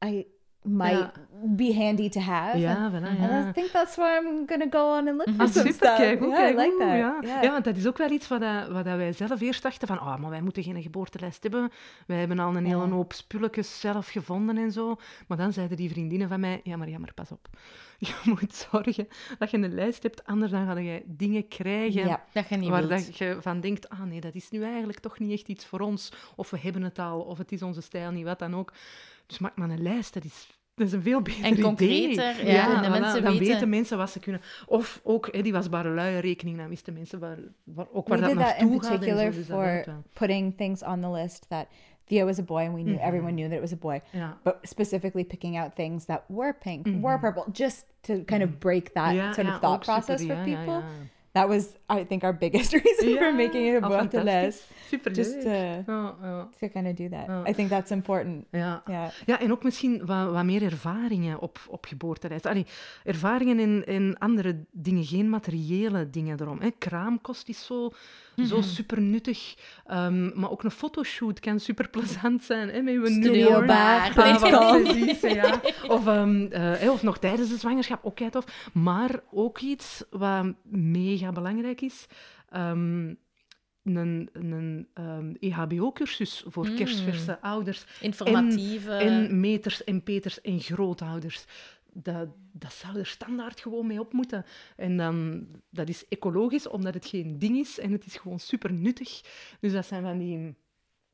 I 0.00 0.26
might 0.64 0.98
Ja. 0.98 1.12
be 1.56 1.74
handy 1.74 2.08
to 2.08 2.20
have. 2.20 2.58
Ja, 2.58 2.90
voilà, 2.90 3.06
and 3.08 3.18
ja. 3.18 3.48
I 3.48 3.52
think 3.52 3.66
that's 3.70 3.96
where 3.96 4.20
I'm 4.22 4.46
gonna 4.48 4.66
go 4.70 4.96
on 4.98 5.08
and 5.08 5.16
look 5.16 5.28
for 5.36 5.40
Ah, 5.44 5.52
some 5.52 5.52
super, 5.52 5.72
stuff. 5.72 5.96
kijk, 5.96 6.20
yeah, 6.20 6.50
I 6.50 6.54
like 6.56 6.74
that. 6.78 6.88
Ja. 6.88 7.18
Yeah. 7.20 7.42
ja, 7.42 7.50
want 7.50 7.64
dat 7.64 7.76
is 7.76 7.86
ook 7.86 7.98
wel 7.98 8.10
iets 8.10 8.28
wat, 8.28 8.40
dat- 8.40 8.68
wat 8.68 8.84
dat 8.84 8.96
wij 8.96 9.12
zelf 9.12 9.40
eerst 9.40 9.62
dachten 9.62 9.88
van, 9.88 10.00
oh, 10.00 10.16
maar 10.16 10.30
wij 10.30 10.40
moeten 10.42 10.62
geen 10.62 10.82
geboortelijst 10.82 11.42
hebben. 11.42 11.70
Wij 12.06 12.18
hebben 12.18 12.38
al 12.38 12.56
een 12.56 12.64
hele 12.66 12.84
Ja. 12.86 12.88
hoop 12.90 13.12
spulletjes 13.12 13.80
zelf 13.80 14.08
gevonden 14.08 14.56
en 14.56 14.72
zo. 14.72 14.96
Maar 15.28 15.38
dan 15.38 15.52
zeiden 15.52 15.76
die 15.76 15.90
vriendinnen 15.90 16.28
van 16.28 16.40
mij, 16.40 16.60
ja, 16.64 16.76
maar 16.76 16.88
jammer, 16.88 17.12
pas 17.14 17.30
op. 17.30 17.48
Je 17.98 18.14
moet 18.24 18.54
zorgen 18.54 19.08
dat 19.38 19.50
je 19.50 19.56
een 19.56 19.74
lijst 19.74 20.02
hebt, 20.02 20.24
anders 20.26 20.50
dan 20.52 20.66
ga 20.66 20.78
je 20.78 21.02
dingen 21.06 21.48
krijgen 21.48 22.06
Ja. 22.06 22.24
dat 22.32 22.48
je 22.48 22.56
niet 22.56 22.68
waar 22.70 22.86
wilt. 22.86 23.06
dat 23.06 23.16
je 23.18 23.36
van 23.40 23.60
denkt, 23.60 23.88
ah 23.88 24.02
nee, 24.02 24.20
dat 24.20 24.34
is 24.34 24.50
nu 24.50 24.62
eigenlijk 24.62 24.98
toch 25.00 25.18
niet 25.18 25.32
echt 25.32 25.48
iets 25.48 25.66
voor 25.66 25.80
ons. 25.80 26.12
Of 26.36 26.50
we 26.50 26.58
hebben 26.58 26.82
het 26.82 26.98
al, 26.98 27.20
of 27.20 27.38
het 27.38 27.52
is 27.52 27.62
onze 27.62 27.80
stijl 27.80 28.10
niet, 28.10 28.24
wat 28.24 28.38
dan 28.38 28.54
ook. 28.54 28.72
Dus 29.26 29.38
maak 29.38 29.56
maar 29.56 29.70
een 29.70 29.82
lijst, 29.82 30.14
dat 30.14 30.24
is... 30.24 30.48
Dat 30.76 30.86
is 30.86 30.92
een 30.92 31.02
veel 31.02 31.22
beter 31.22 31.44
En 31.44 31.60
concreter, 31.60 32.40
idee. 32.40 32.52
ja, 32.52 32.76
en 32.76 32.82
de 32.82 32.88
voilà, 32.88 33.00
mensen 33.00 33.22
dan 33.22 33.32
weten- 33.32 33.46
weten 33.52 33.68
mensen 33.68 33.98
wat 33.98 34.10
ze 34.10 34.20
kunnen. 34.20 34.40
Of 34.66 35.00
ook 35.04 35.28
hè, 35.32 35.42
die 35.42 35.52
wasbare 35.52 35.88
luienrekening, 35.88 36.56
dan 36.58 36.68
wisten 36.68 36.92
mensen 36.92 37.18
waar, 37.18 37.38
waar, 37.64 37.86
ook 37.92 38.08
waar 38.08 38.18
we 38.18 38.24
dat 38.24 38.34
did 38.36 38.44
that 38.44 38.60
in 38.60 38.68
naartoe 38.68 38.82
gaat. 38.82 38.90
en 38.90 38.92
zo, 38.92 38.98
particular 38.98 39.30
dus 39.32 39.46
dat 39.46 39.56
for 39.56 40.02
putting 40.12 40.56
things 40.56 40.82
on 40.82 41.00
the 41.00 41.10
list 41.10 41.48
that 41.48 41.66
Theo 42.04 42.24
was 42.26 42.38
a 42.38 42.42
boy 42.42 42.60
and 42.62 42.74
we 42.74 42.80
knew 42.82 42.94
Mhm. 42.94 43.04
everyone 43.04 43.32
knew 43.32 43.44
that 43.48 43.54
it 43.56 43.60
was 43.60 43.72
a 43.72 43.76
boy 43.76 44.00
but 44.42 44.56
specifically 44.62 45.24
picking 45.24 45.58
out 45.58 45.74
things 45.74 46.04
that 46.04 46.22
were 46.28 46.54
pink 46.60 46.86
were 47.00 47.18
purple 47.18 47.44
just 47.52 47.86
to 48.00 48.22
kind 48.24 48.42
of 48.42 48.58
break 48.58 48.92
that 48.92 49.10
Mhm. 49.12 49.16
Ja, 49.16 49.32
sort 49.32 49.46
of 49.46 49.58
thought 49.60 49.80
process 49.84 50.24
for 50.26 50.34
people. 50.44 50.82
That 51.34 51.48
was 51.48 51.64
i 51.86 52.04
think 52.04 52.22
our 52.22 52.36
biggest 52.38 52.72
reason 52.82 53.16
for 53.18 53.32
making 53.34 53.66
it 53.66 53.82
a 53.82 53.86
ah, 53.86 53.88
book 53.88 54.10
fantastisch. 54.10 54.44
list 54.44 54.62
Superleuk. 54.90 55.14
just 55.14 55.40
to, 55.42 55.48
Ja, 55.86 56.14
ja, 56.22 56.48
to 56.60 56.68
kind 56.68 56.86
of 56.86 56.94
do 56.94 57.08
that 57.08 57.26
Ja. 57.26 57.42
i 57.50 57.52
think 57.52 57.68
that's 57.70 57.90
important 57.90 58.46
ja. 58.50 58.82
yeah 58.86 59.10
Ja, 59.26 59.40
en 59.40 59.50
ook 59.52 59.62
misschien 59.62 60.06
wat, 60.06 60.30
wat 60.30 60.44
meer 60.44 60.62
ervaringen 60.62 61.40
op, 61.40 61.58
op. 61.68 61.86
Allee, 62.42 62.66
ervaringen 63.04 63.58
in, 63.60 63.84
in 63.84 64.16
andere 64.18 64.64
dingen, 64.70 65.04
geen 65.04 65.30
materiële 65.30 66.10
dingen 66.10 66.40
erom. 66.40 66.60
Hè. 66.60 66.70
Kraamkost 66.78 67.48
is 67.48 67.66
zo, 67.66 67.90
zo 68.46 68.60
super 68.60 69.00
nuttig. 69.00 69.54
Ehm, 69.86 70.40
maar 70.40 70.50
ook 70.50 70.62
een 70.62 70.70
fotoshoot 70.70 71.40
kan 71.40 71.60
super 71.60 71.88
plezant 71.90 72.44
zijn. 72.44 72.68
Hè, 72.68 72.82
met 72.82 72.94
een 73.06 73.20
ja. 75.34 75.60
Of, 75.88 76.06
ehm, 76.06 76.46
eh, 76.50 76.60
hè, 76.78 76.90
of 76.90 77.02
nog 77.02 77.18
tijdens 77.18 77.48
de 77.48 77.56
zwangerschap, 77.56 78.04
ook 78.04 78.14
kei 78.16 78.30
tof. 78.30 78.70
Maar 78.72 79.20
ook 79.30 79.58
iets 79.60 80.04
wat 80.10 80.46
mega 80.70 81.32
belangrijk 81.32 81.80
is. 81.80 82.06
ehm, 82.48 83.12
een, 83.84 84.28
een 84.32 84.88
ehm, 84.94 85.34
EHBO-cursus 85.40 86.44
voor 86.46 86.66
Mm. 86.68 86.76
kerstverse 86.76 87.40
ouders. 87.40 87.84
Informatieve... 88.00 88.92
En 88.92 89.40
meters 89.40 89.84
en 89.84 90.02
peters 90.02 90.40
en 90.40 90.60
grootouders. 90.60 91.44
Dat, 91.94 92.28
dat 92.52 92.72
zou 92.72 92.98
er 92.98 93.06
standaard 93.06 93.60
gewoon 93.60 93.86
mee 93.86 94.00
op 94.00 94.12
moeten. 94.12 94.44
En 94.76 94.96
dan, 94.96 95.46
dat 95.70 95.88
is 95.88 96.08
ecologisch, 96.08 96.68
omdat 96.68 96.94
het 96.94 97.06
geen 97.06 97.38
ding 97.38 97.56
is 97.56 97.78
en 97.78 97.92
het 97.92 98.06
is 98.06 98.16
gewoon 98.16 98.38
super 98.40 98.72
nuttig. 98.72 99.20
Dus 99.60 99.72
dat 99.72 99.86
zijn 99.86 100.02
van 100.02 100.18
die, 100.18 100.54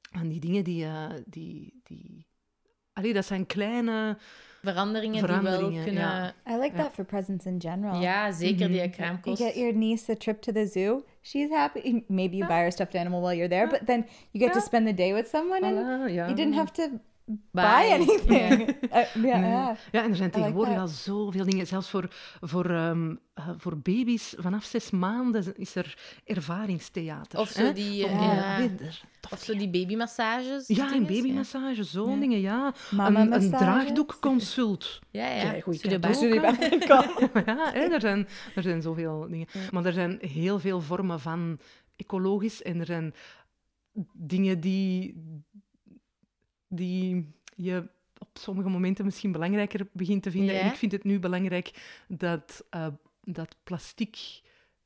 van 0.00 0.28
die 0.28 0.40
dingen 0.40 0.64
die... 0.64 0.84
eh, 0.84 1.10
die, 1.26 1.80
die 1.82 2.28
Allee, 2.92 3.12
dat 3.12 3.24
zijn 3.26 3.46
kleine... 3.46 4.16
veranderingen, 4.62 5.26
die 5.26 5.36
wel 5.40 5.58
kunnen... 5.70 5.92
ja. 5.94 6.34
i 6.48 6.56
like 6.56 6.76
Ja. 6.76 6.82
that 6.82 6.92
for 6.92 7.04
presents 7.04 7.46
in 7.46 7.60
general 7.60 8.00
Ja, 8.00 8.32
zeker 8.32 8.56
die 8.56 8.66
Mhm. 8.68 8.76
You 8.76 8.90
kraamkost. 8.90 9.42
get 9.42 9.54
your 9.54 9.74
niece 9.74 10.12
a 10.12 10.16
trip 10.16 10.40
to 10.40 10.52
the 10.52 10.66
zoo. 10.66 11.04
She's 11.22 11.50
happy. 11.50 12.02
Maybe 12.06 12.36
you 12.36 12.48
buy 12.48 12.56
her 12.58 12.66
a 12.66 12.70
stuffed 12.70 12.94
animal 12.94 13.20
while 13.20 13.34
you're 13.36 13.48
there, 13.48 13.66
but 13.68 13.86
then 13.86 14.06
you 14.30 14.44
get 14.44 14.52
to 14.52 14.60
spend 14.60 14.86
the 14.86 14.94
day 14.94 15.12
with 15.14 15.28
someone, 15.28 15.64
and 15.64 16.10
you 16.10 16.34
didn't 16.34 16.54
have 16.54 16.72
to 16.72 17.00
buy, 17.50 17.90
anything. 17.92 18.68
Uh, 18.68 18.88
yeah, 18.90 19.14
Nee. 19.14 19.30
yeah. 19.30 19.76
Ja, 19.92 20.02
en 20.02 20.10
er 20.10 20.16
zijn 20.16 20.28
like 20.28 20.30
tegenwoordig 20.30 20.72
that. 20.74 20.82
al 20.82 20.88
zoveel 20.88 21.44
dingen. 21.44 21.66
Zelfs 21.66 21.90
voor, 21.90 22.08
voor, 22.40 22.70
ehm, 22.70 23.14
eh, 23.34 23.48
voor 23.56 23.78
baby's 23.78 24.34
vanaf 24.38 24.64
zes 24.64 24.90
maanden 24.90 25.56
is 25.56 25.74
er 25.74 25.98
ervaringstheater. 26.24 27.38
Of 27.38 27.48
zo 27.48 27.62
hè. 27.62 27.72
die, 27.72 28.00
Voor 28.06 28.10
eh, 28.10 28.56
die- 28.58 28.78
ja. 28.86 28.92
Of 29.30 29.38
zo 29.38 29.52
dingen. 29.52 29.70
die 29.72 29.80
babymassages. 29.82 30.66
Ja, 30.66 30.92
een 30.94 31.06
babymassage, 31.06 31.84
zo'n 31.84 32.14
Ja. 32.14 32.20
dingen, 32.20 32.40
ja. 32.40 32.74
Mama 32.90 33.20
een, 33.20 33.32
een 33.32 33.50
draagdoekconsult. 33.50 34.98
Ja, 35.10 35.26
ja. 35.28 35.42
Bar. 36.00 36.10
Ook, 37.20 37.44
ja, 37.46 37.70
hè, 37.72 37.80
er, 37.80 38.00
zijn, 38.00 38.28
er 38.54 38.62
zijn 38.62 38.82
zoveel 38.82 39.26
dingen. 39.30 39.46
Maar 39.70 39.84
er 39.84 39.92
zijn 39.92 40.18
heel 40.20 40.58
veel 40.58 40.80
vormen 40.80 41.20
van 41.20 41.58
ecologisch 41.96 42.62
en 42.62 42.80
er 42.80 42.86
zijn 42.86 43.14
dingen 44.12 44.60
die, 44.60 45.14
die 46.70 47.32
je 47.56 47.88
op 48.18 48.28
sommige 48.32 48.68
momenten 48.68 49.04
misschien 49.04 49.32
belangrijker 49.32 49.88
begint 49.92 50.22
te 50.22 50.30
vinden. 50.30 50.54
Ja. 50.54 50.60
En 50.60 50.66
ik 50.66 50.76
vind 50.76 50.92
het 50.92 51.04
nu 51.04 51.18
belangrijk 51.18 51.98
dat, 52.08 52.64
eh, 52.70 52.86
dat 53.22 53.56
plastic 53.64 54.16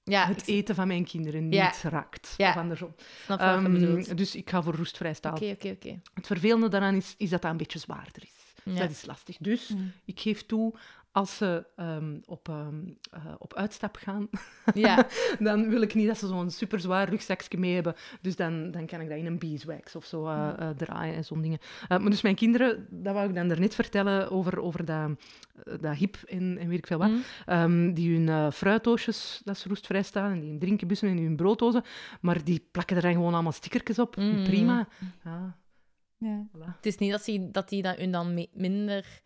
Ja, 0.05 0.27
het 0.27 0.47
eten 0.47 0.75
van 0.75 0.87
mijn 0.87 1.05
kinderen 1.05 1.49
niet 1.49 1.83
raakt. 1.83 2.35
Of 2.39 2.57
andersom. 2.57 2.95
snap 3.25 3.39
wat 3.41 3.49
je 3.49 3.55
Ehm, 3.55 3.73
bedoelt. 3.73 4.17
dus 4.17 4.35
ik 4.35 4.51
ga 4.51 4.63
voor 4.63 4.75
roestvrij 4.75 5.15
staal. 5.15 5.33
Oké, 5.35 5.51
oké, 5.51 5.69
oké. 5.69 6.01
Het 6.15 6.27
vervelende 6.27 6.69
daaraan 6.69 6.95
is, 6.95 7.15
is 7.19 7.31
dat 7.31 7.43
dat 7.43 7.51
een 7.51 7.57
beetje 7.57 7.79
zwaarder 7.79 8.23
is. 8.23 8.75
Dat 8.79 8.91
is 8.91 9.05
lastig. 9.07 9.37
Dus 9.37 9.75
ik 10.05 10.21
geef 10.21 10.47
toe, 10.47 10.75
als 11.15 11.37
ze 11.37 11.67
ehm, 11.77 12.19
op, 12.25 12.49
ehm, 12.49 12.81
eh, 13.11 13.35
op 13.39 13.55
uitstap 13.55 13.97
gaan, 13.97 14.29
Ja, 14.75 15.07
dan 15.39 15.69
wil 15.69 15.83
ik 15.83 15.95
niet 15.95 16.07
dat 16.07 16.19
ze 16.19 16.27
zo'n 16.27 16.51
superzwaar 16.51 17.09
rugzakje 17.09 17.59
mee 17.59 17.75
hebben. 17.75 17.95
Dus 18.21 18.37
dan, 18.37 18.71
dan 18.71 18.87
kan 18.87 19.01
ik 19.01 19.09
dat 19.09 19.19
in 19.19 19.27
een 19.27 19.39
beeswax 19.39 19.97
of 19.97 20.05
zo 20.05 20.27
eh, 20.27 20.53
eh, 20.59 20.77
draaien 20.77 21.15
en 21.15 21.25
zo'n 21.25 21.43
dingen. 21.43 21.59
Eh, 21.89 21.99
maar 21.99 22.11
dus 22.11 22.23
mijn 22.23 22.35
kinderen, 22.35 22.87
dat 22.91 23.15
wou 23.15 23.29
ik 23.29 23.35
dan 23.35 23.49
daarnet 23.49 23.75
vertellen 23.75 24.31
over, 24.31 24.61
over 24.61 24.85
dat, 24.85 25.11
dat 25.81 25.95
hip 25.95 26.17
en, 26.27 26.59
en 26.59 26.69
weet 26.69 26.79
ik 26.79 26.87
veel 26.87 26.99
wat. 26.99 27.09
Mhm. 27.09 27.21
Ehm, 27.47 27.93
die 27.93 28.17
hun 28.17 28.29
eh 28.29 28.51
fruitdoosjes, 28.51 29.41
dat 29.45 29.59
ze 29.59 29.69
roestvrij 29.69 30.03
staan, 30.03 30.33
en 30.33 30.41
die 30.41 30.51
hun 30.51 30.59
drinkenbussen 30.59 31.09
en 31.09 31.19
hun 31.19 31.37
brooddozen. 31.37 31.83
Maar 32.21 32.45
die 32.45 32.69
plakken 32.71 32.97
er 32.97 33.03
dan 33.03 33.13
gewoon 33.13 33.35
allemaal 33.35 33.53
stickertjes 33.53 33.99
op. 33.99 34.17
Mm. 34.17 34.45
Prima. 34.45 34.89
Ja, 35.25 35.57
Yeah. 36.19 36.41
voilà. 36.53 36.77
het 36.77 36.87
is 36.87 36.97
niet 36.97 37.11
dat 37.11 37.25
die, 37.25 37.51
dat 37.51 37.69
die 37.69 37.83
dan, 37.83 37.95
hun 37.97 38.11
dan 38.11 38.47
minder... 38.53 39.23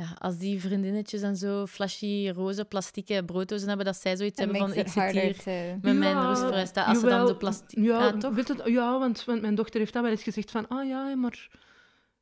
Ja, 0.00 0.16
als 0.18 0.36
die 0.38 0.60
vriendinnetjes 0.60 1.22
en 1.22 1.36
zo 1.36 1.66
flashy, 1.66 2.30
roze, 2.34 2.64
plastieke 2.64 3.22
brooddozen 3.24 3.68
hebben, 3.68 3.86
dat 3.86 3.96
zij 3.96 4.16
zoiets 4.16 4.38
It 4.38 4.44
hebben 4.44 4.60
van, 4.60 4.70
ik 4.72 4.86
it 4.86 4.90
zit 4.90 5.10
hier 5.10 5.36
to. 5.42 5.50
met 5.82 5.96
mijn 5.98 6.16
Ja, 6.16 6.64
staan. 6.66 6.86
Als 6.86 7.00
ze 7.00 7.06
dan 7.06 7.26
zo 7.26 7.36
plastic... 7.36 7.78
Ja, 7.78 8.06
Ah, 8.06 8.18
toch? 8.18 8.34
weet 8.34 8.48
het, 8.48 8.62
ja 8.64 8.98
want, 8.98 9.24
want 9.24 9.40
mijn 9.40 9.54
dochter 9.54 9.80
heeft 9.80 9.92
dat 9.92 10.02
wel 10.02 10.10
eens 10.10 10.22
gezegd 10.22 10.50
van, 10.50 10.68
ah 10.68 10.86
ja, 10.88 11.14
maar 11.16 11.48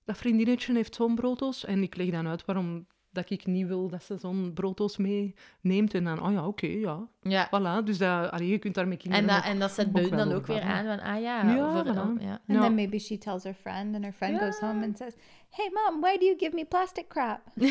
dat 0.04 0.16
vriendinnetje 0.16 0.74
heeft 0.74 0.94
zo'n 0.94 1.14
brooddoos. 1.14 1.64
En 1.64 1.82
ik 1.82 1.96
leg 1.96 2.10
dan 2.10 2.26
uit 2.28 2.44
waarom 2.44 2.86
dat 3.20 3.30
ik 3.30 3.46
niet 3.46 3.66
wil 3.66 3.88
dat 3.88 4.02
ze 4.02 4.16
zo'n 4.16 4.50
brooddoos 4.54 4.96
meeneemt. 4.96 5.94
En 5.94 6.04
dan, 6.04 6.22
oh 6.26 6.32
ja, 6.32 6.46
oké, 6.46 6.66
ja. 6.66 7.08
Ja. 7.22 7.46
Voilà, 7.46 7.84
dus 7.84 7.98
dat, 7.98 8.30
allee, 8.30 8.48
je 8.48 8.58
kunt 8.58 8.74
daar 8.74 8.88
met 8.88 9.02
En 9.02 9.26
dat, 9.26 9.36
ook- 9.36 9.42
en 9.44 9.58
dat 9.58 9.70
zet 9.70 9.92
buiten 9.92 10.16
wel 10.16 10.24
dan 10.26 10.34
ook 10.36 10.40
over 10.42 10.54
weer 10.54 10.62
aan 10.62 10.84
van, 10.84 11.00
ah 11.00 11.20
ja, 11.20 11.54
Ja, 11.54 11.72
voor, 11.72 11.92
voilà. 11.92 12.22
ja. 12.22 12.30
And 12.30 12.40
Ja. 12.46 12.60
then 12.60 12.74
maybe 12.74 12.98
she 12.98 13.18
tells 13.18 13.42
her 13.42 13.54
friend, 13.54 13.94
and 13.94 14.04
her 14.04 14.12
friend 14.12 14.40
goes 14.40 14.58
home 14.58 14.84
and 14.84 14.96
says, 14.98 15.14
"Hey, 15.50 15.70
mom, 15.72 16.00
why 16.00 16.18
do 16.18 16.24
you 16.24 16.38
give 16.38 16.54
me 16.54 16.64
plastic 16.64 17.08
crap?" 17.08 17.40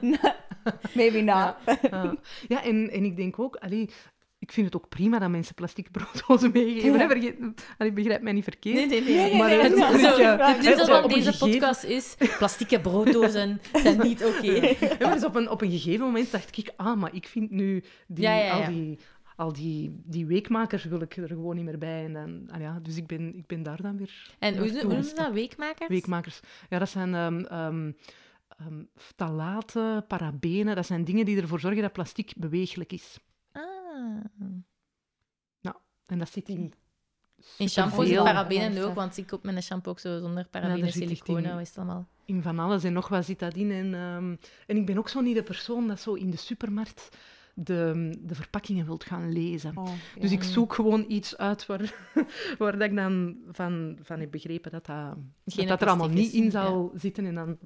maybe 0.94 1.20
not. 1.20 1.54
Ja, 1.90 2.14
ja 2.48 2.62
en, 2.64 2.90
en 2.90 3.04
ik 3.04 3.16
denk 3.16 3.38
ook, 3.38 3.56
allee, 3.56 3.90
ik 4.42 4.52
vind 4.52 4.66
het 4.66 4.76
ook 4.76 4.88
prima 4.88 5.18
dat 5.18 5.30
mensen 5.30 5.54
plastic 5.54 5.90
brooddozen 5.90 6.50
meegeven. 6.62 6.92
Ja. 6.92 6.98
hè, 6.98 7.06
vergeet- 7.08 7.64
allee, 7.78 7.92
begrijp 7.92 8.22
mij 8.22 8.32
niet 8.32 8.44
verkeerd. 8.44 8.74
Nee, 8.76 8.86
nee, 8.86 9.00
nee. 9.02 9.14
Nee, 9.16 9.28
nee, 9.30 9.36
Maar 9.38 9.48
nee, 9.48 9.60
het- 9.60 9.76
nee. 9.76 9.98
Zo, 10.00 10.20
ja, 10.20 10.54
dit 10.54 10.78
is 10.80 10.88
wat 10.88 11.08
deze 11.10 11.32
gegeven- 11.32 11.50
podcast 11.50 11.84
is. 11.84 12.14
Plastieke 12.38 12.80
brooddozen 12.80 13.60
zijn 13.72 14.00
niet 14.02 14.24
oké. 14.24 14.50
Ja, 14.80 14.96
maar 15.00 15.12
dus 15.14 15.24
op, 15.24 15.34
een, 15.34 15.50
op 15.50 15.62
een 15.62 15.70
gegeven 15.70 16.04
moment 16.06 16.30
dacht 16.30 16.58
ik, 16.58 16.72
ah, 16.76 17.00
maar 17.00 17.14
ik 17.14 17.26
vind 17.26 17.50
nu 17.50 17.84
die, 18.06 18.24
Ja, 18.24 18.34
ja, 18.36 18.44
ja. 18.44 18.52
al, 18.66 18.72
die, 18.72 18.98
al 19.36 19.52
die, 19.52 20.00
die 20.04 20.26
weekmakers 20.26 20.84
wil 20.84 21.00
ik 21.00 21.16
er 21.16 21.28
gewoon 21.28 21.56
niet 21.56 21.64
meer 21.64 21.78
bij. 21.78 22.04
En 22.04 22.12
dan, 22.12 22.48
ah 22.50 22.60
ja, 22.60 22.78
dus 22.82 22.96
ik 22.96 23.06
ben, 23.06 23.34
ik 23.36 23.46
ben 23.46 23.62
daar 23.62 23.82
dan 23.82 23.96
weer 23.96 24.34
En 24.38 24.58
hoe, 24.58 24.72
noemen 24.72 25.04
ze 25.04 25.14
dat? 25.14 25.32
Weekmakers? 25.32 25.88
Weekmakers. 25.88 26.40
Ja, 26.68 26.78
dat 26.78 26.88
zijn 26.88 27.14
ehm 27.14 27.38
ehm 27.44 27.90
ehm, 28.58 28.82
ftalaten, 28.96 30.06
parabenen. 30.06 30.76
Dat 30.76 30.86
zijn 30.86 31.04
dingen 31.04 31.24
die 31.24 31.40
ervoor 31.40 31.60
zorgen 31.60 31.82
dat 31.82 31.92
plastic 31.92 32.32
beweeglijk 32.36 32.92
is. 32.92 33.18
Ah. 34.02 35.74
En 36.06 36.18
dat 36.18 36.30
zit 36.30 36.48
in... 36.48 36.72
In 37.58 37.68
shampoo 37.68 37.96
zit 38.02 38.08
superveel- 38.08 38.24
parabenen 38.24 38.72
Ja, 38.72 38.82
ook, 38.82 38.94
want 38.94 39.16
ik 39.16 39.26
koop 39.26 39.42
mijn 39.42 39.62
shampoo 39.62 39.90
ook 39.90 39.98
zo 39.98 40.18
zonder 40.18 40.42
Ja, 40.42 40.48
parabenen, 40.50 40.86
echt 40.86 40.96
siliconen, 40.96 41.58
is 41.60 41.68
het 41.68 41.78
allemaal? 41.78 42.08
in 42.24 42.42
van 42.42 42.58
alles 42.58 42.84
en 42.84 42.92
nog 42.92 43.08
wat 43.08 43.24
zit 43.24 43.38
dat 43.38 43.54
in. 43.54 43.70
En, 43.70 43.94
ehm, 43.94 44.36
en 44.66 44.76
ik 44.76 44.86
ben 44.86 44.98
ook 44.98 45.08
zo 45.08 45.20
niet 45.20 45.34
de 45.34 45.42
persoon 45.42 45.88
dat 45.88 46.00
zo 46.00 46.14
in 46.14 46.30
de 46.30 46.36
supermarkt 46.36 47.08
de, 47.54 48.10
de 48.20 48.34
verpakkingen 48.34 48.86
wilt 48.86 49.04
gaan 49.04 49.32
lezen. 49.32 49.76
Oh, 49.76 49.92
Dus 50.18 50.30
ik 50.32 50.42
zoek 50.42 50.74
gewoon 50.74 51.04
iets 51.08 51.36
uit 51.36 51.66
waar, 51.66 51.94
waar 52.58 52.72
dat 52.78 52.88
ik 52.90 52.96
dan 52.96 53.36
van, 53.50 53.98
van 54.02 54.20
heb 54.20 54.30
begrepen 54.30 54.70
dat 54.70 54.86
dat, 54.86 55.16
dat, 55.44 55.82
er 55.82 55.88
allemaal 55.88 56.08
niet 56.08 56.32
in 56.32 56.50
zal 56.50 56.92
zitten. 56.94 57.26
En 57.26 57.34
dan, 57.34 57.58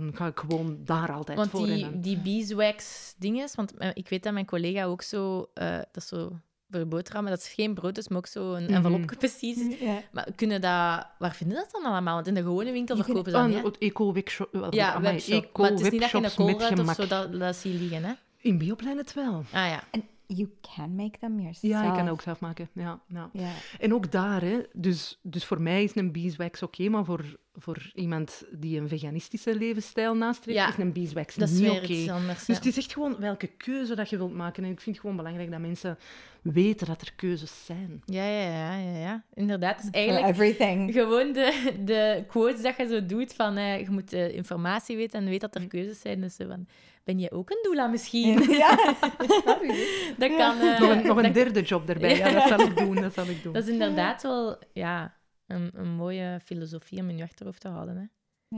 dan 0.00 0.10
ga 0.14 0.26
ik 0.26 0.38
gewoon 0.38 0.78
daar 0.84 1.12
altijd 1.12 1.38
Want 1.38 1.50
voor. 1.50 1.66
en 1.66 1.74
die, 1.74 1.82
dan- 1.90 2.00
die 2.00 2.18
beeswax 2.18 3.14
dinges, 3.18 3.54
want 3.54 3.76
eh, 3.76 3.90
ik 3.94 4.08
weet 4.08 4.22
dat 4.22 4.32
mijn 4.32 4.46
collega 4.46 4.84
ook 4.84 5.02
zo, 5.02 5.50
eh, 5.54 5.76
dat 5.76 5.96
is 6.02 6.06
zo 6.06 6.32
voor 6.70 6.86
boterhammen, 6.86 7.32
dat 7.32 7.40
is 7.40 7.48
geen 7.48 7.74
brood, 7.74 7.94
dus 7.94 8.08
maar 8.08 8.18
ook 8.18 8.26
zo 8.26 8.52
een 8.52 8.62
Mhm. 8.64 8.72
envelopje 8.72 9.16
precies. 9.26 9.78
Yeah. 9.80 9.96
Maar 10.12 10.28
kunnen 10.36 10.60
dat, 10.60 11.06
waar 11.18 11.34
vinden 11.34 11.56
dat 11.56 11.68
dan 11.72 11.84
allemaal? 11.84 12.14
Want 12.14 12.26
in 12.26 12.34
de 12.34 12.42
gewone 12.42 12.72
winkel 12.72 12.96
Je 12.96 13.04
verkopen 13.04 13.30
ze 13.32 13.36
dat 13.38 13.48
niet, 13.48 13.62
het 13.62 13.78
eco-webshop. 13.78 14.48
wel, 14.52 14.74
Ja, 14.74 14.94
amai, 14.94 15.12
webshop. 15.12 15.58
Maar 15.58 15.70
het 15.70 15.80
is 15.80 15.90
niet 15.90 16.00
dat 16.00 16.10
je 16.10 16.16
een 16.16 16.24
eco-webshops 16.24 16.76
met 16.76 16.76
koolruit 16.76 16.88
of 16.88 16.94
zo 16.94 17.06
dat, 17.30 17.40
dat 17.40 17.56
zie 17.56 17.72
je 17.72 17.78
liggen, 17.78 18.04
hè? 18.04 18.12
In 18.36 18.58
Bioplanet 18.58 19.12
wel. 19.14 19.34
Ah 19.52 19.68
ja. 19.68 19.84
And 19.90 20.04
you 20.26 20.48
can 20.76 20.94
make 20.94 21.18
them 21.18 21.40
yourself. 21.40 21.72
Ja, 21.72 21.82
ik 21.88 21.92
kan 21.94 22.04
dat 22.04 22.14
ook 22.14 22.22
zelf 22.22 22.40
maken. 22.40 22.68
Ja, 22.72 23.00
ja. 23.06 23.30
Yeah. 23.32 23.50
En 23.80 23.94
ook 23.94 24.10
daar, 24.12 24.40
hè, 24.42 24.58
dus, 24.72 25.18
dus 25.22 25.44
voor 25.44 25.60
mij 25.60 25.84
is 25.84 25.96
een 25.96 26.12
beeswax 26.12 26.62
oké, 26.62 26.88
maar 26.88 27.04
voor, 27.04 27.24
voor 27.58 27.90
iemand 27.94 28.42
die 28.50 28.80
een 28.80 28.88
veganistische 28.88 29.54
levensstijl 29.56 30.14
nastreeft, 30.16 30.58
Ja, 30.58 30.68
is 30.68 30.76
een 30.78 30.92
beeswax 30.92 31.34
Dat 31.34 31.48
is 31.48 31.58
niet 31.58 31.70
oké. 31.70 31.86
Dus 31.86 32.46
ja. 32.46 32.54
het 32.54 32.66
is 32.66 32.76
echt 32.76 32.92
gewoon 32.92 33.16
welke 33.18 33.46
keuze 33.46 33.94
dat 33.94 34.10
je 34.10 34.16
wilt 34.16 34.34
maken. 34.34 34.64
En 34.64 34.70
ik 34.70 34.80
vind 34.80 34.96
het 34.96 35.00
gewoon 35.04 35.16
belangrijk 35.16 35.50
dat 35.50 35.60
mensen 35.60 35.98
weten 36.42 36.86
dat 36.86 37.00
er 37.00 37.12
keuzes 37.16 37.64
zijn. 37.64 38.02
Ja, 38.06 38.24
ja, 38.24 38.42
ja, 38.48 38.76
ja, 38.76 38.98
ja. 38.98 39.24
Inderdaad. 39.34 39.76
Het 39.76 39.84
is 39.84 39.90
For 39.90 39.98
eigenlijk 40.00 40.28
everything. 40.28 40.92
gewoon 40.92 41.32
de, 41.32 41.72
de 41.84 42.24
quotes 42.28 42.62
dat 42.62 42.76
je 42.76 42.86
zo 42.86 43.06
doet 43.06 43.34
van 43.34 43.56
eh, 43.56 43.80
je 43.80 43.90
moet 43.90 44.12
eh, 44.12 44.34
informatie 44.34 44.96
weten 44.96 45.20
en 45.20 45.28
weet 45.28 45.40
dat 45.40 45.54
er 45.54 45.66
keuzes 45.66 46.00
zijn. 46.00 46.20
Dus 46.20 46.36
van, 46.48 46.66
ben 47.04 47.18
je 47.18 47.30
ook 47.30 47.50
een 47.50 47.58
doula 47.62 47.86
misschien? 47.86 48.42
yeah. 48.50 48.76
dat 50.18 50.36
kan... 50.36 50.58
eh, 50.60 50.80
Nog 50.80 50.90
een, 50.90 51.06
nog 51.06 51.16
een 51.16 51.22
dat, 51.22 51.34
derde 51.34 51.62
job 51.62 51.88
erbij. 51.88 52.16
Ja, 52.16 52.30
dat 52.32 52.48
zal 52.48 52.60
ik 52.60 52.76
doen. 52.76 52.94
Dat 52.94 53.14
zal 53.14 53.26
ik 53.26 53.42
doen. 53.42 53.52
dat 53.52 53.62
is 53.66 53.72
inderdaad 53.72 54.22
wel 54.22 54.58
ja, 54.72 55.14
een, 55.54 55.70
een 55.74 55.90
mooie 55.90 56.40
filosofie 56.44 57.00
om 57.00 57.08
in 57.08 57.16
je 57.16 57.22
achterhoofd 57.22 57.60
te 57.60 57.68
houden. 57.68 57.96
Hè. 57.96 58.04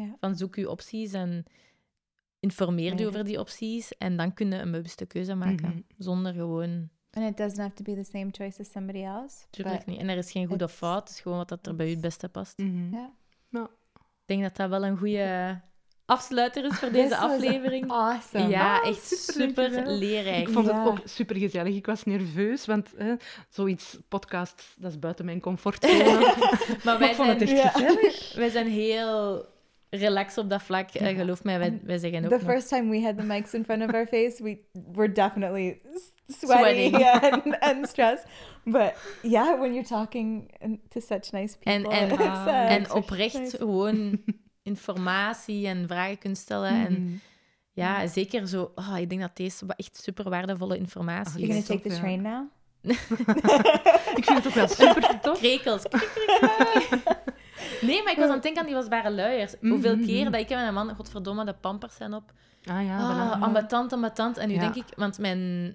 Yeah. 0.01 0.12
Van 0.20 0.36
zoek 0.36 0.57
je 0.57 0.70
opties 0.70 1.12
en 1.12 1.45
informeer 2.40 2.92
je 2.92 2.99
Ja. 2.99 3.07
over 3.07 3.24
die 3.24 3.38
opties 3.40 3.97
en 3.99 4.16
dan 4.16 4.34
kun 4.34 4.51
je 4.51 4.57
een 4.57 4.70
bewuste 4.70 5.07
keuze 5.07 5.34
maken. 5.34 5.68
Mhm. 5.68 5.80
Zonder 5.99 6.32
gewoon... 6.32 6.88
And 7.11 7.30
it 7.30 7.36
doesn't 7.36 7.59
have 7.61 7.74
to 7.74 7.82
be 7.82 7.95
the 8.03 8.11
same 8.11 8.30
choice 8.30 8.61
as 8.61 8.70
somebody 8.70 9.03
else. 9.03 9.45
Tuurlijk 9.51 9.86
niet. 9.86 9.99
En 9.99 10.09
er 10.09 10.16
is 10.16 10.30
geen 10.30 10.47
goed 10.47 10.62
of 10.62 10.72
fout. 10.72 11.01
Het 11.01 11.09
is 11.09 11.20
gewoon 11.20 11.38
wat 11.38 11.49
dat 11.49 11.66
er 11.66 11.76
bij 11.76 11.86
u 11.86 11.90
het 11.90 12.01
beste 12.01 12.28
past. 12.28 12.59
Mhm. 12.59 12.90
Yeah. 12.90 13.68
Ik 14.26 14.30
denk 14.30 14.42
dat 14.42 14.57
dat 14.57 14.68
wel 14.68 14.84
een 14.84 14.97
goede 14.99 15.61
afsluiter 16.07 16.64
is 16.64 16.74
voor 16.78 16.90
deze 17.00 17.09
This 17.09 17.16
aflevering. 17.18 17.90
Awesome. 17.90 18.48
Ja, 18.48 18.78
Ah, 18.80 18.88
echt 18.88 19.07
super, 19.32 19.86
leerrijk. 19.86 20.48
Ik 20.48 20.52
vond 20.55 20.66
Ja. 20.66 20.78
het 20.78 20.88
ook 20.88 20.98
super 21.05 21.36
gezellig. 21.36 21.74
Ik 21.74 21.86
was 21.86 22.05
nerveus, 22.05 22.66
want 22.66 22.92
hè, 22.96 23.14
zoiets 23.48 23.98
podcast, 24.09 24.64
dat 24.78 24.90
is 24.90 24.98
buiten 24.98 25.24
mijn 25.24 25.40
comfortzone. 25.40 26.05
Maar 26.14 26.78
maar 26.84 26.98
wij 26.98 27.09
ik 27.09 27.14
vond 27.14 27.28
het 27.28 27.48
zijn, 27.48 27.59
echt 27.61 27.78
Ja. 27.78 27.86
gezellig. 27.86 28.34
wij 28.42 28.48
zijn 28.50 28.66
heel 28.68 29.46
relaxed 29.90 30.38
op 30.44 30.50
dat 30.50 30.62
vlak. 30.62 30.90
eh, 30.90 31.16
geloof 31.18 31.44
mij, 31.44 31.59
wij, 31.59 31.80
wij 31.84 31.98
zeggen 31.98 32.24
ook 32.24 32.30
The 32.30 32.36
nog- 32.44 32.52
first 32.55 32.68
time 32.68 32.90
we 32.90 33.02
had 33.02 33.16
the 33.16 33.22
mics 33.24 33.55
in 33.55 33.64
front 33.64 33.82
of 33.82 33.92
our 33.94 34.07
face, 34.07 34.42
we 34.42 34.59
were 34.92 35.12
definitely 35.12 35.80
Sweating. 36.26 36.94
sweaty 36.96 37.26
and, 37.26 37.61
and 37.61 37.88
stressed. 37.88 38.26
But 38.64 38.92
yeah, 39.22 39.59
when 39.61 39.72
you're 39.74 39.88
talking 39.88 40.50
to 40.88 41.00
such 41.00 41.32
nice 41.32 41.57
En, 41.62 41.82
people, 41.82 41.98
en, 41.98 42.11
uh, 42.20 42.70
en 42.72 42.92
oprecht 42.92 43.38
nice. 43.38 43.57
gewoon 43.57 44.20
informatie 44.64 45.66
en 45.66 45.86
vragen 45.88 46.18
kunt 46.18 46.38
stellen. 46.38 46.70
En 46.86 46.92
Mhm. 46.92 47.12
ja, 47.72 48.06
zeker 48.06 48.46
zo... 48.48 48.72
oh, 48.74 48.98
ik 48.98 49.08
denk 49.08 49.20
dat 49.20 49.36
deze 49.36 49.64
echt 49.76 49.96
super 50.02 50.30
waardevolle 50.30 50.76
informatie 50.78 51.40
You're 51.40 51.54
is. 51.58 51.66
gonna 51.66 51.80
take 51.82 51.94
the 51.94 52.00
train 52.00 52.22
now? 52.22 52.42
Ik 54.16 54.24
vind 54.24 54.38
het 54.38 54.46
ook 54.46 54.52
wel 54.54 54.68
super 54.68 55.18
tof. 55.22 55.38
Krekels. 55.38 55.82
Nee, 57.80 58.02
maar 58.02 58.12
ik 58.12 58.18
was 58.18 58.26
aan 58.28 58.34
het 58.34 58.42
denken 58.42 58.60
aan 58.60 58.66
die 58.66 58.74
wasbare 58.76 59.10
luiers. 59.12 59.54
Hoeveel 59.60 59.96
Mhm, 59.96 60.04
keer 60.06 60.22
mhm. 60.22 60.30
dat 60.32 60.40
ik 60.40 60.50
en 60.50 60.56
mijn 60.58 60.74
man, 60.74 60.94
godverdomme, 60.94 61.44
de 61.44 61.52
pampers 61.60 61.96
zijn 61.96 62.14
op. 62.14 62.32
Ah 62.64 62.84
ja, 62.84 62.98
Ah, 62.98 63.36
voilà. 63.38 63.40
ambetant, 63.42 63.92
ambetant. 63.92 64.36
En 64.36 64.48
nu 64.48 64.54
Ja. 64.54 64.60
denk 64.60 64.74
ik, 64.74 64.84
want 64.96 65.18
mijn 65.18 65.74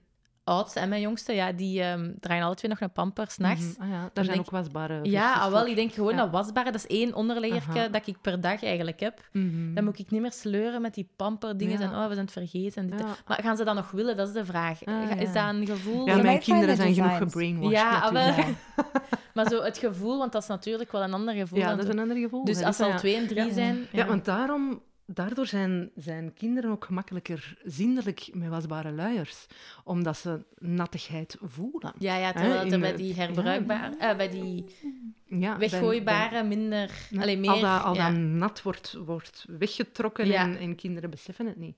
oudste 0.49 0.79
en 0.79 0.89
mijn 0.89 1.01
jongste, 1.01 1.33
ja, 1.33 1.51
die 1.51 1.81
ehm, 1.81 2.11
draaien 2.19 2.43
alle 2.43 2.55
twee 2.55 2.71
nog 2.71 2.79
een 2.81 2.91
pamper 2.91 3.31
s'nachts. 3.31 3.77
Mhm. 3.77 3.81
Ah 3.81 3.87
ja, 3.89 3.93
daar 3.99 4.09
Dan 4.13 4.23
zijn 4.23 4.35
denk- 4.37 4.39
ook 4.47 4.51
wasbare 4.51 4.99
Ja, 5.03 5.25
versies 5.27 5.43
ah, 5.45 5.51
wel, 5.51 5.65
ik 5.67 5.75
denk 5.75 5.93
gewoon 5.93 6.11
Ja. 6.11 6.17
dat 6.17 6.29
wasbare, 6.31 6.71
dat 6.71 6.83
is 6.83 6.87
één 6.87 7.13
onderleggerke 7.13 7.79
Aha. 7.79 7.87
dat 7.87 8.07
ik 8.07 8.21
per 8.21 8.41
dag 8.41 8.63
eigenlijk 8.63 8.99
heb. 8.99 9.29
Mhm. 9.31 9.73
Dan 9.73 9.83
moet 9.83 9.99
ik 9.99 10.11
niet 10.11 10.21
meer 10.21 10.31
sleuren 10.31 10.81
met 10.81 10.93
die 10.93 11.09
pamperdingen 11.15 11.79
Ja. 11.79 11.85
en 11.85 11.95
oh, 11.95 12.07
we 12.07 12.13
zijn 12.13 12.25
het 12.25 12.31
vergeten. 12.31 12.83
En 12.83 12.89
dit. 12.89 12.99
Ja. 12.99 13.15
Maar 13.27 13.39
gaan 13.41 13.57
ze 13.57 13.63
dat 13.63 13.75
nog 13.75 13.91
willen? 13.91 14.17
Dat 14.17 14.27
is 14.27 14.33
de 14.33 14.45
vraag. 14.45 14.85
Ah, 14.85 15.21
Is 15.21 15.33
dat 15.33 15.49
een 15.49 15.65
gevoel? 15.65 16.05
Ja, 16.05 16.15
mijn 16.21 16.39
kinderen 16.39 16.75
zijn 16.75 16.93
genoeg 16.93 17.17
gebrainwashed 17.17 17.71
Ja, 17.79 17.99
ah, 17.99 18.11
wel. 18.11 18.33
Maar 19.33 19.49
zo 19.49 19.63
het 19.63 19.77
gevoel, 19.77 20.17
want 20.17 20.31
dat 20.31 20.41
is 20.41 20.47
natuurlijk 20.47 20.91
wel 20.91 21.03
een 21.03 21.13
ander 21.13 21.33
gevoel. 21.33 21.59
Ja, 21.59 21.75
dat 21.75 21.83
is 21.83 21.89
een 21.89 21.99
ander 21.99 22.17
gevoel. 22.17 22.45
Dus 22.45 22.63
als 22.63 22.75
ze 22.77 22.85
al 22.85 22.97
twee 22.97 23.15
en 23.15 23.27
drie 23.27 23.53
zijn... 23.53 23.87
Ja, 23.91 24.05
want 24.05 24.25
daarom, 24.25 24.81
daardoor 25.13 25.47
zijn, 25.47 25.89
zijn 25.95 26.33
kinderen 26.33 26.71
ook 26.71 26.85
gemakkelijker 26.85 27.57
zindelijk 27.63 28.29
met 28.33 28.49
wasbare 28.49 28.91
luiers. 28.91 29.45
Omdat 29.83 30.17
ze 30.17 30.45
nattigheid 30.57 31.37
voelen. 31.41 31.93
Ja, 31.97 32.17
ja 32.17 32.33
terwijl 32.33 32.71
er 32.71 32.79
bij 32.79 32.95
die 32.95 33.13
herbruikbare, 33.13 33.97
eh, 33.97 34.17
bij 34.17 34.29
die 34.29 34.65
Ja, 35.25 35.57
weggooibare 35.57 36.43
minder, 36.43 36.91
alleen 37.19 37.39
meer. 37.39 37.49
Al 37.49 37.59
dat, 37.59 37.83
al 37.83 37.95
ja. 37.95 38.09
dat 38.09 38.19
nat 38.19 38.61
wordt, 38.61 38.93
wordt 39.05 39.45
weggetrokken 39.47 40.31
en, 40.31 40.57
en 40.57 40.75
kinderen 40.75 41.09
beseffen 41.09 41.45
het 41.45 41.57
niet. 41.57 41.77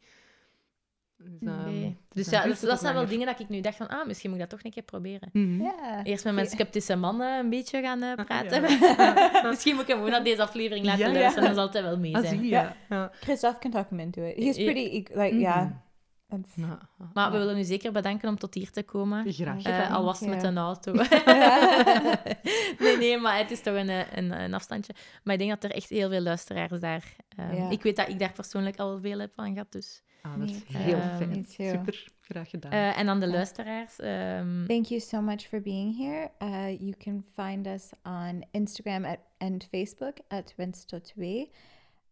Dus, 1.23 1.49
ehm, 1.49 1.63
Nee. 1.65 1.97
dus 2.09 2.23
Dus 2.25 2.33
ja, 2.33 2.43
dus 2.43 2.59
dat 2.59 2.79
zijn 2.79 2.93
wel 2.93 3.05
dingen 3.07 3.25
dat 3.25 3.39
ik 3.39 3.49
nu 3.49 3.61
dacht 3.61 3.75
van, 3.77 3.87
ah, 3.87 4.05
misschien 4.07 4.29
moet 4.29 4.39
ik 4.39 4.49
dat 4.49 4.57
toch 4.57 4.65
een 4.65 4.71
keer 4.73 4.83
proberen. 4.83 5.29
Mhm. 5.33 5.61
Yeah. 5.61 5.99
Eerst 6.03 6.23
met 6.23 6.33
mijn 6.33 6.47
sceptische 6.47 6.95
mannen 6.95 7.39
een 7.39 7.49
beetje 7.49 7.81
gaan 7.81 8.01
eh, 8.03 8.13
praten. 8.25 8.69
Ja. 8.79 9.41
misschien 9.49 9.73
moet 9.73 9.81
ik 9.81 9.87
hem 9.87 9.97
gewoon 9.97 10.11
naar 10.11 10.23
deze 10.23 10.41
aflevering 10.41 10.85
laten 10.85 11.13
luisteren, 11.13 11.43
dan 11.43 11.53
zal 11.55 11.63
het 11.63 11.81
wel 11.81 11.97
mee 11.97 12.15
Ah, 12.15 12.21
zijn. 12.21 12.35
zie 12.35 12.43
je. 12.43 12.49
Ja. 12.49 12.75
Ja. 12.89 13.11
Christophe 13.19 13.59
can 13.59 13.71
talk 13.71 13.89
him 13.89 13.99
into 13.99 14.23
it. 14.23 14.35
He's 14.37 14.55
pretty, 14.55 15.05
like, 15.13 15.35
yeah. 15.39 15.61
Mhm. 15.61 16.41
Ja. 16.55 16.79
Maar 17.13 17.31
we 17.31 17.37
willen 17.37 17.57
u 17.57 17.63
zeker 17.63 17.91
bedanken 17.91 18.29
om 18.29 18.37
tot 18.37 18.53
hier 18.53 18.71
te 18.71 18.83
komen. 18.83 19.33
Graag 19.33 19.57
Eh, 19.63 19.75
gedaan. 19.75 19.91
al 19.91 20.03
was 20.03 20.19
het 20.19 20.29
met 20.29 20.41
Ja. 20.41 20.47
een 20.47 20.57
auto. 20.57 20.91
nee, 22.79 22.97
nee, 22.97 23.17
maar 23.17 23.37
het 23.37 23.51
is 23.51 23.61
toch 23.61 23.75
een, 23.75 23.89
eh, 23.89 23.99
een, 24.15 24.31
een 24.41 24.53
afstandje. 24.53 24.93
Maar 25.23 25.33
ik 25.33 25.39
denk 25.39 25.51
dat 25.61 25.63
er 25.63 25.71
echt 25.77 25.89
heel 25.89 26.09
veel 26.09 26.21
luisteraars 26.21 26.79
daar... 26.79 27.15
eh, 27.37 27.57
Ja. 27.57 27.69
Ik 27.69 27.83
weet 27.83 27.95
dat 27.95 28.07
ik 28.09 28.19
daar 28.19 28.31
persoonlijk 28.31 28.79
al 28.79 28.99
veel 29.01 29.19
heb 29.19 29.33
van 29.33 29.51
gehad, 29.53 29.71
dus... 29.71 30.01
Ah, 30.21 30.39
dat 30.39 30.49
is 30.49 30.63
heel 30.67 30.99
fijn. 30.99 31.45
Too. 31.45 31.69
Super, 31.69 32.07
graag 32.21 32.49
gedaan. 32.49 32.71
Eh, 32.71 32.97
en 32.99 33.09
aan 33.09 33.19
de 33.19 33.27
luisteraars... 33.27 33.99
ehm, 33.99 34.65
Thank 34.65 34.85
you 34.85 34.99
so 34.99 35.21
much 35.21 35.47
for 35.47 35.61
being 35.61 35.97
here. 35.97 36.29
Uh, 36.41 36.79
you 36.79 36.93
can 36.97 37.23
find 37.35 37.67
us 37.67 37.89
on 38.03 38.45
Instagram 38.51 39.05
at, 39.05 39.19
and 39.37 39.67
Facebook 39.71 40.17
at 40.27 40.53
wenstotwe, 40.57 41.49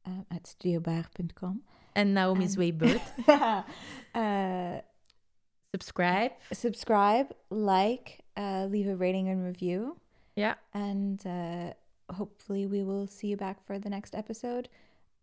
um, 0.07 0.25
at 0.27 0.47
studiobar.com. 0.47 1.63
en 1.93 2.11
Naomi's 2.13 2.53
En- 2.55 2.59
Way 2.59 2.75
Bird. 2.75 3.01
uh, 3.27 4.77
Subscribe. 5.71 6.31
subscribe, 6.51 7.27
like, 7.49 8.23
uh, 8.37 8.65
leave 8.69 8.87
a 8.91 8.95
rating 8.95 9.29
and 9.29 9.43
review. 9.43 9.95
Ja. 10.33 10.57
And 10.71 11.25
uh, 11.25 11.69
hopefully, 12.17 12.67
we 12.67 12.83
will 12.83 13.07
see 13.07 13.27
you 13.27 13.37
back 13.37 13.57
for 13.65 13.79
the 13.79 13.89
next 13.89 14.13
episode. 14.15 14.67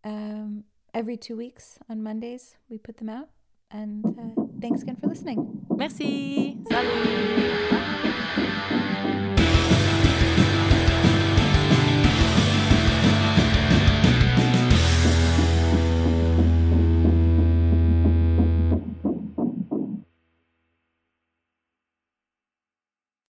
Um, 0.04 0.64
every 0.96 1.18
two 1.18 1.36
weeks 1.36 1.78
on 1.90 2.02
Mondays. 2.02 2.56
We 2.70 2.78
put 2.78 2.96
them 2.96 3.10
out. 3.10 3.28
And 3.70 4.04
uh, 4.06 4.42
thanks 4.60 4.82
again 4.82 4.96
for 4.96 5.08
listening. 5.08 5.66
Merci. 5.76 6.56
Salut. 6.70 8.72